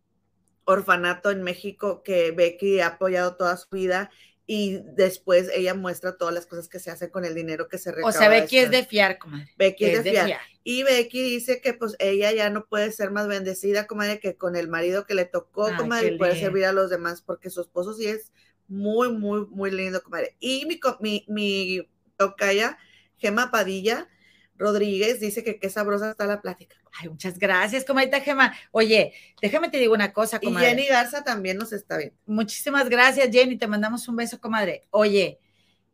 orfanato 0.64 1.30
en 1.30 1.44
México 1.44 2.02
que 2.02 2.32
Becky 2.32 2.80
ha 2.80 2.88
apoyado 2.88 3.36
toda 3.36 3.56
su 3.58 3.70
vida 3.70 4.10
y 4.48 4.82
después 4.96 5.50
ella 5.54 5.74
muestra 5.74 6.18
todas 6.18 6.34
las 6.34 6.46
cosas 6.46 6.70
que 6.70 6.80
se 6.80 6.92
hacen 6.92 7.10
con 7.10 7.26
el 7.26 7.34
dinero 7.34 7.68
que 7.68 7.80
se 7.80 7.92
recauda. 7.92 8.10
O 8.10 8.12
sea, 8.18 8.30
Becky 8.30 8.60
es 8.60 8.72
de 8.72 8.86
fiar, 8.86 9.18
comadre. 9.18 9.52
Becky 9.58 9.86
es, 9.86 10.04
de, 10.04 10.12
fiar. 10.12 10.40
Y 10.64 10.84
Becky 10.84 11.22
dice 11.22 11.62
que 11.62 11.74
pues 11.74 11.96
ella 12.00 12.32
ya 12.32 12.50
no 12.50 12.66
puede 12.66 12.92
ser 12.92 13.12
más 13.12 13.28
bendecida, 13.28 13.88
comadre, 13.88 14.20
que 14.20 14.36
con 14.36 14.56
el 14.56 14.68
marido 14.68 15.06
que 15.06 15.16
le 15.16 15.26
tocó, 15.26 15.70
comadre, 15.76 16.14
y 16.14 16.18
puede 16.18 16.40
servir 16.40 16.66
a 16.66 16.74
los 16.74 16.90
demás, 16.90 17.24
porque 17.24 17.50
su 17.50 17.62
esposo 17.62 17.94
sí 17.94 18.06
es 18.06 18.32
muy, 18.68 19.12
muy, 19.12 19.48
muy 19.48 19.72
lindo, 19.72 20.04
comadre. 20.04 20.36
Y 20.40 20.66
mi, 20.68 20.80
mi, 21.00 21.26
mi 21.28 21.90
tocaya, 22.16 22.78
Gema 23.18 23.50
Padilla, 23.50 24.10
Rodríguez 24.58 25.20
dice 25.20 25.44
que 25.44 25.60
qué 25.60 25.70
sabrosa 25.70 26.12
está 26.12 26.28
la 26.28 26.42
plática. 26.42 26.76
Ay, 26.98 27.10
muchas 27.10 27.38
gracias, 27.38 27.84
comadita 27.84 28.22
Gema. 28.22 28.54
Oye, 28.72 29.14
déjame 29.42 29.70
te 29.70 29.78
digo 29.78 29.94
una 29.94 30.14
cosa, 30.14 30.40
comadre. 30.40 30.68
Y 30.68 30.70
Jenny 30.70 30.88
Garza 30.88 31.24
también 31.24 31.58
nos 31.58 31.74
está 31.74 31.98
viendo. 31.98 32.16
Muchísimas 32.26 32.90
gracias, 32.90 33.30
Jenny. 33.32 33.58
Te 33.58 33.68
mandamos 33.68 34.08
un 34.08 34.16
beso, 34.16 34.40
comadre. 34.40 34.88
Oye, 34.92 35.40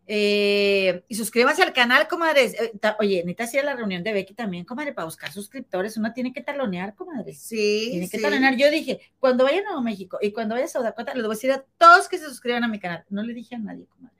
eh, 0.06 1.04
y 1.08 1.16
suscríbanse 1.16 1.64
al 1.64 1.74
canal, 1.74 2.08
comadre. 2.08 2.46
Eh, 2.46 2.72
oye, 3.00 3.18
necesitas 3.24 3.54
ir 3.56 3.60
a 3.62 3.64
la 3.64 3.76
reunión 3.76 4.04
de 4.04 4.14
Becky 4.14 4.34
también, 4.34 4.64
comadre, 4.64 4.94
para 4.94 5.06
buscar 5.06 5.32
suscriptores. 5.32 5.98
Uno 5.98 6.14
tiene 6.14 6.34
que 6.34 6.42
talonear, 6.42 6.94
comadre. 6.94 7.34
Sí. 7.34 7.88
Tiene 7.92 8.10
que 8.10 8.20
talonear. 8.20 8.56
Yo 8.56 8.70
dije, 8.70 9.00
cuando 9.20 9.44
vaya 9.44 9.62
a 9.62 9.64
Nuevo 9.64 9.82
México 9.82 10.20
y 10.22 10.32
cuando 10.32 10.54
vaya 10.54 10.66
a 10.66 10.70
South 10.70 10.84
Dakota, 10.84 11.14
les 11.16 11.24
voy 11.24 11.34
a 11.34 11.36
decir 11.36 11.52
a 11.52 11.66
todos 11.78 12.08
que 12.08 12.20
se 12.20 12.26
suscriban 12.26 12.64
a 12.64 12.68
mi 12.68 12.80
canal. 12.80 13.06
No 13.10 13.24
le 13.24 13.34
dije 13.34 13.56
a 13.56 13.60
nadie, 13.60 13.88
comadre. 13.88 14.18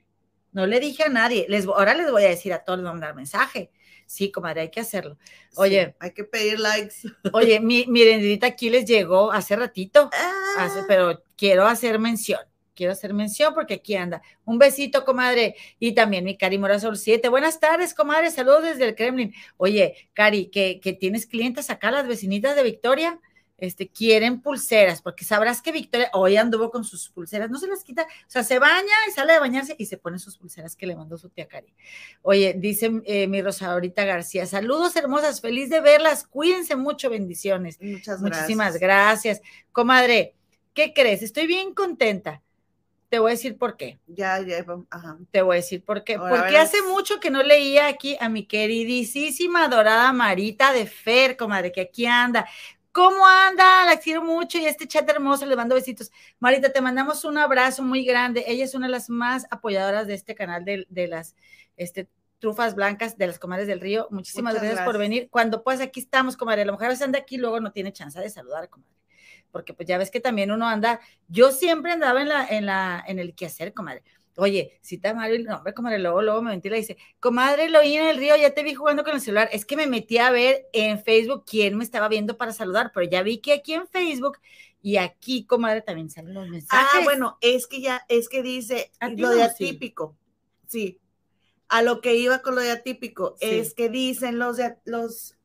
No 0.50 0.66
le 0.66 0.80
dije 0.80 1.04
a 1.04 1.08
nadie. 1.08 1.46
Les, 1.48 1.66
ahora 1.66 1.94
les 1.94 2.10
voy 2.10 2.24
a 2.24 2.28
decir 2.28 2.52
a 2.52 2.64
todos, 2.64 2.78
les 2.78 2.84
voy 2.84 2.90
a 2.90 2.94
mandar 2.94 3.14
mensaje 3.14 3.70
Sí, 4.06 4.30
comadre, 4.30 4.62
hay 4.62 4.70
que 4.70 4.80
hacerlo. 4.80 5.16
Oye. 5.56 5.94
hay 5.98 6.12
que 6.12 6.24
pedir 6.24 6.58
likes. 6.60 6.96
Oye, 7.32 7.60
mi, 7.60 7.86
mi 7.86 8.38
aquí 8.42 8.70
les 8.70 8.84
llegó 8.84 9.32
hace 9.32 9.56
ratito, 9.56 10.10
ah. 10.12 10.84
pero 10.88 11.22
quiero 11.36 11.66
hacer 11.66 11.98
mención. 11.98 12.40
Quiero 12.74 12.92
hacer 12.92 13.12
mención 13.12 13.52
porque 13.54 13.74
aquí 13.74 13.94
anda. 13.96 14.22
Un 14.44 14.58
besito, 14.58 15.04
comadre. 15.04 15.56
Y 15.78 15.92
también 15.92 16.24
mi 16.24 16.38
Cari 16.38 16.58
Morazol 16.58 16.96
7. 16.96 17.28
Buenas 17.28 17.60
tardes, 17.60 17.92
comadre. 17.92 18.30
Saludos 18.30 18.62
desde 18.62 18.84
el 18.84 18.94
Kremlin. 18.94 19.34
Oye, 19.58 20.08
Cari, 20.14 20.46
que, 20.46 20.80
que 20.80 20.94
tienes 20.94 21.26
clientes 21.26 21.68
acá, 21.68 21.90
las 21.90 22.08
vecinitas 22.08 22.56
de 22.56 22.62
Victoria 22.62 23.20
este, 23.62 23.88
quieren 23.88 24.40
pulseras, 24.40 25.00
porque 25.00 25.24
sabrás 25.24 25.62
que 25.62 25.70
Victoria 25.70 26.10
hoy 26.14 26.36
anduvo 26.36 26.72
con 26.72 26.82
sus 26.82 27.08
pulseras, 27.10 27.48
no 27.48 27.58
se 27.58 27.68
las 27.68 27.84
quita, 27.84 28.02
o 28.02 28.30
sea, 28.30 28.42
se 28.42 28.58
baña 28.58 28.92
y 29.08 29.12
sale 29.12 29.34
de 29.34 29.38
bañarse 29.38 29.76
y 29.78 29.86
se 29.86 29.98
pone 29.98 30.18
sus 30.18 30.36
pulseras 30.36 30.74
que 30.74 30.84
le 30.84 30.96
mandó 30.96 31.16
su 31.16 31.28
tía 31.28 31.46
Cari. 31.46 31.72
Oye, 32.22 32.56
dice 32.58 32.90
eh, 33.04 33.28
mi 33.28 33.40
Rosa 33.40 33.70
ahorita 33.70 34.04
García, 34.04 34.46
saludos 34.46 34.96
hermosas, 34.96 35.40
feliz 35.40 35.70
de 35.70 35.80
verlas, 35.80 36.26
cuídense 36.26 36.74
mucho, 36.74 37.08
bendiciones. 37.08 37.80
Muchas 37.80 38.20
gracias. 38.20 38.20
Muchísimas 38.20 38.78
gracias. 38.78 39.40
Comadre, 39.70 40.34
¿qué 40.74 40.92
crees? 40.92 41.22
Estoy 41.22 41.46
bien 41.46 41.72
contenta. 41.72 42.42
Te 43.10 43.20
voy 43.20 43.30
a 43.30 43.34
decir 43.34 43.58
por 43.58 43.76
qué. 43.76 44.00
Ya, 44.08 44.40
ya, 44.40 44.64
ajá. 44.90 45.18
Te 45.30 45.42
voy 45.42 45.54
a 45.54 45.60
decir 45.60 45.84
por 45.84 46.02
qué. 46.02 46.18
Porque 46.18 46.56
hace 46.56 46.82
mucho 46.82 47.20
que 47.20 47.30
no 47.30 47.44
leía 47.44 47.86
aquí 47.86 48.16
a 48.18 48.28
mi 48.28 48.44
queridísima 48.46 49.68
dorada 49.68 50.12
Marita 50.12 50.72
de 50.72 50.86
Fer, 50.86 51.36
comadre, 51.36 51.70
que 51.70 51.82
aquí 51.82 52.06
anda 52.06 52.48
¿Cómo 52.92 53.26
anda? 53.26 53.86
La 53.86 53.96
quiero 53.96 54.22
mucho 54.22 54.58
y 54.58 54.66
este 54.66 54.86
chat 54.86 55.08
hermoso, 55.08 55.46
le 55.46 55.56
mando 55.56 55.74
besitos. 55.74 56.12
Marita, 56.38 56.70
te 56.70 56.82
mandamos 56.82 57.24
un 57.24 57.38
abrazo 57.38 57.82
muy 57.82 58.04
grande. 58.04 58.44
Ella 58.46 58.64
es 58.64 58.74
una 58.74 58.86
de 58.86 58.92
las 58.92 59.08
más 59.08 59.46
apoyadoras 59.50 60.06
de 60.06 60.14
este 60.14 60.34
canal 60.34 60.64
de, 60.64 60.86
de 60.90 61.08
las 61.08 61.34
este, 61.78 62.08
trufas 62.38 62.74
blancas 62.74 63.16
de 63.16 63.26
las 63.26 63.38
comadres 63.38 63.66
del 63.66 63.80
río. 63.80 64.08
Muchísimas 64.10 64.54
gracias, 64.54 64.82
por 64.82 64.98
venir. 64.98 65.28
Cuando 65.30 65.64
pues 65.64 65.80
aquí 65.80 66.00
estamos, 66.00 66.36
comadre. 66.36 66.62
A 66.62 66.64
lo 66.66 66.72
mejor 66.72 66.88
a 66.88 67.04
anda 67.04 67.18
aquí 67.18 67.38
luego 67.38 67.60
no 67.60 67.72
tiene 67.72 67.92
chance 67.92 68.20
de 68.20 68.28
saludar, 68.28 68.68
comadre. 68.68 68.92
Porque 69.50 69.72
pues 69.72 69.88
ya 69.88 69.96
ves 69.96 70.10
que 70.10 70.20
también 70.20 70.50
uno 70.50 70.68
anda, 70.68 71.00
yo 71.28 71.50
siempre 71.50 71.92
andaba 71.92 72.20
en 72.20 72.28
la, 72.28 72.46
en 72.46 72.66
la, 72.66 73.02
en 73.06 73.18
el 73.18 73.34
quehacer, 73.34 73.72
comadre 73.72 74.02
Oye, 74.36 74.78
si 74.80 74.94
está 74.94 75.12
mal 75.12 75.30
el 75.32 75.44
nombre, 75.44 75.74
comadre, 75.74 75.98
luego, 75.98 76.22
luego 76.22 76.40
me 76.40 76.52
ventila 76.52 76.76
y 76.76 76.80
dice, 76.80 76.96
comadre, 77.20 77.68
lo 77.68 77.82
vi 77.82 77.96
en 77.96 78.06
el 78.06 78.16
río, 78.16 78.34
ya 78.36 78.54
te 78.54 78.62
vi 78.62 78.74
jugando 78.74 79.04
con 79.04 79.14
el 79.14 79.20
celular. 79.20 79.48
Es 79.52 79.66
que 79.66 79.76
me 79.76 79.86
metí 79.86 80.18
a 80.18 80.30
ver 80.30 80.68
en 80.72 81.02
Facebook 81.02 81.44
quién 81.46 81.76
me 81.76 81.84
estaba 81.84 82.08
viendo 82.08 82.38
para 82.38 82.52
saludar, 82.52 82.92
pero 82.94 83.08
ya 83.08 83.22
vi 83.22 83.38
que 83.38 83.52
aquí 83.52 83.74
en 83.74 83.86
Facebook 83.86 84.38
y 84.80 84.96
aquí, 84.96 85.44
comadre, 85.44 85.82
también 85.82 86.08
salen 86.08 86.34
los 86.34 86.48
mensajes. 86.48 86.88
Ah, 86.94 87.04
bueno, 87.04 87.36
es 87.40 87.66
que 87.66 87.80
ya, 87.80 88.04
es 88.08 88.28
que 88.28 88.42
dice 88.42 88.90
lo 89.16 89.30
de 89.30 89.42
atípico. 89.42 90.16
Sí. 90.66 90.98
A 91.68 91.82
lo 91.82 92.00
que 92.00 92.16
iba 92.16 92.40
con 92.40 92.54
lo 92.54 92.62
de 92.62 92.70
atípico, 92.70 93.36
es 93.40 93.74
que 93.74 93.88
dicen 93.88 94.38
los 94.38 94.56
de 94.56 94.76
los 94.84 95.36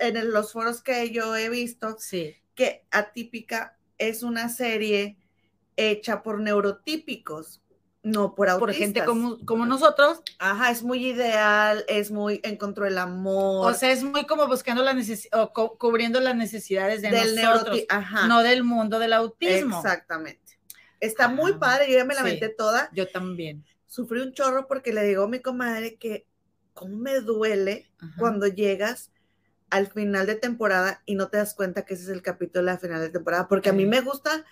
en 0.00 0.32
los 0.32 0.52
foros 0.52 0.82
que 0.82 1.10
yo 1.10 1.36
he 1.36 1.50
visto 1.50 1.96
sí. 1.98 2.34
que 2.54 2.84
atípica 2.90 3.78
es 3.98 4.22
una 4.22 4.48
serie 4.48 5.18
hecha 5.76 6.22
por 6.22 6.40
neurotípicos 6.40 7.62
no, 8.02 8.34
por 8.34 8.48
autistas. 8.48 8.74
Por 8.74 8.74
gente 8.74 9.04
como, 9.04 9.44
como 9.44 9.66
nosotros. 9.66 10.20
Ajá, 10.38 10.70
es 10.70 10.82
muy 10.82 11.06
ideal, 11.06 11.84
es 11.88 12.10
muy 12.10 12.40
encontró 12.44 12.86
el 12.86 12.96
amor. 12.96 13.70
O 13.70 13.74
sea, 13.74 13.90
es 13.90 14.04
muy 14.04 14.24
como 14.26 14.46
buscando 14.46 14.82
la 14.82 14.94
necesidad, 14.94 15.50
o 15.54 15.78
cubriendo 15.78 16.20
las 16.20 16.36
necesidades 16.36 17.02
de 17.02 17.10
del 17.10 17.34
nosotros, 17.36 17.84
no 18.28 18.42
del 18.42 18.62
mundo 18.64 18.98
del 18.98 19.12
autismo. 19.12 19.76
Exactamente. 19.78 20.58
Está 21.00 21.28
muy 21.28 21.52
ah, 21.52 21.58
padre, 21.58 21.90
yo 21.90 21.98
ya 21.98 22.04
me 22.04 22.14
la 22.14 22.24
sí, 22.24 22.40
toda. 22.56 22.88
Yo 22.92 23.08
también. 23.08 23.64
Sufrí 23.86 24.20
un 24.20 24.32
chorro 24.32 24.66
porque 24.66 24.92
le 24.92 25.04
digo 25.04 25.24
a 25.24 25.28
mi 25.28 25.40
comadre 25.40 25.96
que 25.96 26.26
cómo 26.74 26.96
me 26.96 27.20
duele 27.20 27.90
cuando 28.18 28.46
llegas 28.46 29.10
al 29.70 29.86
final 29.88 30.26
de 30.26 30.34
temporada 30.34 31.02
y 31.04 31.14
no 31.14 31.28
te 31.28 31.36
das 31.36 31.54
cuenta 31.54 31.84
que 31.84 31.94
ese 31.94 32.04
es 32.04 32.08
el 32.08 32.22
capítulo 32.22 32.64
de 32.64 32.72
la 32.72 32.78
final 32.78 33.00
de 33.00 33.10
temporada, 33.10 33.48
porque 33.48 33.68
a 33.68 33.72
mí 33.72 33.86
me 33.86 34.00
gusta 34.00 34.44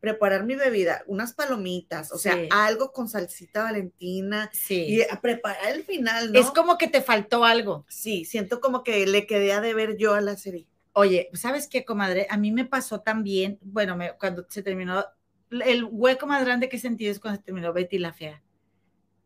preparar 0.00 0.44
mi 0.44 0.56
bebida, 0.56 1.04
unas 1.06 1.34
palomitas, 1.34 2.10
o 2.10 2.18
sea, 2.18 2.36
algo 2.50 2.90
con 2.90 3.08
salsita 3.08 3.64
valentina 3.64 4.50
sí. 4.52 4.86
y 4.86 5.02
a 5.02 5.20
preparar 5.20 5.72
el 5.72 5.84
final, 5.84 6.32
¿no? 6.32 6.40
Es 6.40 6.50
como 6.50 6.78
que 6.78 6.88
te 6.88 7.02
faltó 7.02 7.44
algo. 7.44 7.84
Sí, 7.88 8.24
siento 8.24 8.60
como 8.60 8.82
que 8.82 9.06
le 9.06 9.26
quedé 9.26 9.52
a 9.52 9.60
deber 9.60 9.98
yo 9.98 10.14
a 10.14 10.22
la 10.22 10.38
serie. 10.38 10.66
Oye, 10.92 11.28
¿sabes 11.34 11.68
qué, 11.68 11.84
comadre? 11.84 12.26
A 12.30 12.38
mí 12.38 12.50
me 12.50 12.64
pasó 12.64 13.00
también, 13.00 13.58
bueno, 13.60 13.94
me, 13.94 14.12
cuando 14.16 14.46
se 14.48 14.62
terminó, 14.62 15.04
el 15.50 15.84
hueco 15.84 16.26
más 16.26 16.44
grande 16.44 16.70
que 16.70 16.78
sentí 16.78 17.06
es 17.06 17.20
cuando 17.20 17.38
se 17.38 17.44
terminó 17.44 17.72
Betty 17.74 17.98
la 17.98 18.14
Fea. 18.14 18.42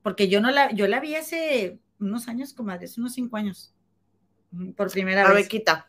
Porque 0.03 0.29
yo 0.29 0.41
no 0.41 0.51
la, 0.51 0.73
yo 0.73 0.89
la 0.89 0.99
vi 1.01 1.15
hace 1.15 1.79
unos 2.01 2.27
años, 2.27 2.53
comadre, 2.53 2.87
hace 2.87 3.01
unos 3.01 3.15
cinco 3.15 3.37
años, 3.37 3.73
por 4.77 4.91
primera 4.91 5.27
a 5.27 5.33
vez. 5.33 5.45
Bequita. 5.45 5.89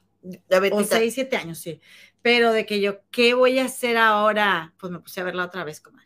O 0.71 0.83
seis, 0.83 1.13
siete 1.13 1.37
años, 1.37 1.59
sí. 1.59 1.81
Pero 2.21 2.51
de 2.51 2.65
que 2.65 2.81
yo, 2.81 3.01
¿qué 3.11 3.33
voy 3.33 3.59
a 3.59 3.65
hacer 3.65 3.97
ahora? 3.97 4.73
Pues 4.79 4.91
me 4.91 4.99
puse 4.99 5.21
a 5.21 5.23
verla 5.23 5.45
otra 5.45 5.63
vez, 5.63 5.79
comadre. 5.79 6.05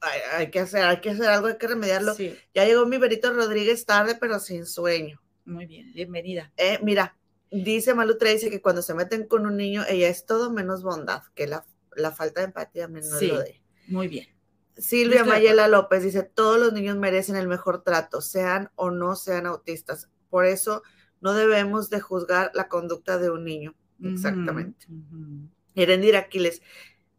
Hay, 0.00 0.50
que 0.50 0.60
hacer, 0.60 0.84
hay 0.84 1.00
que 1.00 1.10
hacer 1.10 1.26
algo, 1.26 1.48
hay 1.48 1.58
que 1.58 1.66
remediarlo. 1.66 2.14
Ya 2.54 2.64
llegó 2.64 2.86
mi 2.86 2.98
Berito 2.98 3.32
Rodríguez 3.32 3.84
tarde, 3.84 4.16
pero 4.18 4.38
sin 4.38 4.64
sueño. 4.64 5.20
Muy 5.44 5.66
bien, 5.66 5.92
bienvenida. 5.92 6.52
Eh, 6.56 6.78
mira, 6.82 7.16
dice 7.50 7.94
Malu 7.94 8.16
dice 8.18 8.50
que 8.50 8.62
cuando 8.62 8.82
se 8.82 8.94
meten 8.94 9.26
con 9.26 9.46
un 9.46 9.56
niño, 9.56 9.84
ella 9.88 10.08
es 10.08 10.24
todo 10.24 10.50
menos 10.50 10.82
bondad, 10.82 11.22
que 11.34 11.46
la, 11.46 11.64
falta 12.12 12.40
de 12.40 12.46
empatía 12.46 12.86
menos 12.86 13.20
lo 13.20 13.40
de. 13.40 13.60
Muy 13.88 14.08
bien. 14.08 14.28
Silvia 14.76 15.24
Mayela 15.24 15.66
López 15.66 16.04
dice, 16.04 16.22
todos 16.22 16.60
los 16.60 16.72
niños 16.72 16.96
merecen 16.96 17.34
el 17.34 17.48
mejor 17.48 17.82
trato, 17.82 18.20
sean 18.20 18.70
o 18.76 18.90
no 18.90 19.16
sean 19.16 19.46
autistas. 19.46 20.08
Por 20.30 20.44
eso 20.44 20.82
no 21.20 21.34
debemos 21.34 21.90
de 21.90 22.00
juzgar 22.00 22.50
la 22.54 22.68
conducta 22.68 23.18
de 23.18 23.30
un 23.30 23.44
niño. 23.44 23.74
Exactamente. 24.02 24.86
Uh 24.88 26.16
Aquiles, 26.16 26.62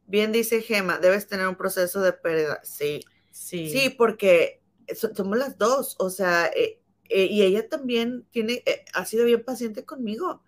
bien 0.05 0.31
dice 0.31 0.61
Gema, 0.61 0.97
debes 0.97 1.27
tener 1.27 1.47
un 1.47 1.55
proceso 1.55 2.01
de 2.01 2.13
pérdida. 2.13 2.59
Sí, 2.63 3.01
sí. 3.31 3.69
Sí, 3.69 3.89
porque 3.89 4.61
somos 5.15 5.37
las 5.37 5.57
dos, 5.57 5.95
o 5.99 6.09
sea, 6.09 6.47
eh, 6.47 6.81
eh, 7.09 7.25
y 7.25 7.43
ella 7.43 7.69
también 7.69 8.25
tiene, 8.31 8.63
eh, 8.65 8.83
ha 8.93 9.05
sido 9.05 9.25
bien 9.25 9.43
paciente 9.43 9.85
conmigo. 9.85 10.43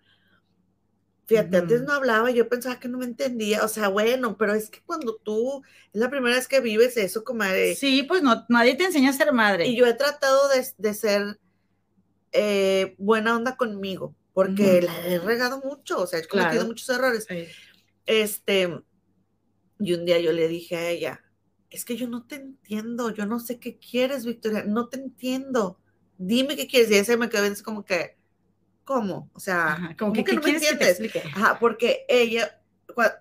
Fíjate, 1.27 1.55
antes 1.55 1.81
no 1.83 1.93
hablaba, 1.93 2.31
yo 2.31 2.49
pensaba 2.49 2.77
que 2.77 2.89
no 2.89 2.97
me 2.97 3.05
entendía, 3.05 3.63
o 3.63 3.69
sea, 3.69 3.87
bueno, 3.87 4.35
pero 4.35 4.53
es 4.53 4.69
que 4.69 4.81
cuando 4.85 5.15
tú, 5.15 5.63
es 5.93 6.01
la 6.01 6.09
primera 6.09 6.35
vez 6.35 6.49
que 6.49 6.59
vives 6.59 6.97
eso, 6.97 7.23
como... 7.23 7.45
sí, 7.77 8.03
pues 8.03 8.21
no, 8.21 8.45
nadie 8.49 8.75
te 8.75 8.83
enseña 8.83 9.11
a 9.11 9.13
ser 9.13 9.31
madre. 9.31 9.65
Y 9.67 9.77
yo 9.77 9.85
he 9.85 9.93
tratado 9.93 10.49
de, 10.49 10.67
de 10.77 10.93
ser 10.93 11.39
eh, 12.31 12.95
buena 12.97 13.35
onda 13.35 13.57
conmigo, 13.57 14.15
porque 14.33 14.81
la 14.81 15.07
he 15.07 15.19
regado 15.19 15.61
mucho, 15.61 16.01
o 16.01 16.07
sea, 16.07 16.19
he 16.19 16.27
cometido 16.27 16.65
muchos 16.65 16.89
errores. 16.89 17.27
Este, 18.05 18.81
y 19.79 19.93
un 19.93 20.05
día 20.05 20.19
yo 20.19 20.31
le 20.31 20.47
dije 20.47 20.75
a 20.77 20.89
ella, 20.89 21.21
es 21.69 21.85
que 21.85 21.95
yo 21.95 22.07
no 22.07 22.25
te 22.25 22.35
entiendo, 22.35 23.11
yo 23.11 23.25
no 23.25 23.39
sé 23.39 23.59
qué 23.59 23.77
quieres, 23.77 24.25
Victoria, 24.25 24.63
no 24.65 24.89
te 24.89 24.97
entiendo. 24.97 25.79
Dime 26.17 26.55
qué 26.55 26.67
quieres. 26.67 26.91
Y 26.91 26.95
ese 26.95 27.17
me 27.17 27.29
quedó 27.29 27.45
como 27.63 27.85
que, 27.85 28.17
¿cómo? 28.83 29.31
O 29.33 29.39
sea, 29.39 29.95
como 29.97 30.11
que, 30.11 30.23
no 30.33 30.41
me 30.41 30.51
entiendes. 30.51 30.99
Ajá, 31.33 31.57
porque 31.59 32.05
ella, 32.09 32.61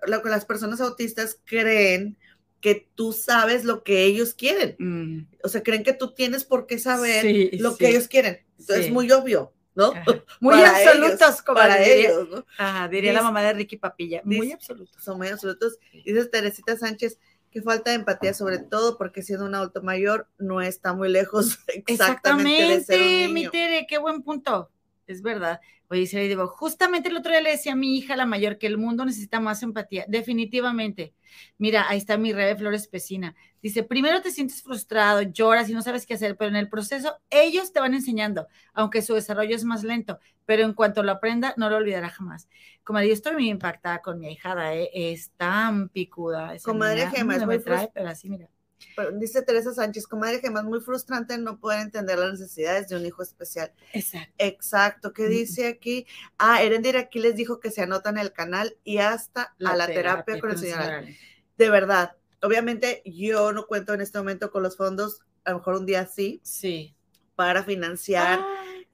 lo 0.05 0.21
que 0.21 0.29
las 0.29 0.45
personas 0.45 0.81
autistas 0.81 1.39
creen 1.45 2.17
que 2.61 2.87
tú 2.95 3.11
sabes 3.11 3.65
lo 3.65 3.83
que 3.83 4.03
ellos 4.03 4.33
quieren. 4.33 4.75
Mm. 4.79 5.27
O 5.43 5.49
sea, 5.49 5.63
creen 5.63 5.83
que 5.83 5.93
tú 5.93 6.13
tienes 6.13 6.45
por 6.45 6.67
qué 6.67 6.79
saber 6.79 7.25
lo 7.59 7.75
que 7.75 7.89
ellos 7.89 8.07
quieren. 8.07 8.39
Entonces, 8.59 8.85
es 8.85 8.91
muy 8.91 9.11
obvio, 9.11 9.51
¿no? 9.75 9.91
Muy 10.39 10.61
absolutos, 10.61 11.41
como 11.41 11.57
para 11.57 11.83
ellos, 11.83 12.29
¿no? 12.29 12.45
Ajá, 12.57 12.87
diría 12.87 13.13
la 13.13 13.23
mamá 13.23 13.41
de 13.41 13.53
Ricky 13.53 13.77
Papilla. 13.77 14.21
Muy 14.23 14.51
absolutos. 14.51 15.03
Son 15.03 15.17
muy 15.17 15.29
absolutos. 15.29 15.79
Dice 16.05 16.25
Teresita 16.25 16.77
Sánchez, 16.77 17.17
que 17.51 17.61
falta 17.61 17.89
de 17.89 17.97
empatía, 17.97 18.33
sobre 18.33 18.59
todo 18.59 18.97
porque 18.97 19.23
siendo 19.23 19.45
un 19.45 19.55
adulto 19.55 19.81
mayor 19.81 20.27
no 20.37 20.61
está 20.61 20.93
muy 20.93 21.09
lejos 21.09 21.59
exactamente, 21.87 22.77
de 22.77 22.83
ser 22.83 23.01
un 23.01 23.07
niño. 23.07 23.33
mi 23.33 23.47
Tere, 23.49 23.85
qué 23.87 23.97
buen 23.97 24.21
punto. 24.21 24.69
Es 25.07 25.21
verdad. 25.21 25.59
Oye, 25.89 26.07
se 26.07 26.17
le 26.17 26.27
digo, 26.27 26.47
justamente 26.47 27.09
el 27.09 27.17
otro 27.17 27.31
día 27.31 27.41
le 27.41 27.51
decía 27.51 27.73
a 27.73 27.75
mi 27.75 27.97
hija, 27.97 28.15
la 28.15 28.25
mayor, 28.25 28.57
que 28.57 28.67
el 28.67 28.77
mundo 28.77 29.03
necesita 29.03 29.39
más 29.39 29.61
empatía. 29.61 30.05
Definitivamente. 30.07 31.13
Mira, 31.57 31.89
ahí 31.89 31.97
está 31.97 32.17
mi 32.17 32.31
Rebe 32.31 32.55
Flores 32.55 32.87
Pesina. 32.87 33.35
Dice, 33.61 33.83
primero 33.83 34.21
te 34.21 34.31
sientes 34.31 34.63
frustrado, 34.63 35.21
lloras 35.21 35.69
y 35.69 35.73
no 35.73 35.81
sabes 35.81 36.05
qué 36.05 36.13
hacer, 36.13 36.37
pero 36.37 36.49
en 36.49 36.55
el 36.55 36.69
proceso 36.69 37.17
ellos 37.29 37.73
te 37.73 37.79
van 37.79 37.93
enseñando, 37.93 38.47
aunque 38.73 39.01
su 39.01 39.13
desarrollo 39.13 39.55
es 39.55 39.65
más 39.65 39.83
lento, 39.83 40.19
pero 40.45 40.63
en 40.63 40.73
cuanto 40.73 41.03
lo 41.03 41.11
aprenda, 41.11 41.53
no 41.57 41.69
lo 41.69 41.77
olvidará 41.77 42.09
jamás. 42.09 42.47
Como 42.83 43.01
yo 43.01 43.13
estoy 43.13 43.33
muy 43.33 43.49
impactada 43.49 44.01
con 44.01 44.19
mi 44.19 44.31
hijada, 44.31 44.73
¿eh? 44.73 44.89
es 44.93 45.31
tan 45.31 45.89
picuda. 45.89 46.55
Comadre 46.63 47.09
Gemma, 47.09 47.35
es 47.35 47.45
muy 47.45 47.59
trae, 47.59 47.91
pero 47.93 48.09
así, 48.09 48.29
mira 48.29 48.49
dice 49.13 49.41
Teresa 49.41 49.73
Sánchez, 49.73 50.07
comadre 50.07 50.39
Gemma, 50.39 50.59
es 50.59 50.65
muy 50.65 50.81
frustrante 50.81 51.37
no 51.37 51.59
poder 51.59 51.81
entender 51.81 52.17
las 52.17 52.39
necesidades 52.39 52.87
de 52.89 52.95
un 52.95 53.05
hijo 53.05 53.23
especial. 53.23 53.71
Exacto. 53.93 54.33
Exacto. 54.37 55.13
¿Qué 55.13 55.27
dice 55.27 55.67
aquí? 55.67 56.05
Ah, 56.37 56.61
Erendir 56.61 56.97
aquí 56.97 57.19
les 57.19 57.35
dijo 57.35 57.59
que 57.59 57.71
se 57.71 57.81
anotan 57.81 58.17
el 58.17 58.31
canal 58.33 58.77
y 58.83 58.97
hasta 58.97 59.55
a 59.63 59.75
la 59.75 59.87
terapia, 59.87 60.39
con 60.39 60.51
el 60.51 60.57
señor. 60.57 61.05
De 61.57 61.69
verdad. 61.69 62.15
Obviamente 62.43 63.03
yo 63.05 63.51
no 63.51 63.67
cuento 63.67 63.93
en 63.93 64.01
este 64.01 64.17
momento 64.17 64.51
con 64.51 64.63
los 64.63 64.75
fondos, 64.75 65.21
a 65.43 65.51
lo 65.51 65.57
mejor 65.57 65.75
un 65.75 65.85
día 65.85 66.07
sí. 66.07 66.41
Sí. 66.43 66.95
Para 67.35 67.63
financiar. 67.63 68.39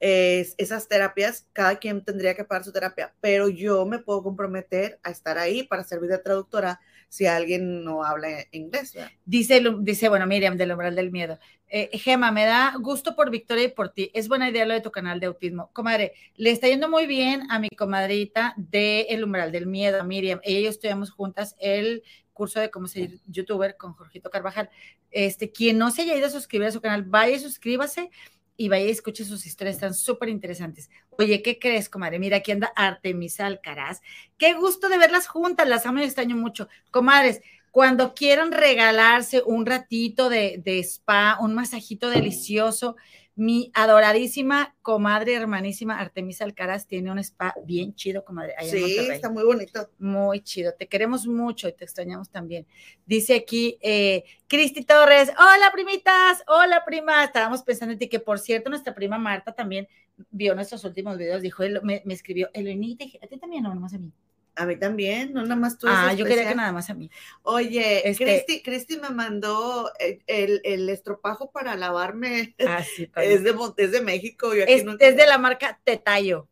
esas 0.00 0.88
terapias, 0.88 1.46
cada 1.52 1.76
quien 1.78 2.04
tendría 2.04 2.34
que 2.34 2.44
pagar 2.44 2.64
su 2.64 2.72
terapia, 2.72 3.14
pero 3.20 3.48
yo 3.48 3.84
me 3.86 3.98
puedo 3.98 4.22
comprometer 4.22 5.00
a 5.02 5.10
estar 5.10 5.38
ahí 5.38 5.64
para 5.64 5.84
servir 5.84 6.10
de 6.10 6.18
traductora 6.18 6.80
si 7.08 7.26
alguien 7.26 7.84
no 7.84 8.04
habla 8.04 8.28
inglés. 8.52 8.94
Dice, 9.24 9.62
dice, 9.80 10.08
bueno, 10.08 10.26
Miriam, 10.26 10.56
del 10.56 10.72
umbral 10.72 10.94
del 10.94 11.10
miedo. 11.10 11.38
Eh, 11.70 11.98
Gema, 11.98 12.30
me 12.30 12.44
da 12.44 12.74
gusto 12.80 13.14
por 13.14 13.30
Victoria 13.30 13.64
y 13.64 13.68
por 13.68 13.90
ti. 13.90 14.10
Es 14.14 14.28
buena 14.28 14.48
idea 14.48 14.64
lo 14.64 14.74
de 14.74 14.80
tu 14.80 14.90
canal 14.90 15.20
de 15.20 15.26
autismo. 15.26 15.70
Comadre, 15.72 16.12
le 16.36 16.50
está 16.50 16.68
yendo 16.68 16.88
muy 16.88 17.06
bien 17.06 17.50
a 17.50 17.58
mi 17.58 17.68
comadrita 17.68 18.54
de 18.56 19.02
El 19.10 19.24
umbral 19.24 19.52
del 19.52 19.66
miedo, 19.66 20.02
Miriam. 20.04 20.40
Ella 20.44 20.60
y 20.60 20.62
yo 20.64 20.70
estudiamos 20.70 21.10
juntas 21.10 21.56
el 21.60 22.02
curso 22.32 22.60
de 22.60 22.70
cómo 22.70 22.86
ser 22.86 23.18
youtuber 23.26 23.76
con 23.76 23.92
Jorgito 23.94 24.30
Carvajal. 24.30 24.70
Este, 25.10 25.50
quien 25.50 25.76
no 25.76 25.90
se 25.90 26.02
haya 26.02 26.16
ido 26.16 26.26
a 26.26 26.30
suscribir 26.30 26.68
a 26.68 26.72
su 26.72 26.80
canal, 26.80 27.02
vaya 27.02 27.36
y 27.36 27.40
suscríbase 27.40 28.10
y 28.58 28.68
vaya 28.68 28.86
y 28.86 28.90
escuche 28.90 29.24
sus 29.24 29.46
historias, 29.46 29.76
están 29.76 29.94
súper 29.94 30.28
interesantes. 30.28 30.90
Oye, 31.10 31.40
¿qué 31.42 31.60
crees, 31.60 31.88
comadre? 31.88 32.18
Mira, 32.18 32.38
aquí 32.38 32.50
anda 32.50 32.72
Artemisa 32.74 33.46
Alcaraz. 33.46 34.02
Qué 34.36 34.52
gusto 34.54 34.88
de 34.88 34.98
verlas 34.98 35.28
juntas, 35.28 35.68
las 35.68 35.86
amo 35.86 36.00
y 36.00 36.02
extraño 36.02 36.36
mucho. 36.36 36.68
Comadres, 36.90 37.40
cuando 37.70 38.14
quieran 38.14 38.50
regalarse 38.50 39.42
un 39.46 39.64
ratito 39.64 40.28
de, 40.28 40.60
de 40.64 40.80
spa, 40.80 41.38
un 41.40 41.54
masajito 41.54 42.10
delicioso, 42.10 42.96
Mi 43.38 43.70
adoradísima 43.72 44.74
comadre, 44.82 45.34
hermanísima 45.34 46.00
Artemisa 46.00 46.42
Alcaraz 46.42 46.88
tiene 46.88 47.12
un 47.12 47.20
spa 47.20 47.54
bien 47.64 47.94
chido, 47.94 48.24
comadre. 48.24 48.54
sí, 48.68 48.98
está 48.98 49.30
muy 49.30 49.44
bonito. 49.44 49.88
Muy 50.00 50.40
chido. 50.40 50.74
Te 50.74 50.88
queremos 50.88 51.24
mucho 51.28 51.68
y 51.68 51.72
te 51.72 51.84
extrañamos 51.84 52.30
también. 52.30 52.66
Dice 53.06 53.36
aquí 53.36 53.78
eh, 53.80 54.24
Cristi 54.48 54.84
Torres. 54.84 55.30
Hola, 55.38 55.70
primitas. 55.72 56.42
Hola, 56.48 56.82
prima. 56.84 57.22
Estábamos 57.22 57.62
pensando 57.62 57.92
en 57.92 58.00
ti, 58.00 58.08
que 58.08 58.18
por 58.18 58.40
cierto, 58.40 58.70
nuestra 58.70 58.92
prima 58.92 59.18
Marta 59.18 59.52
también 59.54 59.86
vio 60.30 60.56
nuestros 60.56 60.82
últimos 60.82 61.16
videos. 61.16 61.40
Dijo, 61.40 61.62
me, 61.84 62.02
me 62.04 62.14
escribió, 62.14 62.50
Elenita, 62.52 63.04
a 63.22 63.26
ti 63.28 63.38
también, 63.38 63.62
no, 63.62 63.72
nomás 63.72 63.94
a 63.94 63.98
mí. 63.98 64.12
A 64.58 64.66
mí 64.66 64.76
también, 64.76 65.32
no 65.32 65.42
nada 65.42 65.54
más 65.54 65.78
tú. 65.78 65.86
Ah, 65.88 66.12
yo 66.14 66.24
quería 66.24 66.48
que 66.48 66.54
nada 66.56 66.72
más 66.72 66.90
a 66.90 66.94
mí. 66.94 67.08
Oye, 67.42 68.08
este, 68.08 68.60
Cristi, 68.64 68.98
me 68.98 69.10
mandó 69.10 69.88
el, 70.26 70.60
el, 70.64 70.88
estropajo 70.88 71.52
para 71.52 71.76
lavarme. 71.76 72.56
Ah, 72.66 72.82
sí, 72.82 73.08
es, 73.16 73.44
de, 73.44 73.54
es 73.76 73.92
de 73.92 74.00
México. 74.00 74.52
es, 74.52 74.84
es, 74.98 75.16
de 75.16 75.26
la 75.28 75.38
marca 75.38 75.78
Tetayo. 75.84 76.48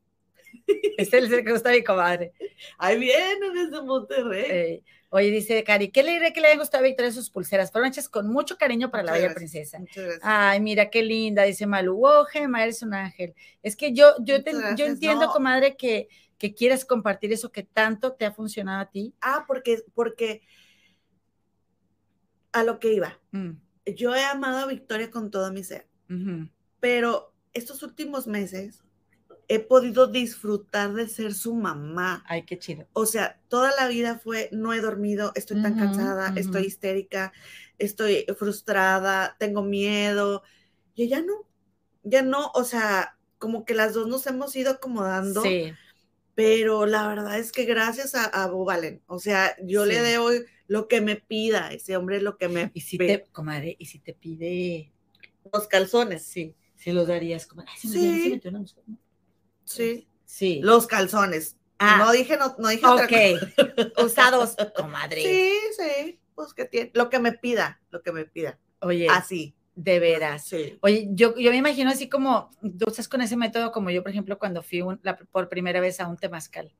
este 0.99 1.19
es 1.19 1.33
el 1.33 1.45
que 1.45 1.51
gusta 1.51 1.73
mi 1.73 1.83
comadre. 1.83 2.33
Ahí 2.79 2.97
viene 2.97 3.51
desde 3.53 3.83
Monterrey. 3.83 4.85
Oye, 5.09 5.31
dice 5.31 5.65
Cari, 5.65 5.91
¿qué 5.91 6.05
le 6.05 6.13
diré 6.13 6.33
que 6.33 6.41
le 6.41 6.49
haya 6.49 6.59
gustado 6.61 6.85
a 6.85 6.87
Victoria 6.87 7.11
sus 7.11 7.31
pulseras? 7.31 7.73
Fueron 7.73 7.91
hechas 7.91 8.09
con 8.09 8.29
mucho 8.29 8.57
cariño 8.57 8.91
para 8.91 9.03
la 9.03 9.13
bella 9.13 9.35
princesa. 9.35 9.81
Ay, 10.23 10.61
mira 10.61 10.91
qué 10.91 11.03
linda, 11.03 11.43
dice 11.43 11.67
Malu. 11.67 11.97
Wow, 11.97 12.25
Gemma, 12.27 12.63
eres 12.63 12.83
un 12.83 12.95
ángel. 12.95 13.35
Es 13.63 13.75
que 13.77 13.93
yo, 13.93 14.15
yo, 14.21 14.37
yo 14.77 14.85
entiendo, 14.87 15.29
comadre, 15.31 15.77
que 15.77 16.09
que 16.39 16.55
quieres 16.55 16.85
compartir 16.85 17.33
eso 17.33 17.51
que 17.51 17.63
tanto 17.63 18.13
te 18.13 18.27
ha 18.27 18.33
funcionado 18.33 18.81
a 18.81 18.91
ti? 18.91 19.15
Ah, 19.21 19.45
porque, 19.47 19.83
porque 19.95 20.43
a 22.53 22.63
lo 22.63 22.79
que 22.79 22.93
iba. 22.93 23.19
Mm. 23.33 23.53
Yo 23.95 24.15
he 24.15 24.25
amado 24.25 24.59
a 24.59 24.67
Victoria 24.67 25.11
con 25.11 25.31
todo 25.31 25.53
mi 25.53 25.63
ser, 25.63 25.87
pero 26.81 27.33
estos 27.53 27.83
últimos 27.83 28.27
meses 28.27 28.83
he 29.49 29.61
podido 29.61 30.09
disfrutar 30.09 30.93
de 30.93 31.09
ser 31.09 31.33
su 31.35 31.55
mamá. 31.55 32.25
Ay, 32.27 32.45
qué 32.45 32.59
chido. 32.59 32.89
O 32.93 33.07
sea, 33.07 33.41
toda 33.47 33.71
la 33.79 33.87
vida 33.87 34.19
fue, 34.19 34.49
no 34.51 34.73
he 34.73 34.81
dormido, 34.81 35.31
estoy 35.37 35.63
tan 35.63 35.79
cansada, 35.79 36.33
estoy 36.35 36.65
histérica, 36.65 37.33
estoy 37.79 38.27
frustrada, 38.37 39.37
tengo 39.39 39.63
miedo. 39.63 40.43
Y 40.97 41.05
ella 41.05 41.23
no, 41.23 41.47
ya 42.03 42.23
no, 42.23 42.51
o 42.55 42.65
sea, 42.65 43.17
como 43.39 43.65
que 43.65 43.75
las 43.75 43.95
dos 43.95 44.09
nos 44.09 44.27
hemos 44.27 44.57
ido 44.57 44.73
acomodando. 44.73 45.43
Sí 45.43 45.73
pero 46.37 46.85
la 46.85 47.09
verdad 47.09 47.39
es 47.39 47.51
que 47.51 47.65
gracias 47.65 48.15
a, 48.15 48.27
a 48.27 48.47
Valen, 48.47 49.03
o 49.07 49.19
sea, 49.19 49.57
yo 49.65 49.87
le 49.87 49.99
doy 50.15 50.45
lo 50.69 50.87
que 50.87 51.01
me 51.01 51.17
pida, 51.17 51.73
ese 51.73 51.97
hombre 51.97 52.21
lo 52.21 52.37
que 52.37 52.49
me 52.49 52.71
y 52.75 52.83
si 52.83 52.99
te, 52.99 53.25
comadre, 53.33 53.75
y 53.79 53.87
si 53.87 53.99
te 53.99 54.13
pide 54.13 54.93
los 55.51 55.67
calzones, 55.67 56.25
sí, 56.25 56.55
sí 56.77 56.93
los 56.93 57.09
darías, 57.09 57.47
comadre. 57.47 57.71
sí. 57.81 58.41
sí. 59.65 60.09
sí, 60.27 60.61
los 60.63 60.87
calzones. 60.87 61.57
Ah. 61.79 61.97
No 61.99 62.13
dije, 62.13 62.37
no, 62.37 62.55
no 62.59 62.69
dije 62.69 62.87
Ok, 62.87 64.05
usados, 64.05 64.57
comadre. 64.77 65.23
Sí, 65.23 65.53
sí, 65.75 66.21
pues 66.35 66.53
que 66.53 66.67
tiene, 66.67 66.91
lo 66.93 67.09
que 67.09 67.19
me 67.19 67.33
pida, 67.33 67.81
lo 67.91 68.03
que 68.03 68.13
me 68.13 68.27
pida. 68.27 68.59
Oye. 68.81 69.09
Así. 69.09 69.55
De 69.77 70.01
veras. 70.01 70.51
Oye, 70.81 71.07
yo, 71.11 71.37
yo 71.37 71.51
me 71.51 71.59
imagino 71.59 71.91
así 71.91 72.09
como, 72.09 72.51
tú 72.63 72.87
estás 72.89 73.09
con 73.09 73.21
ese 73.21 73.37
método 73.37 73.73
como 73.73 73.91
yo, 73.91 74.03
por 74.03 74.11
ejemplo, 74.11 74.39
cuando 74.39 74.63
fui 74.63 74.83
por 75.31 75.51
primera 75.51 75.81
vez 75.81 76.01
a 76.01 76.09
un 76.09 76.17
temazcal. 76.17 76.73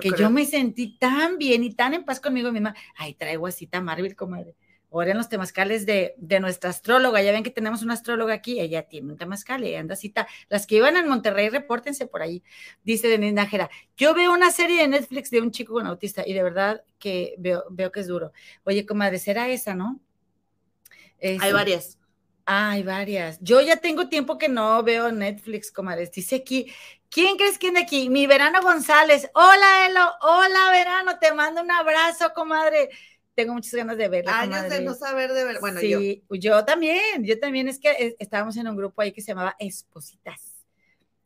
que 0.00 0.10
yo 0.18 0.30
me 0.30 0.46
sentí 0.46 0.96
tan 0.96 1.36
bien 1.36 1.62
y 1.62 1.74
tan 1.74 1.92
en 1.92 2.04
paz 2.04 2.20
conmigo 2.20 2.50
misma. 2.50 2.74
Ay, 2.96 3.12
traigo 3.12 3.46
así 3.46 3.66
tan 3.66 3.84
Marvel, 3.84 4.16
comadre. 4.16 4.56
Ahora 4.90 5.10
en 5.10 5.18
los 5.18 5.28
temazcales 5.28 5.84
de, 5.84 6.14
de, 6.16 6.40
nuestra 6.40 6.70
astróloga, 6.70 7.22
ya 7.22 7.32
ven 7.32 7.42
que 7.42 7.50
tenemos 7.50 7.82
una 7.82 7.94
astróloga 7.94 8.32
aquí, 8.32 8.60
ella 8.60 8.82
tiene 8.82 9.12
un 9.12 9.18
temazcal 9.18 9.62
y 9.64 9.74
anda 9.74 9.94
cita. 9.94 10.26
Las 10.48 10.66
que 10.66 10.76
iban 10.76 10.96
en 10.96 11.08
Monterrey, 11.08 11.50
repórtense 11.50 12.06
por 12.06 12.22
ahí. 12.22 12.42
Dice 12.82 13.08
Denise 13.08 13.34
Nájera, 13.34 13.70
yo 13.96 14.14
veo 14.14 14.32
una 14.32 14.50
serie 14.50 14.80
de 14.80 14.88
Netflix 14.88 15.30
de 15.30 15.42
un 15.42 15.50
chico 15.50 15.74
con 15.74 15.86
autista 15.86 16.22
y 16.26 16.32
de 16.32 16.42
verdad 16.42 16.84
que 16.98 17.34
veo, 17.38 17.64
veo 17.70 17.92
que 17.92 18.00
es 18.00 18.06
duro. 18.06 18.32
Oye, 18.64 18.86
comadre, 18.86 19.18
será 19.18 19.48
esa, 19.48 19.74
¿no? 19.74 20.00
Hay 21.22 21.52
varias. 21.52 21.98
Hay 22.44 22.82
varias. 22.82 23.38
Yo 23.40 23.60
ya 23.60 23.76
tengo 23.76 24.08
tiempo 24.08 24.38
que 24.38 24.48
no 24.48 24.82
veo 24.82 25.12
Netflix, 25.12 25.70
comadre. 25.70 26.10
Dice 26.12 26.36
aquí, 26.36 26.72
¿quién 27.08 27.36
crees 27.36 27.58
que 27.58 27.68
anda 27.68 27.80
aquí? 27.80 28.08
Mi 28.08 28.26
Verano 28.26 28.60
González. 28.62 29.30
Hola, 29.34 29.86
Elo. 29.86 30.12
Hola, 30.22 30.70
Verano. 30.72 31.18
Te 31.20 31.32
mando 31.32 31.62
un 31.62 31.70
abrazo, 31.70 32.32
comadre. 32.34 32.90
Tengo 33.34 33.54
muchas 33.54 33.74
ganas 33.74 33.96
de 33.96 34.08
verla. 34.08 34.40
Años 34.40 34.68
de 34.68 34.82
no 34.82 34.94
saber 34.94 35.32
de 35.32 35.44
ver. 35.44 35.60
Bueno, 35.60 35.80
sí, 35.80 36.24
yo. 36.30 36.64
también. 36.64 37.24
Yo 37.24 37.38
también. 37.38 37.68
Es 37.68 37.78
que 37.78 37.90
eh, 37.90 38.16
estábamos 38.18 38.56
en 38.56 38.68
un 38.68 38.76
grupo 38.76 39.00
ahí 39.02 39.12
que 39.12 39.20
se 39.20 39.28
llamaba 39.28 39.56
Espositas. 39.58 40.64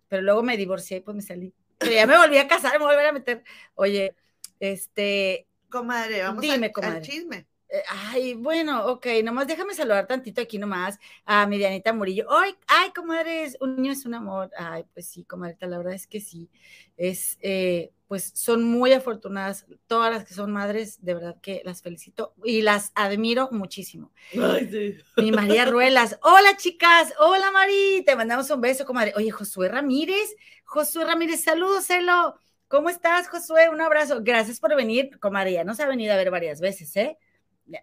Pero 0.08 0.22
luego 0.22 0.42
me 0.42 0.56
divorcié 0.56 0.98
y 0.98 1.00
pues 1.00 1.16
me 1.16 1.22
salí. 1.22 1.52
Pero 1.78 1.92
ya 1.92 2.06
me 2.06 2.16
volví 2.16 2.38
a 2.38 2.46
casar, 2.46 2.78
me 2.78 2.84
volví 2.84 3.04
a 3.04 3.12
meter. 3.12 3.42
Oye, 3.74 4.14
este. 4.60 5.46
Comadre, 5.68 6.22
vamos 6.22 6.42
dime, 6.42 6.70
comadre. 6.70 6.98
al 6.98 7.02
chisme. 7.02 7.46
Eh, 7.68 7.82
ay, 7.88 8.34
bueno, 8.34 8.86
ok, 8.86 9.06
nomás 9.24 9.46
déjame 9.48 9.74
saludar 9.74 10.06
tantito 10.06 10.40
aquí 10.40 10.58
nomás 10.58 10.98
a 11.24 11.46
mi 11.46 11.58
Dianita 11.58 11.92
Murillo. 11.92 12.26
Ay, 12.30 12.54
ay, 12.68 12.92
comadres, 12.92 13.56
un 13.60 13.76
niño 13.76 13.92
es 13.92 14.06
un 14.06 14.14
amor. 14.14 14.50
Ay, 14.56 14.84
pues 14.94 15.08
sí, 15.08 15.24
comadrita, 15.24 15.66
la 15.66 15.78
verdad 15.78 15.94
es 15.94 16.06
que 16.06 16.20
sí. 16.20 16.48
Es, 16.96 17.38
eh, 17.40 17.92
pues 18.06 18.32
son 18.34 18.62
muy 18.62 18.92
afortunadas 18.92 19.66
todas 19.88 20.12
las 20.12 20.24
que 20.24 20.34
son 20.34 20.52
madres, 20.52 21.04
de 21.04 21.14
verdad 21.14 21.36
que 21.42 21.62
las 21.64 21.82
felicito 21.82 22.34
y 22.44 22.62
las 22.62 22.92
admiro 22.94 23.48
muchísimo. 23.50 24.12
Ay, 24.40 24.68
sí. 24.70 24.98
Mi 25.20 25.32
María 25.32 25.64
Ruelas, 25.66 26.18
hola 26.22 26.56
chicas, 26.56 27.14
hola 27.18 27.50
Mari, 27.50 28.04
te 28.06 28.14
mandamos 28.14 28.48
un 28.50 28.60
beso, 28.60 28.84
comadre. 28.86 29.12
Oye, 29.16 29.30
Josué 29.30 29.68
Ramírez, 29.68 30.36
Josué 30.64 31.04
Ramírez, 31.04 31.42
saludos, 31.42 31.86
Celo. 31.86 32.38
¿Cómo 32.68 32.88
estás, 32.90 33.28
Josué? 33.28 33.68
Un 33.68 33.80
abrazo. 33.80 34.18
Gracias 34.22 34.58
por 34.58 34.74
venir, 34.74 35.18
comadre. 35.20 35.52
Ya 35.52 35.64
nos 35.64 35.78
ha 35.80 35.86
venido 35.86 36.12
a 36.12 36.16
ver 36.16 36.30
varias 36.32 36.60
veces, 36.60 36.96
¿eh? 36.96 37.16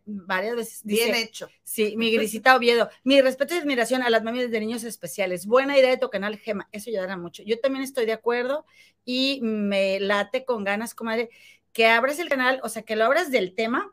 Varias 0.06 0.56
veces. 0.56 0.82
Bien 0.84 1.16
hecho. 1.16 1.50
Sí, 1.64 1.96
mi 1.98 2.12
grisita 2.12 2.56
Oviedo. 2.56 2.90
Mi 3.04 3.22
respeto 3.22 3.56
y 3.56 3.58
admiración 3.58 4.02
a 4.04 4.10
las 4.10 4.24
mamias 4.24 4.50
de 4.52 4.60
niños 4.60 4.84
especiales. 4.84 5.46
Buena 5.46 5.78
idea 5.78 5.92
de 5.92 5.98
tu 5.98 6.10
canal, 6.10 6.38
Gema. 6.38 6.70
Eso 6.72 6.90
ayudará 6.90 7.18
mucho. 7.18 7.44
Yo 7.44 7.60
también 7.60 7.84
estoy 7.84 8.06
de 8.06 8.14
acuerdo 8.14 8.66
y 9.06 9.40
me 9.42 10.00
late 10.00 10.46
con 10.46 10.64
ganas, 10.64 10.94
comadre, 10.96 11.30
que 11.74 11.88
abres 11.88 12.20
el 12.20 12.30
canal, 12.30 12.60
o 12.64 12.70
sea, 12.70 12.84
que 12.84 12.96
lo 12.96 13.06
abras 13.06 13.32
del 13.32 13.56
tema, 13.56 13.92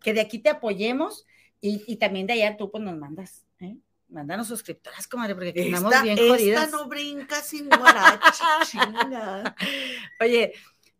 que 0.00 0.14
de 0.14 0.20
aquí 0.20 0.38
te 0.38 0.50
apoyemos 0.50 1.26
y, 1.60 1.96
también 1.96 2.26
de 2.26 2.32
allá 2.32 2.56
tú 2.56 2.70
pues 2.70 2.82
nos 2.82 2.96
mandas. 2.96 3.44
¿eh? 3.60 3.76
Mándanos 4.08 4.48
suscriptoras, 4.48 5.06
comadre, 5.06 5.34
porque 5.34 5.52
estamos 5.54 6.02
bien 6.02 6.18
jodidas. 6.18 6.64
Esta 6.64 6.76
no 6.76 6.88
brinca 6.88 7.40
sin 7.40 7.68
guarachi, 7.68 8.78
Oye, 10.20 10.52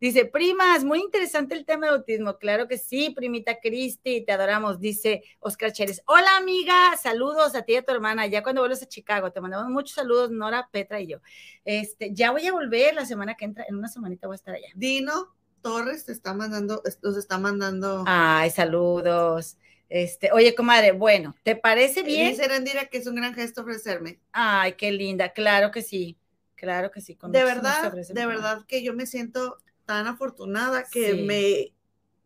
Dice, 0.03 0.25
primas, 0.25 0.83
muy 0.83 0.99
interesante 0.99 1.55
el 1.55 1.63
tema 1.63 1.87
de 1.87 1.93
autismo. 1.93 2.37
Claro 2.37 2.67
que 2.67 2.77
sí, 2.77 3.11
primita 3.11 3.61
Cristi, 3.61 4.19
te 4.19 4.33
adoramos. 4.33 4.81
Dice 4.81 5.23
Oscar 5.39 5.71
Chérez, 5.71 6.01
hola 6.07 6.35
amiga, 6.35 6.97
saludos 7.01 7.55
a 7.55 7.61
ti 7.61 7.71
y 7.71 7.75
a 7.77 7.85
tu 7.85 7.93
hermana. 7.93 8.27
Ya 8.27 8.43
cuando 8.43 8.59
vuelves 8.59 8.83
a 8.83 8.85
Chicago, 8.85 9.31
te 9.31 9.39
mandamos 9.39 9.69
muchos 9.69 9.95
saludos, 9.95 10.29
Nora, 10.29 10.67
Petra 10.69 10.99
y 10.99 11.07
yo. 11.07 11.19
Este, 11.63 12.13
ya 12.13 12.31
voy 12.31 12.45
a 12.45 12.51
volver 12.51 12.93
la 12.93 13.05
semana 13.05 13.35
que 13.35 13.45
entra, 13.45 13.63
en 13.65 13.77
una 13.77 13.87
semanita 13.87 14.27
voy 14.27 14.33
a 14.33 14.35
estar 14.35 14.55
allá. 14.55 14.67
Dino 14.75 15.33
Torres 15.61 16.03
te 16.03 16.11
está 16.11 16.33
mandando, 16.33 16.83
los 17.01 17.15
está 17.15 17.37
mandando. 17.37 18.03
Ay, 18.05 18.49
saludos. 18.49 19.55
Este, 19.87 20.33
oye, 20.33 20.53
comadre, 20.53 20.91
bueno, 20.91 21.33
¿te 21.43 21.55
parece 21.55 22.01
eh, 22.01 22.03
bien? 22.03 22.29
Dice 22.31 22.45
Rendira 22.49 22.87
que 22.87 22.97
es 22.97 23.07
un 23.07 23.15
gran 23.15 23.33
gesto 23.33 23.61
ofrecerme. 23.61 24.19
Ay, 24.33 24.73
qué 24.73 24.91
linda, 24.91 25.31
claro 25.31 25.71
que 25.71 25.81
sí, 25.81 26.17
claro 26.55 26.91
que 26.91 26.99
sí. 26.99 27.17
de 27.29 27.43
verdad, 27.45 27.93
de 27.93 28.25
verdad 28.25 28.65
que 28.67 28.83
yo 28.83 28.93
me 28.93 29.05
siento 29.05 29.59
tan 29.85 30.07
afortunada 30.07 30.85
que 30.89 31.13
me... 31.13 31.73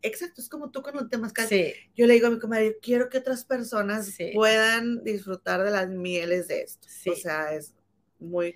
Exacto, 0.00 0.40
es 0.40 0.48
como 0.48 0.70
tú 0.70 0.80
con 0.80 0.96
el 0.96 1.08
tema 1.08 1.28
sí. 1.48 1.74
Yo 1.96 2.06
le 2.06 2.14
digo 2.14 2.28
a 2.28 2.30
mi 2.30 2.38
comadre, 2.38 2.78
quiero 2.80 3.08
que 3.08 3.18
otras 3.18 3.44
personas 3.44 4.16
puedan 4.32 5.02
disfrutar 5.02 5.64
de 5.64 5.72
las 5.72 5.88
mieles 5.88 6.46
de 6.48 6.62
esto. 6.62 6.86
O 7.10 7.16
sea, 7.16 7.52
es 7.54 7.74
muy, 8.20 8.54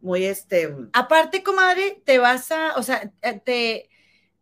muy 0.00 0.24
este... 0.24 0.74
Aparte, 0.92 1.42
comadre, 1.42 2.02
te 2.04 2.18
vas 2.18 2.52
a, 2.52 2.76
o 2.76 2.82
sea, 2.82 3.12
eh, 3.22 3.40
te 3.42 3.88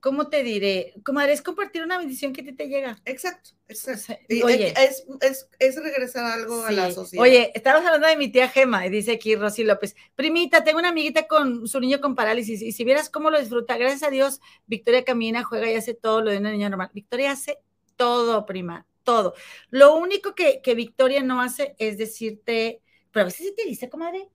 ¿cómo 0.06 0.28
te 0.28 0.44
diré? 0.44 0.94
Comadre, 1.04 1.32
es 1.32 1.42
compartir 1.42 1.82
una 1.82 1.98
bendición 1.98 2.32
que 2.32 2.42
a 2.42 2.44
ti 2.44 2.52
te 2.52 2.68
llega. 2.68 2.96
Exacto, 3.04 3.50
exacto. 3.66 4.14
oye, 4.44 4.72
es, 4.78 5.04
es, 5.20 5.48
es, 5.58 5.82
regresar 5.82 6.24
algo 6.24 6.64
a 6.64 6.70
la 6.70 6.92
sociedad. 6.92 7.24
Oye, 7.24 7.50
estamos 7.56 7.84
hablando 7.84 8.06
de 8.06 8.16
mi 8.16 8.28
tía 8.28 8.48
Gema, 8.48 8.86
y 8.86 8.90
dice 8.90 9.14
aquí 9.14 9.34
Rosy 9.34 9.64
López, 9.64 9.96
primita, 10.14 10.62
tengo 10.62 10.78
una 10.78 10.90
amiguita 10.90 11.26
con 11.26 11.66
su 11.66 11.80
niño 11.80 12.00
con 12.00 12.14
parálisis, 12.14 12.62
y 12.62 12.70
si 12.70 12.84
vieras 12.84 13.10
cómo 13.10 13.30
lo 13.30 13.40
disfruta, 13.40 13.76
gracias 13.76 14.04
a 14.04 14.10
Dios, 14.10 14.40
Victoria 14.68 15.04
camina, 15.04 15.42
juega 15.42 15.68
y 15.72 15.74
hace 15.74 15.92
todo 15.92 16.22
lo 16.22 16.30
de 16.30 16.38
una 16.38 16.52
niña 16.52 16.68
normal. 16.68 16.90
Victoria 16.94 17.32
hace 17.32 17.58
todo, 17.96 18.46
prima, 18.46 18.86
todo. 19.02 19.34
Lo 19.70 19.96
único 19.96 20.36
que, 20.36 20.60
que 20.62 20.76
Victoria 20.76 21.24
no 21.24 21.42
hace 21.42 21.74
es 21.80 21.98
decirte, 21.98 22.80
pero 23.10 23.22
a 23.22 23.24
veces 23.24 23.48
sí 23.48 23.54
te 23.56 23.64
dice, 23.64 23.88
comadre. 23.88 24.28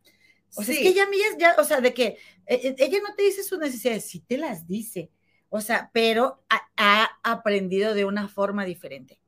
O 0.54 0.64
sea, 0.64 0.76
es 0.76 0.82
que 0.82 0.90
ella, 0.90 1.08
ya, 1.40 1.56
o 1.58 1.64
sea, 1.64 1.80
de 1.80 1.94
que 1.94 2.08
eh, 2.08 2.18
eh, 2.48 2.76
ella 2.78 3.00
no 3.08 3.16
te 3.16 3.24
dice 3.24 3.42
sus 3.42 3.58
necesidades, 3.58 4.04
sí 4.04 4.20
te 4.20 4.38
las 4.38 4.68
dice 4.68 5.10
o 5.54 5.60
sea, 5.62 5.92
pero 5.94 6.42
ha, 6.50 7.12
aprendido 7.24 7.94
de 7.94 8.06
una 8.06 8.28
forma 8.30 8.64
diferente. 8.66 9.20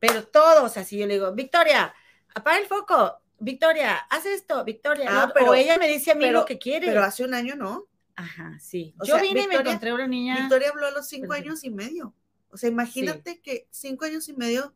Pero 0.00 0.26
todos, 0.26 0.76
así 0.76 0.98
yo 0.98 1.06
le 1.06 1.14
digo, 1.14 1.32
Victoria, 1.32 1.94
apaga 2.34 2.58
el 2.58 2.66
foco. 2.66 3.18
Victoria, 3.38 3.96
haz 4.10 4.26
esto, 4.26 4.64
Victoria. 4.64 5.08
Ah, 5.10 5.26
lo- 5.28 5.32
pero- 5.32 5.50
o 5.50 5.54
ella 5.54 5.78
me 5.78 5.88
dice 5.88 6.10
a 6.10 6.14
mí 6.14 6.24
pero- 6.24 6.40
lo 6.40 6.44
que 6.44 6.58
quiere. 6.58 6.86
Pero 6.88 7.02
hace 7.04 7.24
un 7.24 7.32
año 7.32 7.54
no. 7.54 7.86
Ajá, 8.16 8.58
sí. 8.60 8.94
O 8.98 9.04
Yo 9.04 9.14
sea, 9.14 9.22
vine 9.22 9.42
y 9.42 9.46
me 9.46 9.54
encontré 9.54 9.92
una 9.94 10.06
niña. 10.08 10.36
Victoria 10.40 10.70
habló 10.70 10.86
a 10.86 10.90
los 10.90 11.06
cinco 11.06 11.28
Perfecto. 11.28 11.50
años 11.50 11.64
y 11.64 11.70
medio. 11.70 12.14
O 12.50 12.56
sea, 12.56 12.68
imagínate 12.68 13.40
que 13.40 13.68
cinco 13.70 14.04
años 14.04 14.28
y 14.28 14.32
medio 14.34 14.74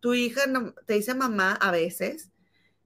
tu 0.00 0.14
hija 0.14 0.46
no- 0.46 0.72
te 0.86 0.94
dice 0.94 1.14
mamá 1.14 1.52
a 1.54 1.70
veces, 1.72 2.30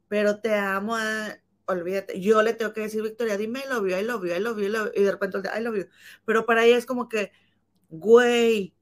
pero 0.09 0.41
te 0.41 0.55
amo, 0.55 0.97
a- 0.97 1.37
olvídate. 1.67 2.21
Yo 2.21 2.43
le 2.43 2.55
tengo 2.55 2.73
que 2.73 2.83
decir, 2.83 3.03
Victoria, 3.03 3.37
dime 3.37 3.61
I 3.61 3.69
love 3.69 3.89
you, 3.89 3.97
I 3.97 4.03
love 4.03 4.25
you, 4.25 4.35
I 4.35 4.41
love 4.41 4.59
you, 4.59 4.65
I 4.65 4.69
love 4.69 4.87
you", 4.95 5.01
y 5.01 5.05
de 5.05 5.13
repente 5.13 5.39
I 5.57 5.63
love 5.63 5.77
you. 5.77 5.87
Pero 6.25 6.47
para 6.47 6.65
ella 6.65 6.77
es 6.77 6.87
como 6.87 7.09
que, 7.09 7.33
güey, 7.89 8.75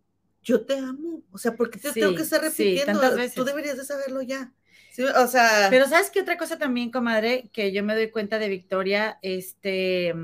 yo 0.43 0.65
te 0.65 0.77
amo. 0.78 1.23
O 1.32 1.39
sea, 1.39 1.52
¿por 1.56 1.70
qué 1.70 1.78
te 1.78 1.93
Sí, 1.93 2.01
tengo 2.01 2.15
que 2.15 2.23
estar 2.23 2.43
repitiendo? 2.43 3.01
veces. 3.01 3.35
Tú 3.35 3.44
deberías 3.44 3.77
de 3.77 3.85
saberlo 3.85 4.23
ya. 4.23 4.52
Sí, 4.93 5.02
o 5.02 5.27
sea, 5.27 5.70
Pero 5.70 5.89
¿sabes 5.89 6.11
qué 6.11 6.20
otra 6.20 6.36
cosa 6.36 6.59
también, 6.59 6.90
comadre? 6.90 7.51
Que 7.52 7.73
yo 7.73 7.82
me 7.82 7.94
doy 7.94 8.11
cuenta 8.11 8.39
de 8.39 8.48
Victoria, 8.48 9.19
este, 9.23 10.15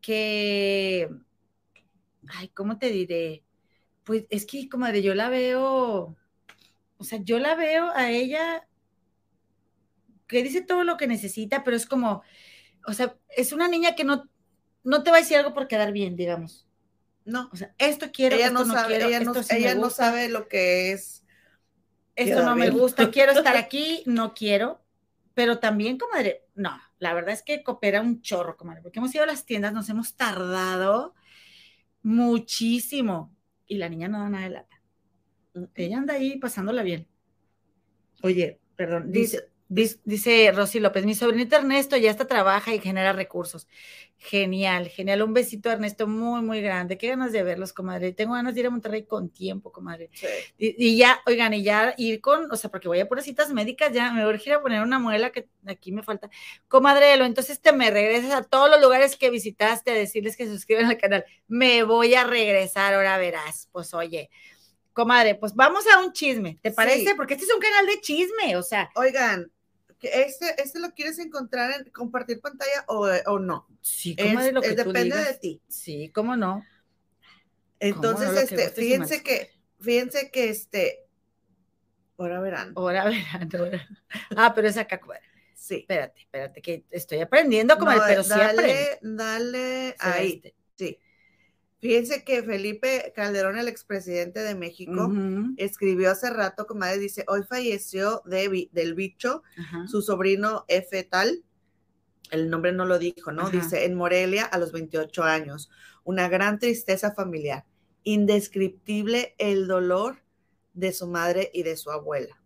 que, 0.00 1.08
ay, 2.28 2.48
¿cómo 2.48 2.78
te 2.78 2.90
diré? 2.90 3.44
Pues 4.04 4.26
es 4.30 4.46
que, 4.46 4.68
comadre, 4.68 5.02
yo 5.02 5.14
la 5.14 5.28
veo, 5.28 6.16
o 6.98 7.04
sea, 7.04 7.20
yo 7.22 7.38
la 7.38 7.54
veo 7.56 7.90
a 7.94 8.10
ella 8.10 8.68
que 10.30 10.42
dice 10.42 10.62
todo 10.62 10.84
lo 10.84 10.96
que 10.96 11.06
necesita, 11.06 11.64
pero 11.64 11.76
es 11.76 11.86
como, 11.86 12.22
o 12.86 12.92
sea, 12.92 13.16
es 13.36 13.52
una 13.52 13.68
niña 13.68 13.94
que 13.94 14.04
no, 14.04 14.30
no 14.84 15.02
te 15.02 15.10
va 15.10 15.16
a 15.16 15.20
decir 15.20 15.36
algo 15.36 15.52
por 15.52 15.68
quedar 15.68 15.92
bien, 15.92 16.16
digamos. 16.16 16.68
no. 17.24 17.50
O 17.52 17.56
sea, 17.56 17.74
esto 17.78 18.10
quiero, 18.12 18.36
Ella 18.36 18.46
esto 18.46 18.64
no 18.64 18.74
sabe, 18.74 18.88
quiero, 18.88 19.08
ella, 19.08 19.20
no, 19.20 19.32
esto 19.32 19.42
sí 19.42 19.56
ella 19.56 19.74
no 19.74 19.90
sabe 19.90 20.28
lo 20.28 20.48
que 20.48 20.92
es. 20.92 21.24
esto 22.14 22.42
no 22.42 22.56
me 22.56 22.70
gusta, 22.70 23.10
quiero 23.10 23.32
estar 23.32 23.56
aquí, 23.56 24.02
no 24.06 24.32
quiero, 24.34 24.82
pero 25.34 25.58
también, 25.58 25.98
comadre, 25.98 26.44
no, 26.54 26.80
la 26.98 27.12
verdad 27.12 27.34
es 27.34 27.42
que 27.42 27.62
coopera 27.62 28.00
un 28.00 28.20
chorro, 28.22 28.56
comadre, 28.56 28.82
porque 28.82 28.98
hemos 29.00 29.14
ido 29.14 29.24
a 29.24 29.26
las 29.26 29.44
tiendas, 29.44 29.72
nos 29.72 29.88
hemos 29.88 30.14
tardado 30.14 31.14
muchísimo 32.02 33.34
y 33.66 33.78
la 33.78 33.88
niña 33.88 34.08
no 34.08 34.20
da 34.20 34.28
nada 34.28 34.44
de 34.44 34.50
lata. 34.50 34.82
Ella 35.74 35.98
anda 35.98 36.14
ahí 36.14 36.38
pasándola 36.38 36.82
bien. 36.82 37.08
Oye, 38.22 38.60
perdón, 38.76 39.10
dice, 39.10 39.49
dice, 39.70 40.50
Rosy 40.52 40.80
López, 40.80 41.04
mi 41.04 41.14
sobrinito 41.14 41.54
Ernesto 41.54 41.96
ya 41.96 42.10
está 42.10 42.26
trabaja 42.26 42.74
y 42.74 42.80
genera 42.80 43.12
recursos. 43.12 43.68
Genial, 44.18 44.88
genial. 44.88 45.22
Un 45.22 45.32
besito 45.32 45.70
a 45.70 45.74
Ernesto 45.74 46.08
muy, 46.08 46.42
muy 46.42 46.60
grande. 46.60 46.98
Qué 46.98 47.08
ganas 47.08 47.30
de 47.30 47.44
verlos, 47.44 47.72
comadre. 47.72 48.12
Tengo 48.12 48.34
ganas 48.34 48.54
de 48.54 48.60
ir 48.60 48.66
a 48.66 48.70
Monterrey 48.70 49.04
con 49.04 49.30
tiempo, 49.30 49.70
comadre. 49.70 50.10
Sí. 50.12 50.26
Y, 50.58 50.88
y 50.88 50.96
ya, 50.96 51.20
oigan, 51.24 51.54
y 51.54 51.62
ya 51.62 51.94
ir 51.96 52.20
con, 52.20 52.50
o 52.50 52.56
sea, 52.56 52.68
porque 52.68 52.88
voy 52.88 52.98
a 52.98 53.08
puras 53.08 53.24
citas 53.24 53.52
médicas, 53.52 53.92
ya 53.92 54.12
me 54.12 54.26
urge 54.26 54.50
ir 54.50 54.56
a 54.56 54.60
poner 54.60 54.82
una 54.82 54.98
muela 54.98 55.30
que 55.30 55.48
aquí 55.66 55.92
me 55.92 56.02
falta. 56.02 56.28
Comadrelo, 56.66 57.24
entonces 57.24 57.60
te 57.60 57.72
me 57.72 57.92
regresas 57.92 58.32
a 58.32 58.42
todos 58.42 58.68
los 58.68 58.82
lugares 58.82 59.16
que 59.16 59.30
visitaste 59.30 59.92
a 59.92 59.94
decirles 59.94 60.36
que 60.36 60.46
se 60.46 60.52
suscriban 60.52 60.86
al 60.86 60.98
canal. 60.98 61.24
Me 61.46 61.84
voy 61.84 62.14
a 62.14 62.24
regresar, 62.24 62.92
ahora 62.92 63.16
verás. 63.18 63.68
Pues 63.70 63.94
oye, 63.94 64.30
comadre, 64.92 65.36
pues 65.36 65.54
vamos 65.54 65.84
a 65.86 66.00
un 66.00 66.12
chisme, 66.12 66.58
¿te 66.60 66.72
parece? 66.72 67.06
Sí. 67.06 67.14
Porque 67.16 67.34
este 67.34 67.46
es 67.46 67.54
un 67.54 67.60
canal 67.60 67.86
de 67.86 68.00
chisme, 68.00 68.56
o 68.56 68.62
sea, 68.62 68.90
Oigan, 68.96 69.50
que 70.00 70.22
este, 70.22 70.60
este 70.60 70.80
lo 70.80 70.90
quieres 70.92 71.18
encontrar 71.18 71.70
en 71.78 71.90
compartir 71.90 72.40
pantalla 72.40 72.84
o, 72.88 73.06
o 73.26 73.38
no. 73.38 73.68
sí, 73.82 74.14
Es- 74.18 74.26
comadre, 74.26 74.52
lo 74.52 74.62
que 74.62 74.68
es- 74.68 74.76
tú 74.76 74.84
depende 74.92 75.16
digas. 75.16 75.28
de 75.28 75.34
ti. 75.38 75.62
Sí, 75.68 76.10
cómo 76.12 76.36
no. 76.36 76.64
Entonces, 77.78 78.26
no? 78.28 78.32
Lo 78.40 78.46
que 78.46 78.54
este, 78.54 78.68
fíjense 78.80 79.22
que, 79.22 79.50
fíjense 79.80 80.30
que 80.30 80.48
este, 80.50 81.06
ahora 82.18 82.40
verán. 82.40 82.72
Ahora 82.76 83.04
verán, 83.04 83.48
ahora. 83.56 83.88
Ah, 84.36 84.52
pero 84.54 84.68
es 84.68 84.76
acá. 84.76 85.00
Sí. 85.54 85.76
Espérate, 85.80 86.20
espérate, 86.22 86.62
que 86.62 86.84
estoy 86.90 87.20
aprendiendo, 87.20 87.78
comadre, 87.78 88.00
No, 88.00 88.06
pero 88.06 88.22
sí 88.24 88.32
aprendo. 88.32 88.62
dale, 88.62 88.98
dale 89.02 89.96
ahí. 89.98 90.54
Fíjense 91.80 92.24
que 92.24 92.42
Felipe 92.42 93.12
Calderón, 93.16 93.56
el 93.56 93.66
expresidente 93.66 94.40
de 94.40 94.54
México, 94.54 95.10
escribió 95.56 96.10
hace 96.10 96.28
rato, 96.28 96.66
comadre, 96.66 96.98
dice, 96.98 97.24
hoy 97.26 97.42
falleció 97.42 98.22
de 98.26 98.68
del 98.70 98.94
bicho 98.94 99.42
su 99.86 100.02
sobrino 100.02 100.66
F 100.68 101.02
tal, 101.04 101.42
el 102.30 102.50
nombre 102.50 102.72
no 102.72 102.84
lo 102.84 102.98
dijo, 102.98 103.32
¿no? 103.32 103.48
Dice, 103.48 103.86
en 103.86 103.94
Morelia 103.94 104.44
a 104.44 104.58
los 104.58 104.72
28 104.72 105.22
años, 105.24 105.70
una 106.04 106.28
gran 106.28 106.58
tristeza 106.58 107.12
familiar, 107.12 107.64
indescriptible 108.04 109.34
el 109.38 109.66
dolor 109.66 110.22
de 110.74 110.92
su 110.92 111.06
madre 111.06 111.50
y 111.54 111.62
de 111.62 111.76
su 111.76 111.90
abuela. 111.90 112.40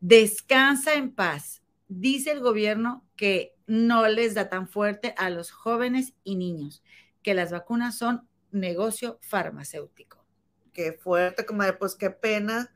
Descansa 0.00 0.94
en 0.94 1.12
paz. 1.12 1.62
Dice 1.88 2.30
el 2.30 2.40
gobierno 2.40 3.04
que 3.16 3.56
no 3.66 4.06
les 4.06 4.34
da 4.34 4.48
tan 4.48 4.68
fuerte 4.68 5.14
a 5.18 5.28
los 5.28 5.50
jóvenes 5.50 6.14
y 6.22 6.36
niños, 6.36 6.82
que 7.22 7.34
las 7.34 7.50
vacunas 7.50 7.98
son 7.98 8.28
negocio 8.54 9.18
farmacéutico. 9.22 10.24
Qué 10.72 10.92
fuerte, 10.92 11.44
comadre, 11.44 11.74
pues 11.74 11.94
qué 11.94 12.10
pena, 12.10 12.74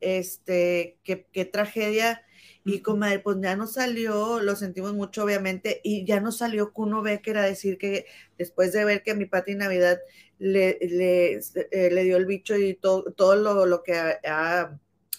este, 0.00 0.98
qué, 1.04 1.26
qué 1.32 1.44
tragedia. 1.44 2.22
Y 2.64 2.80
comadre, 2.82 3.20
pues 3.20 3.38
ya 3.40 3.56
no 3.56 3.66
salió, 3.66 4.40
lo 4.40 4.54
sentimos 4.54 4.92
mucho, 4.92 5.24
obviamente, 5.24 5.80
y 5.82 6.04
ya 6.04 6.20
no 6.20 6.32
salió 6.32 6.72
Kuno 6.72 7.02
Becker 7.02 7.38
a 7.38 7.44
decir 7.44 7.78
que 7.78 8.04
después 8.36 8.72
de 8.72 8.84
ver 8.84 9.02
que 9.02 9.14
mi 9.14 9.24
Pati 9.24 9.54
Navidad 9.54 9.98
le, 10.38 10.78
le, 10.82 11.34
eh, 11.34 11.90
le 11.90 12.04
dio 12.04 12.16
el 12.18 12.26
bicho 12.26 12.56
y 12.56 12.74
todo, 12.74 13.12
todo 13.12 13.36
lo, 13.36 13.64
lo 13.64 13.82
que 13.82 13.94
ha, 13.94 14.78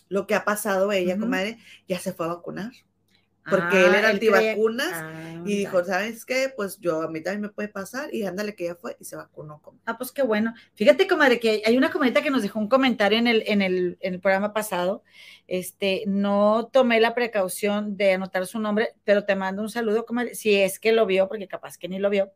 lo 0.09 0.27
que 0.27 0.35
ha 0.35 0.45
pasado 0.45 0.91
ella, 0.91 1.17
comadre, 1.17 1.57
ya 1.87 1.99
se 1.99 2.13
fue 2.13 2.27
a 2.27 2.29
vacunar. 2.29 2.71
Porque 3.49 3.85
él 3.85 3.91
Ah, 3.93 3.99
era 3.99 4.09
antivacunas 4.09 4.91
Ah, 4.93 5.43
y 5.45 5.55
dijo. 5.59 5.83
¿sabes 5.85 6.25
qué? 6.25 6.51
Pues 6.55 6.79
yo, 6.79 7.01
a 7.01 7.09
mí 7.09 7.21
también 7.21 7.41
me 7.41 7.49
puede 7.49 7.69
pasar, 7.69 8.13
y 8.13 8.23
ándale 8.23 8.55
que 8.55 8.65
ya 8.65 8.75
fue 8.75 8.95
y 8.99 9.05
se 9.05 9.15
vacunó. 9.15 9.61
comadre. 9.61 9.83
Ah, 9.85 9.97
pues 9.97 10.11
qué 10.11 10.21
bueno. 10.21 10.53
Fíjate, 10.75 11.07
comadre, 11.07 11.39
que 11.39 11.61
hay 11.65 11.77
una 11.77 11.91
comadita 11.91 12.21
que 12.21 12.29
nos 12.31 12.41
dejó 12.41 12.59
un 12.59 12.67
comentario 12.69 13.17
en 13.17 13.27
el, 13.27 13.43
en 13.47 13.61
el, 13.61 13.97
en 14.01 14.13
el 14.15 14.19
programa 14.19 14.53
pasado. 14.53 15.03
Este, 15.47 16.03
no 16.07 16.69
tomé 16.71 16.99
la 16.99 17.15
precaución 17.15 17.95
de 17.97 18.13
anotar 18.13 18.45
su 18.47 18.59
nombre, 18.59 18.93
pero 19.03 19.25
te 19.25 19.35
mando 19.35 19.61
un 19.61 19.69
saludo, 19.69 20.05
comadre, 20.05 20.35
si 20.35 20.55
es 20.55 20.79
que 20.79 20.91
lo 20.91 21.05
vio, 21.05 21.27
porque 21.27 21.47
capaz 21.47 21.77
que 21.77 21.87
ni 21.87 21.99
lo 21.99 22.09
vio. 22.09 22.31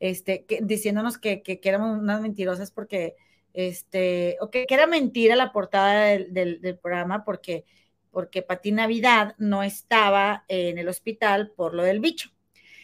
Este, 0.00 0.44
que, 0.44 0.60
diciéndonos 0.62 1.18
que, 1.18 1.42
que, 1.42 1.58
que 1.60 1.68
éramos 1.68 1.98
unas 1.98 2.20
mentirosas 2.20 2.70
porque, 2.70 3.16
este, 3.52 4.36
o 4.40 4.48
que, 4.50 4.64
que 4.66 4.74
era 4.74 4.86
mentira 4.86 5.34
la 5.34 5.50
portada 5.52 6.04
del, 6.04 6.32
del, 6.32 6.60
del 6.60 6.78
programa 6.78 7.24
porque, 7.24 7.64
porque 8.10 8.42
Pati 8.42 8.72
Navidad 8.72 9.34
no 9.38 9.62
estaba 9.62 10.44
en 10.48 10.78
el 10.78 10.88
hospital 10.88 11.52
por 11.56 11.74
lo 11.74 11.82
del 11.82 12.00
bicho. 12.00 12.30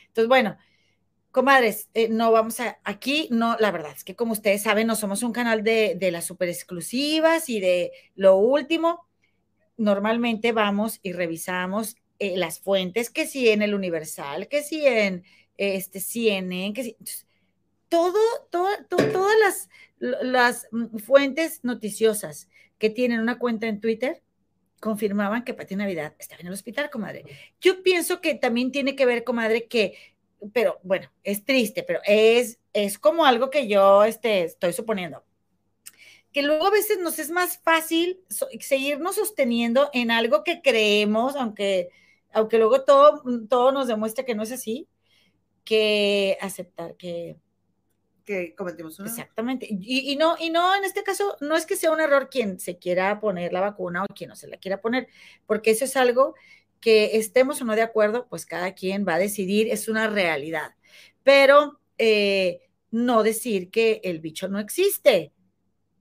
Entonces, 0.08 0.28
bueno, 0.28 0.56
comadres, 1.30 1.88
eh, 1.94 2.08
no 2.08 2.30
vamos 2.30 2.60
a, 2.60 2.78
aquí 2.84 3.28
no, 3.30 3.56
la 3.58 3.72
verdad 3.72 3.92
es 3.96 4.04
que 4.04 4.14
como 4.14 4.32
ustedes 4.32 4.62
saben, 4.62 4.86
no 4.86 4.96
somos 4.96 5.22
un 5.22 5.32
canal 5.32 5.64
de, 5.64 5.98
las 6.12 6.26
super 6.26 6.48
exclusivas 6.48 7.48
y 7.48 7.60
de 7.60 7.92
lo 8.14 8.36
último. 8.36 9.06
Normalmente 9.76 10.52
vamos 10.52 11.00
y 11.02 11.12
revisamos 11.12 11.96
eh, 12.20 12.36
las 12.36 12.60
fuentes, 12.60 13.10
que 13.10 13.26
si 13.26 13.48
en 13.48 13.62
el 13.62 13.74
Universal, 13.74 14.46
que 14.48 14.62
si 14.62 14.86
en 14.86 15.24
este 15.56 16.00
CNN, 16.00 16.72
que 16.72 16.82
entonces, 16.82 17.26
todo, 17.88 18.20
todo, 18.50 18.68
to- 18.88 18.96
todas 19.12 19.36
las, 19.40 19.68
las 20.22 20.68
mm, 20.70 20.98
fuentes 20.98 21.60
noticiosas 21.64 22.48
que 22.78 22.90
tienen 22.90 23.20
una 23.20 23.38
cuenta 23.38 23.66
en 23.66 23.80
Twitter 23.80 24.22
confirmaban 24.84 25.44
que 25.44 25.54
Pati 25.54 25.76
Navidad 25.76 26.14
estaba 26.18 26.42
en 26.42 26.48
el 26.48 26.52
hospital, 26.52 26.90
comadre. 26.90 27.24
Yo 27.58 27.82
pienso 27.82 28.20
que 28.20 28.34
también 28.34 28.70
tiene 28.70 28.94
que 28.94 29.06
ver, 29.06 29.24
comadre, 29.24 29.66
que 29.66 29.96
pero 30.52 30.78
bueno, 30.82 31.10
es 31.22 31.42
triste, 31.42 31.82
pero 31.82 32.00
es, 32.04 32.58
es 32.74 32.98
como 32.98 33.24
algo 33.24 33.48
que 33.48 33.66
yo 33.66 34.04
este, 34.04 34.44
estoy 34.44 34.74
suponiendo. 34.74 35.24
Que 36.32 36.42
luego 36.42 36.66
a 36.66 36.70
veces 36.70 36.98
nos 36.98 37.18
es 37.18 37.30
más 37.30 37.56
fácil 37.56 38.20
seguirnos 38.60 39.14
sosteniendo 39.14 39.88
en 39.94 40.10
algo 40.10 40.44
que 40.44 40.60
creemos, 40.60 41.34
aunque, 41.34 41.88
aunque 42.30 42.58
luego 42.58 42.84
todo, 42.84 43.22
todo 43.48 43.72
nos 43.72 43.86
demuestra 43.86 44.26
que 44.26 44.34
no 44.34 44.42
es 44.42 44.52
así, 44.52 44.86
que 45.64 46.36
aceptar 46.42 46.94
que 46.96 47.38
Que 48.24 48.54
cometimos 48.54 48.98
una. 48.98 49.08
exactamente. 49.08 49.66
Y, 49.70 50.12
y 50.12 50.16
no, 50.16 50.36
y 50.38 50.50
no, 50.50 50.74
en 50.74 50.84
este 50.84 51.02
caso, 51.02 51.36
no 51.40 51.56
es 51.56 51.66
que 51.66 51.76
sea 51.76 51.90
un 51.90 52.00
error 52.00 52.30
quien 52.30 52.58
se 52.58 52.78
quiera 52.78 53.20
poner 53.20 53.52
la 53.52 53.60
vacuna 53.60 54.04
o 54.04 54.06
quien 54.14 54.30
no 54.30 54.36
se 54.36 54.48
la 54.48 54.56
quiera 54.56 54.80
poner, 54.80 55.08
porque 55.46 55.70
eso 55.70 55.84
es 55.84 55.96
algo 55.96 56.34
que 56.80 57.16
estemos 57.16 57.60
o 57.60 57.64
no 57.64 57.74
de 57.74 57.82
acuerdo, 57.82 58.26
pues 58.28 58.46
cada 58.46 58.72
quien 58.74 59.06
va 59.06 59.14
a 59.14 59.18
decidir, 59.18 59.68
es 59.70 59.88
una 59.88 60.08
realidad. 60.08 60.74
Pero 61.22 61.80
eh, 61.98 62.60
no 62.90 63.22
decir 63.22 63.70
que 63.70 64.00
el 64.04 64.20
bicho 64.20 64.48
no 64.48 64.58
existe 64.58 65.32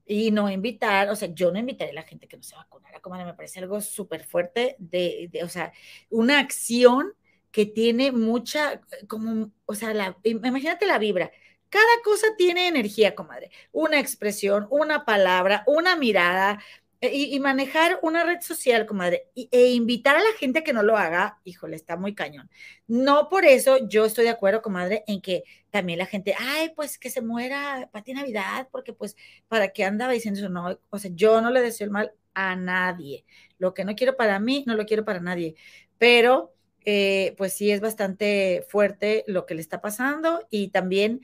y 0.06 0.30
no 0.30 0.50
invitar, 0.50 1.08
o 1.08 1.16
sea, 1.16 1.28
yo 1.32 1.50
no 1.50 1.58
invitaría 1.58 1.92
a 1.92 1.94
la 1.94 2.02
gente 2.02 2.28
que 2.28 2.36
no 2.36 2.42
se 2.42 2.54
vacunara, 2.54 3.00
como 3.00 3.16
me 3.16 3.34
parece 3.34 3.60
algo 3.60 3.80
súper 3.80 4.24
fuerte, 4.24 4.76
de, 4.78 5.28
de, 5.32 5.42
o 5.42 5.48
sea, 5.48 5.72
una 6.10 6.38
acción 6.38 7.14
que 7.50 7.66
tiene 7.66 8.12
mucha, 8.12 8.80
como, 9.08 9.52
o 9.64 9.74
sea, 9.74 9.94
la, 9.94 10.18
imagínate 10.24 10.86
la 10.86 10.98
vibra. 10.98 11.30
Cada 11.74 12.02
cosa 12.04 12.28
tiene 12.38 12.68
energía, 12.68 13.16
comadre. 13.16 13.50
Una 13.72 13.98
expresión, 13.98 14.68
una 14.70 15.04
palabra, 15.04 15.64
una 15.66 15.96
mirada, 15.96 16.60
E, 17.00 17.08
y, 17.16 17.40
manejar 17.40 17.98
una 18.02 18.24
red 18.24 18.40
social, 18.40 18.86
comadre, 18.86 19.28
e 19.34 19.72
invitar 19.72 20.16
a 20.16 20.20
la 20.20 20.32
gente 20.38 20.60
a 20.60 20.64
que 20.64 20.72
no 20.72 20.82
lo 20.82 20.96
haga, 20.96 21.40
híjole, 21.44 21.76
está 21.76 21.96
muy 21.96 22.14
cañón. 22.14 22.48
No 22.86 23.28
por 23.28 23.44
eso 23.44 23.88
yo 23.88 24.04
estoy 24.04 24.24
de 24.24 24.30
acuerdo, 24.30 24.62
comadre, 24.62 25.04
en 25.06 25.20
que 25.20 25.42
también 25.70 25.98
la 25.98 26.06
gente, 26.06 26.34
ay, 26.38 26.70
pues 26.76 26.96
que 26.98 27.10
se 27.10 27.20
muera 27.22 27.90
Pati 27.92 28.14
Navidad, 28.14 28.68
porque 28.70 28.92
pues, 28.92 29.16
¿para 29.48 29.68
qué 29.72 29.84
andaba 29.84 30.12
diciendo 30.12 30.40
eso? 30.40 30.48
No, 30.48 30.78
o 30.90 30.98
sea, 30.98 31.10
yo 31.14 31.40
no 31.42 31.50
le 31.50 31.60
deseo 31.60 31.86
el 31.86 31.90
mal 31.90 32.12
a 32.34 32.56
nadie. 32.56 33.24
Lo 33.58 33.74
que 33.74 33.84
no 33.84 33.94
quiero 33.96 34.16
para 34.16 34.38
mí, 34.38 34.64
no 34.66 34.74
lo 34.76 34.86
quiero 34.86 35.04
para 35.04 35.20
nadie. 35.20 35.56
Pero, 35.98 36.54
eh, 36.84 37.34
pues 37.38 37.54
sí 37.54 37.70
es 37.70 37.80
bastante 37.80 38.64
fuerte 38.68 39.24
lo 39.26 39.46
que 39.46 39.54
le 39.54 39.60
está 39.62 39.80
pasando 39.80 40.46
y 40.50 40.68
también, 40.68 41.20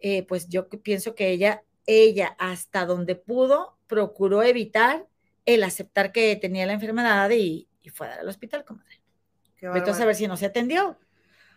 eh, 0.00 0.24
pues 0.26 0.48
yo 0.48 0.68
pienso 0.68 1.14
que 1.14 1.30
ella, 1.30 1.62
ella 1.86 2.34
hasta 2.38 2.86
donde 2.86 3.14
pudo, 3.14 3.76
procuró 3.86 4.42
evitar 4.42 5.06
el 5.44 5.62
aceptar 5.62 6.12
que 6.12 6.36
tenía 6.36 6.66
la 6.66 6.72
enfermedad 6.72 7.30
y, 7.30 7.68
fue 7.92 8.06
a 8.06 8.10
dar 8.10 8.20
al 8.20 8.28
hospital, 8.28 8.64
comadre. 8.64 9.02
Entonces, 9.60 10.00
a 10.00 10.06
ver 10.06 10.14
si 10.14 10.26
no 10.26 10.36
se 10.36 10.46
atendió. 10.46 10.96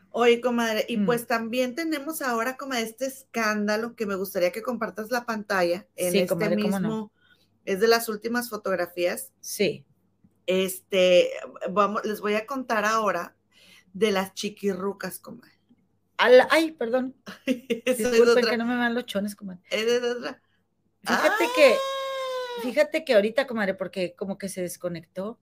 Oye, 0.10 0.42
comadre, 0.42 0.86
y 0.88 0.98
mm. 0.98 1.06
pues 1.06 1.26
también 1.26 1.74
tenemos 1.74 2.22
ahora 2.22 2.58
como 2.58 2.74
este 2.74 3.06
escándalo 3.06 3.96
que 3.96 4.06
me 4.06 4.16
gustaría 4.16 4.52
que 4.52 4.62
compartas 4.62 5.10
la 5.10 5.26
pantalla 5.26 5.88
en 5.96 6.16
este 6.16 6.56
mismo, 6.56 7.12
es 7.66 7.80
de 7.80 7.88
las 7.88 8.10
últimas 8.10 8.50
fotografías. 8.50 9.32
Sí. 9.42 9.86
Este, 10.46 11.32
vamos, 11.72 12.06
les 12.06 12.20
voy 12.20 12.36
a 12.36 12.46
contar 12.46 12.86
ahora 12.86 13.36
de 13.94 14.12
las 14.12 14.34
chiquirrucas, 14.34 15.20
comadre. 15.20 15.53
Ay, 16.50 16.72
perdón. 16.72 17.16
Disculpen 17.46 18.46
que 18.46 18.58
no 18.58 18.66
me 18.66 18.76
van 18.76 18.94
los 18.94 19.06
chones, 19.06 19.36
comadre. 19.36 19.62
Fíjate 19.70 21.46
que 21.56 21.76
Fíjate 22.62 23.04
que 23.04 23.14
ahorita, 23.16 23.48
comadre, 23.48 23.74
porque 23.74 24.16
como 24.16 24.38
que 24.38 24.50
se 24.50 24.62
desconectó. 24.62 25.40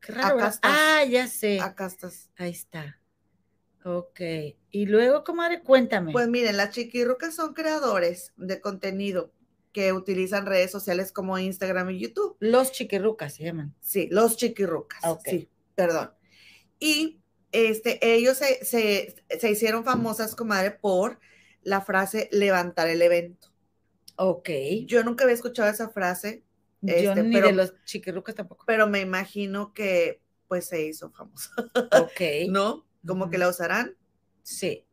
Qué 0.00 0.12
raro. 0.12 0.36
Acá 0.36 0.48
estás. 0.48 0.72
Ah, 0.74 1.04
ya 1.04 1.26
sé. 1.26 1.60
Acá 1.60 1.86
estás. 1.86 2.30
Ahí 2.36 2.50
está. 2.50 3.00
Ok. 3.84 4.20
Y 4.70 4.86
luego, 4.86 5.24
comadre, 5.24 5.62
cuéntame. 5.62 6.12
Pues 6.12 6.28
miren, 6.28 6.56
las 6.56 6.70
chiquirrucas 6.70 7.34
son 7.34 7.54
creadores 7.54 8.32
de 8.36 8.60
contenido 8.60 9.32
que 9.72 9.92
utilizan 9.92 10.46
redes 10.46 10.70
sociales 10.70 11.10
como 11.10 11.38
Instagram 11.38 11.90
y 11.90 11.98
YouTube. 11.98 12.36
Los 12.38 12.72
chiquirrucas 12.72 13.34
se 13.34 13.44
llaman. 13.44 13.74
Sí, 13.80 14.08
los 14.10 14.36
chiquirrucas. 14.36 15.02
Sí, 15.24 15.50
perdón. 15.74 16.12
Y 16.78 17.20
este, 17.54 17.98
ellos 18.14 18.36
se, 18.36 18.64
se 18.64 19.50
hicieron 19.50 19.84
famosas, 19.84 20.34
comadre, 20.34 20.72
por 20.72 21.18
la 21.62 21.80
frase 21.80 22.28
levantar 22.32 22.88
el 22.88 23.02
evento. 23.02 23.48
Ok. 24.16 24.50
Yo 24.86 25.02
nunca 25.02 25.24
había 25.24 25.34
escuchado 25.34 25.70
esa 25.70 25.88
frase. 25.88 26.44
Yo 26.80 26.94
este, 26.94 27.22
ni 27.22 27.40
de 27.40 27.52
los 27.52 27.74
chiquirucas 27.84 28.34
tampoco. 28.34 28.64
Pero 28.66 28.86
me 28.86 29.00
imagino 29.00 29.72
que 29.72 30.20
pues 30.48 30.66
se 30.66 30.86
hizo 30.86 31.10
famosa. 31.10 31.50
Ok. 32.00 32.20
¿No? 32.50 32.86
Como 33.06 33.30
que 33.30 33.38
la 33.38 33.48
usarán. 33.48 33.96
Sí. 34.42 34.84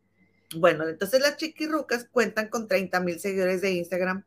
Bueno, 0.56 0.88
entonces 0.88 1.22
las 1.22 1.38
chiquirrucas 1.38 2.06
cuentan 2.12 2.50
con 2.50 2.68
30 2.68 3.00
mil 3.02 3.20
seguidores 3.20 3.62
de 3.62 3.72
Instagram, 3.72 4.26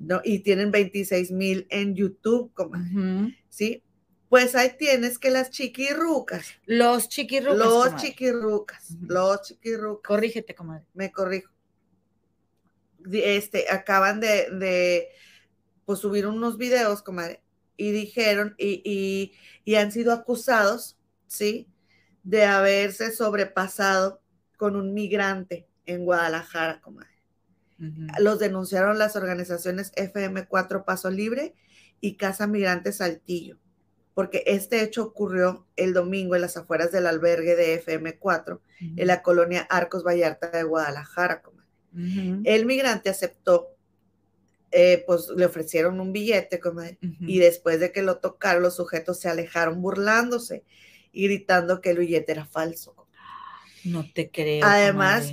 ¿no? 0.00 0.20
Y 0.22 0.40
tienen 0.40 0.70
26 0.70 1.30
mil 1.30 1.66
en 1.70 1.94
YouTube, 1.94 2.52
como, 2.52 2.74
¿sí? 3.48 3.82
Pues 4.32 4.54
ahí 4.54 4.78
tienes 4.78 5.18
que 5.18 5.30
las 5.30 5.50
chiquirrucas. 5.50 6.46
Los 6.64 7.10
chiquirrucas. 7.10 7.58
Los 7.58 7.96
chiquirrucas. 7.96 8.90
Los 9.06 9.42
chiquirrucas. 9.42 10.08
Corrígete, 10.08 10.54
comadre. 10.54 10.86
Me 10.94 11.12
corrijo 11.12 11.52
este, 13.12 13.70
acaban 13.70 14.20
de, 14.20 15.08
pues, 15.84 15.98
subir 15.98 16.26
unos 16.26 16.56
videos, 16.56 17.02
comadre, 17.02 17.42
y 17.76 17.90
dijeron, 17.90 18.54
y, 18.56 19.34
han 19.76 19.92
sido 19.92 20.14
acusados, 20.14 20.96
¿sí? 21.26 21.68
De 22.22 22.44
haberse 22.44 23.12
sobrepasado 23.12 24.22
con 24.56 24.76
un 24.76 24.94
migrante 24.94 25.68
en 25.84 26.06
Guadalajara, 26.06 26.80
comadre. 26.80 27.10
Los 28.18 28.38
denunciaron 28.38 28.96
las 28.96 29.14
organizaciones 29.14 29.92
FM4 29.92 30.86
Paso 30.86 31.10
Libre 31.10 31.54
y 32.00 32.16
Casa 32.16 32.46
Migrante 32.46 32.92
Saltillo, 32.92 33.58
porque 34.14 34.42
este 34.46 34.82
hecho 34.82 35.04
ocurrió 35.04 35.66
el 35.76 35.94
domingo 35.94 36.34
en 36.34 36.42
las 36.42 36.56
afueras 36.56 36.92
del 36.92 37.06
albergue 37.06 37.56
de 37.56 37.82
FM4, 37.82 38.60
en 38.80 39.06
la 39.06 39.22
colonia 39.22 39.66
Arcos 39.70 40.04
Vallarta 40.04 40.50
de 40.50 40.64
Guadalajara. 40.64 41.42
El 41.94 42.66
migrante 42.66 43.10
aceptó, 43.10 43.76
eh, 44.70 45.04
pues 45.06 45.28
le 45.34 45.46
ofrecieron 45.46 46.00
un 46.00 46.12
billete, 46.12 46.60
y 47.20 47.38
después 47.38 47.80
de 47.80 47.92
que 47.92 48.02
lo 48.02 48.18
tocaron, 48.18 48.62
los 48.62 48.76
sujetos 48.76 49.20
se 49.20 49.28
alejaron 49.28 49.80
burlándose 49.80 50.64
y 51.12 51.24
gritando 51.24 51.80
que 51.80 51.90
el 51.90 51.98
billete 51.98 52.32
era 52.32 52.46
falso. 52.46 52.94
No 53.84 54.10
te 54.12 54.30
creo. 54.30 54.64
Además, 54.64 55.32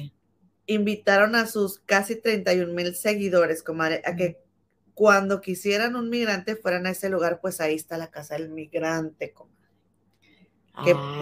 invitaron 0.66 1.36
a 1.36 1.48
sus 1.48 1.80
casi 1.80 2.16
31 2.16 2.74
mil 2.74 2.96
seguidores, 2.96 3.64
comadre, 3.64 4.02
a 4.06 4.16
que 4.16 4.40
cuando 5.00 5.40
quisieran 5.40 5.96
un 5.96 6.10
migrante 6.10 6.58
fueran 6.58 6.86
a 6.86 6.90
ese 6.90 7.08
lugar, 7.08 7.40
pues 7.40 7.62
ahí 7.62 7.74
está 7.74 7.98
la 7.98 8.12
casa 8.12 8.36
del 8.36 8.50
migrante, 8.50 9.32
comadre 9.32 9.60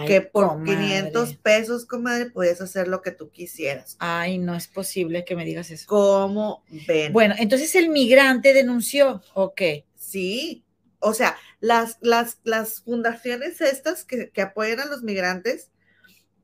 que, 0.04 0.20
por 0.20 0.64
500 0.64 1.36
pesos, 1.36 1.86
comadre, 1.86 2.28
puedes 2.28 2.60
hacer 2.60 2.88
lo 2.88 3.02
que 3.02 3.12
tú 3.12 3.30
quisieras. 3.30 3.96
Ay, 4.00 4.38
no 4.38 4.56
es 4.56 4.66
posible 4.66 5.24
que 5.24 5.36
me 5.36 5.44
digas 5.44 5.70
eso. 5.70 5.84
¿Cómo 5.86 6.64
ven? 6.88 7.12
Bueno, 7.12 7.36
entonces 7.38 7.72
el 7.76 7.88
migrante 7.90 8.52
denunció, 8.52 9.22
¿ok? 9.34 9.62
Sí, 9.94 10.64
o 10.98 11.14
sea, 11.14 11.36
las, 11.60 11.98
las, 12.00 12.40
las 12.42 12.80
fundaciones 12.80 13.60
estas 13.60 14.04
que, 14.04 14.32
apoyan 14.42 14.80
a 14.80 14.86
los 14.86 15.04
migrantes, 15.04 15.70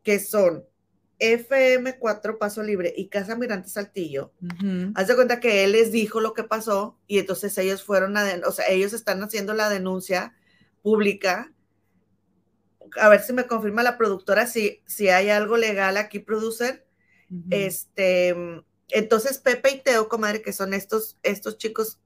que 0.04 0.20
son 0.20 0.64
FM4 1.24 2.38
Paso 2.38 2.62
Libre 2.62 2.92
y 2.96 3.08
Casa 3.08 3.36
Migrante 3.36 3.68
Saltillo, 3.68 4.32
haz 4.94 5.08
de 5.08 5.14
cuenta 5.14 5.40
que 5.40 5.64
él 5.64 5.72
les 5.72 5.90
dijo 5.92 6.20
lo 6.20 6.34
que 6.34 6.44
pasó 6.44 6.98
y 7.06 7.18
entonces 7.18 7.56
ellos 7.58 7.82
fueron 7.82 8.16
a, 8.16 8.24
o 8.46 8.52
sea, 8.52 8.68
ellos 8.68 8.92
están 8.92 9.22
haciendo 9.22 9.54
la 9.54 9.68
denuncia 9.68 10.34
pública. 10.82 11.52
A 13.00 13.08
ver 13.08 13.20
si 13.20 13.32
me 13.32 13.46
confirma 13.46 13.82
la 13.82 13.96
productora 13.96 14.46
si, 14.46 14.82
si 14.86 15.08
hay 15.08 15.30
algo 15.30 15.56
legal 15.56 15.96
aquí, 15.96 16.18
producer. 16.18 16.86
Este, 17.50 18.34
entonces 18.88 19.38
Pepe 19.38 19.70
y 19.70 19.82
Teo, 19.82 20.08
comadre, 20.08 20.42
que 20.42 20.52
son 20.52 20.74
estos, 20.74 21.18
estos 21.22 21.58
chicos 21.58 21.98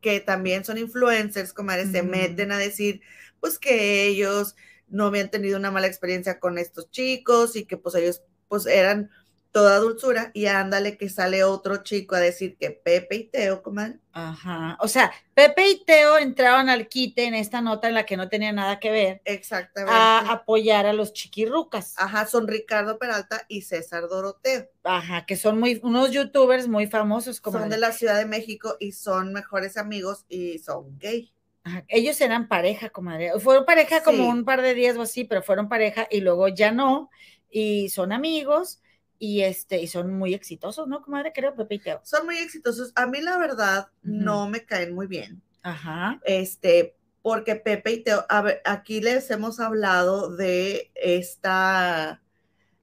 que 0.00 0.20
también 0.20 0.64
son 0.64 0.78
influencers, 0.78 1.52
comadre, 1.52 1.90
se 1.90 2.02
meten 2.02 2.52
a 2.52 2.58
decir, 2.58 3.00
pues 3.40 3.58
que 3.58 4.06
ellos 4.06 4.54
no 4.88 5.06
habían 5.06 5.30
tenido 5.30 5.58
una 5.58 5.70
mala 5.70 5.86
experiencia 5.86 6.38
con 6.38 6.58
estos 6.58 6.90
chicos 6.90 7.56
y 7.56 7.64
que 7.64 7.76
pues 7.76 7.94
ellos 7.94 8.22
pues 8.48 8.66
eran 8.66 9.10
toda 9.54 9.78
dulzura 9.78 10.32
y 10.34 10.46
ándale 10.46 10.98
que 10.98 11.08
sale 11.08 11.44
otro 11.44 11.84
chico 11.84 12.16
a 12.16 12.18
decir 12.18 12.56
que 12.56 12.72
Pepe 12.72 13.14
y 13.14 13.24
Teo, 13.28 13.62
comadre. 13.62 14.00
Ajá, 14.12 14.76
o 14.80 14.88
sea, 14.88 15.12
Pepe 15.32 15.68
y 15.68 15.84
Teo 15.84 16.18
entraron 16.18 16.68
al 16.68 16.88
quite 16.88 17.26
en 17.26 17.36
esta 17.36 17.60
nota 17.60 17.86
en 17.86 17.94
la 17.94 18.04
que 18.04 18.16
no 18.16 18.28
tenía 18.28 18.50
nada 18.50 18.80
que 18.80 18.90
ver. 18.90 19.22
Exactamente. 19.24 19.96
A 19.96 20.32
apoyar 20.32 20.86
a 20.86 20.92
los 20.92 21.12
chiquirrucas. 21.12 21.94
Ajá, 21.96 22.26
son 22.26 22.48
Ricardo 22.48 22.98
Peralta 22.98 23.46
y 23.46 23.62
César 23.62 24.08
Doroteo. 24.08 24.68
Ajá, 24.82 25.24
que 25.24 25.36
son 25.36 25.60
muy, 25.60 25.78
unos 25.84 26.10
youtubers 26.10 26.66
muy 26.66 26.88
famosos. 26.88 27.40
Como 27.40 27.60
son 27.60 27.70
de 27.70 27.78
la 27.78 27.92
Ciudad 27.92 28.18
de 28.18 28.26
México 28.26 28.76
y 28.80 28.90
son 28.90 29.32
mejores 29.32 29.76
amigos 29.76 30.24
y 30.28 30.58
son 30.58 30.98
gay. 30.98 31.32
Ajá, 31.62 31.84
ellos 31.86 32.20
eran 32.20 32.48
pareja, 32.48 32.90
comadre. 32.90 33.38
Fueron 33.38 33.64
pareja 33.64 34.02
como 34.02 34.28
un 34.28 34.44
par 34.44 34.62
de 34.62 34.74
días 34.74 34.96
o 34.96 35.02
así, 35.02 35.22
pero 35.22 35.42
fueron 35.42 35.68
pareja 35.68 36.08
y 36.10 36.20
luego 36.22 36.48
ya 36.48 36.72
no. 36.72 37.08
Y 37.56 37.88
son 37.90 38.10
amigos 38.10 38.82
y 39.16 39.42
este, 39.42 39.80
y 39.80 39.86
son 39.86 40.12
muy 40.12 40.34
exitosos, 40.34 40.88
¿no, 40.88 41.02
comadre? 41.02 41.32
Creo, 41.32 41.54
Pepe 41.54 41.76
y 41.76 41.78
Teo. 41.78 42.00
Son 42.02 42.26
muy 42.26 42.36
exitosos. 42.38 42.90
A 42.96 43.06
mí, 43.06 43.20
la 43.20 43.38
verdad, 43.38 43.86
no 44.02 44.48
me 44.48 44.64
caen 44.64 44.92
muy 44.92 45.06
bien. 45.06 45.40
Ajá. 45.62 46.20
Este, 46.24 46.96
porque 47.22 47.54
Pepe 47.54 47.92
y 47.92 48.02
Teo, 48.02 48.26
a 48.28 48.42
ver, 48.42 48.60
aquí 48.64 49.00
les 49.00 49.30
hemos 49.30 49.60
hablado 49.60 50.34
de 50.34 50.90
esta, 50.96 52.24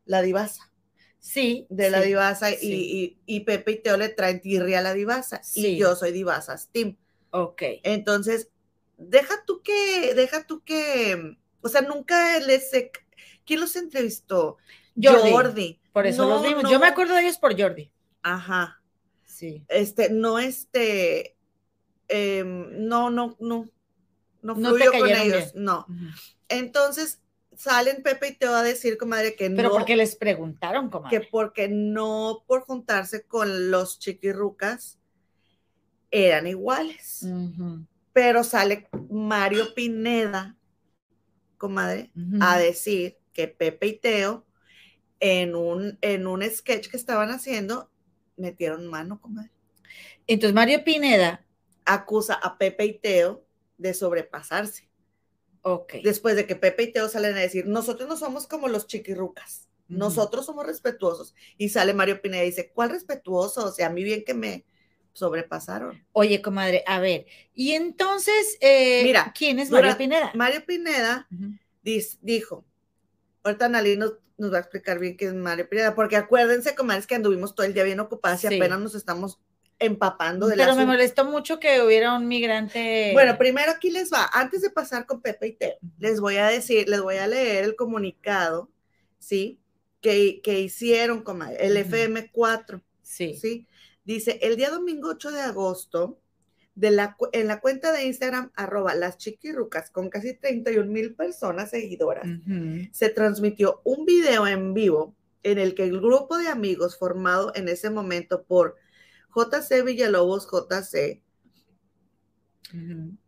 la 0.05 0.21
divasa. 0.21 0.71
Sí. 1.19 1.67
De 1.69 1.89
la 1.89 1.99
divasa 1.99 2.49
y, 2.51 3.19
y, 3.25 3.39
Pepe 3.41 3.73
y 3.73 3.81
Teo 3.81 3.97
le 3.97 4.07
traen 4.07 4.39
tirria 4.39 4.79
a 4.79 4.83
la 4.83 4.93
divasa. 4.93 5.41
Y 5.53 5.75
yo 5.75 5.97
soy 5.97 6.13
divasa 6.13 6.57
Steam. 6.57 6.95
Ok. 7.31 7.61
Entonces, 7.83 8.47
deja 8.97 9.43
tú 9.45 9.61
que, 9.63 10.13
deja 10.15 10.47
tú 10.47 10.63
que, 10.63 11.37
o 11.59 11.67
sea, 11.67 11.81
nunca 11.81 12.39
les, 12.39 12.71
¿quién 13.51 13.59
los 13.59 13.75
entrevistó? 13.75 14.55
Jordi. 14.95 15.81
Por 15.91 16.07
eso 16.07 16.25
los 16.25 16.41
vimos. 16.41 16.71
Yo 16.71 16.79
me 16.79 16.87
acuerdo 16.87 17.15
de 17.15 17.23
ellos 17.23 17.37
por 17.37 17.59
Jordi. 17.59 17.91
Ajá. 18.21 18.81
Sí. 19.25 19.65
Este, 19.67 20.09
no, 20.09 20.39
este, 20.39 21.35
em, 22.07 22.87
no, 22.87 23.09
no, 23.09 23.35
no, 23.41 23.69
no 24.41 24.55
fluyo 24.55 24.93
con 24.93 25.09
ellos, 25.09 25.51
no. 25.53 25.85
Entonces, 26.47 27.21
salen 27.57 28.03
Pepe 28.03 28.29
y 28.29 28.35
te 28.37 28.47
va 28.47 28.61
a 28.61 28.63
decir, 28.63 28.97
comadre, 28.97 29.35
que 29.35 29.49
no. 29.49 29.57
Pero 29.57 29.71
porque 29.71 29.97
les 29.97 30.15
preguntaron, 30.15 30.89
comadre. 30.89 31.19
Que 31.19 31.27
porque 31.29 31.67
no 31.67 32.45
por 32.47 32.61
juntarse 32.61 33.25
con 33.25 33.69
los 33.69 33.99
chiquirrucas 33.99 34.97
eran 36.09 36.47
iguales. 36.47 37.27
Pero 38.13 38.45
sale 38.45 38.87
Mario 39.09 39.73
Pineda, 39.73 40.55
comadre, 41.57 42.13
a 42.39 42.57
decir 42.57 43.20
que 43.33 43.47
Pepe 43.47 43.87
y 43.87 43.99
Teo 43.99 44.45
en 45.19 45.55
un, 45.55 45.97
en 46.01 46.27
un 46.27 46.43
sketch 46.43 46.89
que 46.89 46.97
estaban 46.97 47.29
haciendo 47.29 47.89
metieron 48.37 48.87
mano, 48.87 49.21
comadre. 49.21 49.51
Entonces 50.27 50.53
Mario 50.53 50.83
Pineda 50.83 51.45
acusa 51.85 52.35
a 52.35 52.57
Pepe 52.57 52.85
y 52.85 52.99
Teo 52.99 53.45
de 53.77 53.93
sobrepasarse. 53.93 54.89
Ok. 55.61 55.95
Después 56.03 56.35
de 56.35 56.47
que 56.47 56.55
Pepe 56.55 56.83
y 56.83 56.91
Teo 56.91 57.07
salen 57.07 57.35
a 57.35 57.41
decir, 57.41 57.67
nosotros 57.67 58.09
no 58.09 58.17
somos 58.17 58.47
como 58.47 58.67
los 58.67 58.87
chiquirrucas, 58.87 59.67
nosotros 59.87 60.45
somos 60.45 60.65
respetuosos. 60.65 61.35
Y 61.57 61.69
sale 61.69 61.93
Mario 61.93 62.21
Pineda 62.21 62.43
y 62.43 62.47
dice, 62.47 62.71
¿cuál 62.73 62.89
respetuoso? 62.89 63.65
O 63.65 63.71
sea, 63.71 63.87
a 63.87 63.91
mí 63.91 64.03
bien 64.03 64.23
que 64.23 64.33
me 64.33 64.65
sobrepasaron. 65.13 66.03
Oye, 66.13 66.41
comadre, 66.41 66.83
a 66.87 66.99
ver, 66.99 67.25
y 67.53 67.71
entonces, 67.71 68.57
eh, 68.61 69.01
Mira, 69.03 69.33
¿quién 69.37 69.59
es 69.59 69.69
Mario 69.69 69.97
Pineda? 69.97 70.31
Mario 70.33 70.65
Pineda 70.65 71.27
dijo, 72.21 72.65
ahorita 73.43 73.69
Nalí 73.69 73.97
nos, 73.97 74.13
va 74.39 74.57
a 74.57 74.61
explicar 74.61 74.99
bien 74.99 75.17
qué 75.17 75.25
es 75.25 75.33
Mario 75.33 75.69
Pineda, 75.69 75.95
porque 75.95 76.15
acuérdense, 76.15 76.75
comadres, 76.75 77.07
que 77.07 77.15
anduvimos 77.15 77.55
todo 77.55 77.65
el 77.65 77.73
día 77.73 77.83
bien 77.83 77.99
ocupadas 77.99 78.43
y 78.43 78.47
apenas 78.47 78.79
nos 78.79 78.95
estamos 78.95 79.39
empapando 79.79 80.47
de 80.47 80.55
la. 80.55 80.65
Pero 80.65 80.75
me 80.75 80.85
molestó 80.85 81.25
mucho 81.25 81.59
que 81.59 81.81
hubiera 81.81 82.15
un 82.15 82.27
migrante. 82.27 83.11
Bueno, 83.13 83.37
primero 83.37 83.71
aquí 83.71 83.89
les 83.89 84.11
va, 84.11 84.29
antes 84.33 84.61
de 84.61 84.69
pasar 84.69 85.05
con 85.05 85.21
Pepe 85.21 85.47
y 85.47 85.53
Teo, 85.53 85.77
les 85.99 86.19
voy 86.19 86.37
a 86.37 86.47
decir, 86.47 86.87
les 86.87 87.01
voy 87.01 87.17
a 87.17 87.27
leer 87.27 87.63
el 87.63 87.75
comunicado, 87.75 88.69
¿sí? 89.19 89.59
Que, 90.01 90.41
que 90.41 90.59
hicieron, 90.59 91.23
con 91.23 91.41
el 91.41 91.77
FM4. 91.77 92.81
Sí. 93.01 93.35
¿Sí? 93.35 93.67
Dice, 94.03 94.39
el 94.41 94.55
día 94.55 94.69
domingo 94.69 95.09
8 95.09 95.31
de 95.31 95.41
agosto, 95.41 96.20
de 96.81 96.89
la, 96.89 97.15
en 97.31 97.47
la 97.47 97.61
cuenta 97.61 97.91
de 97.91 98.05
Instagram, 98.05 98.51
arroba 98.55 98.95
las 98.95 99.19
chiquirrucas, 99.19 99.91
con 99.91 100.09
casi 100.09 100.33
31 100.33 100.91
mil 100.91 101.13
personas 101.13 101.69
seguidoras, 101.69 102.27
se 102.91 103.09
transmitió 103.09 103.81
un 103.83 104.03
video 104.03 104.47
en 104.47 104.73
vivo 104.73 105.15
en 105.43 105.59
el 105.59 105.75
que 105.75 105.83
el 105.83 106.01
grupo 106.01 106.39
de 106.39 106.47
amigos 106.47 106.97
formado 106.97 107.51
en 107.53 107.69
ese 107.69 107.91
momento 107.91 108.45
por 108.45 108.77
JC 109.35 109.85
Villalobos, 109.85 110.47
JC, 110.51 111.21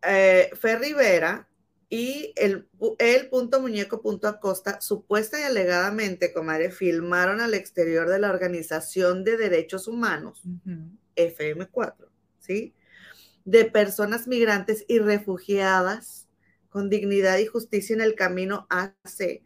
eh, 0.02 0.50
Fer 0.60 0.80
Rivera 0.80 1.48
y 1.90 2.34
el, 2.36 2.68
el, 2.98 3.30
punto 3.30 3.62
muñeco 3.62 4.02
punto 4.02 4.28
acosta, 4.28 4.82
supuesta 4.82 5.40
y 5.40 5.44
alegadamente, 5.44 6.34
comadre, 6.34 6.72
filmaron 6.72 7.40
al 7.40 7.54
exterior 7.54 8.10
de 8.10 8.18
la 8.18 8.32
Organización 8.32 9.24
de 9.24 9.38
Derechos 9.38 9.88
Humanos, 9.88 10.42
FM4, 11.16 12.08
¿sí? 12.40 12.74
De 13.45 13.65
personas 13.65 14.28
migrantes 14.28 14.86
y 14.88 14.99
refugiadas 14.99 16.28
con 16.70 16.90
dignidad 16.90 17.38
y 17.38 17.45
justicia 17.45 17.94
en 17.94 18.02
el 18.02 18.15
camino 18.15 18.65
AC, 18.70 19.44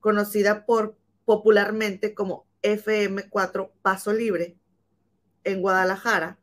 conocida 0.00 0.64
por 0.64 0.96
popularmente 1.24 2.14
como 2.14 2.46
FM4 2.62 3.70
Paso 3.82 4.12
Libre, 4.12 4.56
en 5.44 5.60
Guadalajara, 5.60 6.38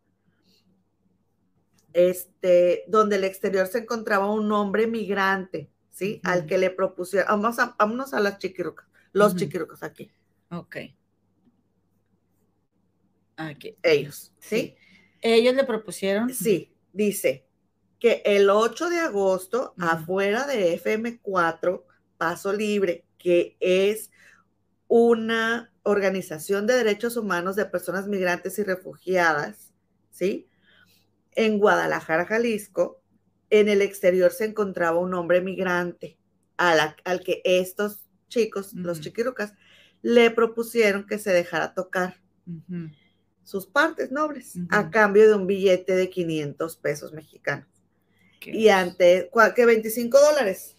este, 1.93 2.83
donde 2.87 3.15
el 3.15 3.23
exterior 3.23 3.67
se 3.67 3.79
encontraba 3.79 4.31
un 4.31 4.51
hombre 4.51 4.87
migrante, 4.87 5.69
¿sí? 5.89 6.21
Al 6.23 6.45
que 6.45 6.57
le 6.57 6.69
propusieron, 6.69 7.27
vamos 7.27 7.59
a, 7.59 7.75
vámonos 7.77 8.13
a 8.13 8.19
las 8.19 8.37
chiquirucas, 8.37 8.87
los 9.13 9.35
chiquirucas 9.35 9.83
aquí. 9.83 10.11
Ok. 10.51 10.77
Aquí. 13.37 13.75
Ellos, 13.83 14.33
¿sí? 14.39 14.75
Ellos 15.21 15.55
le 15.55 15.63
propusieron. 15.63 16.33
Sí, 16.33 16.71
dice 16.97 17.45
que 17.99 18.21
el 18.25 18.49
8 18.49 18.89
de 18.89 18.99
agosto, 18.99 19.73
afuera 19.77 20.45
de 20.45 20.79
FM4, 20.81 21.83
Paso 22.17 22.51
Libre, 22.51 23.05
que 23.17 23.55
es 23.59 24.11
una 24.87 25.71
organización 25.83 26.67
de 26.67 26.75
derechos 26.75 27.15
humanos 27.17 27.55
de 27.55 27.65
personas 27.65 28.07
migrantes 28.07 28.59
y 28.59 28.63
refugiadas, 28.63 29.73
¿sí? 30.11 30.47
En 31.31 31.59
Guadalajara, 31.59 32.25
Jalisco, 32.25 33.01
en 33.49 33.69
el 33.69 33.81
exterior 33.81 34.31
se 34.31 34.45
encontraba 34.45 34.99
un 34.99 35.13
hombre 35.13 35.41
migrante 35.41 36.17
al 36.57 37.23
que 37.23 37.41
estos 37.45 38.05
chicos, 38.27 38.73
los 38.73 38.99
chiquirucas, 38.99 39.53
le 40.01 40.31
propusieron 40.31 41.05
que 41.05 41.19
se 41.19 41.31
dejara 41.31 41.73
tocar 41.73 42.19
sus 43.47 43.65
partes 43.65 44.11
nobles 44.11 44.55
a 44.69 44.89
cambio 44.89 45.27
de 45.27 45.35
un 45.35 45.47
billete 45.47 45.95
de 45.95 46.09
500 46.09 46.75
pesos 46.77 47.13
mexicanos. 47.13 47.67
Y 48.45 48.69
ante, 48.69 49.29
que 49.55 49.65
25 49.65 50.19
dólares. 50.19 50.75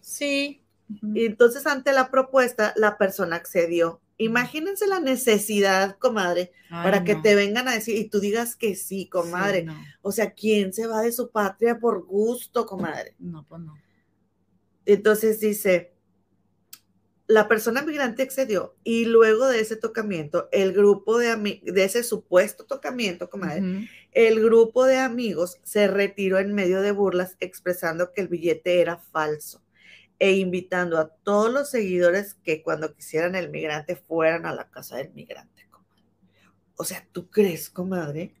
Sí. 0.00 0.62
Y 1.14 1.26
entonces 1.26 1.66
ante 1.66 1.92
la 1.92 2.10
propuesta, 2.10 2.72
la 2.76 2.98
persona 2.98 3.36
accedió 3.36 4.00
Imagínense 4.20 4.88
la 4.88 4.98
necesidad, 4.98 5.96
comadre, 5.96 6.50
para 6.68 7.04
que 7.04 7.14
te 7.14 7.36
vengan 7.36 7.68
a 7.68 7.74
decir 7.74 7.96
y 7.96 8.08
tú 8.08 8.18
digas 8.18 8.56
que 8.56 8.74
sí, 8.74 9.08
comadre. 9.08 9.66
O 10.02 10.10
sea, 10.10 10.32
¿quién 10.32 10.72
se 10.72 10.88
va 10.88 11.02
de 11.02 11.12
su 11.12 11.30
patria 11.30 11.78
por 11.78 12.04
gusto, 12.04 12.66
comadre? 12.66 13.14
No, 13.20 13.46
pues 13.48 13.62
no. 13.62 13.78
Entonces 14.84 15.38
dice, 15.38 15.92
la 17.28 17.46
persona 17.46 17.82
migrante 17.82 18.22
accedió 18.22 18.74
y 18.82 19.04
luego 19.04 19.46
de 19.48 19.60
ese 19.60 19.76
tocamiento, 19.76 20.48
el 20.50 20.72
grupo 20.72 21.18
de 21.18 21.60
de 21.62 21.84
ese 21.84 22.02
supuesto 22.02 22.64
tocamiento, 22.64 23.28
comadre, 23.28 23.88
el 24.12 24.42
grupo 24.42 24.86
de 24.86 24.96
amigos 24.96 25.58
se 25.62 25.88
retiró 25.88 26.38
en 26.38 26.54
medio 26.54 26.80
de 26.80 26.90
burlas 26.90 27.36
expresando 27.38 28.12
que 28.12 28.22
el 28.22 28.28
billete 28.28 28.80
era 28.80 28.96
falso 28.96 29.62
e 30.18 30.32
invitando 30.32 30.98
a 30.98 31.08
todos 31.08 31.52
los 31.52 31.70
seguidores 31.70 32.34
que 32.42 32.62
cuando 32.62 32.94
quisieran 32.94 33.34
el 33.34 33.50
migrante 33.50 33.94
fueran 33.94 34.46
a 34.46 34.54
la 34.54 34.70
casa 34.70 34.96
del 34.96 35.12
migrante. 35.12 35.68
Comadre. 35.70 36.02
O 36.76 36.84
sea, 36.84 37.06
¿tú 37.12 37.28
crees, 37.28 37.68
comadre? 37.68 38.34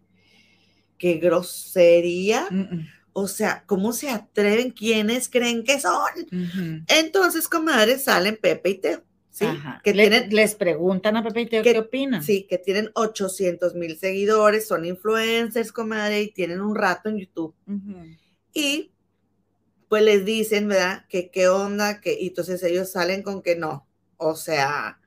Qué 0.96 1.14
grosería. 1.14 2.48
O 3.20 3.26
sea, 3.26 3.64
¿cómo 3.66 3.92
se 3.92 4.10
atreven? 4.10 4.70
¿Quiénes 4.70 5.28
creen 5.28 5.64
que 5.64 5.80
son? 5.80 6.84
Entonces, 6.86 7.48
comadre, 7.48 7.98
salen 7.98 8.38
Pepe 8.40 8.70
y 8.70 8.74
Teo. 8.78 9.02
¿sí? 9.28 9.44
Que 9.82 9.92
tienen, 9.92 10.32
les 10.32 10.54
preguntan 10.54 11.16
a 11.16 11.24
Pepe 11.24 11.40
y 11.40 11.46
Teo 11.46 11.64
qué 11.64 11.76
opinan. 11.76 12.22
Sí, 12.22 12.46
que 12.48 12.58
tienen 12.58 12.92
800 12.94 13.74
mil 13.74 13.98
seguidores, 13.98 14.68
son 14.68 14.84
influencers, 14.84 15.72
comadre, 15.72 16.22
y 16.22 16.30
tienen 16.30 16.60
un 16.60 16.76
rato 16.76 17.08
en 17.08 17.18
YouTube. 17.18 17.56
Y 18.52 18.92
pues 19.88 20.04
les 20.04 20.24
dicen, 20.24 20.68
¿verdad? 20.68 21.04
Que 21.08 21.32
qué 21.32 21.48
onda, 21.48 22.00
que 22.00 22.16
y 22.20 22.28
entonces 22.28 22.62
ellos 22.62 22.92
salen 22.92 23.24
con 23.24 23.42
que 23.42 23.56
no. 23.56 23.84
O 24.16 24.36
sea, 24.36 25.00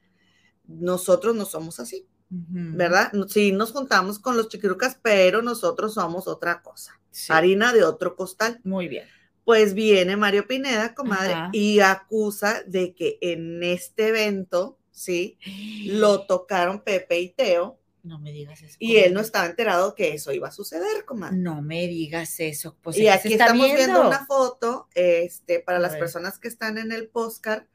nosotros 0.67 1.33
no 1.33 1.45
somos 1.45 1.79
así, 1.79 2.05
¿verdad? 2.27 3.09
Sí, 3.29 3.53
nos 3.53 3.71
juntamos 3.71 4.19
con 4.19 4.35
los 4.35 4.49
chiquirucas, 4.49 4.99
pero 5.01 5.41
nosotros 5.41 5.93
somos 5.93 6.27
otra 6.27 6.61
cosa. 6.61 7.00
Harina 7.29 7.73
de 7.73 7.83
otro 7.83 8.15
costal. 8.15 8.59
Muy 8.63 8.87
bien. 8.87 9.05
Pues 9.43 9.73
viene 9.73 10.15
Mario 10.17 10.47
Pineda, 10.47 10.93
comadre, 10.93 11.35
y 11.51 11.79
acusa 11.79 12.63
de 12.67 12.93
que 12.93 13.17
en 13.21 13.63
este 13.63 14.09
evento, 14.09 14.77
¿sí? 14.91 15.37
Lo 15.85 16.21
tocaron 16.27 16.81
Pepe 16.83 17.19
y 17.19 17.29
Teo 17.29 17.81
no 18.03 18.19
me 18.19 18.31
digas 18.31 18.61
eso. 18.61 18.77
Y 18.79 18.97
él 18.97 19.13
no 19.13 19.19
estaba 19.19 19.45
enterado 19.45 19.93
que 19.93 20.13
eso 20.13 20.31
iba 20.31 20.47
a 20.47 20.51
suceder, 20.51 21.05
comadre. 21.05 21.37
No 21.37 21.61
me 21.61 21.87
digas 21.87 22.39
eso. 22.39 22.75
Pues, 22.81 22.97
y 22.97 23.07
aquí 23.07 23.33
estamos 23.33 23.71
viendo? 23.73 24.07
una 24.07 24.25
foto, 24.25 24.87
este, 24.95 25.59
para 25.59 25.79
las 25.79 25.95
personas 25.95 26.39
que 26.39 26.47
están 26.47 26.77
en 26.77 26.91
el 26.91 27.09
postcard, 27.09 27.65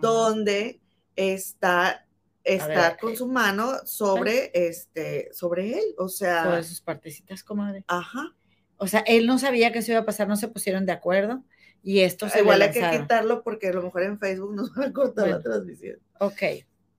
donde 0.00 0.80
está, 1.14 2.06
está 2.42 2.96
con 2.96 3.16
su 3.16 3.28
mano 3.28 3.74
sobre, 3.84 4.50
este, 4.54 5.32
sobre 5.32 5.78
él, 5.78 5.94
o 5.96 6.08
sea. 6.08 6.44
Todas 6.44 6.66
sus 6.66 6.80
partecitas, 6.80 7.44
comadre. 7.44 7.84
Ajá. 7.86 8.34
O 8.78 8.86
sea, 8.86 9.00
él 9.00 9.26
no 9.26 9.38
sabía 9.38 9.72
que 9.72 9.80
eso 9.80 9.92
iba 9.92 10.00
a 10.00 10.06
pasar, 10.06 10.28
no 10.28 10.36
se 10.36 10.48
pusieron 10.48 10.86
de 10.86 10.92
acuerdo. 10.92 11.44
Y 11.82 12.00
esto 12.00 12.28
se 12.28 12.40
Igual 12.40 12.62
hay 12.62 12.70
que 12.70 12.90
quitarlo 12.90 13.42
porque 13.42 13.68
a 13.68 13.72
lo 13.72 13.82
mejor 13.82 14.02
en 14.02 14.18
Facebook 14.18 14.54
nos 14.54 14.74
van 14.74 14.90
a 14.90 14.92
cortar 14.92 15.28
la 15.28 15.40
transmisión. 15.40 15.98
Ok. 16.18 16.42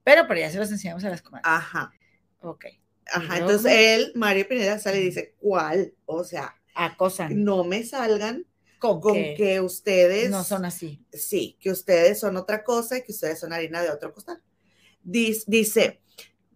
Pero, 0.04 0.26
pero 0.26 0.40
ya 0.40 0.50
se 0.50 0.58
los 0.58 0.70
enseñamos 0.70 1.04
a 1.04 1.10
las 1.10 1.22
comadres. 1.22 1.46
Ajá. 1.46 1.92
Ok. 2.40 2.66
Ajá, 3.12 3.38
entonces 3.38 3.72
él, 3.72 4.12
Mario 4.14 4.46
Pineda, 4.48 4.78
sale 4.78 5.00
y 5.00 5.04
dice, 5.04 5.34
¿cuál? 5.38 5.94
O 6.06 6.22
sea, 6.22 6.54
acosan. 6.74 7.44
No 7.44 7.64
me 7.64 7.82
salgan 7.82 8.46
con, 8.78 9.00
que, 9.00 9.60
ustedes... 9.60 10.30
No 10.30 10.44
son 10.44 10.64
así. 10.64 11.04
Sí, 11.12 11.58
que 11.60 11.70
ustedes 11.70 12.20
son 12.20 12.36
otra 12.36 12.62
cosa 12.64 12.98
y 12.98 13.02
que 13.02 13.12
ustedes 13.12 13.40
son 13.40 13.52
harina 13.52 13.82
de 13.82 13.90
otro 13.90 14.12
costal. 14.14 14.40
Dice, 15.02 16.00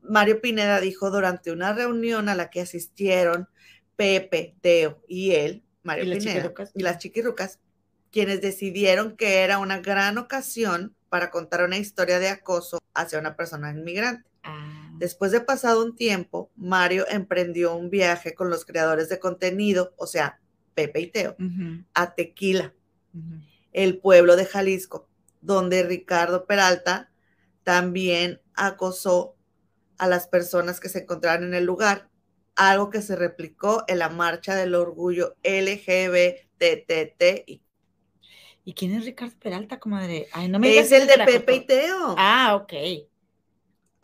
Mario 0.02 0.40
Pineda 0.40 0.80
dijo 0.80 1.10
durante 1.10 1.50
una 1.50 1.72
reunión 1.72 2.28
a 2.28 2.34
la 2.34 2.50
que 2.50 2.60
asistieron 2.60 3.48
Pepe, 3.96 4.56
Teo 4.60 5.02
y 5.08 5.32
él, 5.32 5.62
Mario 5.82 6.18
Pineda, 6.18 6.52
y 6.74 6.82
las 6.82 6.98
chiquirucas, 6.98 7.60
quienes 8.10 8.40
decidieron 8.40 9.16
que 9.16 9.38
era 9.40 9.58
una 9.58 9.80
gran 9.80 10.18
ocasión 10.18 10.94
para 11.08 11.30
contar 11.30 11.62
una 11.62 11.78
historia 11.78 12.18
de 12.18 12.28
acoso 12.28 12.78
hacia 12.94 13.18
una 13.18 13.36
persona 13.36 13.70
inmigrante. 13.70 14.28
Ah. 14.42 14.90
Después 14.98 15.32
de 15.32 15.40
pasado 15.40 15.84
un 15.84 15.96
tiempo, 15.96 16.50
Mario 16.56 17.04
emprendió 17.08 17.74
un 17.74 17.90
viaje 17.90 18.34
con 18.34 18.50
los 18.50 18.64
creadores 18.64 19.08
de 19.08 19.18
contenido, 19.18 19.94
o 19.96 20.06
sea, 20.06 20.40
Pepe 20.74 21.00
y 21.00 21.06
Teo, 21.08 21.36
a 21.94 22.14
Tequila, 22.14 22.74
el 23.72 23.98
pueblo 23.98 24.36
de 24.36 24.46
Jalisco, 24.46 25.08
donde 25.40 25.82
Ricardo 25.82 26.46
Peralta 26.46 27.10
también 27.62 28.40
acosó 28.54 29.36
a 29.98 30.06
las 30.06 30.26
personas 30.26 30.80
que 30.80 30.88
se 30.88 31.00
encontraban 31.00 31.44
en 31.44 31.54
el 31.54 31.64
lugar, 31.64 32.08
algo 32.56 32.90
que 32.90 33.02
se 33.02 33.16
replicó 33.16 33.84
en 33.88 33.98
la 33.98 34.08
marcha 34.08 34.54
del 34.54 34.74
orgullo 34.74 35.36
LGBTTI. 36.54 37.62
¿Y 38.66 38.72
quién 38.74 38.94
es 38.94 39.04
Ricardo 39.04 39.34
Peralta, 39.38 39.78
comadre? 39.78 40.28
Ay, 40.32 40.48
no 40.48 40.58
me 40.58 40.78
Es 40.78 40.90
el 40.92 41.06
de 41.06 41.18
Pepe 41.24 41.54
y 41.56 41.66
Teo. 41.66 42.14
Ah, 42.16 42.54
ok. 42.56 42.72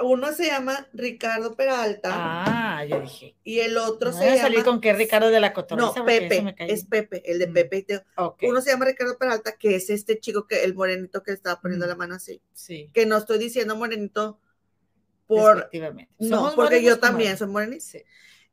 Uno 0.03 0.33
se 0.33 0.47
llama 0.47 0.87
Ricardo 0.95 1.55
Peralta 1.57 2.09
Ah, 2.13 2.85
yo 2.87 3.01
dije. 3.03 3.37
y 3.45 3.61
el 3.61 3.77
otro 3.77 4.11
No 4.11 4.17
se 4.17 4.21
voy 4.25 4.29
a 4.29 4.37
llama... 4.37 4.49
salir 4.49 4.65
con 4.65 4.81
que 4.81 4.95
Ricardo 4.95 5.29
de 5.31 5.41
la 5.41 5.53
Cotorriza. 5.53 5.93
No, 5.95 6.05
Pepe, 6.07 6.55
es. 6.59 6.87
Pepe, 6.87 7.23
el 7.31 7.39
de 7.39 7.49
Mm. 7.49 7.53
Pepe 7.53 7.77
y 7.79 7.83
Teo. 7.83 8.03
Uno 8.43 8.63
se 8.63 8.71
llama 8.71 8.87
Ricardo 8.87 9.19
Peralta, 9.19 9.57
que 9.59 9.77
es 9.77 9.91
este 9.91 10.19
chico 10.19 10.47
que 10.47 10.65
el 10.65 10.75
morenito 10.75 11.23
que 11.23 11.33
le 11.33 11.37
estaba 11.37 11.61
poniendo 11.61 11.85
Mm. 11.87 11.89
la 11.91 11.97
mano 11.97 12.15
así. 12.15 12.41
sí. 12.55 12.91
Que 12.95 13.05
no 13.07 13.19
estoy 13.19 13.39
diciendo 13.39 13.77
morenito 13.77 14.41
por... 15.27 15.69
No, 16.19 16.53
porque 16.57 16.83
yo 16.83 16.99
también 16.99 17.37
soy 17.37 17.49
morenito. 17.49 17.85
Sí. 17.85 18.03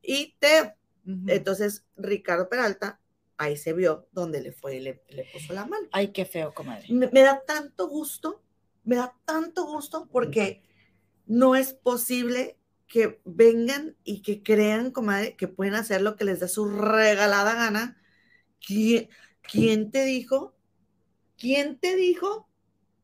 Y 0.01 0.35
Teo. 0.39 0.73
Ujú. 1.05 1.23
Entonces, 1.27 1.85
Ricardo 1.95 2.49
Peralta, 2.49 2.99
ahí 3.37 3.55
se 3.57 3.73
vio 3.73 4.07
donde 4.11 4.41
le 4.41 4.51
fue 4.51 4.77
y 4.77 4.79
le, 4.79 5.03
le 5.09 5.25
puso 5.31 5.53
la 5.53 5.65
mano. 5.65 5.87
Ay, 5.91 6.09
qué 6.11 6.25
feo, 6.25 6.53
comadre. 6.53 6.85
Me, 6.89 7.09
me 7.11 7.21
da 7.21 7.43
tanto 7.45 7.87
gusto, 7.87 8.41
me 8.83 8.95
da 8.95 9.15
tanto 9.25 9.65
gusto 9.65 10.07
porque 10.11 10.63
no 11.25 11.55
es 11.55 11.73
posible 11.73 12.57
que 12.87 13.19
vengan 13.25 13.95
y 14.03 14.21
que 14.21 14.41
crean, 14.43 14.91
comadre, 14.91 15.35
que 15.35 15.47
pueden 15.47 15.75
hacer 15.75 16.01
lo 16.01 16.15
que 16.15 16.23
les 16.25 16.39
da 16.39 16.47
su 16.47 16.65
regalada 16.69 17.53
gana. 17.53 18.01
¿Quién, 18.65 19.09
quién 19.41 19.91
te 19.91 20.03
dijo? 20.05 20.55
¿Quién 21.37 21.77
te 21.79 21.95
dijo 21.95 22.49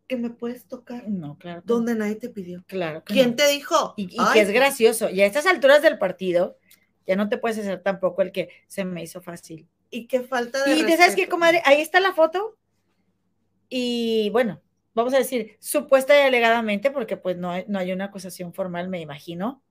que 0.07 0.18
me 0.18 0.30
puedes 0.30 0.65
tocar 0.68 1.07
No, 1.07 1.38
claro. 1.38 1.61
que 1.61 1.68
no. 1.68 1.76
donde 1.76 1.95
nadie 1.95 2.15
te 2.15 2.30
pidió? 2.30 2.64
Claro 2.68 3.03
que 3.03 3.14
¿Quién 3.14 3.32
no. 3.32 3.36
te 3.36 3.48
dijo? 3.49 3.94
Y, 3.98 4.03
y 4.06 4.18
que 4.34 4.41
es 4.41 4.49
gracioso. 4.52 5.10
Y 5.10 5.22
a 5.22 5.26
estas 5.26 5.45
alturas 5.45 5.82
del 5.82 5.98
partido, 5.98 6.57
ya 7.06 7.16
no 7.16 7.30
te 7.30 7.38
puedes 7.38 7.58
hacer 7.58 7.82
tampoco 7.82 8.22
el 8.22 8.32
que 8.32 8.50
se 8.68 8.86
me 8.86 9.04
hizo 9.04 9.22
fácil. 9.22 9.68
y 9.90 10.08
qué 10.08 10.22
falta 10.22 10.64
de 10.64 10.76
Y 10.76 10.86
te 10.86 10.98
sabes 10.98 11.16
qué, 11.16 11.28
comadre, 11.28 11.62
ahí 11.66 11.82
está 11.82 12.00
la 12.00 12.14
foto. 12.14 12.58
Y 13.70 14.30
bueno, 14.32 14.62
vamos 14.94 15.14
a 15.14 15.18
decir, 15.18 15.58
supuesta 15.60 16.18
y 16.18 16.22
alegadamente, 16.22 16.92
porque 16.92 17.18
pues 17.18 17.38
no 17.38 17.50
hay, 17.52 17.66
no 17.68 17.80
hay 17.80 17.92
una 17.92 18.06
acusación 18.06 18.54
formal, 18.54 18.88
me 18.90 19.00
imagino, 19.02 19.64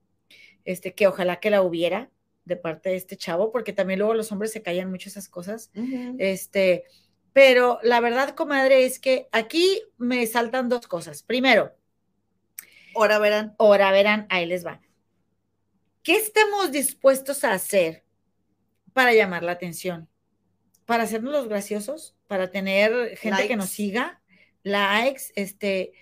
este, 0.65 0.95
que 0.95 1.07
ojalá 1.07 1.41
que 1.41 1.51
la 1.51 1.63
hubiera 1.63 2.11
de 2.45 2.57
parte 2.57 2.89
de 2.91 2.97
este 2.97 3.17
chavo, 3.17 3.53
porque 3.53 3.73
también 3.73 4.01
luego 4.01 4.15
los 4.15 4.33
hombres 4.33 4.51
se 4.53 4.63
callan 4.63 4.91
mucho 4.91 5.09
esas 5.09 5.29
cosas. 5.29 5.71
Este, 6.19 6.85
pero 7.33 7.79
la 7.83 8.01
verdad, 8.01 8.35
comadre, 8.35 8.85
es 8.85 8.99
que 8.99 9.29
aquí 9.31 9.81
me 9.97 10.27
saltan 10.27 10.69
dos 10.69 10.87
cosas. 10.89 11.23
Primero, 11.23 11.73
Ahora 12.95 13.19
verán. 13.19 13.55
ahora 13.59 13.91
verán, 13.93 14.27
ahí 14.29 14.45
les 14.47 14.67
va. 14.67 14.81
¿Qué 16.03 16.17
estamos 16.17 16.73
dispuestos 16.73 17.45
a 17.45 17.53
hacer 17.53 18.05
para 18.93 19.13
llamar 19.15 19.43
la 19.43 19.53
atención? 19.53 20.09
Para 20.85 21.05
hacernos 21.05 21.33
los 21.33 21.49
graciosos, 21.49 22.17
para 22.27 22.51
tener 22.51 23.17
gente 23.17 23.47
que 23.47 23.57
nos 23.57 23.71
siga, 23.71 24.21
likes, 24.65 25.33
este, 25.37 25.93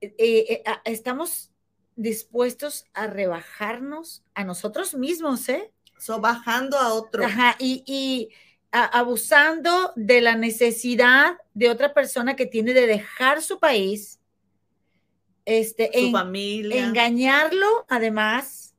eh, 0.00 0.14
eh, 0.18 0.62
a- 0.66 0.80
estamos 0.84 1.50
dispuestos 1.94 2.86
a 2.94 3.06
rebajarnos 3.06 4.24
a 4.34 4.44
nosotros 4.44 4.94
mismos, 4.94 5.48
¿eh? 5.48 5.72
So, 5.98 6.20
bajando 6.20 6.78
a 6.78 6.94
otro. 6.94 7.24
Ajá, 7.24 7.54
y, 7.58 7.84
y 7.86 8.30
a- 8.72 8.98
abusando 8.98 9.92
de 9.94 10.20
la 10.22 10.36
necesidad 10.36 11.36
de 11.52 11.68
otra 11.68 11.92
persona 11.92 12.34
que 12.34 12.46
tiene 12.46 12.72
de 12.72 12.86
dejar 12.86 13.42
su 13.42 13.60
país, 13.60 14.20
este, 15.44 15.90
su 15.92 16.06
en- 16.06 16.12
familia. 16.12 16.86
engañarlo, 16.86 17.84
además, 17.88 18.73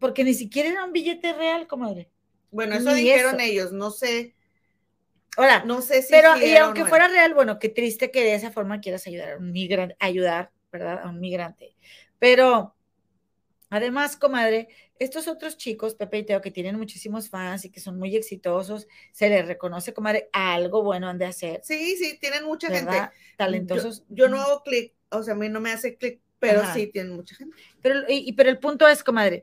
porque 0.00 0.24
ni 0.24 0.34
siquiera 0.34 0.70
era 0.70 0.84
un 0.84 0.92
billete 0.92 1.32
real, 1.32 1.66
comadre. 1.66 2.10
Bueno, 2.52 2.76
eso 2.76 2.90
Ni 2.90 3.00
dijeron 3.00 3.36
eso. 3.36 3.44
ellos, 3.44 3.72
no 3.72 3.90
sé, 3.90 4.34
Ahora, 5.36 5.64
no 5.64 5.80
sé 5.80 6.02
si 6.02 6.12
pero 6.12 6.28
y 6.44 6.56
aunque 6.56 6.84
fuera 6.84 7.06
era. 7.06 7.08
real, 7.08 7.34
bueno, 7.34 7.58
qué 7.58 7.68
triste 7.70 8.10
que 8.10 8.22
de 8.22 8.34
esa 8.34 8.50
forma 8.50 8.80
quieras 8.80 9.06
ayudar 9.06 9.32
a 9.32 9.36
un 9.38 9.50
migrante, 9.52 9.96
ayudar, 9.98 10.52
¿verdad? 10.70 11.00
A 11.02 11.08
un 11.08 11.20
migrante. 11.20 11.74
Pero 12.18 12.74
además, 13.70 14.16
comadre, 14.16 14.68
estos 14.98 15.28
otros 15.28 15.56
chicos, 15.56 15.94
Pepe 15.94 16.18
y 16.18 16.24
Teo, 16.26 16.40
que 16.42 16.50
tienen 16.50 16.76
muchísimos 16.78 17.30
fans 17.30 17.64
y 17.64 17.70
que 17.70 17.80
son 17.80 17.98
muy 17.98 18.14
exitosos, 18.14 18.86
se 19.12 19.28
les 19.30 19.46
reconoce, 19.46 19.94
comadre, 19.94 20.28
algo 20.32 20.82
bueno 20.82 21.08
han 21.08 21.18
de 21.18 21.26
hacer, 21.26 21.60
Sí, 21.64 21.96
sí, 21.96 22.18
tienen 22.20 22.44
mucha 22.44 22.68
¿verdad? 22.68 23.10
gente. 23.10 23.16
Talentosos. 23.38 24.04
Yo, 24.10 24.16
yo 24.16 24.28
no 24.28 24.40
hago 24.40 24.62
clic, 24.62 24.94
o 25.10 25.22
sea, 25.22 25.34
a 25.34 25.36
mí 25.36 25.48
no 25.48 25.60
me 25.60 25.72
hace 25.72 25.96
clic, 25.96 26.20
pero 26.38 26.60
Ajá. 26.60 26.74
sí 26.74 26.88
tienen 26.88 27.14
mucha 27.14 27.34
gente. 27.36 27.56
Pero, 27.80 28.02
y- 28.08 28.32
pero 28.34 28.50
el 28.50 28.58
punto 28.58 28.86
es, 28.86 29.02
comadre, 29.02 29.42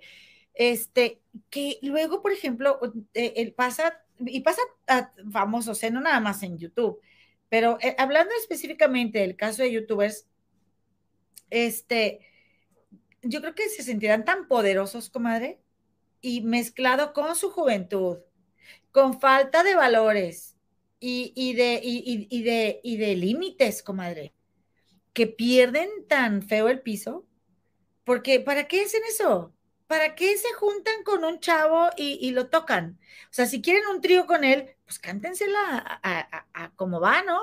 este, 0.59 1.21
que 1.51 1.79
luego, 1.83 2.21
por 2.23 2.33
ejemplo, 2.33 2.79
eh, 3.15 3.33
el 3.37 3.53
pasa, 3.55 4.03
y 4.19 4.41
pasa 4.41 4.61
a 4.89 5.13
famosos, 5.31 5.83
eh, 5.83 5.91
no 5.91 6.01
nada 6.01 6.21
más 6.21 6.43
en 6.43 6.59
YouTube, 6.59 7.01
pero 7.49 7.79
eh, 7.81 7.95
hablando 7.99 8.33
específicamente 8.39 9.21
del 9.21 9.37
caso 9.37 9.63
de 9.63 9.73
YouTubers, 9.73 10.27
este, 11.49 12.19
yo 13.21 13.41
creo 13.41 13.55
que 13.55 13.69
se 13.69 13.83
sentirán 13.83 14.25
tan 14.25 14.47
poderosos, 14.47 15.09
comadre, 15.09 15.59
y 16.21 16.41
mezclado 16.41 17.13
con 17.13 17.35
su 17.35 17.51
juventud, 17.51 18.19
con 18.91 19.19
falta 19.21 19.63
de 19.63 19.75
valores 19.75 20.57
y, 20.99 21.33
y 21.35 21.53
de, 21.55 21.81
y- 21.83 22.27
y 22.31 22.43
de, 22.43 22.81
y 22.83 22.97
de 22.97 23.15
límites, 23.15 23.83
comadre, 23.83 24.33
que 25.13 25.27
pierden 25.27 25.89
tan 26.09 26.43
feo 26.43 26.69
el 26.69 26.81
piso, 26.81 27.25
porque 28.05 28.39
¿para 28.41 28.67
qué 28.67 28.83
hacen 28.83 29.01
eso? 29.09 29.53
¿Para 29.89 30.13
qué 30.13 30.37
se 30.37 30.53
juntan 30.53 31.01
con 31.03 31.23
un 31.25 31.39
chavo 31.39 31.89
y, 31.97 32.19
y 32.21 32.29
lo 32.29 32.47
tocan? 32.49 32.99
O 33.25 33.33
sea, 33.33 33.47
si 33.47 33.59
quieren 33.59 33.87
un 33.87 34.01
trío 34.01 34.27
con 34.27 34.43
él, 34.43 34.75
pues 34.85 34.99
cántensela 34.99 35.59
a, 35.79 35.99
a- 36.03 36.29
a- 36.53 36.65
a 36.65 36.71
como 36.75 36.99
va, 37.01 37.23
¿no? 37.23 37.39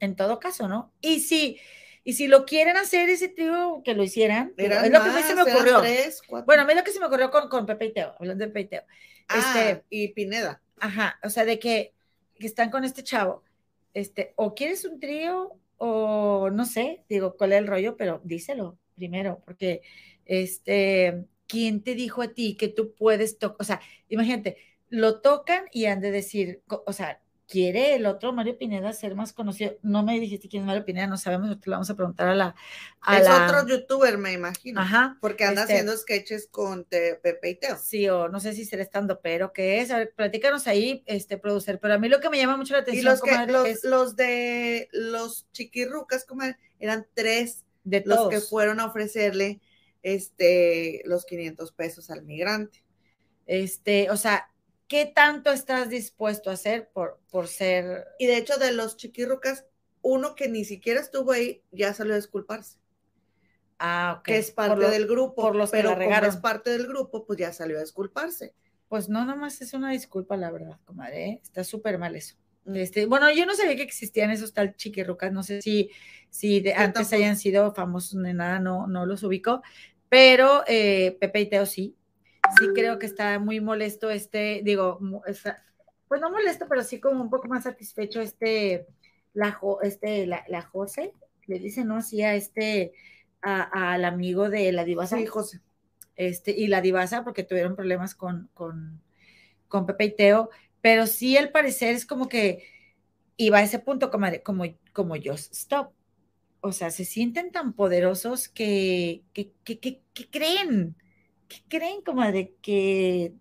En 0.00 0.16
todo 0.16 0.38
caso, 0.38 0.68
¿no? 0.68 0.92
Y 1.00 1.20
si, 1.20 1.58
y 2.04 2.12
si 2.12 2.28
lo 2.28 2.44
quieren 2.44 2.76
hacer 2.76 3.08
ese 3.08 3.28
trío, 3.28 3.80
que 3.82 3.94
lo 3.94 4.02
hicieran. 4.02 4.52
Eran 4.58 4.84
es 4.84 4.90
lo 4.90 5.02
que 5.02 5.08
a 5.08 5.12
mí 5.14 5.22
se 5.22 5.34
me 5.34 5.44
más, 5.44 5.54
ocurrió. 5.54 5.80
tres. 5.80 6.20
Bueno, 6.44 6.64
a 6.64 6.66
mí 6.66 6.74
lo 6.74 6.84
que 6.84 6.90
se 6.92 7.00
me 7.00 7.06
ocurrió 7.06 7.30
con, 7.30 7.48
con 7.48 7.64
Pepe 7.64 7.86
y 7.86 7.92
Teo, 7.94 8.14
hablando 8.20 8.44
de 8.44 8.48
Pepe 8.50 8.60
y 8.60 8.68
Teo. 8.68 8.82
Ah, 9.28 9.70
este- 9.70 9.84
y 9.88 10.08
Pineda. 10.08 10.60
Ajá, 10.78 11.18
o 11.24 11.30
sea, 11.30 11.46
de 11.46 11.58
que, 11.58 11.94
que 12.38 12.46
están 12.46 12.70
con 12.70 12.84
este 12.84 13.02
chavo, 13.02 13.42
este, 13.94 14.34
o 14.36 14.54
quieres 14.54 14.84
un 14.84 15.00
trío, 15.00 15.58
o 15.78 16.50
no 16.52 16.66
sé, 16.66 17.02
digo, 17.08 17.34
cuál 17.38 17.52
es 17.54 17.58
el 17.60 17.66
rollo, 17.66 17.96
pero 17.96 18.20
díselo 18.24 18.78
primero, 18.94 19.40
porque, 19.46 19.80
este, 20.26 21.24
¿quién 21.46 21.82
te 21.82 21.94
dijo 21.94 22.22
a 22.22 22.28
ti 22.28 22.56
que 22.56 22.68
tú 22.68 22.94
puedes 22.94 23.38
tocar? 23.38 23.56
O 23.60 23.64
sea, 23.64 23.80
imagínate, 24.08 24.56
lo 24.88 25.20
tocan 25.20 25.64
y 25.72 25.86
han 25.86 26.00
de 26.00 26.10
decir, 26.10 26.62
o 26.68 26.92
sea, 26.92 27.20
¿quiere 27.48 27.94
el 27.94 28.06
otro 28.06 28.32
Mario 28.32 28.58
Pineda 28.58 28.92
ser 28.92 29.14
más 29.14 29.32
conocido? 29.32 29.76
No 29.82 30.02
me 30.02 30.18
dijiste 30.18 30.48
quién 30.48 30.62
es 30.62 30.66
Mario 30.66 30.84
Pineda, 30.84 31.06
no 31.06 31.16
sabemos, 31.16 31.60
te 31.60 31.70
lo 31.70 31.76
vamos 31.76 31.88
a 31.90 31.94
preguntar 31.94 32.26
a 32.28 32.34
la... 32.34 32.56
A 33.00 33.18
es 33.18 33.24
la- 33.24 33.46
otro 33.46 33.68
youtuber, 33.68 34.18
me 34.18 34.32
imagino. 34.32 34.80
Ajá. 34.80 35.16
Porque 35.20 35.44
anda 35.44 35.62
este- 35.62 35.74
haciendo 35.74 35.96
sketches 35.96 36.48
con 36.50 36.84
Te- 36.84 37.14
Pepe 37.22 37.50
y 37.50 37.54
Teo. 37.54 37.76
Sí, 37.80 38.08
o 38.08 38.28
no 38.28 38.40
sé 38.40 38.52
si 38.52 38.64
será 38.64 38.82
estando, 38.82 39.20
pero 39.20 39.52
¿qué 39.52 39.80
es? 39.80 39.92
A 39.92 39.98
ver, 39.98 40.12
platícanos 40.16 40.66
ahí, 40.66 41.04
este, 41.06 41.38
producer. 41.38 41.78
Pero 41.80 41.94
a 41.94 41.98
mí 41.98 42.08
lo 42.08 42.18
que 42.20 42.30
me 42.30 42.38
llama 42.38 42.56
mucho 42.56 42.72
la 42.74 42.80
Y 42.80 42.82
atención, 42.82 43.04
los, 43.12 43.22
que, 43.22 43.30
comadre, 43.30 43.52
los, 43.52 43.68
es 43.68 43.84
los 43.84 44.16
de 44.16 44.88
los 44.90 45.46
chiquirrucas, 45.52 46.24
como 46.24 46.42
eran 46.80 47.06
tres 47.14 47.64
de 47.84 48.02
los 48.04 48.16
todos. 48.16 48.30
que 48.30 48.40
fueron 48.40 48.80
a 48.80 48.86
ofrecerle 48.86 49.60
este, 50.14 51.02
los 51.04 51.26
500 51.26 51.72
pesos 51.72 52.10
al 52.10 52.22
migrante. 52.22 52.84
Este, 53.46 54.08
o 54.10 54.16
sea, 54.16 54.48
¿qué 54.86 55.04
tanto 55.06 55.50
estás 55.50 55.88
dispuesto 55.90 56.48
a 56.48 56.52
hacer 56.52 56.90
por, 56.92 57.18
por 57.28 57.48
ser... 57.48 58.04
Y 58.20 58.26
de 58.26 58.36
hecho, 58.36 58.56
de 58.56 58.72
los 58.72 58.96
chiquirrucas, 58.96 59.66
uno 60.02 60.36
que 60.36 60.48
ni 60.48 60.64
siquiera 60.64 61.00
estuvo 61.00 61.32
ahí 61.32 61.64
ya 61.72 61.92
salió 61.92 62.12
a 62.12 62.16
disculparse, 62.16 62.78
Ah, 63.78 64.16
ok. 64.18 64.24
que 64.24 64.38
es 64.38 64.52
parte 64.52 64.80
lo- 64.82 64.90
del 64.90 65.06
grupo, 65.06 65.42
por 65.42 65.56
los 65.56 65.70
que 65.72 65.78
pero 65.78 65.90
como 65.90 66.00
regaron. 66.00 66.30
es 66.30 66.36
parte 66.36 66.70
del 66.70 66.86
grupo, 66.86 67.26
pues 67.26 67.38
ya 67.38 67.52
salió 67.52 67.76
a 67.78 67.80
disculparse. 67.80 68.54
Pues 68.88 69.08
no, 69.08 69.24
nomás 69.24 69.60
es 69.60 69.72
una 69.74 69.90
disculpa, 69.90 70.36
la 70.36 70.52
verdad, 70.52 70.78
comadre. 70.84 71.24
¿eh? 71.26 71.40
Está 71.42 71.64
súper 71.64 71.98
mal 71.98 72.14
eso. 72.14 72.36
Mm. 72.64 72.76
Este, 72.76 73.06
bueno, 73.06 73.28
yo 73.32 73.44
no 73.44 73.54
sabía 73.56 73.74
que 73.76 73.82
existían 73.82 74.30
esos 74.30 74.52
tal 74.54 74.76
chiquirrucas, 74.76 75.32
no 75.32 75.42
sé 75.42 75.60
si, 75.62 75.90
si 76.30 76.60
de 76.60 76.74
antes 76.74 76.94
tampoco. 76.94 77.16
hayan 77.16 77.36
sido 77.36 77.74
famosos 77.74 78.14
ni 78.14 78.32
nada, 78.32 78.60
no, 78.60 78.86
no 78.86 79.04
los 79.06 79.22
ubico, 79.24 79.62
pero 80.16 80.64
eh, 80.66 81.14
Pepe 81.20 81.42
y 81.42 81.46
Teo 81.50 81.66
sí. 81.66 81.94
Sí 82.58 82.68
creo 82.74 82.98
que 82.98 83.04
está 83.04 83.38
muy 83.38 83.60
molesto 83.60 84.08
este, 84.08 84.62
digo, 84.64 84.98
está- 85.26 85.62
pues 86.08 86.22
no 86.22 86.30
molesto, 86.30 86.64
pero 86.70 86.82
sí 86.82 87.00
como 87.00 87.22
un 87.22 87.28
poco 87.28 87.48
más 87.48 87.64
satisfecho 87.64 88.22
este, 88.22 88.86
la, 89.34 89.60
este, 89.82 90.26
la, 90.26 90.42
la 90.48 90.62
José, 90.62 91.12
le 91.46 91.58
dicen, 91.58 91.88
¿no? 91.88 92.00
Sí, 92.00 92.22
a 92.22 92.34
este, 92.34 92.94
a- 93.42 93.92
al 93.92 94.06
amigo 94.06 94.48
de 94.48 94.72
la 94.72 94.84
divasa 94.84 95.18
Sí, 95.18 95.26
José. 95.26 95.60
este, 96.14 96.52
y 96.52 96.68
la 96.68 96.80
divasa, 96.80 97.22
porque 97.22 97.42
tuvieron 97.44 97.76
problemas 97.76 98.14
con, 98.14 98.48
con, 98.54 99.02
con 99.68 99.84
Pepe 99.84 100.04
y 100.06 100.16
Teo, 100.16 100.48
Pero 100.80 101.06
sí, 101.06 101.36
al 101.36 101.50
parecer 101.50 101.94
es 101.94 102.06
como 102.06 102.26
que 102.26 102.64
iba 103.36 103.58
a 103.58 103.62
ese 103.62 103.80
punto 103.80 104.10
como, 104.10 104.28
como, 104.42 104.64
como 104.94 105.16
yo, 105.16 105.34
stop. 105.34 105.92
O 106.66 106.72
sea, 106.72 106.90
se 106.90 107.04
sienten 107.04 107.52
tan 107.52 107.72
poderosos 107.72 108.48
que, 108.48 109.22
que, 109.32 109.52
que, 109.62 109.78
que, 109.78 110.00
creen, 110.30 110.96
que 111.48 111.62
creen, 111.68 112.02
comadre, 112.02 112.54
que 112.60 113.32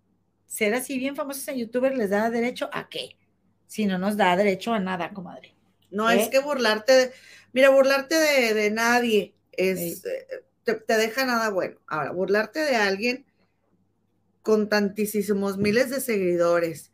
ser 0.46 0.76
así 0.76 1.00
bien 1.00 1.16
famosos 1.16 1.48
en 1.48 1.58
youtuber 1.58 1.98
les 1.98 2.12
da 2.12 2.30
derecho 2.30 2.70
a 2.72 2.88
qué? 2.88 3.18
Si 3.68 3.88
no 3.88 3.98
nos 3.98 4.16
da 4.16 4.38
derecho 4.38 4.74
a 4.74 4.80
nada, 4.80 5.12
comadre. 5.12 5.56
No, 5.90 6.10
es 6.10 6.28
¿Eh? 6.28 6.30
que 6.30 6.40
burlarte, 6.40 6.94
de, 6.94 7.12
mira, 7.52 7.70
burlarte 7.70 8.16
de, 8.16 8.54
de 8.54 8.70
nadie 8.70 9.34
es, 9.54 10.06
eh, 10.06 10.28
te, 10.64 10.76
te, 10.76 10.98
deja 10.98 11.26
nada 11.26 11.50
bueno. 11.50 11.80
Ahora, 11.88 12.12
burlarte 12.12 12.60
de 12.60 12.76
alguien 12.76 13.26
con 14.44 14.70
tantísimos 14.70 15.58
miles 15.58 15.90
de 15.90 16.00
seguidores, 16.00 16.92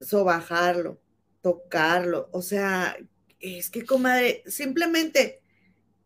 sobajarlo, 0.00 1.00
tocarlo, 1.40 2.28
o 2.32 2.42
sea, 2.42 2.96
es 3.40 3.70
que, 3.70 3.84
comadre, 3.84 4.42
simplemente, 4.46 5.40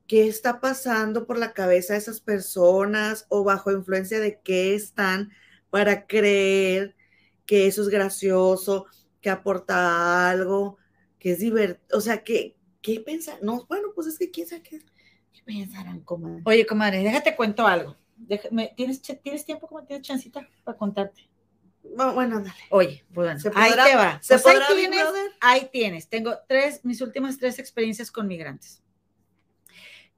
¿qué 0.07 0.27
está 0.27 0.61
pasando 0.61 1.27
por 1.27 1.39
la 1.39 1.53
cabeza 1.53 1.95
de 1.95 2.01
esas 2.01 2.21
personas 2.21 3.27
o 3.29 3.45
bajo 3.45 3.73
influencia 3.73 4.21
de 4.21 4.41
qué 4.41 4.75
están 4.75 5.33
para 5.71 6.07
creer 6.07 6.95
que 7.47 7.67
eso 7.67 7.83
es 7.83 7.89
gracioso, 7.89 8.87
que 9.21 9.31
aporta 9.31 10.31
algo, 10.31 10.79
que 11.19 11.33
es 11.33 11.39
divertido? 11.39 11.99
O 11.99 12.01
sea, 12.01 12.23
¿qué, 12.23 12.57
qué 12.81 13.01
pensar? 13.01 13.39
No, 13.43 13.67
bueno, 13.67 13.89
pues 13.95 14.07
es 14.09 14.19
que 14.19 14.31
quién 14.31 14.47
sabe 14.47 14.63
qué, 14.63 14.81
pensarán, 15.45 16.01
comadre. 16.01 16.43
Oye, 16.45 16.67
comadre, 16.67 17.03
déjate 17.03 17.35
cuento 17.35 17.67
algo. 17.67 17.97
¿tienes, 18.77 19.03
¿Tienes 19.03 19.45
tiempo, 19.45 19.67
como 19.67 19.85
tienes 19.85 20.07
chancita 20.07 20.49
para 20.65 20.79
contarte? 20.79 21.29
Bueno, 21.83 22.41
dale. 22.41 22.55
Oye, 22.71 23.05
bueno, 23.11 23.41
ahí 23.55 23.73
te 23.73 23.97
va. 23.97 24.21
Pues 24.27 24.47
ahí, 24.47 24.59
tienes, 24.75 25.07
ahí 25.41 25.69
tienes. 25.73 26.09
Tengo 26.09 26.39
tres, 26.49 26.85
mis 26.85 27.01
últimas 27.01 27.39
tres 27.39 27.59
experiencias 27.59 28.11
con 28.11 28.27
migrantes. 28.27 28.83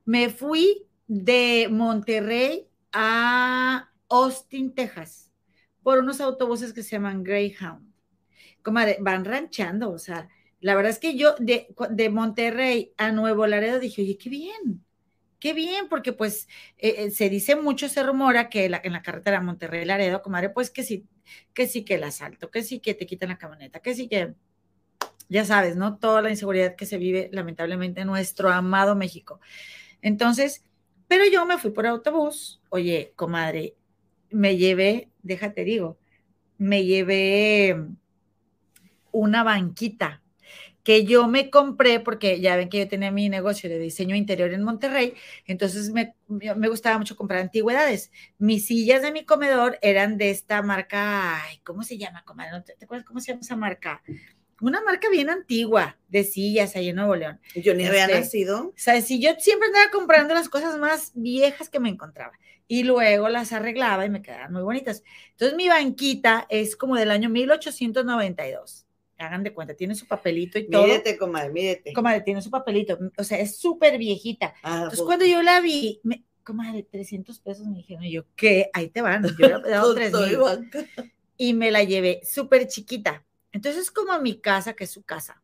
Me 0.04 0.28
fui 0.28 0.86
de 1.06 1.68
Monterrey 1.70 2.68
a 2.92 3.90
Austin, 4.08 4.74
Texas, 4.74 5.30
por 5.82 5.98
unos 5.98 6.20
autobuses 6.20 6.72
que 6.72 6.82
se 6.82 6.90
llaman 6.90 7.24
Greyhound. 7.24 7.92
Como 8.62 8.80
van 9.00 9.24
ranchando, 9.24 9.90
o 9.90 9.98
sea, 9.98 10.28
la 10.60 10.74
verdad 10.74 10.90
es 10.90 10.98
que 10.98 11.16
yo 11.16 11.34
de, 11.38 11.68
de 11.90 12.08
Monterrey 12.08 12.94
a 12.96 13.12
Nuevo 13.12 13.46
Laredo 13.46 13.78
dije, 13.78 14.02
oye, 14.02 14.16
qué 14.16 14.30
bien, 14.30 14.84
qué 15.38 15.52
bien, 15.52 15.88
porque 15.90 16.14
pues 16.14 16.48
eh, 16.78 16.94
eh, 16.98 17.10
se 17.10 17.28
dice 17.28 17.56
mucho, 17.56 17.88
se 17.90 18.02
rumora 18.02 18.48
que 18.48 18.64
en 18.64 18.92
la 18.92 19.02
carretera 19.02 19.42
Monterrey-Laredo, 19.42 20.22
comadre, 20.22 20.48
pues 20.48 20.70
que 20.70 20.82
sí, 20.82 21.06
que 21.52 21.66
sí 21.66 21.84
que 21.84 21.94
el 21.94 22.04
asalto, 22.04 22.50
que 22.50 22.62
sí 22.62 22.80
que 22.80 22.94
te 22.94 23.06
quitan 23.06 23.30
la 23.30 23.38
camioneta, 23.38 23.80
que 23.80 23.94
sí 23.94 24.08
que, 24.08 24.34
ya 25.28 25.44
sabes, 25.44 25.76
¿no? 25.76 25.98
Toda 25.98 26.22
la 26.22 26.30
inseguridad 26.30 26.76
que 26.76 26.86
se 26.86 26.98
vive 26.98 27.30
lamentablemente 27.32 28.02
en 28.02 28.08
nuestro 28.08 28.50
amado 28.50 28.96
México. 28.96 29.40
Entonces, 30.02 30.64
pero 31.08 31.24
yo 31.30 31.46
me 31.46 31.58
fui 31.58 31.70
por 31.70 31.86
autobús, 31.86 32.60
oye, 32.70 33.12
comadre, 33.16 33.76
me 34.30 34.56
llevé, 34.56 35.10
déjate 35.22 35.64
digo, 35.64 35.98
me 36.58 36.84
llevé 36.84 37.76
una 39.12 39.44
banquita 39.44 40.23
que 40.84 41.04
yo 41.04 41.26
me 41.26 41.50
compré, 41.50 41.98
porque 41.98 42.40
ya 42.40 42.56
ven 42.56 42.68
que 42.68 42.78
yo 42.78 42.86
tenía 42.86 43.10
mi 43.10 43.30
negocio 43.30 43.70
de 43.70 43.78
diseño 43.78 44.14
interior 44.14 44.52
en 44.52 44.62
Monterrey, 44.62 45.14
entonces 45.46 45.90
me, 45.90 46.14
me 46.28 46.68
gustaba 46.68 46.98
mucho 46.98 47.16
comprar 47.16 47.40
antigüedades. 47.40 48.12
Mis 48.38 48.66
sillas 48.66 49.00
de 49.00 49.10
mi 49.10 49.24
comedor 49.24 49.78
eran 49.80 50.18
de 50.18 50.30
esta 50.30 50.60
marca, 50.62 51.42
ay, 51.42 51.58
¿cómo 51.64 51.82
se 51.82 51.96
llama, 51.96 52.22
comadre? 52.24 52.60
¿Te, 52.60 52.84
acuerdas 52.84 53.06
cómo 53.06 53.20
se 53.20 53.32
llama 53.32 53.40
esa 53.40 53.56
marca? 53.56 54.02
Una 54.60 54.82
marca 54.82 55.08
bien 55.08 55.30
antigua 55.30 55.96
de 56.08 56.22
sillas 56.22 56.76
ahí 56.76 56.90
en 56.90 56.96
Nuevo 56.96 57.16
León. 57.16 57.40
Yo 57.56 57.74
ni 57.74 57.86
había 57.86 58.04
este, 58.04 58.20
nacido. 58.20 58.68
O 58.68 58.72
sea, 58.76 59.00
si 59.00 59.20
yo 59.20 59.30
siempre 59.38 59.68
andaba 59.68 59.90
comprando 59.90 60.34
las 60.34 60.50
cosas 60.50 60.78
más 60.78 61.12
viejas 61.14 61.70
que 61.70 61.80
me 61.80 61.88
encontraba 61.88 62.38
y 62.68 62.84
luego 62.84 63.30
las 63.30 63.52
arreglaba 63.52 64.04
y 64.04 64.10
me 64.10 64.20
quedaban 64.20 64.52
muy 64.52 64.62
bonitas. 64.62 65.02
Entonces 65.30 65.56
mi 65.56 65.68
banquita 65.68 66.46
es 66.50 66.76
como 66.76 66.96
del 66.96 67.10
año 67.10 67.30
1892 67.30 68.83
hagan 69.18 69.42
de 69.42 69.52
cuenta, 69.52 69.74
tiene 69.74 69.94
su 69.94 70.06
papelito 70.06 70.58
y 70.58 70.68
todo. 70.68 70.84
Mídete, 70.84 71.16
comadre, 71.16 71.50
mídete. 71.50 71.92
Comadre, 71.92 72.20
tiene 72.22 72.42
su 72.42 72.50
papelito, 72.50 72.98
o 73.16 73.24
sea, 73.24 73.38
es 73.38 73.56
súper 73.56 73.98
viejita. 73.98 74.54
Ah, 74.62 74.74
Entonces, 74.76 75.00
pues. 75.00 75.06
cuando 75.06 75.26
yo 75.26 75.42
la 75.42 75.60
vi, 75.60 76.00
me, 76.02 76.24
comadre, 76.42 76.82
300 76.82 77.38
pesos 77.40 77.66
me 77.66 77.78
dijeron, 77.78 78.04
y 78.04 78.12
yo, 78.12 78.24
¿qué? 78.36 78.70
Ahí 78.72 78.88
te 78.88 79.02
van, 79.02 79.24
yo 79.38 79.48
le 79.48 79.68
he 79.68 79.70
dado 79.70 79.94
3 79.94 80.12
mil. 80.12 80.38
Y 81.36 81.54
me 81.54 81.70
la 81.70 81.82
llevé 81.82 82.20
súper 82.24 82.68
chiquita. 82.68 83.24
Entonces, 83.52 83.90
como 83.90 84.18
mi 84.20 84.40
casa, 84.40 84.74
que 84.74 84.84
es 84.84 84.90
su 84.90 85.02
casa, 85.02 85.42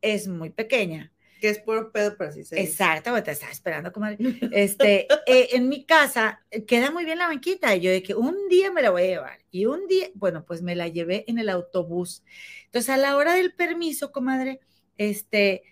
es 0.00 0.28
muy 0.28 0.50
pequeña, 0.50 1.12
que 1.40 1.48
es 1.50 1.58
puro 1.58 1.92
pedo, 1.92 2.16
pero 2.16 2.32
sí 2.32 2.44
se 2.44 2.60
Exacto, 2.60 3.22
te 3.22 3.30
estaba 3.30 3.52
esperando, 3.52 3.92
comadre. 3.92 4.18
Este, 4.52 5.06
eh, 5.26 5.48
en 5.52 5.68
mi 5.68 5.84
casa 5.84 6.40
eh, 6.50 6.64
queda 6.64 6.90
muy 6.90 7.04
bien 7.04 7.18
la 7.18 7.28
banquita. 7.28 7.74
Y 7.74 7.80
yo 7.80 7.90
de 7.90 8.02
que 8.02 8.14
un 8.14 8.48
día 8.48 8.72
me 8.72 8.82
la 8.82 8.90
voy 8.90 9.02
a 9.02 9.06
llevar. 9.06 9.38
Y 9.50 9.66
un 9.66 9.86
día, 9.86 10.08
bueno, 10.14 10.44
pues 10.44 10.62
me 10.62 10.74
la 10.74 10.88
llevé 10.88 11.24
en 11.28 11.38
el 11.38 11.48
autobús. 11.48 12.24
Entonces, 12.66 12.90
a 12.90 12.96
la 12.96 13.16
hora 13.16 13.34
del 13.34 13.54
permiso, 13.54 14.12
comadre, 14.12 14.60
este, 14.96 15.62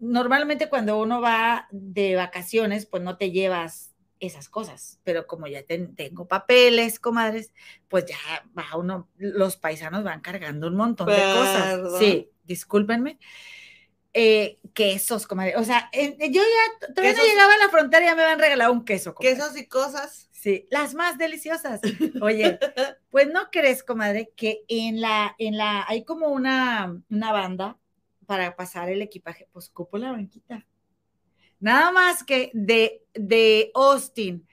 normalmente 0.00 0.68
cuando 0.68 0.98
uno 1.00 1.20
va 1.20 1.68
de 1.70 2.16
vacaciones, 2.16 2.86
pues 2.86 3.02
no 3.02 3.16
te 3.16 3.30
llevas 3.30 3.92
esas 4.18 4.50
cosas, 4.50 5.00
pero 5.02 5.26
como 5.26 5.46
ya 5.46 5.62
tengo 5.64 6.28
papeles, 6.28 7.00
comadres, 7.00 7.54
pues 7.88 8.04
ya 8.04 8.18
va 8.56 8.76
uno, 8.76 9.08
los 9.16 9.56
paisanos 9.56 10.04
van 10.04 10.20
cargando 10.20 10.66
un 10.66 10.76
montón 10.76 11.06
de 11.06 11.14
cosas. 11.14 11.98
Sí, 11.98 12.30
discúlpenme 12.44 13.18
eh, 14.12 14.58
quesos, 14.74 15.26
comadre. 15.26 15.56
O 15.56 15.64
sea, 15.64 15.88
eh, 15.92 16.16
yo 16.30 16.42
ya 16.42 16.88
todavía 16.94 17.16
no 17.16 17.24
llegaba 17.24 17.54
a 17.54 17.58
la 17.58 17.68
frontera 17.68 18.04
y 18.04 18.08
ya 18.08 18.14
me 18.14 18.22
habían 18.22 18.38
regalado 18.38 18.72
un 18.72 18.84
queso. 18.84 19.14
Quesos 19.14 19.56
y 19.56 19.66
cosas. 19.66 20.28
Sí, 20.32 20.66
las 20.70 20.94
más 20.94 21.18
deliciosas. 21.18 21.80
Oye, 22.22 22.58
pues 23.10 23.28
no 23.28 23.50
crees, 23.50 23.82
comadre, 23.82 24.32
que 24.34 24.64
en 24.68 25.00
la, 25.00 25.34
en 25.38 25.56
la, 25.56 25.84
hay 25.86 26.04
como 26.04 26.28
una, 26.28 26.98
una 27.10 27.32
banda 27.32 27.78
para 28.26 28.56
pasar 28.56 28.88
el 28.88 29.02
equipaje, 29.02 29.48
pues 29.52 29.68
cupo 29.68 29.98
la 29.98 30.12
banquita. 30.12 30.66
Nada 31.58 31.92
más 31.92 32.24
que 32.24 32.50
de, 32.54 33.04
de 33.12 33.70
Austin 33.74 34.48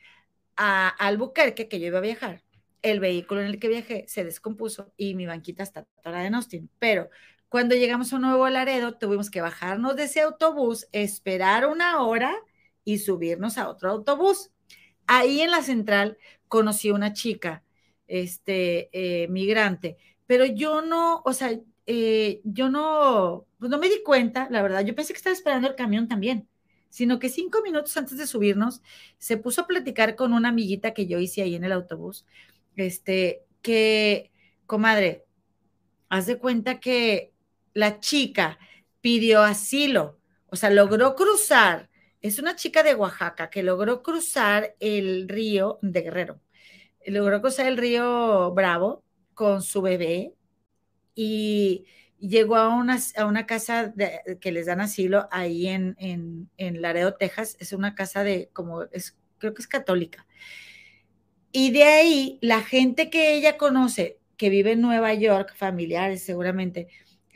a 0.57 0.89
Albuquerque, 0.89 1.69
que 1.69 1.79
yo 1.79 1.87
iba 1.87 1.99
a 1.99 2.01
viajar, 2.01 2.43
el 2.81 2.99
vehículo 2.99 3.41
en 3.41 3.47
el 3.47 3.59
que 3.59 3.69
viajé 3.69 4.05
se 4.07 4.23
descompuso 4.23 4.93
y 4.97 5.15
mi 5.15 5.25
banquita 5.25 5.63
está 5.63 5.85
toda 6.03 6.25
en 6.25 6.35
Austin. 6.35 6.69
Pero 6.79 7.09
cuando 7.49 7.75
llegamos 7.75 8.11
a 8.13 8.19
Nuevo 8.19 8.47
Laredo, 8.49 8.97
tuvimos 8.97 9.29
que 9.29 9.41
bajarnos 9.41 9.95
de 9.95 10.03
ese 10.03 10.21
autobús, 10.21 10.87
esperar 10.91 11.67
una 11.67 12.03
hora 12.03 12.35
y 12.83 12.99
subirnos 12.99 13.57
a 13.57 13.69
otro 13.69 13.89
autobús. 13.89 14.51
Ahí 15.07 15.41
en 15.41 15.51
la 15.51 15.61
central 15.61 16.17
conocí 16.47 16.89
a 16.89 16.93
una 16.93 17.13
chica, 17.13 17.63
este, 18.07 18.89
eh, 18.91 19.27
migrante, 19.29 19.97
pero 20.25 20.45
yo 20.45 20.81
no, 20.81 21.21
o 21.25 21.33
sea, 21.33 21.57
eh, 21.85 22.41
yo 22.43 22.69
no, 22.69 23.47
pues 23.59 23.71
no 23.71 23.77
me 23.77 23.89
di 23.89 24.03
cuenta, 24.03 24.47
la 24.51 24.61
verdad, 24.61 24.85
yo 24.85 24.95
pensé 24.95 25.13
que 25.13 25.17
estaba 25.17 25.33
esperando 25.33 25.69
el 25.69 25.75
camión 25.75 26.07
también, 26.07 26.47
sino 26.89 27.19
que 27.19 27.29
cinco 27.29 27.61
minutos 27.61 27.95
antes 27.97 28.17
de 28.17 28.27
subirnos, 28.27 28.81
se 29.17 29.37
puso 29.37 29.61
a 29.61 29.67
platicar 29.67 30.15
con 30.15 30.33
una 30.33 30.49
amiguita 30.49 30.93
que 30.93 31.07
yo 31.07 31.19
hice 31.19 31.41
ahí 31.41 31.55
en 31.55 31.63
el 31.63 31.71
autobús, 31.71 32.25
este, 32.75 33.45
que, 33.61 34.31
comadre, 34.65 35.25
haz 36.09 36.25
de 36.25 36.37
cuenta 36.37 36.79
que 36.79 37.33
la 37.77 37.99
chica 37.99 38.57
pidió 39.01 39.43
asilo, 39.43 40.19
o 40.47 40.55
sea, 40.55 40.71
logró 40.71 41.15
cruzar, 41.15 41.91
es 42.21 42.39
una 42.39 42.55
chica 42.55 42.81
de 42.81 42.95
Oaxaca 42.95 43.51
que 43.51 43.61
logró 43.61 44.01
cruzar 44.01 44.75
el 44.79 45.29
río 45.29 45.77
de 45.83 46.01
Guerrero, 46.01 46.41
logró 47.05 47.39
cruzar 47.39 47.67
el 47.67 47.77
río 47.77 48.51
Bravo 48.51 49.03
con 49.35 49.61
su 49.61 49.83
bebé 49.83 50.33
y 51.13 51.85
llegó 52.17 52.55
a 52.55 52.69
una, 52.69 52.97
a 53.15 53.25
una 53.25 53.45
casa 53.45 53.93
que 54.41 54.51
les 54.51 54.65
dan 54.65 54.81
asilo 54.81 55.27
ahí 55.29 55.67
en, 55.67 55.95
en, 55.99 56.49
en, 56.57 56.81
Laredo, 56.81 57.13
Texas. 57.13 57.57
Es 57.59 57.73
una 57.73 57.93
casa 57.93 58.23
de, 58.23 58.49
como, 58.53 58.83
es, 58.91 59.15
creo 59.37 59.53
que 59.53 59.61
es 59.61 59.67
católica. 59.67 60.25
Y 61.51 61.71
de 61.71 61.83
ahí, 61.83 62.39
la 62.41 62.63
gente 62.63 63.11
que 63.11 63.35
ella 63.35 63.57
conoce, 63.57 64.19
que 64.35 64.49
vive 64.49 64.71
en 64.71 64.81
Nueva 64.81 65.13
York, 65.13 65.53
familiares 65.55 66.23
seguramente, 66.23 66.87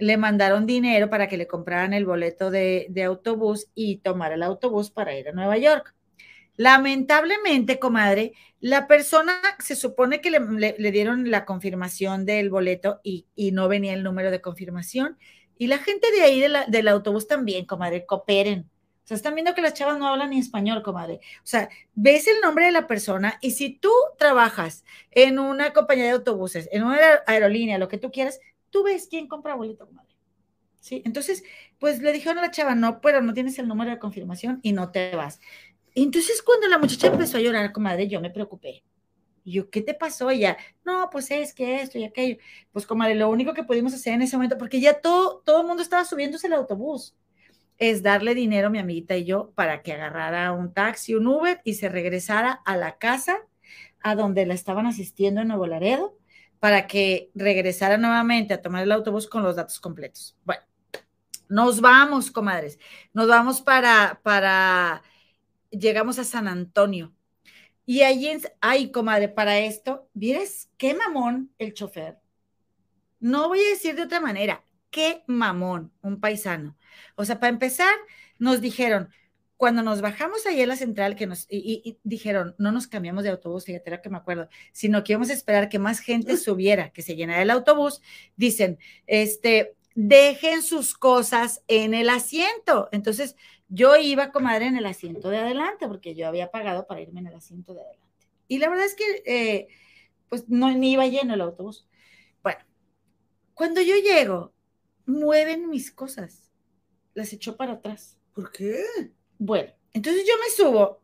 le 0.01 0.17
mandaron 0.17 0.65
dinero 0.65 1.11
para 1.11 1.27
que 1.27 1.37
le 1.37 1.47
compraran 1.47 1.93
el 1.93 2.05
boleto 2.05 2.49
de, 2.49 2.91
autobús 3.05 3.67
y 3.75 3.97
tomar 3.97 4.31
el 4.31 4.41
autobús 4.41 4.89
para 4.89 5.15
ir 5.15 5.29
a 5.29 5.31
Nueva 5.31 5.57
York. 5.57 5.93
Lamentablemente, 6.57 7.77
comadre, 7.77 8.33
la 8.59 8.87
persona 8.87 9.39
se 9.59 9.75
supone 9.75 10.19
que 10.19 10.31
le, 10.31 10.91
dieron 10.91 11.29
la 11.29 11.45
confirmación 11.45 12.25
del 12.25 12.49
boleto 12.49 12.99
y, 13.03 13.27
no 13.53 13.67
venía 13.67 13.93
el 13.93 14.03
número 14.03 14.31
de 14.31 14.41
confirmación. 14.41 15.17
Y 15.59 15.67
la 15.67 15.77
gente 15.77 16.11
de 16.11 16.23
ahí 16.23 16.43
del 16.67 16.87
autobús 16.87 17.27
también, 17.27 17.65
comadre, 17.65 18.05
cooperen. 18.07 18.71
O 19.03 19.07
sea, 19.07 19.17
están 19.17 19.35
viendo 19.35 19.53
que 19.53 19.61
las 19.61 19.75
chavas 19.75 19.99
no 19.99 20.07
hablan 20.07 20.31
ni 20.31 20.39
español, 20.39 20.81
comadre. 20.81 21.19
O 21.37 21.47
sea, 21.47 21.69
ves 21.93 22.27
el 22.27 22.41
nombre 22.41 22.65
de 22.65 22.71
la 22.71 22.87
persona 22.87 23.37
y 23.41 23.51
si 23.51 23.77
tú 23.77 23.91
trabajas 24.17 24.83
en 25.11 25.37
una 25.37 25.73
compañía 25.73 26.05
de 26.05 26.11
autobuses, 26.11 26.69
en 26.71 26.83
una 26.83 26.97
aerolínea, 27.27 27.77
lo 27.77 27.87
que 27.87 27.97
tú 27.99 28.11
quieras, 28.11 28.39
tú 28.71 28.83
ves 28.83 29.07
quién 29.09 29.27
compra 29.27 29.55
boleto, 29.55 29.87
comadre. 29.87 30.15
¿Sí? 30.79 31.03
Entonces, 31.05 31.43
pues 31.77 32.01
le 32.01 32.11
dijeron 32.11 32.39
a 32.39 32.41
la 32.41 32.51
chava, 32.51 32.73
no, 32.73 33.01
pero 33.01 33.21
no 33.21 33.33
tienes 33.33 33.59
el 33.59 33.67
número 33.67 33.91
de 33.91 33.99
confirmación 33.99 34.59
y 34.63 34.71
no 34.71 34.91
te 34.91 35.15
vas. 35.15 35.39
Entonces, 35.93 36.41
cuando 36.41 36.67
la 36.67 36.79
muchacha 36.79 37.07
empezó 37.07 37.37
a 37.37 37.41
llorar, 37.41 37.71
comadre, 37.71 38.07
yo 38.07 38.19
me 38.19 38.31
preocupé. 38.31 38.83
Y 39.43 39.53
yo, 39.53 39.69
¿qué 39.69 39.81
te 39.81 39.93
pasó? 39.93 40.29
ella, 40.29 40.57
no, 40.83 41.09
pues 41.11 41.29
es 41.31 41.53
que 41.53 41.81
esto 41.81 41.99
y 41.99 42.03
aquello. 42.03 42.37
Pues, 42.71 42.85
comadre, 42.85 43.15
lo 43.15 43.29
único 43.29 43.53
que 43.53 43.63
pudimos 43.63 43.93
hacer 43.93 44.13
en 44.13 44.23
ese 44.23 44.37
momento, 44.37 44.57
porque 44.57 44.79
ya 44.79 45.01
todo, 45.01 45.41
todo 45.45 45.61
el 45.61 45.67
mundo 45.67 45.83
estaba 45.83 46.05
subiéndose 46.05 46.47
al 46.47 46.53
autobús, 46.53 47.15
es 47.77 48.03
darle 48.03 48.35
dinero 48.35 48.67
a 48.67 48.69
mi 48.69 48.79
amiguita 48.79 49.17
y 49.17 49.25
yo 49.25 49.51
para 49.55 49.81
que 49.81 49.93
agarrara 49.93 50.51
un 50.51 50.73
taxi, 50.73 51.15
un 51.15 51.27
Uber 51.27 51.61
y 51.63 51.75
se 51.75 51.89
regresara 51.89 52.61
a 52.65 52.77
la 52.77 52.97
casa 52.97 53.39
a 54.01 54.15
donde 54.15 54.45
la 54.45 54.53
estaban 54.53 54.85
asistiendo 54.85 55.41
en 55.41 55.47
Nuevo 55.47 55.67
Laredo 55.67 56.20
para 56.61 56.85
que 56.85 57.31
regresara 57.33 57.97
nuevamente 57.97 58.53
a 58.53 58.61
tomar 58.61 58.83
el 58.83 58.91
autobús 58.91 59.27
con 59.27 59.41
los 59.41 59.55
datos 59.55 59.79
completos. 59.79 60.37
Bueno, 60.43 60.61
nos 61.49 61.81
vamos, 61.81 62.29
comadres. 62.29 62.77
Nos 63.13 63.27
vamos 63.27 63.61
para, 63.61 64.21
para, 64.21 65.01
llegamos 65.71 66.19
a 66.19 66.23
San 66.23 66.47
Antonio. 66.47 67.15
Y 67.83 68.03
allí, 68.03 68.29
ay, 68.59 68.91
comadre, 68.91 69.27
para 69.27 69.57
esto, 69.57 70.07
¿vieres 70.13 70.69
qué 70.77 70.93
mamón 70.93 71.51
el 71.57 71.73
chofer? 71.73 72.19
No 73.19 73.47
voy 73.47 73.61
a 73.61 73.69
decir 73.69 73.95
de 73.95 74.03
otra 74.03 74.19
manera, 74.19 74.63
qué 74.91 75.23
mamón 75.25 75.91
un 76.03 76.19
paisano. 76.19 76.77
O 77.15 77.25
sea, 77.25 77.39
para 77.39 77.49
empezar, 77.49 77.95
nos 78.37 78.61
dijeron, 78.61 79.09
cuando 79.61 79.83
nos 79.83 80.01
bajamos 80.01 80.47
ahí 80.47 80.59
en 80.59 80.69
la 80.69 80.75
central, 80.75 81.15
que 81.15 81.27
nos, 81.27 81.45
y, 81.47 81.99
dijeron, 82.01 82.55
no 82.57 82.71
nos 82.71 82.87
cambiamos 82.87 83.23
de 83.23 83.29
autobús, 83.29 83.65
fíjate 83.65 83.91
lo 83.91 84.01
que 84.01 84.09
me 84.09 84.17
acuerdo, 84.17 84.49
sino 84.71 85.03
que 85.03 85.13
íbamos 85.13 85.29
a 85.29 85.33
esperar 85.33 85.69
que 85.69 85.77
más 85.77 85.99
gente 85.99 86.35
subiera, 86.37 86.89
que 86.89 87.03
se 87.03 87.15
llenara 87.15 87.43
el 87.43 87.51
autobús, 87.51 88.01
dicen, 88.35 88.79
este, 89.05 89.75
dejen 89.93 90.63
sus 90.63 90.95
cosas 90.95 91.61
en 91.67 91.93
el 91.93 92.09
asiento. 92.09 92.89
Entonces, 92.91 93.35
yo 93.67 93.97
iba, 93.97 94.31
comadre, 94.31 94.65
en 94.65 94.77
el 94.77 94.85
asiento 94.87 95.29
de 95.29 95.37
adelante, 95.37 95.87
porque 95.87 96.15
yo 96.15 96.27
había 96.27 96.49
pagado 96.49 96.87
para 96.87 97.01
irme 97.01 97.19
en 97.19 97.27
el 97.27 97.35
asiento 97.35 97.75
de 97.75 97.81
adelante. 97.81 98.27
Y 98.47 98.57
la 98.57 98.67
verdad 98.67 98.87
es 98.87 98.95
que, 98.95 99.21
eh, 99.27 99.67
pues, 100.27 100.49
no, 100.49 100.75
ni 100.75 100.93
iba 100.93 101.05
lleno 101.05 101.35
el 101.35 101.41
autobús. 101.41 101.87
Bueno, 102.41 102.61
cuando 103.53 103.79
yo 103.79 103.93
llego, 103.97 104.55
mueven 105.05 105.69
mis 105.69 105.91
cosas. 105.91 106.49
Las 107.13 107.31
echó 107.31 107.57
para 107.57 107.73
atrás. 107.73 108.17
¿Por 108.33 108.51
qué? 108.51 108.83
Bueno, 109.43 109.73
entonces 109.91 110.23
yo 110.27 110.35
me 110.39 110.51
subo. 110.55 111.01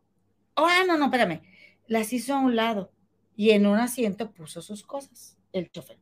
Ah, 0.56 0.84
no, 0.86 0.96
no, 0.96 1.06
espérame. 1.06 1.42
Las 1.88 2.14
hizo 2.14 2.36
a 2.36 2.40
un 2.40 2.56
lado 2.56 2.92
y 3.36 3.50
en 3.50 3.66
un 3.66 3.80
asiento 3.80 4.32
puso 4.32 4.62
sus 4.62 4.84
cosas, 4.84 5.40
el 5.54 5.72
chofer. 5.72 5.98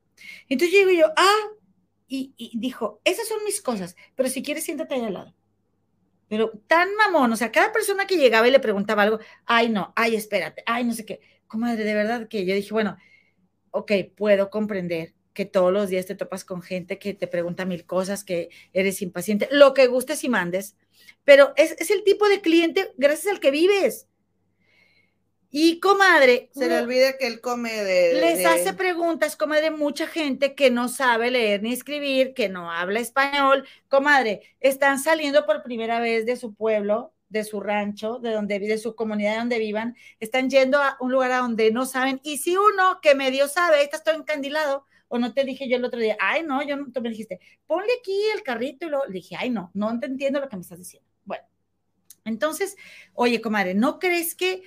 Entonces 0.50 0.78
llego 0.78 0.92
yo, 0.92 1.06
ah, 1.16 1.48
y, 2.10 2.34
dijo, 2.60 3.00
esas 3.06 3.30
son 3.30 3.42
mis 3.46 3.62
cosas, 3.62 3.96
pero 4.16 4.28
si 4.28 4.44
quieres 4.44 4.66
siéntate 4.66 4.96
ahí 4.96 5.06
al 5.06 5.14
lado. 5.14 5.34
Pero 6.28 6.52
tan 6.68 6.94
mamón, 6.98 7.32
o 7.32 7.38
sea, 7.38 7.54
cada 7.54 7.72
persona 7.72 8.06
que 8.06 8.18
llegaba 8.18 8.50
y 8.50 8.52
le 8.52 8.60
preguntaba 8.60 9.04
algo, 9.04 9.20
ay, 9.46 9.70
no, 9.70 9.94
ay, 9.96 10.16
espérate, 10.18 10.62
ay, 10.66 10.84
no 10.84 10.92
sé 10.92 11.06
qué. 11.06 11.22
Comadre, 11.48 11.86
de 11.86 11.94
verdad 11.94 12.28
que 12.28 12.46
yo 12.46 12.54
dije, 12.54 12.74
bueno, 12.74 12.98
ok, 13.72 13.94
puedo 14.14 14.50
comprender 14.50 15.14
que 15.36 15.46
todos 15.46 15.72
los 15.72 15.90
días 15.90 16.08
te 16.08 16.16
topas 16.16 16.46
con 16.46 16.64
gente 16.64 16.98
que 16.98 17.14
te 17.14 17.28
pregunta 17.28 17.66
mil 17.66 17.86
cosas, 17.86 18.24
que 18.24 18.50
eres 18.74 19.04
impaciente, 19.04 19.48
lo 19.52 19.76
que 19.76 19.86
gustes 19.86 20.24
y 20.24 20.30
mandes, 20.30 20.78
pero 21.24 21.54
es, 21.58 21.92
el 21.92 22.04
tipo 22.04 22.28
de 22.28 22.42
cliente 22.42 22.94
gracias 22.98 23.34
al 23.34 23.40
que 23.40 23.52
vives. 23.52 24.08
Y 25.52 25.80
comadre. 25.80 26.50
Se 26.54 26.68
le 26.68 26.80
olvida 26.80 27.18
que 27.18 27.28
él 27.28 27.40
come 27.40 27.72
de. 27.72 28.14
Les 28.16 28.46
hace 28.46 28.74
preguntas, 28.74 29.38
comadre, 29.38 29.72
mucha 29.72 30.06
gente 30.06 30.54
que 30.54 30.70
no 30.70 30.90
sabe 30.90 31.32
leer 31.32 31.62
ni 31.62 31.72
escribir, 31.72 32.34
que 32.34 32.50
no 32.50 32.72
habla 32.72 33.00
español. 33.00 33.66
Comadre, 33.88 34.42
están 34.60 35.00
saliendo 35.00 35.46
por 35.46 35.64
primera 35.64 36.02
vez 36.02 36.26
de 36.26 36.36
su 36.36 36.54
pueblo, 36.54 37.14
de 37.30 37.46
su 37.46 37.62
rancho, 37.62 38.20
de 38.20 38.32
donde 38.32 38.60
de 38.60 38.78
su 38.78 38.96
comunidad 38.96 39.38
donde 39.38 39.60
vivan, 39.60 39.96
están 40.20 40.50
yendo 40.50 40.82
a 40.82 40.98
un 41.00 41.12
lugar 41.12 41.32
a 41.32 41.38
donde 41.38 41.72
no 41.72 41.86
saben. 41.86 42.20
Y 42.24 42.38
si 42.38 42.58
uno 42.58 43.00
que 43.02 43.16
medio 43.16 43.48
sabe, 43.48 43.82
está 43.82 44.00
todo 44.00 44.16
encandilado, 44.16 44.86
o 45.08 45.18
no 45.18 45.34
te 45.34 45.44
dije 45.44 45.70
yo 45.70 45.78
el 45.78 45.86
otro 45.86 46.00
día, 46.00 46.18
ay, 46.20 46.44
no, 46.44 46.64
yo 46.64 46.78
no, 46.78 46.92
tú 46.92 47.02
me 47.02 47.10
dijiste, 47.10 47.40
ponle 47.68 47.92
aquí 48.00 48.18
el 48.36 48.44
carrito 48.44 48.88
y 48.88 48.90
lo, 48.90 49.06
le 49.06 49.14
dije, 49.14 49.36
ay, 49.38 49.50
no, 49.50 49.72
no 49.74 50.00
te 50.00 50.08
entiendo 50.08 50.40
lo 50.40 50.50
que 50.50 50.56
me 50.56 50.62
estás 50.62 50.80
diciendo. 50.80 51.10
Bueno, 51.24 51.44
entonces, 52.26 52.76
oye, 53.14 53.42
comadre, 53.42 53.74
¿no 53.74 54.00
crees 54.00 54.36
que? 54.36 54.64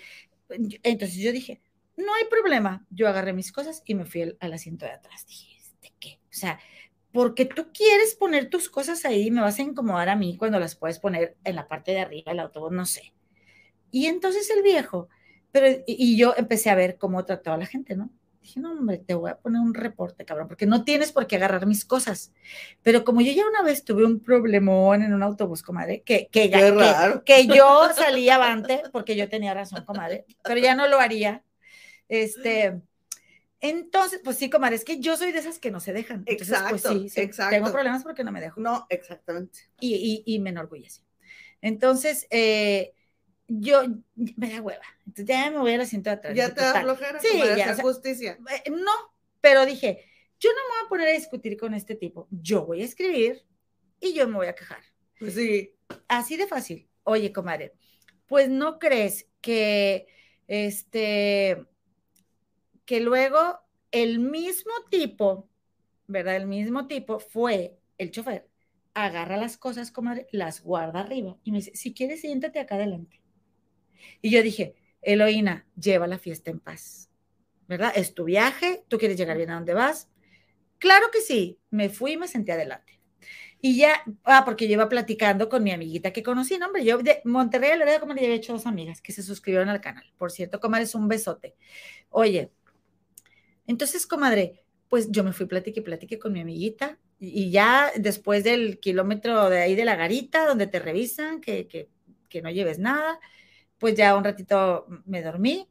Entonces 0.48 1.16
yo 1.18 1.32
dije, 1.32 1.60
no 1.96 2.14
hay 2.14 2.24
problema. 2.30 2.86
Yo 2.90 3.08
agarré 3.08 3.32
mis 3.32 3.52
cosas 3.52 3.82
y 3.84 3.94
me 3.94 4.06
fui 4.06 4.22
al, 4.22 4.36
al 4.40 4.52
asiento 4.52 4.86
de 4.86 4.92
atrás. 4.92 5.26
Dije, 5.26 5.56
¿de 5.82 5.92
qué? 5.98 6.20
O 6.30 6.34
sea, 6.34 6.60
porque 7.12 7.44
tú 7.46 7.68
quieres 7.72 8.14
poner 8.14 8.48
tus 8.50 8.68
cosas 8.68 9.04
ahí, 9.04 9.30
me 9.30 9.40
vas 9.40 9.58
a 9.58 9.62
incomodar 9.62 10.08
a 10.08 10.16
mí 10.16 10.36
cuando 10.36 10.60
las 10.60 10.76
puedes 10.76 10.98
poner 10.98 11.36
en 11.44 11.56
la 11.56 11.66
parte 11.66 11.92
de 11.92 12.00
arriba 12.00 12.32
del 12.32 12.40
autobús, 12.40 12.72
no 12.72 12.86
sé. 12.86 13.12
Y 13.90 14.06
entonces 14.06 14.48
el 14.50 14.62
viejo, 14.62 15.08
pero, 15.50 15.82
y 15.86 16.16
yo 16.16 16.34
empecé 16.36 16.70
a 16.70 16.74
ver 16.74 16.98
cómo 16.98 17.24
trataba 17.24 17.56
a 17.56 17.60
la 17.60 17.66
gente, 17.66 17.96
¿no? 17.96 18.10
Dije, 18.40 18.60
no, 18.60 18.72
hombre, 18.72 18.98
te 18.98 19.14
voy 19.14 19.30
a 19.30 19.36
poner 19.38 19.60
un 19.60 19.74
reporte, 19.74 20.24
cabrón, 20.24 20.48
porque 20.48 20.66
no 20.66 20.84
tienes 20.84 21.12
por 21.12 21.26
qué 21.26 21.36
agarrar 21.36 21.66
mis 21.66 21.84
cosas. 21.84 22.32
Pero 22.82 23.04
como 23.04 23.20
yo 23.20 23.32
ya 23.32 23.46
una 23.46 23.62
vez 23.62 23.84
tuve 23.84 24.04
un 24.04 24.20
problemón 24.20 25.02
en 25.02 25.12
un 25.12 25.22
autobús, 25.22 25.62
comadre, 25.62 26.02
que, 26.02 26.28
que, 26.30 26.50
que, 26.50 27.20
que 27.24 27.46
yo 27.46 27.88
salí 27.94 28.28
avante, 28.30 28.82
porque 28.92 29.16
yo 29.16 29.28
tenía 29.28 29.54
razón, 29.54 29.84
comadre, 29.84 30.24
pero 30.44 30.60
ya 30.60 30.74
no 30.74 30.88
lo 30.88 30.98
haría. 30.98 31.42
Este, 32.08 32.80
entonces, 33.60 34.20
pues 34.22 34.36
sí, 34.36 34.48
comadre, 34.48 34.76
es 34.76 34.84
que 34.84 35.00
yo 35.00 35.16
soy 35.16 35.32
de 35.32 35.40
esas 35.40 35.58
que 35.58 35.70
no 35.70 35.80
se 35.80 35.92
dejan. 35.92 36.22
Entonces, 36.26 36.58
pues 36.68 36.84
exacto, 36.84 37.00
sí, 37.00 37.08
sí, 37.08 37.20
exacto. 37.20 37.56
Tengo 37.56 37.72
problemas 37.72 38.02
porque 38.02 38.24
no 38.24 38.32
me 38.32 38.40
dejo. 38.40 38.60
No, 38.60 38.86
exactamente. 38.88 39.60
Y, 39.80 40.22
y, 40.26 40.34
y 40.34 40.38
me 40.38 40.50
enorgullece. 40.50 41.02
Entonces, 41.60 42.26
eh, 42.30 42.94
yo 43.48 43.82
me 44.14 44.50
da 44.50 44.60
hueva. 44.60 44.84
Entonces 45.06 45.26
ya 45.26 45.50
me 45.50 45.58
voy 45.58 45.72
al 45.72 45.80
asiento 45.80 46.10
de 46.10 46.16
atrás. 46.16 46.36
Ya 46.36 46.54
te 46.54 46.60
da 46.60 46.82
flojera. 46.82 47.18
Sí, 47.20 47.40
ya. 47.56 47.74
justicia. 47.76 48.38
Eh, 48.64 48.70
no, 48.70 48.92
pero 49.40 49.66
dije, 49.66 50.04
yo 50.38 50.50
no 50.50 50.56
me 50.56 50.78
voy 50.78 50.86
a 50.86 50.88
poner 50.88 51.08
a 51.08 51.12
discutir 51.12 51.56
con 51.56 51.74
este 51.74 51.96
tipo. 51.96 52.28
Yo 52.30 52.66
voy 52.66 52.82
a 52.82 52.84
escribir 52.84 53.44
y 54.00 54.12
yo 54.12 54.28
me 54.28 54.36
voy 54.36 54.46
a 54.46 54.54
quejar. 54.54 54.82
Pues 55.18 55.34
sí. 55.34 55.74
Así 56.06 56.36
de 56.36 56.46
fácil. 56.46 56.88
Oye, 57.04 57.32
comadre, 57.32 57.72
pues 58.26 58.50
no 58.50 58.78
crees 58.78 59.26
que 59.40 60.06
este 60.46 61.66
que 62.84 63.00
luego 63.00 63.58
el 63.90 64.18
mismo 64.18 64.72
tipo, 64.90 65.48
¿verdad? 66.06 66.36
El 66.36 66.46
mismo 66.46 66.86
tipo 66.86 67.18
fue 67.18 67.78
el 67.96 68.10
chofer. 68.10 68.48
Agarra 68.94 69.36
las 69.36 69.56
cosas, 69.56 69.90
comadre, 69.90 70.26
las 70.32 70.62
guarda 70.62 71.00
arriba 71.00 71.36
y 71.44 71.52
me 71.52 71.58
dice, 71.58 71.74
si 71.74 71.94
quieres, 71.94 72.20
siéntate 72.20 72.60
acá 72.60 72.74
adelante. 72.74 73.22
Y 74.22 74.30
yo 74.30 74.42
dije, 74.42 74.74
Eloína, 75.02 75.66
lleva 75.80 76.06
la 76.06 76.18
fiesta 76.18 76.50
en 76.50 76.60
paz, 76.60 77.10
¿verdad? 77.66 77.92
Es 77.94 78.14
tu 78.14 78.24
viaje, 78.24 78.84
tú 78.88 78.98
quieres 78.98 79.16
llegar 79.16 79.36
bien 79.36 79.50
a 79.50 79.54
donde 79.54 79.74
vas. 79.74 80.08
Claro 80.78 81.06
que 81.12 81.20
sí, 81.20 81.58
me 81.70 81.88
fui 81.88 82.12
y 82.12 82.16
me 82.16 82.28
senté 82.28 82.52
adelante. 82.52 83.00
Y 83.60 83.76
ya, 83.76 84.04
ah, 84.24 84.44
porque 84.44 84.68
yo 84.68 84.74
iba 84.74 84.88
platicando 84.88 85.48
con 85.48 85.64
mi 85.64 85.72
amiguita 85.72 86.12
que 86.12 86.22
conocí, 86.22 86.58
no, 86.58 86.66
hombre, 86.66 86.84
yo 86.84 86.98
de 86.98 87.20
Monterrey, 87.24 87.76
la 87.76 87.84
verdad, 87.84 88.00
como 88.00 88.14
le 88.14 88.20
había 88.20 88.36
hecho 88.36 88.52
dos 88.52 88.66
amigas 88.66 89.00
que 89.00 89.12
se 89.12 89.22
suscribieron 89.22 89.68
al 89.68 89.80
canal. 89.80 90.04
Por 90.16 90.30
cierto, 90.30 90.60
comadre, 90.60 90.84
es 90.84 90.94
un 90.94 91.08
besote. 91.08 91.56
Oye, 92.10 92.52
entonces, 93.66 94.06
comadre, 94.06 94.62
pues 94.88 95.10
yo 95.10 95.24
me 95.24 95.32
fui, 95.32 95.46
platiqué, 95.46 95.82
platiqué 95.82 96.18
con 96.18 96.32
mi 96.32 96.40
amiguita 96.40 96.98
y 97.18 97.50
ya 97.50 97.92
después 97.96 98.44
del 98.44 98.78
kilómetro 98.78 99.50
de 99.50 99.60
ahí 99.60 99.74
de 99.74 99.84
la 99.84 99.96
garita, 99.96 100.46
donde 100.46 100.66
te 100.68 100.78
revisan, 100.78 101.40
que, 101.40 101.66
que, 101.66 101.88
que 102.28 102.42
no 102.42 102.50
lleves 102.50 102.78
nada, 102.78 103.18
pues 103.78 103.94
ya 103.94 104.16
un 104.16 104.24
ratito 104.24 104.86
me 105.06 105.22
dormí. 105.22 105.68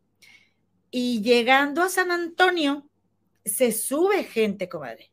Y 0.89 1.21
llegando 1.21 1.83
a 1.83 1.89
San 1.89 2.11
Antonio, 2.11 2.89
se 3.45 3.71
sube 3.71 4.23
gente, 4.23 4.69
comadre. 4.69 5.11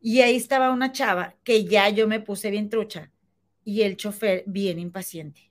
Y 0.00 0.20
ahí 0.20 0.36
estaba 0.36 0.70
una 0.70 0.92
chava 0.92 1.36
que 1.44 1.64
ya 1.64 1.88
yo 1.88 2.08
me 2.08 2.20
puse 2.20 2.50
bien 2.50 2.68
trucha 2.68 3.10
y 3.64 3.82
el 3.82 3.96
chofer 3.96 4.44
bien 4.46 4.78
impaciente. 4.78 5.50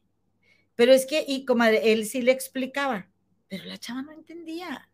Pero 0.75 0.93
es 0.93 1.05
que, 1.05 1.23
y 1.27 1.45
comadre, 1.45 1.93
él 1.93 2.05
sí 2.05 2.21
le 2.21 2.31
explicaba, 2.31 3.09
pero 3.47 3.65
la 3.65 3.77
chava 3.77 4.01
no 4.01 4.11
entendía. 4.11 4.89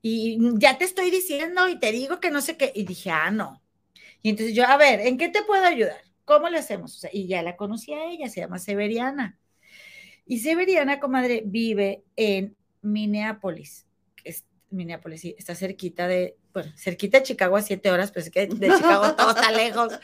Y 0.00 0.38
ya 0.58 0.78
te 0.78 0.84
estoy 0.84 1.10
diciendo 1.10 1.68
y 1.68 1.78
te 1.78 1.92
digo 1.92 2.18
que 2.18 2.30
no 2.30 2.40
sé 2.40 2.56
qué. 2.56 2.72
Y 2.74 2.84
dije, 2.84 3.10
ah, 3.10 3.30
no. 3.30 3.62
Y 4.20 4.30
entonces 4.30 4.54
yo, 4.54 4.66
a 4.66 4.76
ver, 4.76 5.00
¿en 5.00 5.18
qué 5.18 5.28
te 5.28 5.42
puedo 5.42 5.64
ayudar? 5.64 6.02
¿Cómo 6.24 6.48
le 6.48 6.58
hacemos? 6.58 7.06
y 7.12 7.26
ya 7.26 7.42
la 7.42 7.56
conocí 7.56 7.92
a 7.92 8.06
ella, 8.06 8.28
se 8.28 8.40
llama 8.40 8.58
Severiana. 8.58 9.38
Y 10.26 10.38
Severiana, 10.38 11.00
comadre, 11.00 11.42
vive 11.44 12.04
en 12.16 12.56
Minneapolis. 12.80 13.86
Es, 14.24 14.44
Minneapolis, 14.70 15.20
sí, 15.20 15.34
está 15.38 15.54
cerquita 15.54 16.06
de, 16.06 16.36
bueno, 16.52 16.72
cerquita 16.76 17.18
de 17.18 17.24
Chicago 17.24 17.56
a 17.56 17.62
siete 17.62 17.90
horas, 17.90 18.10
pero 18.10 18.24
es 18.24 18.30
que 18.30 18.46
de 18.46 18.68
Chicago 18.76 19.14
todo 19.14 19.30
está 19.30 19.50
lejos. 19.52 19.98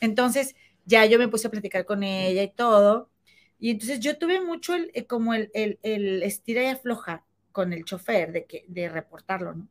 Entonces, 0.00 0.54
ya 0.84 1.06
yo 1.06 1.18
me 1.18 1.28
puse 1.28 1.48
a 1.48 1.50
platicar 1.50 1.84
con 1.84 2.02
ella 2.02 2.42
y 2.42 2.50
todo. 2.50 3.10
Y 3.58 3.70
entonces 3.70 4.00
yo 4.00 4.18
tuve 4.18 4.40
mucho 4.40 4.74
el, 4.74 4.90
eh, 4.94 5.06
como 5.06 5.34
el, 5.34 5.50
el, 5.54 5.78
el 5.82 6.22
estira 6.22 6.62
y 6.62 6.66
afloja 6.66 7.24
con 7.52 7.72
el 7.72 7.84
chofer 7.84 8.32
de, 8.32 8.44
que, 8.44 8.64
de 8.68 8.88
reportarlo, 8.88 9.54
¿no? 9.54 9.68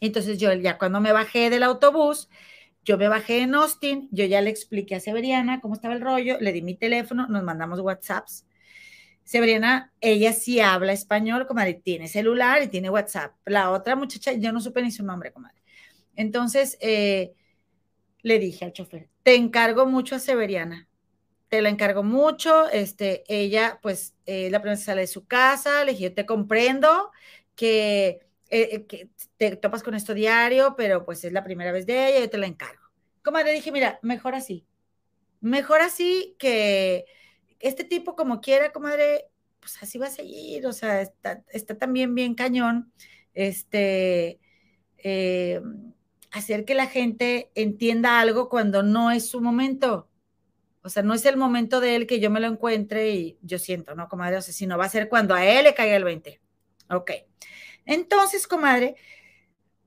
Entonces 0.00 0.38
yo 0.38 0.52
ya 0.54 0.78
cuando 0.78 1.00
me 1.00 1.12
bajé 1.12 1.50
del 1.50 1.62
autobús, 1.62 2.28
yo 2.84 2.96
me 2.96 3.08
bajé 3.08 3.42
en 3.42 3.54
Austin, 3.54 4.08
yo 4.10 4.24
ya 4.24 4.40
le 4.40 4.50
expliqué 4.50 4.94
a 4.94 5.00
Severiana 5.00 5.60
cómo 5.60 5.74
estaba 5.74 5.94
el 5.94 6.00
rollo, 6.00 6.38
le 6.40 6.52
di 6.52 6.62
mi 6.62 6.74
teléfono, 6.74 7.26
nos 7.26 7.42
mandamos 7.42 7.80
WhatsApps. 7.80 8.46
Severiana, 9.30 9.92
ella 10.00 10.32
sí 10.32 10.58
habla 10.58 10.92
español, 10.92 11.46
comadre, 11.46 11.74
tiene 11.74 12.08
celular 12.08 12.64
y 12.64 12.66
tiene 12.66 12.90
WhatsApp. 12.90 13.36
La 13.44 13.70
otra 13.70 13.94
muchacha, 13.94 14.32
yo 14.32 14.50
no 14.50 14.60
supe 14.60 14.82
ni 14.82 14.90
su 14.90 15.04
nombre, 15.04 15.30
comadre. 15.30 15.62
Entonces, 16.16 16.76
eh, 16.80 17.32
le 18.22 18.40
dije 18.40 18.64
al 18.64 18.72
chofer, 18.72 19.08
te 19.22 19.36
encargo 19.36 19.86
mucho 19.86 20.16
a 20.16 20.18
Severiana, 20.18 20.88
te 21.48 21.62
la 21.62 21.68
encargo 21.68 22.02
mucho, 22.02 22.68
este, 22.70 23.22
ella, 23.28 23.78
pues, 23.80 24.16
eh, 24.26 24.50
la 24.50 24.60
primera 24.62 24.76
sale 24.76 25.02
de 25.02 25.06
su 25.06 25.24
casa, 25.24 25.84
le 25.84 25.92
dije, 25.92 26.04
yo 26.06 26.14
te 26.14 26.26
comprendo 26.26 27.12
que, 27.54 28.26
eh, 28.48 28.84
que, 28.86 29.10
te 29.36 29.54
topas 29.54 29.84
con 29.84 29.94
esto 29.94 30.12
diario, 30.12 30.74
pero 30.76 31.04
pues 31.04 31.22
es 31.22 31.32
la 31.32 31.44
primera 31.44 31.70
vez 31.70 31.86
de 31.86 32.08
ella, 32.08 32.18
yo 32.18 32.30
te 32.30 32.38
la 32.38 32.48
encargo. 32.48 32.82
Comadre, 33.22 33.52
dije, 33.52 33.70
mira, 33.70 34.00
mejor 34.02 34.34
así, 34.34 34.66
mejor 35.40 35.82
así 35.82 36.34
que 36.36 37.06
este 37.60 37.84
tipo 37.84 38.16
como 38.16 38.40
quiera, 38.40 38.72
comadre, 38.72 39.26
pues 39.60 39.82
así 39.82 39.98
va 39.98 40.06
a 40.06 40.10
seguir, 40.10 40.66
o 40.66 40.72
sea, 40.72 41.02
está, 41.02 41.42
también 41.78 42.14
bien 42.14 42.34
cañón, 42.34 42.92
este, 43.34 44.40
eh, 44.98 45.60
hacer 46.32 46.64
que 46.64 46.74
la 46.74 46.86
gente 46.86 47.50
entienda 47.54 48.20
algo 48.20 48.48
cuando 48.48 48.82
no 48.82 49.10
es 49.10 49.28
su 49.28 49.40
momento. 49.40 50.08
O 50.82 50.88
sea, 50.88 51.02
no 51.02 51.12
es 51.12 51.26
el 51.26 51.36
momento 51.36 51.80
de 51.80 51.94
él 51.94 52.06
que 52.06 52.20
yo 52.20 52.30
me 52.30 52.40
lo 52.40 52.46
encuentre 52.46 53.10
y 53.10 53.38
yo 53.42 53.58
siento, 53.58 53.94
¿no, 53.94 54.08
comadre? 54.08 54.38
O 54.38 54.42
sea, 54.42 54.54
sino 54.54 54.78
va 54.78 54.86
a 54.86 54.88
ser 54.88 55.10
cuando 55.10 55.34
a 55.34 55.44
él 55.44 55.64
le 55.64 55.74
caiga 55.74 55.96
el 55.96 56.04
20. 56.04 56.40
Ok. 56.90 57.10
Entonces, 57.84 58.46
comadre, 58.46 58.96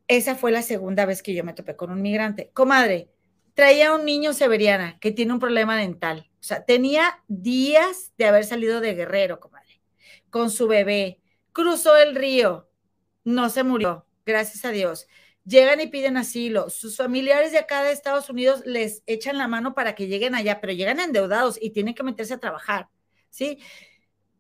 esa 0.08 0.36
fue 0.36 0.52
la 0.52 0.62
segunda 0.62 1.06
vez 1.06 1.24
que 1.24 1.34
yo 1.34 1.44
me 1.44 1.54
topé 1.54 1.76
con 1.76 1.90
un 1.92 2.02
migrante. 2.02 2.52
Comadre, 2.54 3.10
traía 3.56 3.94
un 3.94 4.06
niño 4.06 4.34
severiana 4.34 5.00
que 5.00 5.12
tiene 5.12 5.34
un 5.34 5.40
problema 5.40 5.78
dental. 5.78 6.30
O 6.44 6.46
sea, 6.46 6.66
tenía 6.66 7.24
días 7.30 8.12
de 8.18 8.26
haber 8.26 8.44
salido 8.44 8.82
de 8.82 8.96
Guerrero, 8.96 9.40
comadre, 9.40 9.82
con 10.30 10.52
su 10.52 10.68
bebé. 10.68 11.22
Cruzó 11.54 11.96
el 11.96 12.16
río, 12.16 12.70
no 13.24 13.50
se 13.50 13.64
murió, 13.64 14.06
gracias 14.26 14.66
a 14.66 14.72
Dios 14.72 15.08
llegan 15.46 15.82
y 15.82 15.88
piden 15.88 16.18
asilo. 16.18 16.70
Sus 16.70 16.98
familiares 16.98 17.52
de 17.52 17.60
acá 17.60 17.84
de 17.84 17.92
Estados 17.92 18.30
Unidos 18.30 18.64
les 18.66 19.04
echan 19.06 19.38
la 19.38 19.48
mano 19.48 19.74
para 19.74 19.96
que 19.96 20.08
lleguen 20.08 20.36
allá, 20.36 20.62
pero 20.62 20.74
llegan 20.74 21.00
endeudados 21.00 21.58
y 21.62 21.72
tienen 21.72 21.94
que 21.94 22.04
meterse 22.04 22.34
a 22.34 22.40
trabajar, 22.40 22.90
¿sí? 23.30 23.60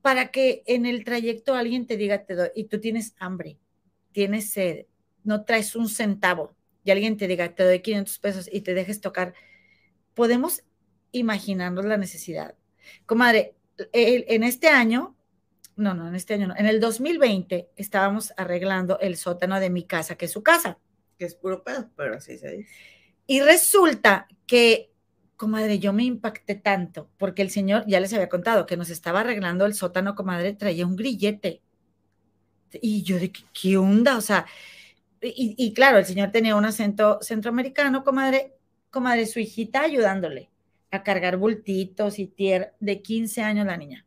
Para 0.01 0.31
que 0.31 0.63
en 0.65 0.85
el 0.85 1.03
trayecto 1.03 1.55
alguien 1.55 1.87
te 1.87 1.97
diga, 1.97 2.25
te 2.25 2.35
doy, 2.35 2.49
y 2.55 2.65
tú 2.65 2.79
tienes 2.79 3.15
hambre, 3.19 3.57
tienes 4.11 4.51
sed, 4.51 4.85
no 5.23 5.45
traes 5.45 5.75
un 5.75 5.89
centavo, 5.89 6.55
y 6.83 6.91
alguien 6.91 7.17
te 7.17 7.27
diga, 7.27 7.55
te 7.55 7.63
doy 7.63 7.81
500 7.81 8.19
pesos 8.19 8.49
y 8.51 8.61
te 8.61 8.73
dejes 8.73 8.99
tocar. 8.99 9.33
Podemos 10.13 10.63
imaginarnos 11.13 11.85
la 11.85 11.95
necesidad. 11.95 12.55
Comadre, 13.05 13.55
en 13.93 14.43
este 14.43 14.67
año, 14.67 15.15
no, 15.77 15.93
no, 15.93 16.09
en 16.09 16.15
este 16.15 16.33
año 16.33 16.47
no, 16.47 16.55
en 16.57 16.65
el 16.65 16.81
2020 16.81 17.69
estábamos 17.77 18.33
arreglando 18.35 18.99
el 18.99 19.15
sótano 19.15 19.59
de 19.61 19.69
mi 19.69 19.85
casa, 19.85 20.15
que 20.15 20.25
es 20.25 20.31
su 20.31 20.43
casa 20.43 20.77
que 21.17 21.25
es 21.25 21.35
puro 21.35 21.63
pedo, 21.63 21.89
pero 21.95 22.15
así 22.15 22.37
se 22.37 22.51
dice. 22.51 22.69
Y 23.27 23.41
resulta 23.41 24.27
que, 24.45 24.91
comadre, 25.37 25.79
yo 25.79 25.93
me 25.93 26.03
impacté 26.03 26.55
tanto, 26.55 27.09
porque 27.17 27.41
el 27.41 27.49
señor, 27.49 27.85
ya 27.87 27.99
les 27.99 28.13
había 28.13 28.29
contado, 28.29 28.65
que 28.65 28.77
nos 28.77 28.89
estaba 28.89 29.21
arreglando 29.21 29.65
el 29.65 29.73
sótano, 29.73 30.15
comadre, 30.15 30.53
traía 30.53 30.85
un 30.85 30.95
grillete. 30.95 31.61
Y 32.81 33.03
yo 33.03 33.19
de 33.19 33.31
qué 33.31 33.77
onda, 33.77 34.17
o 34.17 34.21
sea, 34.21 34.45
y, 35.21 35.73
claro, 35.73 35.99
el 35.99 36.05
señor 36.05 36.31
tenía 36.31 36.55
un 36.55 36.65
acento 36.65 37.19
centroamericano, 37.21 38.03
comadre, 38.03 38.57
comadre, 38.89 39.25
su 39.25 39.39
hijita 39.39 39.81
ayudándole 39.81 40.49
a 40.93 41.03
cargar 41.03 41.37
bultitos 41.37 42.19
y 42.19 42.27
tier 42.27 42.73
de 42.79 43.01
15 43.01 43.41
años 43.41 43.65
la 43.65 43.77
niña. 43.77 44.05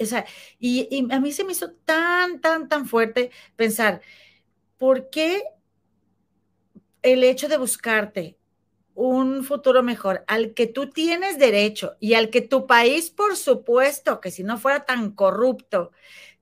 o 0.00 0.04
sea, 0.06 0.24
y, 0.58 1.06
a 1.12 1.20
mí 1.20 1.32
se 1.32 1.44
me 1.44 1.52
hizo 1.52 1.72
tan, 1.84 2.40
tan, 2.40 2.68
tan 2.68 2.86
fuerte 2.86 3.30
pensar, 3.56 4.00
¿por 4.78 5.10
qué 5.10 5.42
el 7.02 7.24
hecho 7.24 7.48
de 7.48 7.56
buscarte 7.56 8.38
un 8.94 9.44
futuro 9.44 9.82
mejor 9.82 10.24
al 10.26 10.54
que 10.54 10.66
tú 10.66 10.90
tienes 10.90 11.38
derecho 11.38 11.96
y 12.00 12.14
al 12.14 12.30
que 12.30 12.42
tu 12.42 12.66
país, 12.66 13.10
por 13.10 13.36
supuesto, 13.36 14.20
que 14.20 14.30
si 14.30 14.42
no 14.44 14.58
fuera 14.58 14.84
tan 14.84 15.12
corrupto, 15.12 15.92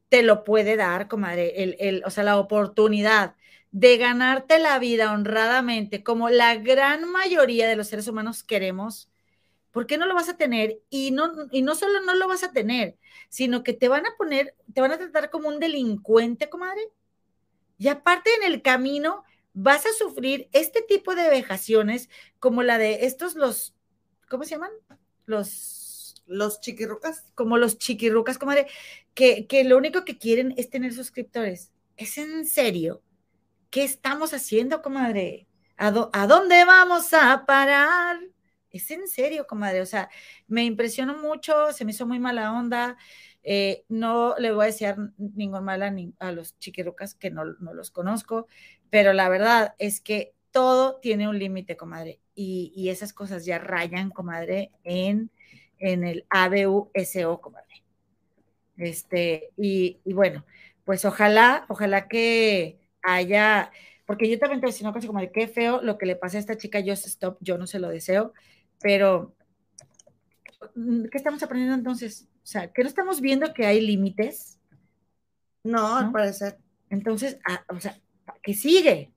te 0.08 0.22
lo 0.22 0.44
puede 0.44 0.76
dar, 0.76 1.08
comadre, 1.08 1.62
el, 1.62 1.76
el, 1.80 2.02
o 2.04 2.10
sea, 2.10 2.24
la 2.24 2.38
oportunidad 2.38 3.36
de 3.70 3.96
ganarte 3.98 4.58
la 4.58 4.78
vida 4.78 5.12
honradamente, 5.12 6.02
como 6.02 6.30
la 6.30 6.56
gran 6.56 7.10
mayoría 7.10 7.68
de 7.68 7.76
los 7.76 7.88
seres 7.88 8.08
humanos 8.08 8.42
queremos, 8.42 9.10
¿por 9.72 9.86
qué 9.86 9.98
no 9.98 10.06
lo 10.06 10.14
vas 10.14 10.28
a 10.28 10.36
tener? 10.36 10.80
Y 10.90 11.10
no, 11.10 11.32
y 11.50 11.62
no 11.62 11.74
solo 11.74 12.00
no 12.00 12.14
lo 12.14 12.28
vas 12.28 12.44
a 12.44 12.52
tener, 12.52 12.96
sino 13.28 13.62
que 13.62 13.72
te 13.72 13.88
van 13.88 14.06
a 14.06 14.16
poner, 14.16 14.54
te 14.72 14.80
van 14.80 14.92
a 14.92 14.98
tratar 14.98 15.30
como 15.30 15.48
un 15.48 15.60
delincuente, 15.60 16.48
comadre. 16.48 16.82
Y 17.78 17.88
aparte 17.88 18.30
en 18.40 18.52
el 18.52 18.62
camino, 18.62 19.24
vas 19.52 19.86
a 19.86 19.92
sufrir 19.92 20.48
este 20.52 20.82
tipo 20.82 21.14
de 21.14 21.28
vejaciones 21.28 22.08
como 22.38 22.62
la 22.62 22.78
de 22.78 23.06
estos 23.06 23.34
los, 23.34 23.74
¿cómo 24.28 24.44
se 24.44 24.50
llaman? 24.50 24.70
Los, 25.26 26.22
los 26.26 26.60
chiquirrucas. 26.60 27.24
Como 27.34 27.58
los 27.58 27.78
chiquirrucas, 27.78 28.38
comadre, 28.38 28.66
que, 29.14 29.46
que 29.46 29.64
lo 29.64 29.76
único 29.76 30.04
que 30.04 30.18
quieren 30.18 30.54
es 30.56 30.70
tener 30.70 30.92
suscriptores. 30.94 31.72
¿Es 31.96 32.18
en 32.18 32.46
serio? 32.46 33.02
¿Qué 33.70 33.84
estamos 33.84 34.32
haciendo, 34.32 34.82
comadre? 34.82 35.46
¿A, 35.76 35.88
¿A 36.12 36.26
dónde 36.26 36.64
vamos 36.64 37.12
a 37.12 37.44
parar? 37.46 38.18
Es 38.70 38.90
en 38.90 39.08
serio, 39.08 39.46
comadre. 39.46 39.80
O 39.80 39.86
sea, 39.86 40.08
me 40.46 40.64
impresionó 40.64 41.16
mucho, 41.18 41.72
se 41.72 41.84
me 41.84 41.92
hizo 41.92 42.06
muy 42.06 42.18
mala 42.18 42.52
onda. 42.52 42.96
Eh, 43.42 43.84
no 43.88 44.34
le 44.38 44.52
voy 44.52 44.64
a 44.64 44.66
decir 44.66 44.94
ningún 45.16 45.64
mal 45.64 45.82
a, 46.18 46.32
los 46.32 46.58
chiquirucas 46.58 47.14
que 47.14 47.30
no, 47.30 47.44
no, 47.60 47.72
los 47.72 47.90
conozco, 47.90 48.46
pero 48.90 49.12
la 49.12 49.28
verdad 49.28 49.74
es 49.78 50.00
que 50.00 50.34
todo 50.50 50.98
tiene 51.00 51.28
un 51.28 51.38
límite, 51.38 51.76
comadre, 51.76 52.20
y, 52.34 52.72
y, 52.74 52.90
esas 52.90 53.12
cosas 53.12 53.44
ya 53.44 53.58
rayan, 53.58 54.10
comadre, 54.10 54.72
en, 54.84 55.30
en 55.78 56.04
el 56.04 56.26
ABUSO, 56.30 57.40
comadre. 57.40 57.84
Este, 58.76 59.50
y, 59.56 60.00
y, 60.04 60.12
bueno, 60.12 60.44
pues 60.84 61.04
ojalá, 61.04 61.66
ojalá 61.68 62.08
que 62.08 62.78
haya, 63.02 63.70
porque 64.06 64.28
yo 64.28 64.38
también 64.38 64.60
te 64.60 64.66
decía 64.66 64.86
una 64.86 64.94
cosa 64.94 65.06
como 65.06 65.20
de 65.20 65.32
qué 65.32 65.48
feo 65.48 65.82
lo 65.82 65.98
que 65.98 66.06
le 66.06 66.16
pasa 66.16 66.36
a 66.38 66.40
esta 66.40 66.56
chica, 66.56 66.80
yo 66.80 66.92
stop, 66.94 67.38
yo 67.40 67.58
no 67.58 67.66
se 67.66 67.78
lo 67.78 67.88
deseo, 67.88 68.32
pero 68.80 69.34
¿qué 71.10 71.16
estamos 71.16 71.42
aprendiendo 71.42 71.76
entonces? 71.76 72.28
O 72.42 72.46
sea, 72.46 72.72
que 72.72 72.82
no 72.82 72.88
estamos 72.88 73.20
viendo 73.20 73.52
que 73.52 73.66
hay 73.66 73.80
límites. 73.80 74.58
No, 75.64 75.96
al 75.96 76.12
parecer. 76.12 76.58
Entonces, 76.88 77.38
ah, 77.46 77.64
o 77.68 77.80
sea, 77.80 77.98
que 78.42 78.54
sigue, 78.54 79.12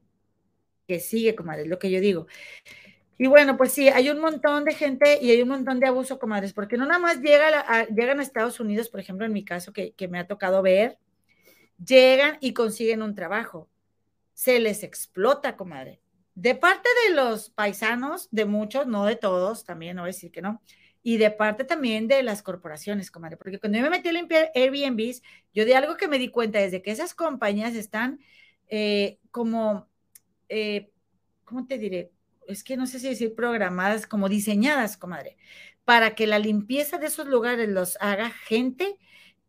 que 0.88 1.00
sigue, 1.00 1.36
comadres, 1.36 1.68
lo 1.68 1.80
que 1.80 1.92
yo 1.92 2.02
digo. 2.02 2.28
Y 3.18 3.28
bueno, 3.28 3.56
pues 3.56 3.72
sí, 3.72 3.88
hay 3.88 4.10
un 4.10 4.20
montón 4.20 4.66
de 4.66 4.74
gente 4.74 5.20
y 5.22 5.32
hay 5.32 5.42
un 5.44 5.50
montón 5.50 5.80
de 5.80 5.88
abuso, 5.88 6.20
comadres, 6.20 6.54
porque 6.54 6.76
no 6.76 6.86
nada 6.86 7.00
más 7.00 7.22
llega 7.22 7.60
a, 7.60 7.86
llegan 7.88 8.20
a 8.20 8.24
Estados 8.24 8.60
Unidos, 8.60 8.90
por 8.90 9.00
ejemplo, 9.00 9.26
en 9.26 9.34
mi 9.34 9.46
caso, 9.46 9.72
que, 9.72 9.94
que 9.94 10.08
me 10.08 10.20
ha 10.20 10.28
tocado 10.28 10.62
ver, 10.62 10.98
llegan 11.78 12.38
y 12.42 12.54
consiguen 12.54 13.02
un 13.02 13.16
trabajo. 13.16 13.70
Se 14.34 14.60
les 14.60 14.84
explota, 14.84 15.56
comadre. 15.56 16.01
De 16.36 16.56
parte 16.56 16.90
de 17.08 17.16
los 17.16 17.50
paisanos, 17.50 18.30
de 18.32 18.46
muchos, 18.46 18.88
no 18.88 19.06
de 19.06 19.16
todos, 19.16 19.66
también 19.66 19.96
no 19.96 20.04
voy 20.04 20.10
a 20.10 20.14
decir 20.14 20.32
que 20.32 20.42
no, 20.42 20.62
y 21.04 21.18
de 21.18 21.32
parte 21.32 21.64
también 21.64 22.08
de 22.08 22.24
las 22.24 22.44
corporaciones, 22.44 23.12
comadre, 23.12 23.38
porque 23.38 23.60
cuando 23.60 23.78
yo 23.78 23.84
me 23.84 23.90
metí 23.90 24.10
a 24.10 24.14
limpiar 24.14 24.52
Airbnbs, 24.54 25.24
yo 25.54 25.66
de 25.66 25.76
algo 25.76 25.98
que 25.98 26.08
me 26.08 26.20
di 26.20 26.30
cuenta 26.30 26.60
desde 26.60 26.82
que 26.82 26.92
esas 26.92 27.14
compañías 27.14 27.76
están 27.76 28.20
eh, 28.70 29.20
como, 29.32 29.90
eh, 30.50 30.92
¿cómo 31.44 31.66
te 31.68 31.78
diré? 31.78 32.12
Es 32.48 32.64
que 32.64 32.78
no 32.78 32.86
sé 32.88 33.00
si 33.00 33.10
decir 33.10 33.36
programadas, 33.36 34.08
como 34.08 34.30
diseñadas, 34.30 34.98
comadre, 34.98 35.38
para 35.86 36.16
que 36.16 36.28
la 36.28 36.40
limpieza 36.40 36.98
de 36.98 37.08
esos 37.08 37.28
lugares 37.28 37.68
los 37.70 37.98
haga 38.00 38.30
gente 38.30 38.98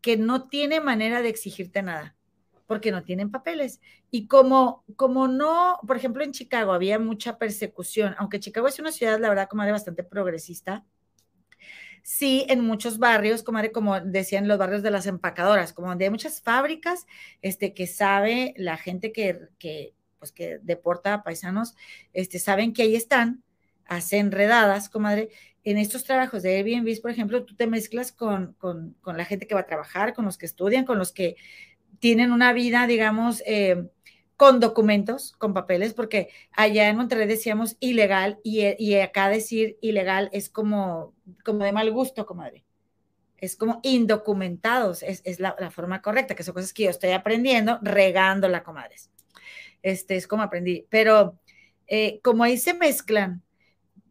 que 0.01 0.17
no 0.17 0.49
tiene 0.49 0.81
manera 0.81 1.21
de 1.21 1.29
exigirte 1.29 1.81
nada, 1.83 2.15
porque 2.73 2.91
no 2.91 3.03
tienen 3.03 3.31
papeles. 3.31 3.79
Y 4.11 4.27
como, 4.27 4.83
como 4.95 5.27
no, 5.27 5.79
por 5.85 5.97
ejemplo, 5.97 6.23
en 6.23 6.31
Chicago 6.31 6.73
había 6.73 6.99
mucha 6.99 7.37
persecución, 7.37 8.15
aunque 8.17 8.39
Chicago 8.39 8.67
es 8.67 8.79
una 8.79 8.91
ciudad, 8.91 9.19
la 9.19 9.29
verdad, 9.29 9.49
comadre, 9.49 9.71
bastante 9.71 10.03
progresista, 10.03 10.85
sí 12.03 12.45
en 12.49 12.61
muchos 12.61 12.99
barrios, 12.99 13.43
como, 13.43 13.59
como 13.73 13.99
decían 14.01 14.47
los 14.47 14.57
barrios 14.57 14.83
de 14.83 14.91
las 14.91 15.07
empacadoras, 15.07 15.73
como 15.73 15.87
donde 15.87 16.05
hay 16.05 16.11
muchas 16.11 16.41
fábricas, 16.41 17.07
este, 17.41 17.73
que 17.73 17.87
sabe 17.87 18.53
la 18.57 18.77
gente 18.77 19.11
que, 19.11 19.39
que, 19.57 19.95
pues, 20.19 20.31
que 20.31 20.59
deporta 20.61 21.13
a 21.13 21.23
paisanos, 21.23 21.75
este, 22.13 22.39
saben 22.39 22.73
que 22.73 22.83
ahí 22.83 22.95
están, 22.95 23.43
hacen 23.85 24.31
redadas, 24.31 24.89
comadre, 24.89 25.29
en 25.63 25.77
estos 25.77 26.03
trabajos 26.03 26.43
de 26.43 26.57
Airbnb, 26.57 27.01
por 27.01 27.09
ejemplo, 27.09 27.45
tú 27.45 27.55
te 27.55 27.67
mezclas 27.67 28.11
con, 28.11 28.53
con, 28.53 28.95
con, 29.01 29.17
la 29.17 29.23
gente 29.23 29.47
que 29.47 29.55
va 29.55 29.61
a 29.61 29.65
trabajar, 29.65 30.13
con 30.13 30.25
los 30.25 30.37
que 30.37 30.45
estudian, 30.45 30.83
con 30.83 30.99
los 30.99 31.13
que 31.13 31.37
tienen 32.03 32.33
una 32.33 32.51
vida, 32.51 32.85
digamos, 32.85 33.41
eh, 33.45 33.87
con 34.35 34.59
documentos, 34.59 35.31
con 35.37 35.53
papeles, 35.53 35.93
porque 35.93 36.27
allá 36.51 36.89
en 36.89 36.97
Monterrey 36.97 37.25
decíamos 37.25 37.77
ilegal 37.79 38.41
y, 38.43 38.65
y, 38.77 38.95
acá 38.95 39.29
decir 39.29 39.77
ilegal 39.79 40.29
es 40.33 40.49
como, 40.49 41.13
como 41.45 41.63
de 41.63 41.71
mal 41.71 41.89
gusto, 41.91 42.25
comadre. 42.25 42.65
Es 43.37 43.55
como 43.55 43.79
indocumentados, 43.83 45.01
es, 45.01 45.21
es 45.23 45.39
la, 45.39 45.55
forma 45.71 46.01
correcta, 46.01 46.35
que 46.35 46.43
son 46.43 46.55
cosas 46.55 46.73
que 46.73 46.83
yo 46.83 46.89
estoy 46.89 47.11
aprendiendo, 47.11 47.79
regándola, 47.81 48.63
comadres. 48.63 49.09
Este 49.81 50.17
es 50.17 50.27
como 50.27 50.43
aprendí, 50.43 50.85
pero 50.89 51.39
eh, 51.87 52.19
como 52.21 52.43
ahí 52.43 52.57
se 52.57 52.73
mezclan 52.73 53.41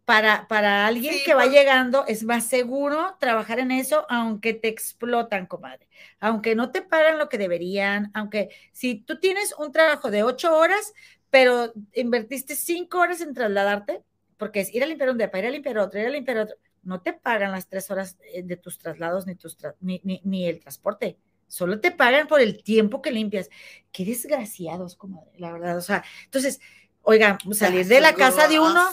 para, 0.05 0.49
para 0.49 0.87
alguien 0.87 1.15
que 1.25 1.35
va 1.35 1.47
llegando, 1.47 2.05
es 2.07 2.25
más 2.25 2.47
seguro 2.47 3.17
trabajar 3.21 3.61
en 3.61 3.71
eso, 3.71 4.05
aunque 4.09 4.53
te 4.53 4.69
explotan, 4.69 5.47
comadre. 5.47 5.89
Aunque 6.19 6.55
no 6.55 6.71
te 6.73 6.83
pagan 6.83 7.19
lo 7.19 7.29
que 7.29 7.39
deberían, 7.39 8.11
aunque 8.15 8.51
si 8.73 8.97
tú 8.97 9.21
tienes 9.21 9.55
un 9.59 9.71
trabajo 9.71 10.11
de 10.11 10.23
ocho 10.23 10.57
horas, 10.57 10.93
pero 11.31 11.73
invertiste 11.95 12.57
cinco 12.57 12.99
horas 12.99 13.21
en 13.21 13.33
trasladarte, 13.33 14.03
porque 14.37 14.61
es 14.61 14.75
ir 14.75 14.83
a 14.83 14.87
limpiar 14.87 15.11
un 15.11 15.19
depa, 15.19 15.39
ir 15.39 15.47
a 15.47 15.51
limpiar 15.51 15.79
otro, 15.79 16.01
ir 16.01 16.07
a 16.07 16.11
limpiar 16.11 16.39
otro, 16.39 16.57
no 16.83 17.01
te 17.01 17.13
pagan 17.13 17.53
las 17.53 17.69
tres 17.69 17.91
horas 17.91 18.19
eh, 18.33 18.43
de 18.43 18.57
tus 18.57 18.79
traslados 18.79 19.27
ni, 19.27 19.37
tus 19.37 19.57
ni, 19.81 20.01
ni, 20.05 20.21
ni 20.25 20.49
el 20.49 20.59
transporte. 20.61 21.17
Solo 21.47 21.81
te 21.81 21.91
pagan 21.91 22.29
por 22.29 22.41
el 22.41 22.63
tiempo 22.63 23.03
que 23.03 23.13
limpias. 23.13 23.51
Qué 23.93 24.07
desgraciados, 24.07 24.97
comadre, 24.97 25.33
la 25.37 25.53
verdad. 25.53 25.77
O 25.77 25.83
sea, 25.83 26.03
entonces, 26.25 26.61
Oigan, 27.03 27.39
pues, 27.45 27.59
salir 27.59 27.87
de 27.87 28.01
la 28.01 28.15
casa 28.15 28.49
de 28.49 28.61
uno, 28.61 28.89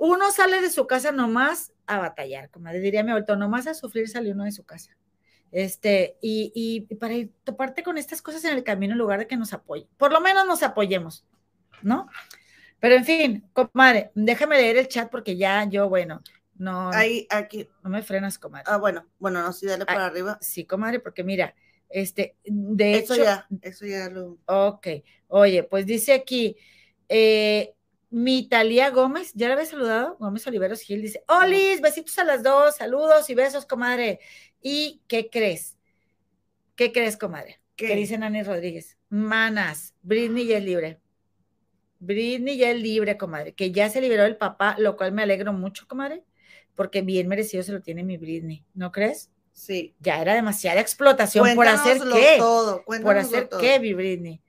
uno 0.00 0.30
sale 0.32 0.60
de 0.60 0.70
su 0.70 0.86
casa 0.86 1.12
nomás 1.12 1.72
a 1.86 1.98
batallar, 1.98 2.50
como 2.50 2.70
diría 2.70 3.04
mi 3.04 3.10
abuelo, 3.10 3.36
nomás 3.36 3.66
a 3.66 3.74
sufrir 3.74 4.08
salió 4.08 4.32
uno 4.32 4.44
de 4.44 4.52
su 4.52 4.64
casa. 4.64 4.96
Este, 5.52 6.18
y, 6.20 6.50
y, 6.54 6.94
para 6.96 7.14
ir, 7.14 7.32
toparte 7.44 7.84
con 7.84 7.96
estas 7.96 8.22
cosas 8.22 8.44
en 8.44 8.56
el 8.56 8.64
camino 8.64 8.92
en 8.92 8.98
lugar 8.98 9.20
de 9.20 9.28
que 9.28 9.36
nos 9.36 9.52
apoyen, 9.52 9.86
por 9.96 10.12
lo 10.12 10.20
menos 10.20 10.46
nos 10.46 10.64
apoyemos, 10.64 11.24
¿no? 11.80 12.08
Pero 12.80 12.96
en 12.96 13.04
fin, 13.04 13.48
comadre, 13.52 14.10
déjame 14.14 14.56
leer 14.56 14.76
el 14.76 14.88
chat 14.88 15.10
porque 15.10 15.36
ya 15.36 15.64
yo, 15.64 15.88
bueno, 15.88 16.22
no. 16.56 16.90
Ahí, 16.90 17.26
aquí. 17.30 17.68
No 17.82 17.90
me 17.90 18.02
frenas, 18.02 18.38
comadre. 18.38 18.64
Ah, 18.66 18.78
bueno, 18.78 19.06
bueno, 19.18 19.42
no, 19.42 19.52
sí, 19.52 19.66
dale 19.66 19.86
para 19.86 20.06
arriba. 20.06 20.38
Sí, 20.40 20.64
comadre, 20.64 21.00
porque 21.00 21.24
mira, 21.24 21.54
este, 21.88 22.36
de 22.44 22.98
eso 22.98 23.14
ya, 23.16 23.46
eso 23.62 23.86
ya 23.86 24.10
lo. 24.10 24.38
Ok, 24.46 24.88
oye, 25.28 25.62
pues 25.62 25.86
dice 25.86 26.12
aquí, 26.12 26.56
eh, 27.08 27.74
mi 28.10 28.48
Talía 28.48 28.90
Gómez, 28.90 29.32
ya 29.34 29.48
la 29.48 29.54
había 29.54 29.66
saludado, 29.66 30.16
Gómez 30.20 30.46
Oliveros 30.46 30.80
Gil, 30.82 31.02
dice, 31.02 31.24
Olis, 31.26 31.80
besitos 31.80 32.16
a 32.18 32.24
las 32.24 32.42
dos, 32.42 32.76
saludos 32.76 33.28
y 33.28 33.34
besos, 33.34 33.66
comadre. 33.66 34.20
¿Y 34.62 35.02
qué 35.08 35.28
crees? 35.30 35.76
¿Qué 36.76 36.92
crees, 36.92 37.16
comadre? 37.16 37.60
¿Qué, 37.76 37.94
dice 37.96 38.16
Nani 38.16 38.42
Rodríguez? 38.42 38.98
Manas, 39.08 39.94
Britney 40.02 40.46
ya 40.46 40.58
es 40.58 40.64
libre. 40.64 41.00
Britney 41.98 42.56
ya 42.56 42.70
es 42.70 42.80
libre, 42.80 43.16
comadre, 43.16 43.52
que 43.52 43.72
ya 43.72 43.88
se 43.88 44.00
liberó 44.00 44.24
el 44.24 44.36
papá, 44.36 44.76
lo 44.78 44.96
cual 44.96 45.12
me 45.12 45.22
alegro 45.22 45.52
mucho, 45.52 45.88
comadre, 45.88 46.22
porque 46.74 47.02
bien 47.02 47.28
merecido 47.28 47.62
se 47.62 47.72
lo 47.72 47.80
tiene 47.80 48.04
mi 48.04 48.16
Britney, 48.16 48.64
¿no 48.74 48.92
crees? 48.92 49.30
Sí. 49.52 49.94
Ya 50.00 50.20
era 50.20 50.34
demasiada 50.34 50.80
explotación 50.80 51.54
por 51.54 51.66
hacer 51.66 51.98
qué. 52.12 52.36
Todo, 52.38 52.84
por 52.84 53.16
hacer 53.16 53.48
qué, 53.60 53.80
mi 53.80 53.94
Britney. 53.94 54.40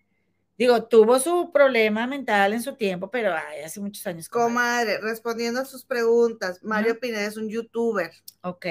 Digo, 0.58 0.86
tuvo 0.86 1.20
su 1.20 1.52
problema 1.52 2.08
mental 2.08 2.54
en 2.54 2.62
su 2.62 2.76
tiempo, 2.76 3.12
pero 3.12 3.34
ay, 3.34 3.62
hace 3.62 3.82
muchos 3.82 4.06
años. 4.08 4.30
Comadre, 4.30 5.00
respondiendo 5.02 5.60
a 5.60 5.66
sus 5.66 5.84
preguntas, 5.84 6.64
Mario 6.64 6.98
Pineda 6.98 7.26
es 7.26 7.36
un 7.36 7.50
youtuber. 7.50 8.12
Ok. 8.42 8.66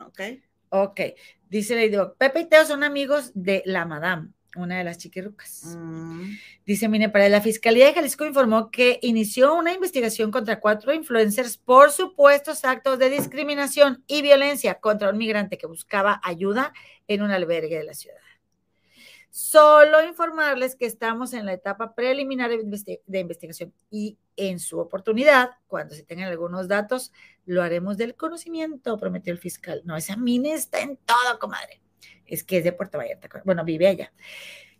Ok. 0.00 0.20
Ok. 0.68 1.00
Dice 1.48 1.74
Lady 1.74 1.96
Pepe 2.18 2.40
y 2.40 2.44
Teo 2.46 2.66
son 2.66 2.82
amigos 2.82 3.30
de 3.34 3.62
la 3.64 3.86
Madame, 3.86 4.28
una 4.56 4.78
de 4.78 4.84
las 4.84 4.98
chiquirucas. 4.98 5.76
Mm. 5.78 6.30
Dice 6.66 6.88
Mine 6.88 7.08
para 7.08 7.30
la 7.30 7.40
Fiscalía 7.40 7.86
de 7.86 7.94
Jalisco 7.94 8.26
informó 8.26 8.70
que 8.70 8.98
inició 9.00 9.54
una 9.54 9.72
investigación 9.72 10.30
contra 10.30 10.60
cuatro 10.60 10.92
influencers 10.92 11.56
por 11.56 11.90
supuestos 11.90 12.64
actos 12.64 12.98
de 12.98 13.08
discriminación 13.08 14.04
y 14.06 14.20
violencia 14.20 14.74
contra 14.74 15.08
un 15.08 15.16
migrante 15.16 15.56
que 15.56 15.66
buscaba 15.66 16.20
ayuda 16.22 16.74
en 17.06 17.22
un 17.22 17.30
albergue 17.30 17.78
de 17.78 17.84
la 17.84 17.94
ciudad. 17.94 18.21
Solo 19.34 20.04
informarles 20.04 20.76
que 20.76 20.84
estamos 20.84 21.32
en 21.32 21.46
la 21.46 21.54
etapa 21.54 21.94
preliminar 21.94 22.50
de 22.50 23.18
investigación 23.18 23.72
y 23.90 24.18
en 24.36 24.58
su 24.58 24.78
oportunidad, 24.78 25.52
cuando 25.68 25.94
se 25.94 26.02
tengan 26.02 26.28
algunos 26.28 26.68
datos, 26.68 27.12
lo 27.46 27.62
haremos 27.62 27.96
del 27.96 28.14
conocimiento, 28.14 28.98
prometió 28.98 29.32
el 29.32 29.38
fiscal. 29.38 29.80
No, 29.86 29.96
esa 29.96 30.18
mina 30.18 30.52
está 30.52 30.80
en 30.80 30.98
todo, 30.98 31.38
comadre. 31.38 31.80
Es 32.26 32.44
que 32.44 32.58
es 32.58 32.64
de 32.64 32.72
Puerto 32.72 32.98
Vallarta. 32.98 33.30
Bueno, 33.42 33.64
vive 33.64 33.88
allá. 33.88 34.12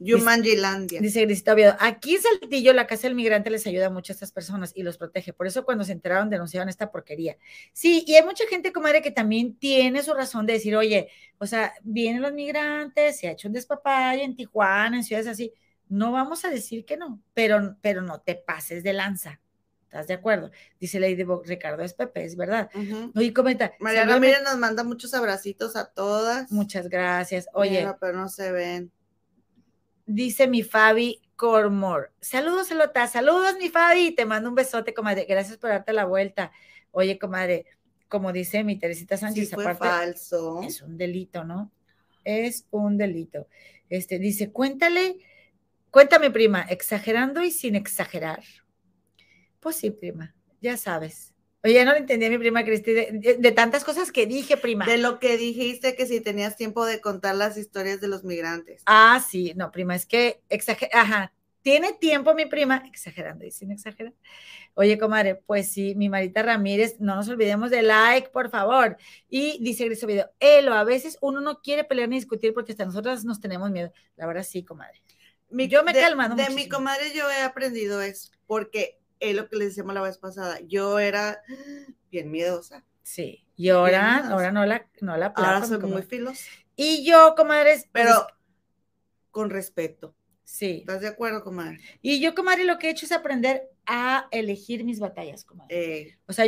Yumanjilandia. 0.04 1.00
Dice 1.00 1.22
Grisita 1.22 1.52
Oviedo, 1.52 1.76
aquí 1.80 2.16
en 2.16 2.22
Saltillo 2.22 2.72
la 2.72 2.86
Casa 2.86 3.02
del 3.02 3.14
Migrante 3.14 3.50
les 3.50 3.66
ayuda 3.66 3.90
mucho 3.90 4.12
a 4.12 4.14
estas 4.14 4.32
personas 4.32 4.72
y 4.74 4.82
los 4.82 4.98
protege. 4.98 5.32
Por 5.32 5.46
eso 5.46 5.64
cuando 5.64 5.84
se 5.84 5.92
enteraron 5.92 6.30
denunciaron 6.30 6.68
esta 6.68 6.90
porquería. 6.90 7.36
Sí, 7.72 8.04
y 8.06 8.14
hay 8.14 8.24
mucha 8.24 8.44
gente, 8.48 8.72
comadre, 8.72 9.02
que 9.02 9.10
también 9.10 9.56
tiene 9.56 10.02
su 10.02 10.14
razón 10.14 10.46
de 10.46 10.54
decir, 10.54 10.76
oye, 10.76 11.08
o 11.38 11.46
sea, 11.46 11.72
vienen 11.82 12.22
los 12.22 12.32
migrantes, 12.32 13.18
se 13.18 13.28
ha 13.28 13.32
hecho 13.32 13.48
un 13.48 13.54
despapalle 13.54 14.22
en 14.22 14.36
Tijuana, 14.36 14.96
en 14.96 15.04
ciudades 15.04 15.28
así. 15.28 15.52
No 15.88 16.12
vamos 16.12 16.44
a 16.44 16.50
decir 16.50 16.84
que 16.84 16.96
no, 16.96 17.22
pero, 17.34 17.76
pero 17.80 18.02
no 18.02 18.20
te 18.20 18.34
pases 18.34 18.82
de 18.82 18.92
lanza. 18.92 19.40
¿Estás 19.92 20.06
de 20.06 20.14
acuerdo? 20.14 20.50
Dice 20.80 20.98
Lady 20.98 21.22
Ricardo 21.44 21.82
es 21.82 21.92
Pepe, 21.92 22.24
es 22.24 22.34
verdad. 22.34 22.70
Oye, 23.14 23.34
comenta. 23.34 23.74
María 23.78 24.06
Ramírez 24.06 24.42
nos 24.42 24.56
manda 24.56 24.84
muchos 24.84 25.12
abracitos 25.12 25.76
a 25.76 25.92
todas. 25.92 26.50
Muchas 26.50 26.88
gracias. 26.88 27.46
Oye. 27.52 27.86
pero 28.00 28.14
no 28.14 28.30
se 28.30 28.52
ven 28.52 28.90
dice 30.06 30.46
mi 30.46 30.62
Fabi 30.62 31.20
Cormor. 31.36 32.12
Saludos, 32.20 32.68
Celota. 32.68 33.06
Saludos, 33.06 33.56
mi 33.58 33.68
Fabi. 33.68 34.12
Te 34.12 34.24
mando 34.24 34.48
un 34.48 34.54
besote, 34.54 34.94
comadre. 34.94 35.26
Gracias 35.28 35.58
por 35.58 35.70
darte 35.70 35.92
la 35.92 36.04
vuelta. 36.04 36.52
Oye, 36.90 37.18
comadre, 37.18 37.66
como 38.08 38.32
dice 38.32 38.62
mi 38.64 38.78
Teresita 38.78 39.16
Sánchez, 39.16 39.48
sí, 39.48 39.54
fue 39.54 39.74
falso. 39.74 40.62
Es 40.62 40.82
un 40.82 40.98
delito, 40.98 41.44
¿no? 41.44 41.72
Es 42.24 42.66
un 42.70 42.98
delito. 42.98 43.48
Este 43.88 44.18
dice, 44.18 44.52
cuéntale, 44.52 45.16
cuéntame, 45.90 46.30
prima, 46.30 46.62
exagerando 46.62 47.42
y 47.42 47.50
sin 47.50 47.74
exagerar. 47.74 48.42
Pues 49.60 49.76
sí, 49.76 49.90
prima, 49.90 50.34
ya 50.60 50.76
sabes. 50.76 51.31
Oye, 51.64 51.84
no 51.84 51.92
lo 51.92 51.98
entendí 51.98 52.26
a 52.26 52.30
mi 52.30 52.38
prima 52.38 52.64
Cristi, 52.64 52.92
de, 52.92 53.52
tantas 53.54 53.84
cosas 53.84 54.10
que 54.10 54.26
dije, 54.26 54.56
prima. 54.56 54.84
De 54.84 54.98
lo 54.98 55.20
que 55.20 55.36
dijiste 55.36 55.94
que 55.94 56.06
si 56.06 56.20
tenías 56.20 56.56
tiempo 56.56 56.84
de 56.84 57.00
contar 57.00 57.36
las 57.36 57.56
historias 57.56 58.00
de 58.00 58.08
los 58.08 58.24
migrantes. 58.24 58.82
Ah, 58.86 59.24
sí, 59.26 59.52
no, 59.54 59.70
prima, 59.70 59.94
es 59.94 60.04
que 60.04 60.42
exager, 60.48 60.90
ajá, 60.92 61.32
tiene 61.62 61.92
tiempo 61.92 62.34
mi 62.34 62.46
prima, 62.46 62.82
exagerando 62.86 63.44
y 63.44 63.52
sin 63.52 63.70
exagerar. 63.70 64.12
Oye, 64.74 64.98
comadre, 64.98 65.36
pues 65.36 65.70
sí, 65.70 65.94
mi 65.94 66.08
Marita 66.08 66.42
Ramírez, 66.42 66.96
no 66.98 67.14
nos 67.14 67.28
olvidemos 67.28 67.70
de 67.70 67.82
like, 67.82 68.30
por 68.30 68.50
favor. 68.50 68.96
Y 69.28 69.62
dice 69.62 69.84
Gris 69.84 70.04
Video, 70.04 70.30
Elo, 70.40 70.74
a 70.74 70.82
veces 70.82 71.18
uno 71.20 71.40
no 71.40 71.60
quiere 71.62 71.84
pelear 71.84 72.08
ni 72.08 72.16
discutir 72.16 72.52
porque 72.52 72.72
hasta 72.72 72.84
nosotras 72.84 73.24
nos 73.24 73.40
tenemos 73.40 73.70
miedo. 73.70 73.92
La 74.16 74.26
verdad 74.26 74.42
sí, 74.42 74.64
comadre. 74.64 75.00
yo 75.50 75.84
me 75.84 75.92
he 75.92 75.94
calmado 75.94 76.34
De 76.34 76.50
mi 76.50 76.68
comadre 76.68 77.12
yo 77.14 77.30
he 77.30 77.42
aprendido 77.42 78.02
eso, 78.02 78.32
porque 78.46 78.98
es 79.22 79.36
lo 79.36 79.48
que 79.48 79.56
les 79.56 79.68
decíamos 79.68 79.94
la 79.94 80.02
vez 80.02 80.18
pasada. 80.18 80.58
Yo 80.66 80.98
era 80.98 81.40
bien 82.10 82.30
miedosa. 82.30 82.84
Sí, 83.02 83.46
y 83.56 83.68
ahora, 83.70 84.28
ahora 84.28 84.52
no 84.52 84.64
la, 84.66 84.86
no 85.00 85.16
la 85.16 85.26
Ahora 85.26 85.64
soy 85.64 85.78
muy 85.78 86.02
filosa. 86.02 86.44
Y 86.76 87.04
yo, 87.04 87.34
comadres. 87.36 87.88
Pero 87.92 88.12
pues 88.12 88.34
con 89.30 89.50
respeto. 89.50 90.14
Sí. 90.44 90.78
¿Estás 90.80 91.00
de 91.00 91.08
acuerdo, 91.08 91.42
comadre? 91.42 91.80
Y 92.02 92.20
yo, 92.20 92.34
comadre, 92.34 92.64
lo 92.64 92.78
que 92.78 92.88
he 92.88 92.90
hecho 92.90 93.06
es 93.06 93.12
aprender 93.12 93.70
a 93.86 94.28
elegir 94.30 94.84
mis 94.84 95.00
batallas, 95.00 95.44
comadre. 95.44 96.00
Eh. 96.00 96.18
O 96.26 96.32
sea, 96.32 96.44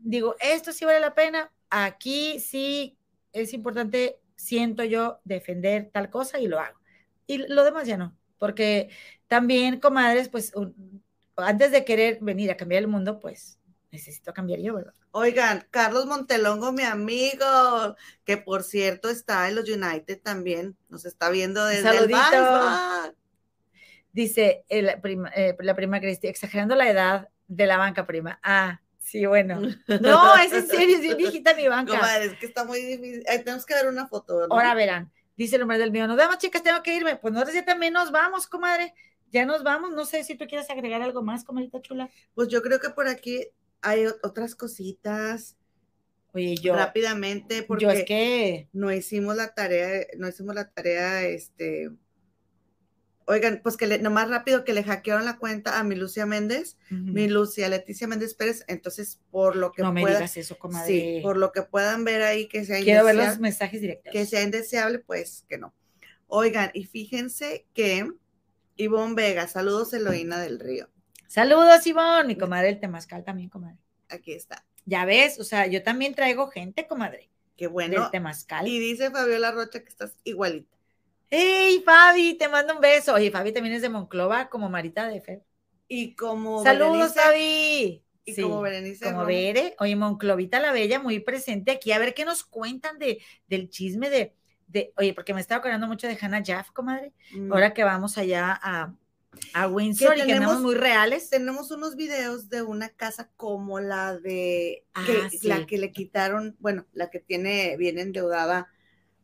digo, 0.00 0.34
esto 0.40 0.72
sí 0.72 0.84
vale 0.84 1.00
la 1.00 1.14
pena, 1.14 1.52
aquí 1.68 2.40
sí 2.40 2.96
es 3.32 3.52
importante, 3.52 4.18
siento 4.36 4.82
yo, 4.84 5.20
defender 5.24 5.90
tal 5.92 6.08
cosa 6.10 6.40
y 6.40 6.48
lo 6.48 6.58
hago. 6.58 6.78
Y 7.26 7.38
lo 7.38 7.64
demás 7.64 7.86
ya 7.86 7.96
no, 7.96 8.16
porque 8.38 8.88
también, 9.28 9.78
comadres, 9.78 10.28
pues 10.28 10.52
antes 11.44 11.70
de 11.70 11.84
querer 11.84 12.18
venir 12.20 12.50
a 12.50 12.56
cambiar 12.56 12.82
el 12.82 12.88
mundo, 12.88 13.20
pues 13.20 13.58
necesito 13.90 14.32
cambiar 14.32 14.60
yo, 14.60 14.74
¿verdad? 14.74 14.94
Oigan, 15.10 15.66
Carlos 15.70 16.06
Montelongo, 16.06 16.72
mi 16.72 16.82
amigo, 16.82 17.96
que 18.24 18.38
por 18.38 18.62
cierto 18.62 19.10
está 19.10 19.48
en 19.48 19.56
los 19.56 19.68
United 19.68 20.20
también, 20.22 20.76
nos 20.88 21.04
está 21.04 21.28
viendo 21.28 21.64
desde 21.66 21.90
el 21.98 22.10
Dice 24.12 24.64
eh, 24.68 24.82
la 24.82 25.00
prima, 25.00 25.30
eh, 25.34 25.56
la 25.60 25.74
prima 25.74 26.00
Cristi, 26.00 26.26
exagerando 26.26 26.74
la 26.74 26.88
edad 26.88 27.28
de 27.46 27.66
la 27.66 27.78
banca 27.78 28.06
prima. 28.06 28.38
Ah, 28.42 28.80
sí, 28.98 29.24
bueno. 29.24 29.60
No, 30.00 30.36
es 30.36 30.52
en 30.52 30.66
serio, 30.66 30.98
es 30.98 31.16
viejita 31.16 31.54
mi 31.54 31.68
banca. 31.68 31.94
Comadre, 31.94 32.26
es 32.26 32.34
que 32.34 32.46
está 32.46 32.64
muy 32.64 32.80
difícil. 32.82 33.24
tenemos 33.24 33.64
que 33.64 33.74
ver 33.74 33.88
una 33.88 34.06
foto, 34.06 34.46
¿no? 34.46 34.54
Ahora 34.54 34.74
verán. 34.74 35.10
Dice 35.34 35.56
el 35.56 35.62
hombre 35.62 35.78
del 35.78 35.92
mío, 35.92 36.06
nos 36.06 36.16
vemos, 36.16 36.36
chicas, 36.38 36.62
tengo 36.62 36.82
que 36.82 36.94
irme. 36.94 37.16
Pues 37.16 37.32
nosotros 37.32 37.54
ya 37.54 37.64
también 37.64 37.94
nos 37.94 38.10
vamos, 38.10 38.46
comadre 38.46 38.94
ya 39.32 39.44
nos 39.46 39.62
vamos. 39.64 39.92
No 39.92 40.04
sé 40.04 40.22
si 40.24 40.36
tú 40.36 40.46
quieres 40.46 40.68
agregar 40.70 41.02
algo 41.02 41.22
más, 41.22 41.44
comadita 41.44 41.80
chula. 41.80 42.10
Pues 42.34 42.48
yo 42.48 42.62
creo 42.62 42.78
que 42.80 42.90
por 42.90 43.08
aquí 43.08 43.46
hay 43.80 44.06
otras 44.22 44.54
cositas. 44.54 45.56
Oye, 46.34 46.54
yo. 46.56 46.74
Rápidamente, 46.74 47.62
porque 47.62 47.82
yo 47.84 47.90
es 47.90 48.04
que. 48.04 48.68
no 48.72 48.92
hicimos 48.92 49.36
la 49.36 49.54
tarea, 49.54 50.06
no 50.18 50.28
hicimos 50.28 50.54
la 50.54 50.70
tarea, 50.70 51.24
este. 51.24 51.90
Oigan, 53.24 53.60
pues 53.62 53.76
que 53.76 53.86
le, 53.86 53.98
nomás 53.98 54.28
rápido 54.28 54.64
que 54.64 54.72
le 54.72 54.82
hackearon 54.82 55.24
la 55.24 55.38
cuenta 55.38 55.78
a 55.78 55.84
mi 55.84 55.94
Lucia 55.94 56.26
Méndez, 56.26 56.76
mi 56.90 57.28
Lucia 57.28 57.68
Leticia 57.68 58.08
Méndez 58.08 58.34
Pérez, 58.34 58.64
entonces 58.66 59.20
por 59.30 59.54
lo 59.54 59.70
que 59.70 59.82
no 59.82 59.92
me 59.92 60.00
pueda- 60.00 60.16
digas 60.16 60.36
eso, 60.36 60.58
comadre. 60.58 60.88
Sí, 60.92 61.20
por 61.22 61.36
lo 61.36 61.52
que 61.52 61.62
puedan 61.62 62.02
ver 62.04 62.22
ahí 62.22 62.48
que 62.48 62.64
sea 62.64 62.80
Quiero 62.82 63.04
ver 63.04 63.14
indeseable- 63.14 63.28
los 63.30 63.38
mensajes 63.40 63.80
directos. 63.80 64.12
que 64.12 64.26
sea 64.26 64.42
indeseable, 64.42 64.98
pues 64.98 65.44
que 65.48 65.56
no. 65.56 65.72
Oigan, 66.26 66.72
y 66.74 66.84
fíjense 66.84 67.64
que 67.74 68.10
Ivonne 68.76 69.14
Vega, 69.14 69.46
saludos 69.46 69.92
Eloína 69.92 70.40
del 70.40 70.58
Río. 70.60 70.88
Saludos, 71.28 71.86
Ivonne. 71.86 72.24
Mi 72.24 72.36
comadre 72.36 72.68
el 72.70 72.80
Temazcal 72.80 73.24
también, 73.24 73.48
comadre. 73.48 73.78
Aquí 74.08 74.32
está. 74.32 74.64
Ya 74.84 75.04
ves, 75.04 75.38
o 75.38 75.44
sea, 75.44 75.66
yo 75.66 75.82
también 75.82 76.14
traigo 76.14 76.48
gente, 76.48 76.86
comadre, 76.86 77.30
Qué 77.56 77.66
del 77.66 77.72
bueno. 77.72 78.10
Temazcal. 78.10 78.66
Y 78.68 78.78
dice 78.78 79.10
Fabiola 79.10 79.52
Rocha 79.52 79.80
que 79.80 79.88
estás 79.88 80.16
igualita. 80.24 80.76
¡Hey, 81.30 81.82
Fabi! 81.84 82.34
Te 82.34 82.48
mando 82.48 82.74
un 82.74 82.80
beso. 82.80 83.14
Oye, 83.14 83.30
Fabi 83.30 83.52
también 83.52 83.74
es 83.74 83.82
de 83.82 83.88
Monclova, 83.88 84.50
como 84.50 84.68
Marita 84.68 85.08
de 85.08 85.20
Fer. 85.20 85.42
Y 85.88 86.14
como 86.14 86.62
Saludos, 86.62 87.14
Berenice- 87.14 87.20
Fabi. 87.20 88.04
Y 88.24 88.34
Sí, 88.34 88.42
como 88.42 88.60
Berenice. 88.60 89.04
Como. 89.06 89.24
Bere, 89.24 89.74
oye, 89.78 89.96
Monclovita 89.96 90.60
la 90.60 90.72
Bella, 90.72 91.00
muy 91.00 91.20
presente 91.20 91.70
aquí. 91.72 91.92
A 91.92 91.98
ver 91.98 92.12
qué 92.14 92.24
nos 92.24 92.44
cuentan 92.44 92.98
de, 92.98 93.22
del 93.48 93.70
chisme 93.70 94.10
de, 94.10 94.34
de, 94.72 94.92
oye, 94.96 95.14
porque 95.14 95.34
me 95.34 95.40
estaba 95.40 95.58
acordando 95.58 95.86
mucho 95.86 96.06
de 96.06 96.18
Hannah 96.20 96.42
Jaff, 96.44 96.70
comadre. 96.70 97.12
Mm. 97.34 97.52
Ahora 97.52 97.74
que 97.74 97.84
vamos 97.84 98.18
allá 98.18 98.58
a, 98.62 98.94
a 99.54 99.66
Windsor 99.68 100.14
y 100.16 100.20
que 100.20 100.26
tenemos- 100.26 100.46
andamos 100.54 100.62
muy 100.62 100.74
reales. 100.74 101.30
tenemos 101.30 101.70
unos 101.70 101.96
videos 101.96 102.48
de 102.48 102.62
una 102.62 102.88
casa 102.90 103.30
como 103.36 103.80
la 103.80 104.16
de 104.16 104.84
Ah, 104.94 105.04
que, 105.06 105.30
sí. 105.38 105.46
la 105.48 105.66
que 105.66 105.78
le 105.78 105.90
quitaron, 105.92 106.56
bueno, 106.58 106.86
la 106.92 107.10
que 107.10 107.18
tiene 107.20 107.76
bien 107.76 107.98
endeudada 107.98 108.68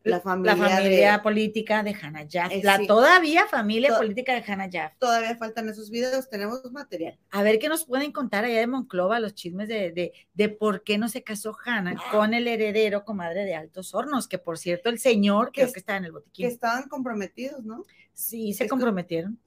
la 0.03 0.21
familia, 0.21 0.55
la 0.55 0.67
familia 0.69 1.11
de- 1.13 1.19
política 1.19 1.83
de 1.83 1.93
Hannah 2.01 2.25
Jaff. 2.29 2.51
Eh, 2.51 2.61
la 2.63 2.77
sí. 2.77 2.87
todavía 2.87 3.45
familia 3.47 3.89
To- 3.89 3.97
política 3.97 4.33
de 4.33 4.43
Hannah 4.51 4.69
Jaff. 4.71 4.93
todavía 4.97 5.35
faltan 5.35 5.67
esos 5.69 5.89
videos, 5.89 6.29
tenemos 6.29 6.63
material. 6.71 7.17
A 7.31 7.43
ver 7.43 7.59
qué 7.59 7.67
nos 7.69 7.85
pueden 7.85 8.11
contar 8.11 8.45
allá 8.45 8.59
de 8.59 8.67
Monclova, 8.67 9.19
los 9.19 9.33
chismes 9.35 9.67
de, 9.67 9.91
de, 9.91 10.13
de 10.33 10.49
por 10.49 10.83
qué 10.83 10.97
no 10.97 11.09
se 11.09 11.23
casó 11.23 11.55
Hannah 11.65 11.95
con 12.11 12.33
el 12.33 12.47
heredero, 12.47 13.03
comadre 13.03 13.45
de 13.45 13.55
Altos 13.55 13.93
Hornos, 13.93 14.27
que 14.27 14.37
por 14.37 14.57
cierto, 14.57 14.89
el 14.89 14.99
señor 14.99 15.51
creo 15.51 15.67
Que- 15.67 15.73
que 15.73 15.79
está 15.79 15.97
en 15.97 16.05
el 16.05 16.11
Que 16.11 16.13
botiquín. 16.13 16.47
estaban 16.47 16.87
comprometidos, 16.87 17.63
¿no? 17.65 17.83
Sí, 18.13 18.53
se 18.53 18.63
es- 18.65 18.69
comprometieron. 18.69 19.39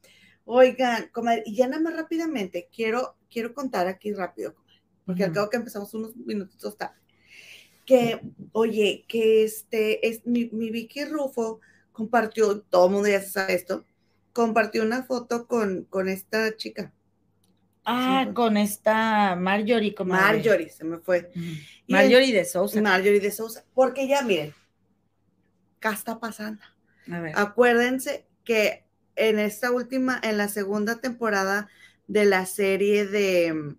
Oigan, 0.44 1.08
comadre, 1.12 1.42
y 1.46 1.54
ya 1.56 1.68
nada 1.68 1.82
más 1.82 1.94
rápidamente, 1.96 2.68
quiero, 2.74 3.16
quiero 3.30 3.54
contar 3.54 3.86
aquí 3.86 4.12
rápido, 4.12 4.54
comadre, 4.54 4.82
porque 5.06 5.22
al 5.24 5.30
Ujú. 5.30 5.34
cabo 5.36 5.50
que 5.50 5.56
empezamos 5.56 5.94
unos 5.94 6.16
minutitos 6.16 6.76
tarde. 6.76 6.96
Que, 7.84 8.20
oye, 8.52 9.04
que 9.09 9.44
este, 9.44 10.06
es 10.09 10.24
mi, 10.26 10.48
mi 10.52 10.70
Vicky 10.70 11.04
Rufo 11.04 11.60
compartió, 11.92 12.60
todo 12.60 12.86
el 12.86 12.92
mundo 12.92 13.09
ya 13.09 13.20
sabe 13.22 13.54
esto, 13.54 13.84
compartió 14.32 14.82
una 14.82 15.02
foto 15.02 15.46
con, 15.46 15.84
con 15.90 16.09
esta 16.09 16.56
chica, 16.56 16.92
Ah, 17.84 18.24
Sí. 18.28 18.32
con 18.34 18.56
esta 18.56 19.34
Marjorie, 19.34 19.92
comadre. 19.94 20.36
Marjorie, 20.38 20.70
se 20.70 20.84
me 20.84 20.98
fue. 20.98 21.32
Marjorie 21.88 22.32
de 22.32 22.44
Sousa. 22.44 22.80
Marjorie 22.80 23.18
de 23.18 23.32
Sousa, 23.32 23.64
porque 23.74 24.06
ya 24.06 24.22
miren, 24.22 24.54
¿qué 25.80 25.88
está 25.88 26.20
pasando? 26.20 26.62
A 27.10 27.18
ver. 27.18 27.32
Acuérdense 27.36 28.24
que 28.44 28.84
en 29.16 29.40
esta 29.40 29.72
última, 29.72 30.20
en 30.22 30.38
la 30.38 30.46
segunda 30.46 31.00
temporada 31.00 31.68
de 32.06 32.24
la 32.24 32.46
serie 32.46 33.04
de 33.06 33.74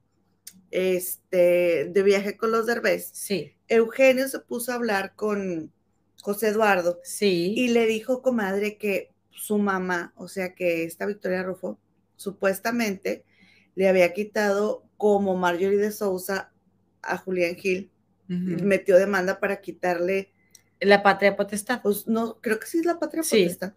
este 0.73 1.85
de 1.89 2.03
Viaje 2.03 2.35
con 2.35 2.51
los 2.51 2.65
Derbez, 2.65 3.09
Sí, 3.13 3.53
Eugenio 3.67 4.27
se 4.27 4.39
puso 4.39 4.71
a 4.71 4.75
hablar 4.75 5.13
con 5.15 5.71
José 6.21 6.49
Eduardo 6.49 6.99
sí. 7.03 7.53
y 7.55 7.67
le 7.69 7.85
dijo, 7.85 8.21
comadre, 8.21 8.77
que 8.77 9.11
su 9.31 9.57
mamá, 9.57 10.13
o 10.15 10.27
sea 10.27 10.55
que 10.55 10.83
esta 10.83 11.05
Victoria 11.05 11.43
Rufo, 11.43 11.79
supuestamente 12.15 13.23
le 13.75 13.87
había 13.87 14.13
quitado 14.13 14.83
como 14.97 15.35
Marjorie 15.35 15.77
de 15.77 15.91
Sousa 15.91 16.51
a 17.01 17.17
Julián 17.17 17.55
Gil, 17.55 17.91
metió 18.27 18.97
demanda 18.97 19.39
para 19.39 19.61
quitarle, 19.61 20.31
La 20.79 21.03
patria 21.03 21.35
potestad. 21.35 21.81
pues 21.83 22.07
no, 22.07 22.39
creo 22.41 22.59
que 22.59 22.65
sí 22.67 22.79
es 22.79 22.85
la 22.85 22.99
patria 22.99 23.21
Sí. 23.23 23.43
potestad. 23.43 23.73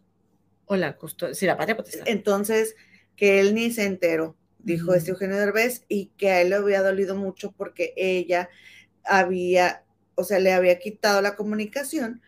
O 0.67 0.77
la 0.77 0.97
custo- 0.97 1.35
Sí, 1.35 1.47
la 1.47 1.57
patria 1.57 1.77
potestad. 1.77 2.05
Entonces, 2.09 2.75
que 3.17 3.41
él 3.41 3.55
ni 3.55 3.71
se 3.71 3.85
enteró, 3.85 4.37
dijo 4.67 4.95
este 4.95 5.13
Eugenio 5.13 5.37
Derbez, 5.37 5.85
y 5.89 6.07
que 6.19 6.31
a 6.31 6.43
él 6.43 6.51
le 6.51 6.57
había 6.57 6.83
dolido 6.83 7.15
mucho 7.15 7.53
porque 7.53 7.95
ella 7.97 8.51
había, 9.05 9.85
o 10.17 10.25
sea, 10.25 10.41
le 10.41 10.53
había 10.53 10.79
quitado 10.81 11.23
la 11.23 11.37
comunicación, 11.37 12.21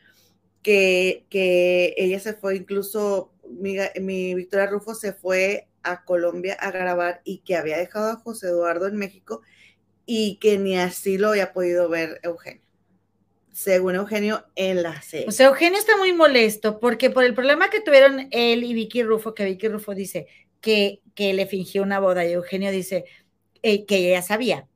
que, 0.63 1.27
que 1.31 1.95
ella 1.97 2.21
se 2.21 2.35
fue, 2.35 2.57
incluso 2.57 3.33
mi, 3.49 3.77
mi 4.01 4.35
Victoria 4.35 4.67
Rufo 4.67 4.95
se 4.95 5.13
fue 5.13 5.67
a 5.83 6.05
Colombia 6.05 6.55
a 6.55 6.71
grabar 6.71 7.23
y 7.25 7.39
que 7.39 7.57
había 7.57 7.77
dejado 7.77 8.11
a 8.11 8.17
José 8.17 8.49
Eduardo 8.49 8.87
en 8.87 8.97
México 8.97 9.43
y 10.07 10.37
que 10.37 10.59
ni 10.59 10.79
así 10.79 11.19
lo 11.19 11.31
había 11.31 11.53
podido 11.53 11.89
ver 11.89 12.21
Eugenio. 12.23 12.63
Según 13.53 13.97
Eugenio, 13.97 14.45
en 14.55 14.85
la 14.85 15.03
serie. 15.03 15.27
O 15.27 15.33
sea, 15.33 15.49
Eugenio 15.49 15.79
está 15.79 15.97
muy 15.97 16.13
molesto 16.13 16.79
porque 16.79 17.11
por 17.11 17.25
el 17.25 17.35
problema 17.35 17.71
que 17.71 17.81
tuvieron 17.81 18.29
él 18.31 18.63
y 18.63 18.75
Vicky 18.75 19.03
Rufo, 19.03 19.35
que 19.35 19.45
Vicky 19.45 19.67
Rufo 19.67 19.95
dice 19.95 20.29
que, 20.61 21.03
que 21.15 21.33
le 21.33 21.47
fingió 21.47 21.83
una 21.83 22.01
boda 22.01 22.25
y 22.25 22.33
Eugenio 22.33 22.71
dice 22.71 23.05
eh, 23.63 23.87
que 23.87 23.97
ella 23.97 24.23
sabía. 24.23 24.69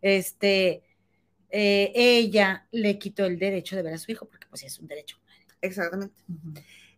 Este, 0.00 0.82
eh, 1.50 1.92
ella 1.94 2.66
le 2.70 2.98
quitó 2.98 3.24
el 3.24 3.38
derecho 3.38 3.76
de 3.76 3.82
ver 3.82 3.94
a 3.94 3.98
su 3.98 4.12
hijo 4.12 4.26
porque 4.26 4.46
pues 4.48 4.62
es 4.62 4.78
un 4.78 4.86
derecho. 4.86 5.18
Exactamente. 5.60 6.22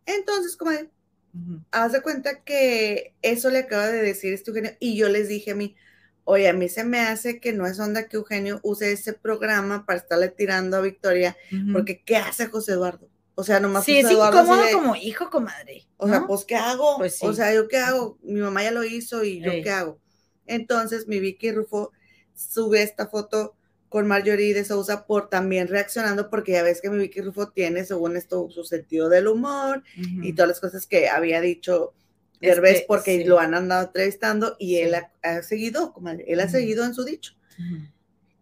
Entonces, 0.07 0.57
como 0.57 0.73
ujú. 0.73 1.63
haz 1.71 1.93
de 1.93 2.03
cuenta 2.03 2.43
que 2.43 3.15
eso 3.23 3.51
le 3.51 3.59
acaba 3.59 3.89
de 3.89 4.03
decir 4.03 4.33
este 4.33 4.51
Eugenio 4.51 4.73
y 4.81 4.97
yo 4.97 5.09
les 5.09 5.29
dije 5.29 5.53
a 5.53 5.55
mí, 5.55 5.77
oye, 6.25 6.49
a 6.49 6.53
mí 6.53 6.69
se 6.69 6.85
me 6.85 7.01
hace 7.01 7.41
que 7.41 7.53
no 7.53 7.67
es 7.67 7.79
onda 7.79 8.09
que 8.09 8.17
Eugenio 8.17 8.61
use 8.63 8.93
ese 8.93 9.13
programa 9.13 9.87
para 9.87 9.99
estarle 9.99 10.29
tirando 10.29 10.77
a 10.77 10.81
Victoria, 10.81 11.37
porque 11.73 12.03
¿qué 12.03 12.17
hace 12.17 12.47
José 12.47 12.73
Eduardo? 12.73 13.09
O 13.41 13.43
sea, 13.43 13.59
nomás 13.59 13.87
sí, 13.87 13.97
es 13.97 14.05
así 14.05 14.15
incómodo 14.15 14.63
de, 14.63 14.73
como 14.73 14.95
hijo, 14.97 15.31
comadre. 15.31 15.89
o 15.97 16.07
sea, 16.07 16.21
¿no? 16.21 16.27
pues 16.27 16.45
¿qué 16.45 16.57
hago? 16.57 16.99
Pues 16.99 17.17
sí. 17.17 17.27
O 17.27 17.33
sea, 17.33 17.55
¿yo 17.55 17.69
qué 17.69 17.79
hago? 17.79 18.19
Mi 18.21 18.39
mamá 18.39 18.63
ya 18.63 18.71
lo 18.71 18.85
hizo 18.85 19.25
y 19.25 19.41
¿yo 19.41 19.51
Ey. 19.51 19.63
qué 19.63 19.71
hago? 19.71 19.99
Entonces, 20.45 21.09
mi 21.09 21.21
Vicky 21.21 21.51
Rufo 21.51 21.91
sube 22.35 22.83
esta 22.83 23.09
foto 23.09 23.57
con 23.89 24.07
Marjorie 24.07 24.53
de 24.53 24.67
Sousa 24.67 25.07
por 25.07 25.31
también 25.31 25.69
reaccionando, 25.69 26.29
porque 26.29 26.53
ya 26.53 26.63
ves 26.63 26.83
que 26.83 26.91
mi 26.91 26.99
Vicky 26.99 27.23
Rufo 27.23 27.49
tiene, 27.49 27.87
según 27.87 28.19
esto, 28.19 28.51
su 28.51 28.63
sentido 28.65 29.09
del 29.09 29.27
humor, 29.27 29.85
y 29.97 30.35
todas 30.35 30.49
las 30.51 30.61
cosas 30.61 30.87
que 30.87 31.09
había 31.09 31.41
dicho 31.41 31.95
Derbez 32.43 32.81
que, 32.81 32.85
porque 32.87 33.17
sí. 33.17 33.25
lo 33.25 33.41
han 33.41 33.55
andado 33.55 33.87
entrevistando 33.87 34.55
y 34.59 34.77
él 34.77 34.97
ha, 34.97 35.11
ha 35.23 35.43
seguido, 35.43 35.95
comadre, 35.95 36.27
él 36.29 36.41
ha 36.41 36.49
seguido 36.51 36.85
en 36.85 36.93
su 36.93 37.05
dicho. 37.05 37.33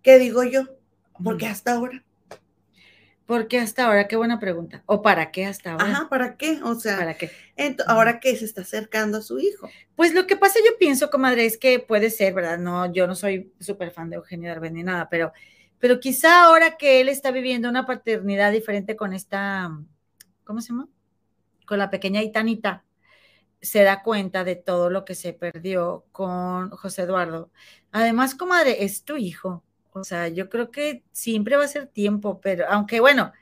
¿Qué 0.02 0.18
digo 0.18 0.42
yo? 0.42 0.64
Porque 1.22 1.46
hasta 1.46 1.74
ahora. 1.74 2.04
¿Por 3.28 3.46
qué 3.46 3.58
hasta 3.58 3.84
ahora? 3.84 4.08
Qué 4.08 4.16
buena 4.16 4.40
pregunta. 4.40 4.82
¿O 4.86 5.02
para 5.02 5.30
qué 5.30 5.44
hasta 5.44 5.72
ahora? 5.72 5.84
Ajá, 5.84 6.08
¿para 6.08 6.38
qué? 6.38 6.60
O 6.62 6.74
sea, 6.76 6.96
¿Para 6.96 7.14
qué? 7.14 7.30
ahora 7.86 8.20
que 8.20 8.34
se 8.34 8.46
está 8.46 8.62
acercando 8.62 9.18
a 9.18 9.20
su 9.20 9.38
hijo. 9.38 9.68
Pues 9.96 10.14
lo 10.14 10.26
que 10.26 10.38
pasa, 10.38 10.60
yo 10.64 10.78
pienso, 10.78 11.10
comadre, 11.10 11.44
es 11.44 11.58
que 11.58 11.78
puede 11.78 12.08
ser, 12.08 12.32
¿verdad? 12.32 12.56
No, 12.56 12.90
yo 12.90 13.06
no 13.06 13.14
soy 13.14 13.52
súper 13.60 13.90
fan 13.90 14.08
de 14.08 14.16
Eugenio 14.16 14.48
Derbez 14.48 14.72
ni 14.72 14.82
nada, 14.82 15.10
pero, 15.10 15.34
pero 15.78 16.00
quizá 16.00 16.44
ahora 16.44 16.78
que 16.78 17.02
él 17.02 17.10
está 17.10 17.30
viviendo 17.30 17.68
una 17.68 17.84
paternidad 17.84 18.50
diferente 18.50 18.96
con 18.96 19.12
esta, 19.12 19.78
¿cómo 20.44 20.62
se 20.62 20.68
llama? 20.68 20.88
Con 21.66 21.76
la 21.76 21.90
pequeña 21.90 22.22
Itanita, 22.22 22.86
se 23.60 23.82
da 23.82 24.02
cuenta 24.02 24.42
de 24.42 24.56
todo 24.56 24.88
lo 24.88 25.04
que 25.04 25.14
se 25.14 25.34
perdió 25.34 26.06
con 26.12 26.70
José 26.70 27.02
Eduardo. 27.02 27.50
Además, 27.92 28.34
comadre, 28.34 28.84
es 28.84 29.04
tu 29.04 29.18
hijo. 29.18 29.64
O 30.00 30.04
sea, 30.04 30.28
yo 30.28 30.48
creo 30.48 30.70
que 30.70 31.04
siempre 31.12 31.56
va 31.56 31.64
a 31.64 31.68
ser 31.68 31.86
tiempo, 31.88 32.40
pero 32.40 32.66
aunque 32.70 33.00
bueno, 33.00 33.32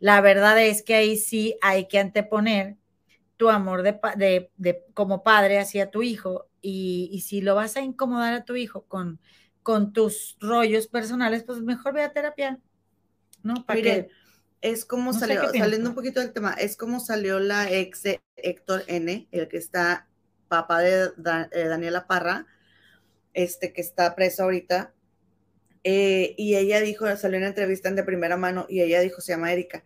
la 0.00 0.20
verdad 0.22 0.60
es 0.62 0.82
que 0.82 0.94
ahí 0.96 1.16
sí 1.16 1.58
hay 1.62 1.88
que 1.88 1.98
anteponer 2.00 2.76
tu 3.36 3.50
amor 3.50 3.82
de, 3.82 3.98
de- 4.16 4.50
de- 4.56 4.84
como 4.94 5.22
padre 5.24 5.58
hacia 5.58 5.90
tu 5.90 6.02
hijo 6.02 6.48
y, 6.62 7.10
y 7.12 7.20
si 7.22 7.40
lo 7.42 7.54
vas 7.54 7.76
a 7.76 7.82
incomodar 7.82 8.34
a 8.34 8.44
tu 8.44 8.56
hijo 8.56 8.84
con, 8.86 9.20
con 9.62 9.92
tus 9.92 10.36
rollos 10.40 10.88
personales, 10.88 11.44
pues 11.44 11.60
mejor 11.62 11.94
ve 11.94 12.02
a 12.04 12.12
terapia, 12.12 12.60
¿no? 13.42 13.64
Para 13.66 13.80
Miren, 13.80 13.82
que 13.82 14.10
es 14.60 14.84
como 14.84 15.12
No 15.12 15.18
salió, 15.20 15.40
saliendo 15.54 15.90
un 15.90 15.94
poquito 15.94 16.20
del 16.20 16.32
tema, 16.32 16.52
es 16.54 16.76
como 16.76 17.00
salió 17.00 17.38
la 17.40 17.70
ex 17.70 18.02
de 18.02 18.20
Héctor 18.36 18.84
N., 18.88 19.28
el 19.30 19.48
que 19.48 19.56
está 19.58 20.08
papá 20.48 20.80
de 20.80 21.10
Da- 21.16 21.48
eh, 21.52 21.64
Daniela 21.68 22.06
Parra, 22.06 22.46
este 23.34 23.72
que 23.74 23.82
está 23.82 24.16
preso 24.16 24.44
ahorita. 24.44 24.94
Eh, 25.88 26.34
y 26.36 26.56
ella 26.56 26.80
dijo, 26.80 27.14
salió 27.16 27.38
una 27.38 27.46
entrevista 27.48 27.90
de 27.90 28.02
primera 28.02 28.36
mano 28.36 28.66
y 28.68 28.80
ella 28.80 29.00
dijo, 29.00 29.20
se 29.20 29.32
llama 29.32 29.52
Erika. 29.52 29.84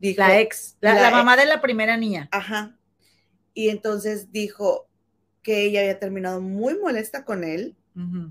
Dijo, 0.00 0.20
la 0.20 0.40
ex, 0.40 0.76
la, 0.80 0.94
la 0.94 1.00
la 1.02 1.08
ex- 1.08 1.16
mamá 1.16 1.36
de 1.36 1.46
la 1.46 1.60
primera 1.60 1.96
niña. 1.96 2.28
Ajá. 2.32 2.76
Y 3.54 3.68
entonces 3.68 4.32
dijo 4.32 4.88
que 5.42 5.62
ella 5.64 5.80
había 5.80 5.98
terminado 5.98 6.40
muy 6.40 6.76
molesta 6.78 7.24
con 7.24 7.44
él 7.44 7.76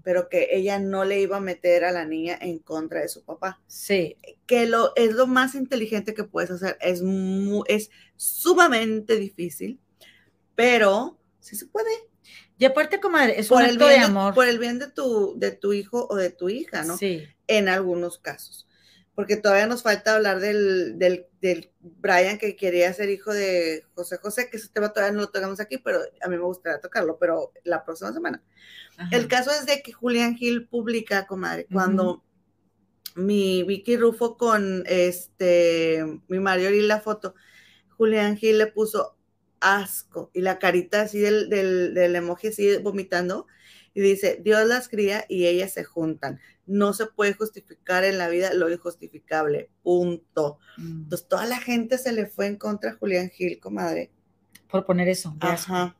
pero 0.01 0.29
que 0.29 0.47
ella 0.51 0.79
no 0.79 1.03
le 1.03 1.19
iba 1.19 1.35
a 1.35 1.41
meter 1.41 1.83
a 1.83 1.91
la 1.91 2.05
niña 2.05 2.37
en 2.39 2.57
contra 2.59 3.01
de 3.01 3.09
su 3.09 3.25
papá. 3.25 3.59
Sí. 3.67 4.15
Que 4.45 4.65
lo, 4.65 4.93
es 4.95 5.11
lo 5.11 5.27
más 5.27 5.55
inteligente 5.55 6.13
que 6.13 6.23
puedes 6.23 6.51
hacer. 6.51 6.77
Es, 6.79 7.03
es 7.67 7.91
sumamente 8.15 9.17
difícil, 9.17 9.77
pero 10.55 11.17
sí 11.41 11.57
se 11.57 11.65
puede. 11.65 11.89
Y 12.57 12.65
aparte, 12.65 12.99
comadre, 12.99 13.39
es 13.39 13.51
un 13.51 13.61
acto 13.61 13.87
de 13.87 13.99
amor. 13.99 14.33
por 14.33 14.47
el 14.47 14.59
bien 14.59 14.79
de 14.79 14.89
tu, 14.89 15.33
de 15.37 15.51
tu 15.51 15.73
hijo 15.73 16.07
o 16.09 16.15
de 16.15 16.31
tu 16.31 16.49
hija, 16.49 16.83
¿no? 16.83 16.97
Sí. 16.97 17.27
En 17.47 17.69
algunos 17.69 18.17
casos 18.17 18.67
porque 19.17 19.35
todavía 19.35 19.65
nos 19.65 19.81
falta 19.81 20.13
hablar 20.13 20.39
del, 20.39 20.99
del, 20.99 21.25
del, 21.41 21.71
Brian 21.79 22.37
que 22.37 22.55
quería 22.55 22.93
ser 22.93 23.09
hijo 23.09 23.33
de 23.33 23.83
José 23.95 24.19
José, 24.19 24.47
que 24.47 24.57
ese 24.57 24.69
tema 24.69 24.93
todavía 24.93 25.15
no 25.15 25.21
lo 25.21 25.29
tocamos 25.29 25.59
aquí, 25.59 25.79
pero 25.79 26.01
a 26.21 26.27
mí 26.27 26.37
me 26.37 26.43
gustaría 26.43 26.79
tocarlo, 26.79 27.17
pero 27.17 27.51
la 27.63 27.83
próxima 27.83 28.13
semana. 28.13 28.43
El 29.09 29.27
caso 29.27 29.49
es 29.49 29.65
de 29.65 29.81
que 29.81 29.91
Julián 29.91 30.35
Gil 30.35 30.67
publica, 30.67 31.25
comadre, 31.25 31.65
cuando 31.73 32.23
mi 33.15 33.63
Vicky 33.63 33.97
Rufo 33.97 34.37
con 34.37 34.83
este, 34.85 36.05
mi 36.27 36.39
Mario 36.39 36.69
y 36.69 36.81
la 36.81 37.01
foto, 37.01 37.33
Julián 37.97 38.37
Gil 38.37 38.59
le 38.59 38.67
puso 38.67 39.16
asco 39.59 40.31
y 40.33 40.41
la 40.41 40.59
carita 40.59 41.01
así 41.01 41.19
del, 41.19 41.49
del, 41.49 41.93
del 41.93 42.15
emoji 42.15 42.47
así 42.47 42.77
vomitando 42.77 43.47
y 43.93 44.01
dice, 44.01 44.39
Dios 44.43 44.67
las 44.67 44.89
cría 44.89 45.25
y 45.27 45.47
ellas 45.47 45.73
se 45.73 45.83
juntan 45.83 46.39
no 46.67 46.93
se 46.93 47.07
puede 47.07 47.33
justificar 47.33 48.03
en 48.03 48.17
la 48.17 48.27
vida 48.27 48.53
lo 48.53 48.69
injustificable, 48.69 49.69
punto. 49.81 50.59
Mm. 50.77 51.03
Entonces, 51.03 51.27
toda 51.27 51.45
la 51.45 51.57
gente 51.57 51.97
se 51.97 52.11
le 52.11 52.27
fue 52.27 52.47
en 52.47 52.57
contra 52.57 52.91
a 52.91 52.95
Julián 52.95 53.29
Gil, 53.29 53.59
comadre. 53.59 54.11
Por 54.69 54.85
poner 54.85 55.07
eso. 55.07 55.35
Ajá. 55.39 55.95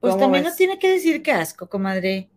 Pues 0.00 0.18
también 0.18 0.42
no 0.42 0.52
tiene 0.52 0.80
que 0.80 0.90
decir 0.90 1.22
que 1.22 1.30
asco, 1.30 1.68
comadre. 1.68 2.28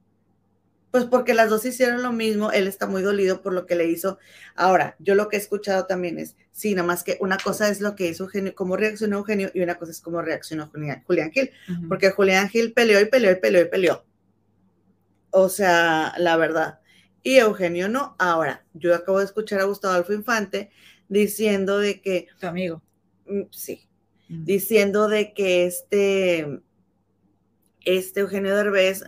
Pues 0.95 1.07
porque 1.07 1.33
las 1.33 1.49
dos 1.49 1.65
hicieron 1.65 2.03
lo 2.03 2.13
mismo, 2.13 2.53
él 2.53 2.67
está 2.67 2.87
muy 2.87 3.01
dolido 3.01 3.41
por 3.41 3.51
lo 3.51 3.65
que 3.65 3.75
le 3.75 3.83
hizo. 3.89 4.17
Ahora, 4.55 4.95
yo 4.97 5.13
lo 5.13 5.27
que 5.27 5.35
he 5.35 5.39
escuchado 5.39 5.87
también 5.87 6.17
es, 6.17 6.37
sí, 6.53 6.73
nada 6.73 6.87
más 6.87 7.03
que 7.03 7.17
una 7.19 7.35
cosa 7.35 7.67
es 7.67 7.81
lo 7.81 7.97
que 7.97 8.07
hizo 8.07 8.23
Eugenio, 8.23 8.55
cómo 8.55 8.77
reaccionó 8.77 9.17
Eugenio, 9.17 9.51
y 9.53 9.59
una 9.59 9.75
cosa 9.75 9.91
es 9.91 9.99
cómo 9.99 10.21
reaccionó 10.21 10.71
Julián, 11.05 11.31
Gil. 11.33 11.51
Porque 11.89 12.11
Julián 12.11 12.47
Gil 12.47 12.71
peleó 12.71 13.01
y 13.01 13.07
peleó 13.07 13.29
y 13.33 13.35
peleó 13.35 13.63
y 13.63 13.65
peleó. 13.65 14.05
O 15.31 15.49
sea, 15.49 16.13
la 16.17 16.37
verdad. 16.37 16.79
Y 17.23 17.39
Eugenio 17.39 17.89
no. 17.89 18.15
Ahora, 18.17 18.63
yo 18.73 18.95
acabo 18.95 19.19
de 19.19 19.25
escuchar 19.25 19.59
a 19.59 19.65
Gustavo 19.65 19.95
Alfo 19.95 20.13
Infante 20.13 20.69
diciendo 21.09 21.77
de 21.77 21.99
que... 21.99 22.27
Tu 22.39 22.47
amigo. 22.47 22.81
Mm, 23.25 23.41
sí. 23.51 23.85
Mm. 24.29 24.45
Diciendo 24.45 25.09
de 25.09 25.33
que 25.33 25.65
este, 25.65 26.61
este 27.83 28.21
Eugenio 28.21 28.55
Derbez 28.55 29.03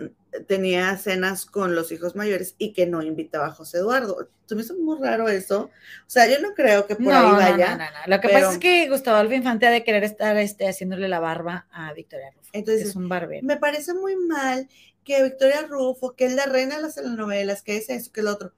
tenía 0.45 0.95
cenas 0.97 1.45
con 1.45 1.75
los 1.75 1.91
hijos 1.91 2.15
mayores 2.15 2.55
y 2.57 2.73
que 2.73 2.85
no 2.85 3.01
invitaba 3.01 3.47
a 3.47 3.51
José 3.51 3.79
Eduardo. 3.79 4.29
Se 4.45 4.55
me 4.55 4.61
hizo 4.61 4.75
muy 4.75 4.97
raro 4.99 5.27
eso. 5.27 5.63
O 5.63 6.09
sea, 6.09 6.27
yo 6.27 6.39
no 6.39 6.53
creo 6.53 6.87
que 6.87 6.95
por 6.95 7.13
ahí 7.13 7.31
vaya. 7.31 7.71
No, 7.71 7.77
no, 7.77 7.85
no, 7.85 8.15
Lo 8.15 8.21
que 8.21 8.29
pasa 8.29 8.53
es 8.53 8.57
que 8.57 8.89
Gustavo 8.89 9.17
Alfo 9.17 9.33
Infante 9.33 9.67
ha 9.67 9.71
de 9.71 9.83
querer 9.83 10.03
estar 10.03 10.37
este, 10.37 10.67
haciéndole 10.67 11.07
la 11.07 11.19
barba 11.19 11.67
a 11.71 11.93
Victoria 11.93 12.31
Rufo. 12.31 12.49
Entonces, 12.53 12.89
es 12.89 12.95
un 12.95 13.09
barbero. 13.09 13.45
Me 13.45 13.57
parece 13.57 13.93
muy 13.93 14.15
mal 14.15 14.67
que 15.03 15.23
Victoria 15.23 15.61
Rufo, 15.67 16.15
que 16.15 16.25
es 16.25 16.33
la 16.33 16.45
reina 16.45 16.75
de 16.75 16.81
las 16.81 16.95
telenovelas, 16.95 17.61
que 17.63 17.77
es 17.77 17.89
eso, 17.89 18.11
que 18.11 18.21
el 18.21 18.27
otro. 18.27 18.53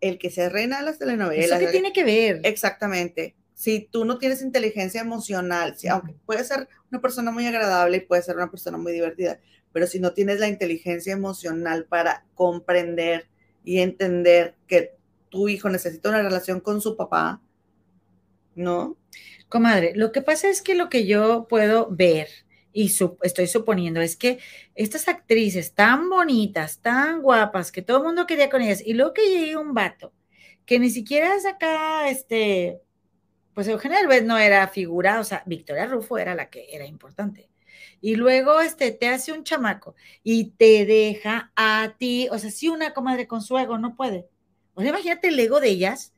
El 0.00 0.18
que 0.18 0.30
se 0.30 0.48
reina 0.48 0.78
de 0.78 0.84
las 0.84 0.98
telenovelas. 0.98 1.46
¿Eso 1.46 1.58
qué 1.58 1.66
tiene 1.72 1.92
que 1.92 2.04
ver? 2.04 2.40
Exactamente. 2.44 3.34
Si 3.54 3.88
tú 3.90 4.04
no 4.04 4.18
tienes 4.18 4.40
inteligencia 4.42 5.00
emocional, 5.00 5.76
si, 5.76 5.88
aunque 5.88 6.14
puede 6.24 6.44
ser 6.44 6.68
una 6.92 7.00
persona 7.00 7.32
muy 7.32 7.46
agradable 7.46 7.96
y 7.96 8.00
puede 8.00 8.22
ser 8.22 8.36
una 8.36 8.48
persona 8.50 8.78
muy 8.78 8.92
divertida, 8.92 9.40
pero 9.72 9.86
si 9.86 10.00
no 10.00 10.12
tienes 10.12 10.40
la 10.40 10.48
inteligencia 10.48 11.12
emocional 11.12 11.84
para 11.84 12.24
comprender 12.34 13.28
y 13.64 13.78
entender 13.78 14.54
que 14.66 14.94
tu 15.28 15.48
hijo 15.48 15.68
necesita 15.68 16.08
una 16.08 16.22
relación 16.22 16.60
con 16.60 16.80
su 16.80 16.96
papá, 16.96 17.40
¿no? 18.54 18.96
Comadre, 19.48 19.92
lo 19.94 20.12
que 20.12 20.22
pasa 20.22 20.48
es 20.48 20.62
que 20.62 20.74
lo 20.74 20.88
que 20.88 21.06
yo 21.06 21.46
puedo 21.48 21.88
ver 21.90 22.28
y 22.72 22.92
estoy 23.22 23.46
suponiendo, 23.48 24.00
es 24.00 24.16
que 24.16 24.38
estas 24.74 25.08
actrices 25.08 25.74
tan 25.74 26.08
bonitas, 26.08 26.80
tan 26.80 27.22
guapas, 27.22 27.72
que 27.72 27.82
todo 27.82 27.98
el 27.98 28.04
mundo 28.04 28.26
quería 28.26 28.50
con 28.50 28.62
ellas, 28.62 28.82
y 28.84 28.94
luego 28.94 29.14
que 29.14 29.28
llegue 29.28 29.56
un 29.56 29.74
vato, 29.74 30.12
que 30.64 30.78
ni 30.78 30.90
siquiera 30.90 31.34
es 31.34 31.44
acá, 31.44 32.08
este, 32.08 32.80
pues 33.54 33.66
Eugenio 33.66 33.98
Derbez 33.98 34.24
no 34.24 34.38
era 34.38 34.68
figura, 34.68 35.18
o 35.18 35.24
sea, 35.24 35.42
Victoria 35.46 35.86
Rufo 35.86 36.18
era 36.18 36.34
la 36.36 36.50
que 36.50 36.66
era 36.70 36.86
importante. 36.86 37.47
Y 38.00 38.16
luego, 38.16 38.60
este, 38.60 38.92
te 38.92 39.08
hace 39.08 39.32
un 39.32 39.44
chamaco 39.44 39.94
y 40.22 40.50
te 40.50 40.86
deja 40.86 41.52
a 41.56 41.94
ti, 41.98 42.28
o 42.30 42.38
sea, 42.38 42.50
si 42.50 42.68
una 42.68 42.94
comadre 42.94 43.26
con 43.26 43.42
su 43.42 43.58
ego 43.58 43.78
no 43.78 43.96
puede. 43.96 44.28
O 44.74 44.80
sea, 44.80 44.90
imagínate 44.90 45.28
el 45.28 45.40
ego 45.40 45.60
de 45.60 45.68
ellas, 45.68 46.12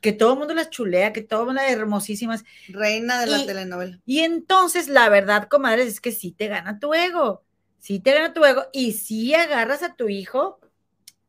que 0.00 0.12
todo 0.12 0.32
el 0.32 0.38
mundo 0.38 0.54
las 0.54 0.70
chulea, 0.70 1.12
que 1.12 1.22
todo 1.22 1.40
el 1.40 1.46
mundo 1.46 1.62
las 1.62 1.70
hermosísimas. 1.70 2.44
Reina 2.68 3.20
de 3.20 3.26
la 3.26 3.44
telenovela. 3.44 4.00
Y 4.06 4.20
entonces 4.20 4.88
la 4.88 5.08
verdad, 5.08 5.48
comadres, 5.48 5.88
es 5.88 6.00
que 6.00 6.12
sí 6.12 6.32
te 6.32 6.48
gana 6.48 6.78
tu 6.78 6.94
ego, 6.94 7.44
sí 7.78 8.00
te 8.00 8.12
gana 8.12 8.32
tu 8.32 8.44
ego 8.44 8.64
y 8.72 8.92
sí 8.92 9.34
agarras 9.34 9.82
a 9.82 9.94
tu 9.94 10.08
hijo 10.08 10.60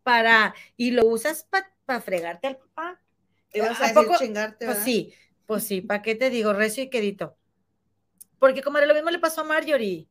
para, 0.04 0.56
y 0.78 0.92
lo 0.92 1.06
usas 1.06 1.48
para 1.86 2.02
fregarte 2.02 2.48
al 2.48 2.58
papá. 2.58 3.02
¿Te 3.52 3.62
vas 3.62 3.82
a, 3.82 3.88
decir 3.88 4.16
chingarte, 4.18 4.66
Pues 4.66 4.80
sí, 4.80 5.14
pues 5.46 5.64
sí, 5.64 5.82
¿para 5.82 6.02
qué 6.02 6.16
te 6.16 6.30
digo? 6.30 6.54
Recio 6.54 6.84
y 6.84 6.90
quedito. 6.90 7.36
Porque 8.40 8.62
comadre, 8.62 8.88
lo 8.88 8.94
mismo 8.94 9.10
le 9.10 9.20
pasó 9.20 9.42
a 9.42 9.46
Marjorie. 9.46 10.08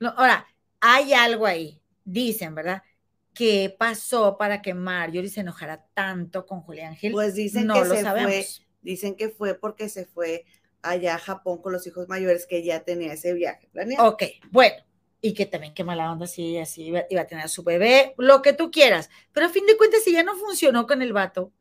ahora, 0.00 0.46
hay 0.80 1.12
algo 1.12 1.46
ahí, 1.46 1.80
dicen, 2.04 2.54
¿verdad? 2.54 2.82
qué 3.38 3.72
pasó 3.78 4.36
para 4.36 4.60
que 4.60 4.74
Marjorie 4.74 5.30
se 5.30 5.42
enojara 5.42 5.86
tanto 5.94 6.44
con 6.44 6.60
Julián 6.60 6.96
Gil. 6.96 7.12
Pues 7.12 7.36
dicen 7.36 7.68
que 7.68 7.84
se 7.84 8.04
fue, 8.04 8.46
dicen 8.82 9.14
que 9.14 9.28
fue 9.28 9.54
porque 9.54 9.88
se 9.88 10.06
fue 10.06 10.44
allá 10.82 11.14
a 11.14 11.18
Japón 11.20 11.62
con 11.62 11.72
los 11.72 11.86
hijos 11.86 12.08
mayores 12.08 12.46
que 12.46 12.64
ya 12.64 12.80
tenía 12.80 13.12
ese 13.12 13.34
viaje 13.34 13.68
planeado. 13.70 14.08
Ok, 14.08 14.24
bueno, 14.50 14.74
y 15.20 15.34
que 15.34 15.46
también 15.46 15.72
qué 15.72 15.84
mala 15.84 16.10
onda 16.10 16.26
si 16.26 16.58
así 16.58 16.86
iba, 16.86 17.20
a 17.20 17.26
tener 17.28 17.44
a 17.44 17.48
su 17.48 17.62
bebé, 17.62 18.12
lo 18.18 18.42
que 18.42 18.54
tú 18.54 18.72
quieras. 18.72 19.08
Pero 19.32 19.46
a 19.46 19.50
fin 19.50 19.66
de 19.66 19.76
cuentas, 19.76 20.02
si 20.02 20.10
ya 20.10 20.24
no 20.24 20.34
funcionó 20.34 20.88
con 20.88 21.00
el 21.00 21.12
vato, 21.12 21.52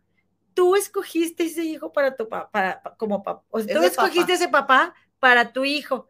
tú 0.55 0.75
escogiste 0.75 1.43
ese 1.43 1.63
hijo 1.63 1.91
para 1.93 2.15
tu 2.15 2.27
papá, 2.27 2.49
para, 2.49 2.81
como 2.97 3.21
papá, 3.21 3.43
o 3.51 3.59
sea, 3.59 3.75
tú 3.75 3.83
escogiste 3.83 4.33
ese 4.33 4.49
papá 4.49 4.95
para 5.19 5.53
tu 5.53 5.65
hijo 5.65 6.09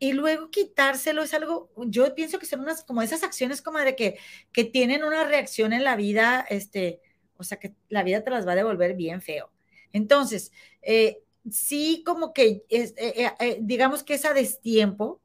y 0.00 0.12
luego 0.12 0.50
quitárselo 0.50 1.22
es 1.22 1.34
algo, 1.34 1.70
yo 1.86 2.14
pienso 2.14 2.38
que 2.38 2.46
son 2.46 2.60
unas 2.60 2.84
como 2.84 3.02
esas 3.02 3.24
acciones 3.24 3.62
como 3.62 3.78
de 3.78 3.96
que, 3.96 4.18
que 4.52 4.64
tienen 4.64 5.02
una 5.02 5.24
reacción 5.24 5.72
en 5.72 5.82
la 5.82 5.96
vida, 5.96 6.46
este, 6.48 7.00
o 7.36 7.42
sea, 7.42 7.58
que 7.58 7.74
la 7.88 8.04
vida 8.04 8.22
te 8.22 8.30
las 8.30 8.46
va 8.46 8.52
a 8.52 8.56
devolver 8.56 8.94
bien 8.94 9.20
feo. 9.20 9.50
Entonces, 9.92 10.52
eh, 10.82 11.18
sí 11.50 12.02
como 12.06 12.32
que, 12.32 12.64
es, 12.68 12.94
eh, 12.96 13.32
eh, 13.40 13.58
digamos 13.60 14.04
que 14.04 14.14
es 14.14 14.24
a 14.24 14.34
destiempo 14.34 15.20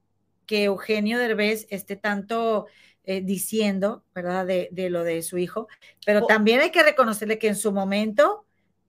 que 0.48 0.64
Eugenio 0.64 1.20
Derbez 1.20 1.68
esté 1.70 1.96
tanto 1.96 2.68
diciendo, 3.06 4.06
¿verdad?, 4.16 4.46
de, 4.46 4.70
de, 4.72 4.90
lo 4.90 5.04
de 5.04 5.24
su 5.24 5.38
hijo, 5.38 5.68
pero 6.06 6.26
también 6.26 6.62
hay 6.62 6.72
que 6.72 6.84
reconocerle 6.84 7.38
que 7.38 7.50
en 7.50 7.58
su 7.58 7.74
momento 7.74 8.43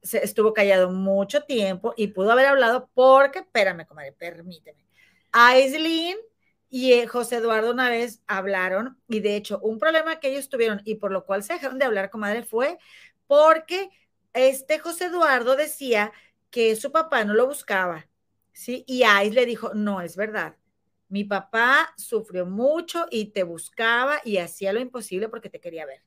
se 0.04 0.24
estuvo 0.24 0.52
callado 0.54 0.90
mucho 0.90 1.42
tiempo 1.44 1.94
y 1.96 2.08
pudo 2.08 2.32
haber 2.32 2.46
hablado 2.46 2.90
porque, 2.94 3.40
espérame, 3.40 3.86
comadre, 3.86 4.12
permíteme 4.12 4.84
Aislinn 5.32 6.16
y 6.70 6.92
eh, 6.92 7.06
José 7.08 7.36
Eduardo 7.36 7.72
una 7.72 7.90
vez 7.90 8.22
hablaron 8.26 9.00
y 9.08 9.20
de 9.20 9.36
hecho 9.36 9.58
un 9.60 9.78
problema 9.78 10.20
que 10.20 10.28
ellos 10.30 10.48
tuvieron 10.48 10.82
y 10.84 10.96
por 10.96 11.10
lo 11.12 11.24
cual 11.26 11.42
se 11.42 11.54
dejaron 11.54 11.78
de 11.78 11.86
hablar, 11.86 12.10
comadre, 12.10 12.44
fue 12.44 12.78
porque 13.26 13.90
este 14.32 14.78
José 14.78 15.06
Eduardo 15.06 15.56
decía 15.56 16.12
que 16.50 16.76
su 16.76 16.92
papá 16.92 17.24
no 17.24 17.34
lo 17.34 17.46
buscaba, 17.46 18.06
¿sí? 18.52 18.84
Y 18.86 19.02
Ais 19.04 19.34
le 19.34 19.46
dijo, 19.46 19.74
no, 19.74 20.00
es 20.00 20.16
verdad. 20.16 20.56
Mi 21.08 21.24
papá 21.24 21.92
sufrió 21.96 22.46
mucho 22.46 23.06
y 23.10 23.26
te 23.32 23.42
buscaba 23.44 24.20
y 24.24 24.38
hacía 24.38 24.72
lo 24.72 24.80
imposible 24.80 25.28
porque 25.28 25.50
te 25.50 25.60
quería 25.60 25.86
ver. 25.86 26.02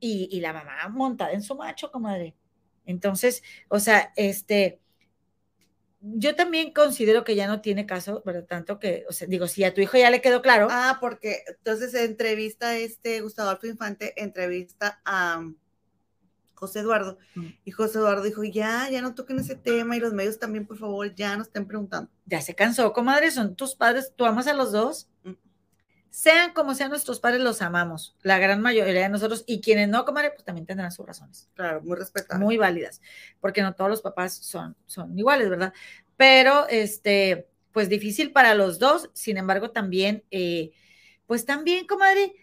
Y, 0.00 0.28
y 0.32 0.40
la 0.40 0.52
mamá 0.52 0.88
montada 0.88 1.32
en 1.32 1.42
su 1.42 1.54
macho, 1.54 1.90
comadre. 1.90 2.34
Entonces, 2.86 3.42
o 3.68 3.80
sea, 3.80 4.12
este, 4.16 4.80
yo 6.02 6.34
también 6.34 6.72
considero 6.72 7.22
que 7.22 7.36
ya 7.36 7.46
no 7.46 7.60
tiene 7.60 7.86
caso, 7.86 8.22
¿verdad? 8.26 8.44
Tanto 8.44 8.78
que, 8.78 9.04
o 9.08 9.12
sea, 9.12 9.28
digo, 9.28 9.46
si 9.46 9.62
a 9.62 9.72
tu 9.72 9.80
hijo 9.80 9.96
ya 9.96 10.10
le 10.10 10.20
quedó 10.20 10.42
claro. 10.42 10.66
Ah, 10.70 10.98
porque 11.00 11.44
entonces 11.46 11.94
entrevista 11.94 12.76
este 12.76 13.20
Gustavo 13.20 13.50
Alfo 13.50 13.66
Infante, 13.68 14.20
entrevista 14.20 15.00
a 15.04 15.38
um, 15.38 15.56
José 16.54 16.80
Eduardo, 16.80 17.18
mm. 17.36 17.46
y 17.64 17.70
José 17.70 17.98
Eduardo 17.98 18.24
dijo, 18.24 18.42
ya, 18.42 18.88
ya 18.90 19.00
no 19.00 19.14
toquen 19.14 19.38
ese 19.38 19.54
tema, 19.54 19.96
y 19.96 20.00
los 20.00 20.12
medios 20.12 20.38
también, 20.38 20.66
por 20.66 20.76
favor, 20.76 21.14
ya 21.14 21.36
no 21.36 21.42
estén 21.42 21.66
preguntando. 21.66 22.10
Ya 22.26 22.40
se 22.40 22.54
cansó, 22.54 22.92
comadre, 22.92 23.30
son 23.30 23.54
tus 23.54 23.76
padres, 23.76 24.12
tú 24.16 24.24
amas 24.24 24.48
a 24.48 24.54
los 24.54 24.72
dos. 24.72 25.08
Sean 26.12 26.52
como 26.52 26.74
sean 26.74 26.90
nuestros 26.90 27.20
padres, 27.20 27.40
los 27.40 27.62
amamos, 27.62 28.14
la 28.20 28.38
gran 28.38 28.60
mayoría 28.60 29.00
de 29.00 29.08
nosotros, 29.08 29.44
y 29.46 29.62
quienes 29.62 29.88
no, 29.88 30.04
comadre, 30.04 30.30
pues 30.30 30.44
también 30.44 30.66
tendrán 30.66 30.92
sus 30.92 31.06
razones. 31.06 31.48
Claro, 31.54 31.80
muy 31.80 31.96
respetables. 31.96 32.44
Muy 32.44 32.58
válidas, 32.58 33.00
porque 33.40 33.62
no 33.62 33.74
todos 33.74 33.88
los 33.88 34.02
papás 34.02 34.34
son, 34.34 34.76
son 34.84 35.18
iguales, 35.18 35.48
¿verdad? 35.48 35.72
Pero, 36.18 36.68
este, 36.68 37.48
pues 37.72 37.88
difícil 37.88 38.30
para 38.30 38.54
los 38.54 38.78
dos, 38.78 39.08
sin 39.14 39.38
embargo, 39.38 39.70
también, 39.70 40.22
eh, 40.30 40.72
pues 41.26 41.46
también, 41.46 41.86
comadre, 41.86 42.34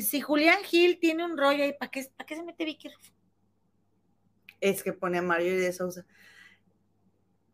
si 0.00 0.22
Julián 0.22 0.64
Gil 0.64 0.98
tiene 0.98 1.22
un 1.22 1.36
rollo 1.36 1.64
ahí, 1.64 1.74
¿para 1.74 1.90
qué, 1.90 2.10
¿para 2.16 2.26
qué 2.26 2.34
se 2.34 2.44
mete 2.44 2.64
Vicky? 2.64 2.88
Es 4.62 4.82
que 4.82 4.94
pone 4.94 5.18
a 5.18 5.22
Mario 5.22 5.52
y 5.52 5.58
de 5.58 5.70
Sousa. 5.70 6.06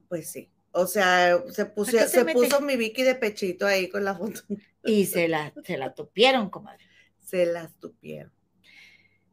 Pues 0.08 0.30
sí. 0.30 0.48
O 0.72 0.86
sea, 0.86 1.42
se 1.48 1.66
puso, 1.66 1.92
se 1.92 2.08
se 2.08 2.24
puso 2.26 2.60
mi 2.60 2.76
Vicky 2.76 3.02
de 3.02 3.14
pechito 3.16 3.66
ahí 3.66 3.88
con 3.88 4.04
la 4.04 4.14
foto. 4.14 4.40
Y 4.84 5.06
se 5.06 5.28
la, 5.28 5.52
se 5.64 5.76
la 5.76 5.94
tupieron, 5.94 6.48
comadre. 6.50 6.84
Se 7.20 7.46
las 7.46 7.72
tupieron. 7.78 8.32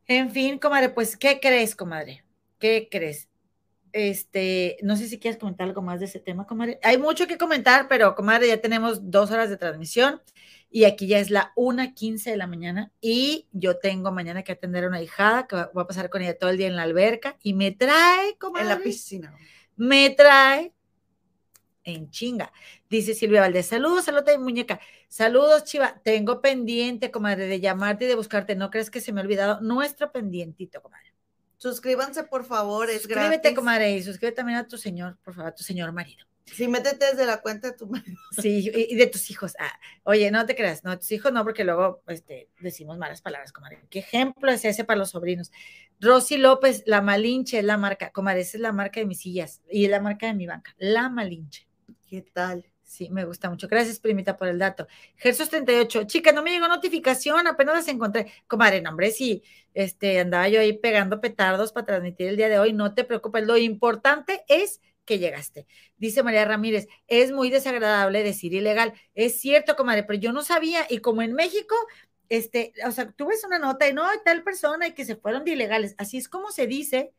En 0.05 0.29
fin, 0.31 0.59
comadre, 0.59 0.89
pues, 0.89 1.17
¿qué 1.17 1.39
crees, 1.39 1.75
comadre? 1.75 2.23
¿Qué 2.59 2.87
crees? 2.91 3.27
Este, 3.91 4.77
no 4.83 4.95
sé 4.95 5.07
si 5.07 5.17
quieres 5.19 5.39
comentar 5.39 5.67
algo 5.67 5.81
más 5.81 5.99
de 5.99 6.05
ese 6.05 6.19
tema, 6.19 6.45
comadre. 6.45 6.79
Hay 6.83 6.97
mucho 6.99 7.25
que 7.25 7.37
comentar, 7.37 7.87
pero, 7.87 8.13
comadre, 8.13 8.47
ya 8.49 8.61
tenemos 8.61 9.09
dos 9.09 9.31
horas 9.31 9.49
de 9.49 9.57
transmisión 9.57 10.21
y 10.69 10.83
aquí 10.83 11.07
ya 11.07 11.17
es 11.19 11.31
la 11.31 11.53
1.15 11.55 12.29
de 12.29 12.37
la 12.37 12.45
mañana 12.45 12.91
y 13.01 13.47
yo 13.51 13.77
tengo 13.79 14.11
mañana 14.11 14.43
que 14.43 14.51
atender 14.51 14.83
a 14.83 14.87
una 14.89 15.01
hijada 15.01 15.47
que 15.47 15.55
va- 15.55 15.71
voy 15.73 15.83
a 15.83 15.87
pasar 15.87 16.09
con 16.11 16.21
ella 16.21 16.37
todo 16.37 16.49
el 16.51 16.57
día 16.57 16.67
en 16.67 16.75
la 16.75 16.83
alberca 16.83 17.37
y 17.41 17.53
me 17.55 17.71
trae, 17.71 18.37
comadre, 18.37 18.63
En 18.63 18.69
la 18.69 18.79
piscina. 18.79 19.33
me 19.75 20.09
trae 20.11 20.73
en 21.87 22.09
chinga. 22.11 22.51
Dice 22.89 23.13
Silvia 23.13 23.41
Valdés, 23.41 23.65
saludos, 23.67 24.05
saludos 24.05 24.25
de 24.25 24.37
muñeca. 24.37 24.79
Saludos, 25.07 25.63
Chiva. 25.63 25.99
Tengo 26.03 26.41
pendiente, 26.41 27.11
comadre, 27.11 27.47
de 27.47 27.59
llamarte 27.59 28.05
y 28.05 28.07
de 28.07 28.15
buscarte. 28.15 28.55
No 28.55 28.69
crees 28.69 28.89
que 28.91 29.01
se 29.01 29.11
me 29.13 29.21
ha 29.21 29.23
olvidado 29.23 29.61
nuestro 29.61 30.11
pendientito, 30.11 30.81
comadre. 30.81 31.13
Suscríbanse, 31.57 32.23
por 32.25 32.45
favor, 32.45 32.89
es 32.89 33.01
Suscríbete, 33.01 33.37
gratis. 33.37 33.55
comadre, 33.55 33.91
y 33.93 34.03
suscríbete 34.03 34.35
también 34.35 34.59
a 34.59 34.67
tu 34.67 34.77
señor, 34.77 35.17
por 35.23 35.33
favor, 35.33 35.49
a 35.51 35.55
tu 35.55 35.63
señor 35.63 35.91
marido. 35.91 36.25
Sí, 36.45 36.67
métete 36.67 37.07
desde 37.07 37.25
la 37.25 37.41
cuenta 37.41 37.71
de 37.71 37.77
tu 37.77 37.87
marido. 37.87 38.17
Sí, 38.41 38.69
y, 38.73 38.93
y 38.93 38.95
de 38.95 39.07
tus 39.07 39.29
hijos. 39.31 39.53
Ah, 39.59 39.71
oye, 40.03 40.29
no 40.29 40.45
te 40.45 40.55
creas, 40.55 40.83
no, 40.83 40.97
tus 40.97 41.11
hijos 41.11 41.33
no, 41.33 41.43
porque 41.43 41.63
luego 41.63 42.03
este, 42.07 42.49
decimos 42.59 42.97
malas 42.97 43.21
palabras, 43.21 43.51
comadre. 43.51 43.81
¿Qué 43.89 43.99
ejemplo 43.99 44.51
es 44.51 44.63
ese 44.65 44.83
para 44.85 44.99
los 44.99 45.09
sobrinos? 45.09 45.51
Rosy 45.99 46.37
López, 46.37 46.83
la 46.85 47.01
Malinche 47.01 47.57
es 47.59 47.65
la 47.65 47.77
marca, 47.77 48.11
comadre, 48.11 48.41
esa 48.41 48.57
es 48.57 48.61
la 48.61 48.71
marca 48.71 48.99
de 48.99 49.07
mis 49.07 49.19
sillas 49.21 49.61
y 49.69 49.85
es 49.85 49.91
la 49.91 49.99
marca 49.99 50.27
de 50.27 50.35
mi 50.35 50.45
banca, 50.45 50.73
la 50.77 51.09
Malinche. 51.09 51.66
¿Qué 52.07 52.21
tal? 52.21 52.65
Sí, 52.83 53.09
me 53.09 53.25
gusta 53.25 53.49
mucho. 53.49 53.67
Gracias, 53.67 53.99
primita, 53.99 54.37
por 54.37 54.47
el 54.47 54.57
dato. 54.57 54.87
Gersos 55.17 55.49
38. 55.49 56.05
Chica, 56.05 56.31
no 56.31 56.41
me 56.41 56.51
llegó 56.51 56.69
notificación, 56.69 57.45
apenas 57.45 57.75
las 57.75 57.87
encontré. 57.89 58.31
Comadre, 58.47 58.81
no, 58.81 58.91
hombre, 58.91 59.11
sí, 59.11 59.43
este, 59.73 60.21
andaba 60.21 60.47
yo 60.47 60.61
ahí 60.61 60.71
pegando 60.71 61.19
petardos 61.19 61.73
para 61.73 61.85
transmitir 61.85 62.27
el 62.29 62.37
día 62.37 62.47
de 62.47 62.59
hoy. 62.59 62.71
No 62.71 62.93
te 62.93 63.03
preocupes, 63.03 63.45
lo 63.45 63.57
importante 63.57 64.45
es 64.47 64.79
que 65.03 65.19
llegaste. 65.19 65.67
Dice 65.97 66.23
María 66.23 66.45
Ramírez, 66.45 66.87
es 67.07 67.33
muy 67.33 67.49
desagradable 67.49 68.23
decir 68.23 68.53
ilegal. 68.53 68.93
Es 69.13 69.37
cierto, 69.41 69.75
comadre, 69.75 70.03
pero 70.03 70.17
yo 70.19 70.31
no 70.31 70.41
sabía. 70.41 70.85
Y 70.89 70.99
como 70.99 71.21
en 71.21 71.33
México, 71.33 71.75
este, 72.29 72.71
o 72.85 72.91
sea, 72.91 73.11
tú 73.11 73.27
ves 73.27 73.43
una 73.43 73.59
nota 73.59 73.89
y 73.89 73.93
no, 73.93 74.05
tal 74.23 74.43
persona 74.43 74.87
y 74.87 74.93
que 74.93 75.03
se 75.03 75.17
fueron 75.17 75.43
de 75.43 75.51
ilegales. 75.51 75.93
Así 75.97 76.17
es 76.17 76.29
como 76.29 76.51
se 76.51 76.67
dice, 76.67 77.11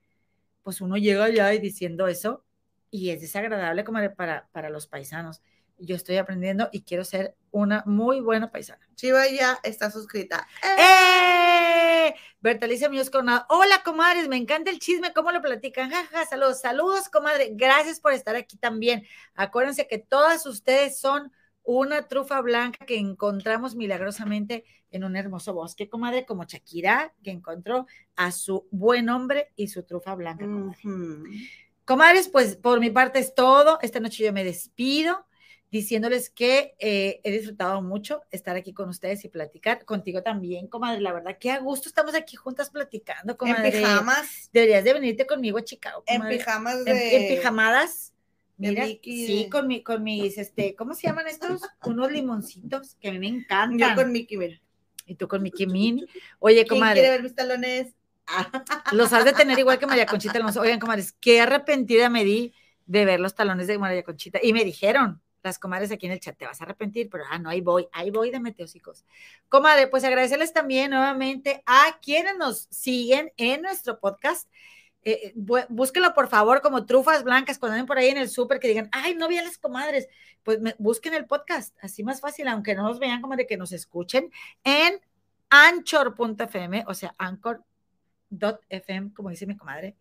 pues 0.62 0.80
uno 0.80 0.96
llega 0.96 1.24
allá 1.24 1.52
y 1.52 1.58
diciendo 1.58 2.08
eso 2.08 2.44
y 2.90 3.10
es 3.10 3.20
desagradable 3.20 3.84
comadre, 3.84 4.10
para, 4.10 4.48
para 4.52 4.70
los 4.70 4.86
paisanos. 4.86 5.42
Yo 5.78 5.94
estoy 5.94 6.16
aprendiendo 6.16 6.68
y 6.72 6.82
quiero 6.82 7.04
ser 7.04 7.36
una 7.50 7.84
muy 7.86 8.20
buena 8.20 8.50
paisana. 8.50 8.88
Chiva 8.96 9.28
ya 9.28 9.60
está 9.62 9.90
suscrita. 9.90 10.46
¡Eh! 10.62 12.14
Bertalicia 12.40 12.88
Muñoz 12.88 13.10
Coronado. 13.10 13.46
Hola, 13.48 13.82
comadres, 13.84 14.28
me 14.28 14.36
encanta 14.36 14.70
el 14.70 14.78
chisme, 14.78 15.12
¿cómo 15.12 15.30
lo 15.30 15.40
platican? 15.40 15.90
Jaja, 15.90 16.24
saludos, 16.26 16.60
saludos, 16.60 17.08
comadre. 17.08 17.50
Gracias 17.52 18.00
por 18.00 18.12
estar 18.12 18.34
aquí 18.36 18.56
también. 18.56 19.04
Acuérdense 19.34 19.86
que 19.86 19.98
todas 19.98 20.46
ustedes 20.46 20.98
son 20.98 21.32
una 21.62 22.08
trufa 22.08 22.40
blanca 22.40 22.86
que 22.86 22.96
encontramos 22.96 23.76
milagrosamente 23.76 24.64
en 24.90 25.04
un 25.04 25.16
hermoso 25.16 25.52
bosque, 25.52 25.88
comadre, 25.88 26.24
como 26.24 26.44
Shakira, 26.44 27.12
que 27.22 27.30
encontró 27.30 27.86
a 28.16 28.32
su 28.32 28.66
buen 28.70 29.10
hombre 29.10 29.52
y 29.54 29.68
su 29.68 29.82
trufa 29.82 30.14
blanca. 30.14 30.44
comadre. 30.44 30.78
Comadres, 31.88 32.28
pues 32.28 32.54
por 32.54 32.80
mi 32.80 32.90
parte 32.90 33.18
es 33.18 33.34
todo. 33.34 33.78
Esta 33.80 33.98
noche 33.98 34.22
yo 34.22 34.30
me 34.30 34.44
despido 34.44 35.24
diciéndoles 35.70 36.28
que 36.28 36.74
eh, 36.78 37.18
he 37.24 37.30
disfrutado 37.30 37.80
mucho 37.80 38.20
estar 38.30 38.56
aquí 38.56 38.74
con 38.74 38.90
ustedes 38.90 39.24
y 39.24 39.28
platicar. 39.28 39.86
Contigo 39.86 40.22
también, 40.22 40.66
comadre. 40.66 41.00
La 41.00 41.14
verdad, 41.14 41.38
que 41.38 41.50
a 41.50 41.60
gusto 41.60 41.88
estamos 41.88 42.14
aquí 42.14 42.36
juntas 42.36 42.68
platicando, 42.68 43.38
comadre. 43.38 43.68
En 43.68 43.82
pijamas. 43.82 44.50
Deberías 44.52 44.84
de 44.84 44.92
venirte 44.92 45.26
conmigo 45.26 45.56
a 45.56 45.64
Chicago, 45.64 46.02
En 46.06 46.28
pijamas 46.28 46.76
En, 46.80 46.84
de. 46.84 47.16
en 47.16 47.36
pijamadas. 47.36 48.12
Mira, 48.58 48.84
sí, 48.84 49.48
con, 49.50 49.66
mi, 49.66 49.82
con 49.82 50.02
mis, 50.02 50.36
este, 50.36 50.74
¿cómo 50.74 50.92
se 50.92 51.06
llaman 51.06 51.26
estos? 51.26 51.62
Unos 51.86 52.12
limoncitos 52.12 52.96
que 53.00 53.08
a 53.08 53.12
mí 53.12 53.18
me 53.18 53.28
encantan. 53.28 53.96
Yo 53.96 54.02
con 54.02 54.12
Mickey, 54.12 54.36
mira. 54.36 54.60
Y 55.06 55.14
tú 55.14 55.26
con 55.26 55.42
Mickey 55.42 55.66
Mini. 55.66 56.04
Oye, 56.38 56.66
¿Quién 56.66 56.80
comadre. 56.80 57.00
quiere 57.00 57.10
ver 57.12 57.22
mis 57.22 57.34
talones? 57.34 57.94
Los 58.92 59.12
has 59.12 59.24
de 59.24 59.32
tener 59.32 59.58
igual 59.58 59.78
que 59.78 59.86
María 59.86 60.06
Conchita 60.06 60.38
Alonso. 60.38 60.60
Oigan, 60.60 60.78
comadres, 60.80 61.12
qué 61.20 61.40
arrepentida 61.40 62.08
me 62.08 62.24
di 62.24 62.54
de 62.86 63.04
ver 63.04 63.20
los 63.20 63.34
talones 63.34 63.66
de 63.66 63.78
María 63.78 64.02
Conchita. 64.02 64.38
Y 64.42 64.52
me 64.52 64.64
dijeron, 64.64 65.20
las 65.42 65.58
comadres 65.58 65.90
aquí 65.92 66.06
en 66.06 66.12
el 66.12 66.20
chat, 66.20 66.36
te 66.36 66.46
vas 66.46 66.60
a 66.60 66.64
arrepentir, 66.64 67.08
pero 67.10 67.24
ah, 67.30 67.38
no, 67.38 67.48
ahí 67.48 67.60
voy, 67.60 67.88
ahí 67.92 68.10
voy 68.10 68.30
de 68.30 68.40
meteosicos. 68.40 69.04
Comadre, 69.48 69.86
pues 69.86 70.04
agradecerles 70.04 70.52
también 70.52 70.90
nuevamente 70.90 71.62
a 71.66 71.98
quienes 72.02 72.36
nos 72.36 72.68
siguen 72.70 73.32
en 73.36 73.62
nuestro 73.62 74.00
podcast. 74.00 74.48
Eh, 75.04 75.32
bu- 75.36 75.64
búsquenlo 75.68 76.12
por 76.12 76.28
favor 76.28 76.60
como 76.60 76.84
trufas 76.84 77.22
blancas 77.22 77.58
cuando 77.58 77.74
anden 77.74 77.86
por 77.86 77.98
ahí 77.98 78.08
en 78.08 78.18
el 78.18 78.28
súper 78.28 78.58
que 78.58 78.68
digan, 78.68 78.88
ay, 78.92 79.14
no 79.14 79.28
vi 79.28 79.38
a 79.38 79.44
las 79.44 79.58
comadres. 79.58 80.08
Pues 80.42 80.58
busquen 80.78 81.14
el 81.14 81.26
podcast, 81.26 81.76
así 81.80 82.02
más 82.02 82.20
fácil, 82.20 82.48
aunque 82.48 82.74
no 82.74 82.82
nos 82.82 82.98
vean, 82.98 83.22
comadre, 83.22 83.46
que 83.46 83.56
nos 83.56 83.72
escuchen 83.72 84.30
en 84.64 85.00
anchor.fm, 85.50 86.84
o 86.88 86.94
sea, 86.94 87.14
anchor.fm, 88.30 89.12
como 89.14 89.30
dice 89.30 89.46
mi 89.46 89.56
comadre. 89.56 89.96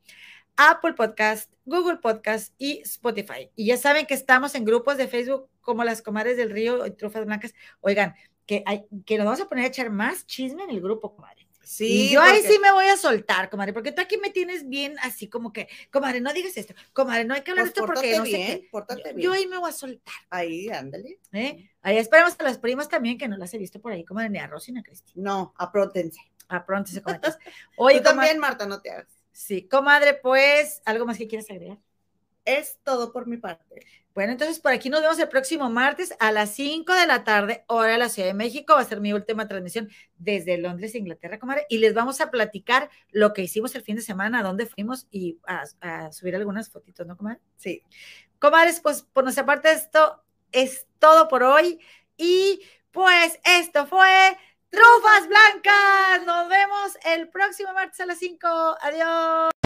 Apple 0.55 0.93
Podcast, 0.93 1.51
Google 1.65 1.97
Podcast 1.97 2.53
y 2.57 2.79
Spotify. 2.79 3.51
Y 3.55 3.67
ya 3.67 3.77
saben 3.77 4.05
que 4.07 4.15
estamos 4.15 4.55
en 4.55 4.65
grupos 4.65 4.97
de 4.97 5.07
Facebook 5.07 5.49
como 5.61 5.83
las 5.83 6.01
comadres 6.01 6.35
del 6.37 6.49
río 6.49 6.85
y 6.85 6.91
trufas 6.91 7.25
blancas. 7.25 7.53
Oigan, 7.81 8.15
que, 8.47 8.63
hay, 8.65 8.85
que 9.05 9.17
nos 9.17 9.25
vamos 9.25 9.41
a 9.41 9.49
poner 9.49 9.65
a 9.65 9.67
echar 9.67 9.91
más 9.91 10.25
chisme 10.25 10.63
en 10.63 10.71
el 10.71 10.81
grupo, 10.81 11.13
comadre. 11.15 11.47
Sí, 11.63 12.07
y 12.07 12.13
yo 12.13 12.21
ahí 12.21 12.41
sí 12.43 12.57
me 12.59 12.71
voy 12.71 12.85
a 12.85 12.95
soltar, 12.95 13.49
comadre, 13.49 13.73
porque 13.73 13.91
tú 13.91 14.01
aquí 14.01 14.15
me 14.15 14.29
tienes 14.29 14.69
bien 14.69 14.95
así 15.01 15.27
como 15.27 15.51
que, 15.51 15.67
comadre, 15.91 16.21
no 16.21 16.31
digas 16.31 16.55
esto, 16.55 16.73
comadre, 16.93 17.25
no 17.25 17.33
hay 17.33 17.41
que 17.41 17.51
hablar 17.51 17.65
Pues 17.65 17.75
de 17.75 17.81
esto 17.81 17.93
porque 17.93 18.17
no 18.17 18.23
sé 18.23 18.31
bien, 18.37 18.61
qué. 18.61 18.67
pórtate 18.71 19.01
Yo, 19.09 19.15
bien. 19.15 19.21
yo 19.25 19.33
ahí 19.33 19.47
me 19.47 19.57
voy 19.57 19.69
a 19.69 19.73
soltar, 19.73 20.15
Ahí, 20.29 20.69
ándale. 20.69 21.19
¿eh? 21.33 21.69
Ahí 21.81 21.97
esperamos 21.97 22.37
a 22.39 22.43
las 22.43 22.57
primas 22.57 22.87
también, 22.87 23.17
que 23.17 23.27
no 23.27 23.35
las 23.35 23.53
he 23.53 23.57
visto 23.57 23.81
por 23.81 23.91
ahí, 23.91 24.05
comadre, 24.05 24.29
ni 24.29 24.39
a 24.39 24.47
Rosy 24.47 24.71
ni 24.71 24.79
a 24.79 24.83
Cristina. 24.83 25.21
No, 25.29 25.53
aprótense. 25.57 26.21
A 26.49 26.65
pronto 26.65 26.91
se 26.91 27.01
comentas. 27.01 27.37
Oye, 27.75 27.97
Tú 27.97 28.03
también, 28.03 28.39
Marta, 28.39 28.65
no 28.65 28.81
te 28.81 28.91
hagas. 28.91 29.07
sí, 29.31 29.67
comadre, 29.67 30.13
pues, 30.15 30.81
¿algo 30.85 31.05
más 31.05 31.17
que 31.17 31.27
quieras 31.27 31.49
agregar? 31.49 31.77
Es 32.45 32.79
todo 32.83 33.11
por 33.11 33.27
mi 33.27 33.37
parte. 33.37 33.85
Bueno, 34.15 34.31
entonces 34.31 34.59
por 34.59 34.71
aquí 34.71 34.89
nos 34.89 35.01
vemos 35.01 35.19
el 35.19 35.27
próximo 35.29 35.69
martes 35.69 36.15
a 36.19 36.31
las 36.31 36.49
5 36.51 36.91
de 36.93 37.05
la 37.05 37.23
tarde, 37.23 37.65
hora 37.67 37.91
de 37.91 37.97
la 37.99 38.09
Ciudad 38.09 38.29
de 38.29 38.33
México. 38.33 38.73
Va 38.73 38.79
a 38.81 38.85
ser 38.85 38.99
mi 39.01 39.13
última 39.13 39.47
transmisión 39.47 39.89
desde 40.17 40.57
Londres, 40.57 40.95
Inglaterra, 40.95 41.37
comadre. 41.39 41.65
Y 41.69 41.77
les 41.79 41.93
vamos 41.93 42.19
a 42.21 42.31
platicar 42.31 42.89
lo 43.11 43.33
que 43.33 43.43
hicimos 43.43 43.75
el 43.75 43.83
fin 43.83 43.97
de 43.97 44.01
semana, 44.01 44.39
a 44.39 44.43
dónde 44.43 44.65
fuimos 44.65 45.07
y 45.11 45.39
a, 45.45 45.65
a 45.81 46.11
subir 46.13 46.35
algunas 46.35 46.69
fotitos, 46.71 47.05
¿no, 47.05 47.15
comadre? 47.17 47.41
Sí. 47.57 47.83
Comadres, 48.39 48.79
pues 48.79 49.03
por 49.03 49.23
nuestra 49.23 49.45
parte 49.45 49.71
esto 49.71 50.23
es 50.51 50.87
todo 50.99 51.27
por 51.27 51.43
hoy. 51.43 51.79
Y 52.15 52.61
pues 52.91 53.37
esto 53.43 53.85
fue 53.85 54.37
Trufas 54.69 55.27
Blancas. 55.27 56.25
Nos 56.25 56.49
vemos 56.49 56.97
el 57.05 57.29
próximo 57.29 57.73
martes 57.73 57.99
a 57.99 58.05
las 58.05 58.19
5. 58.19 58.47
Adiós. 58.81 59.56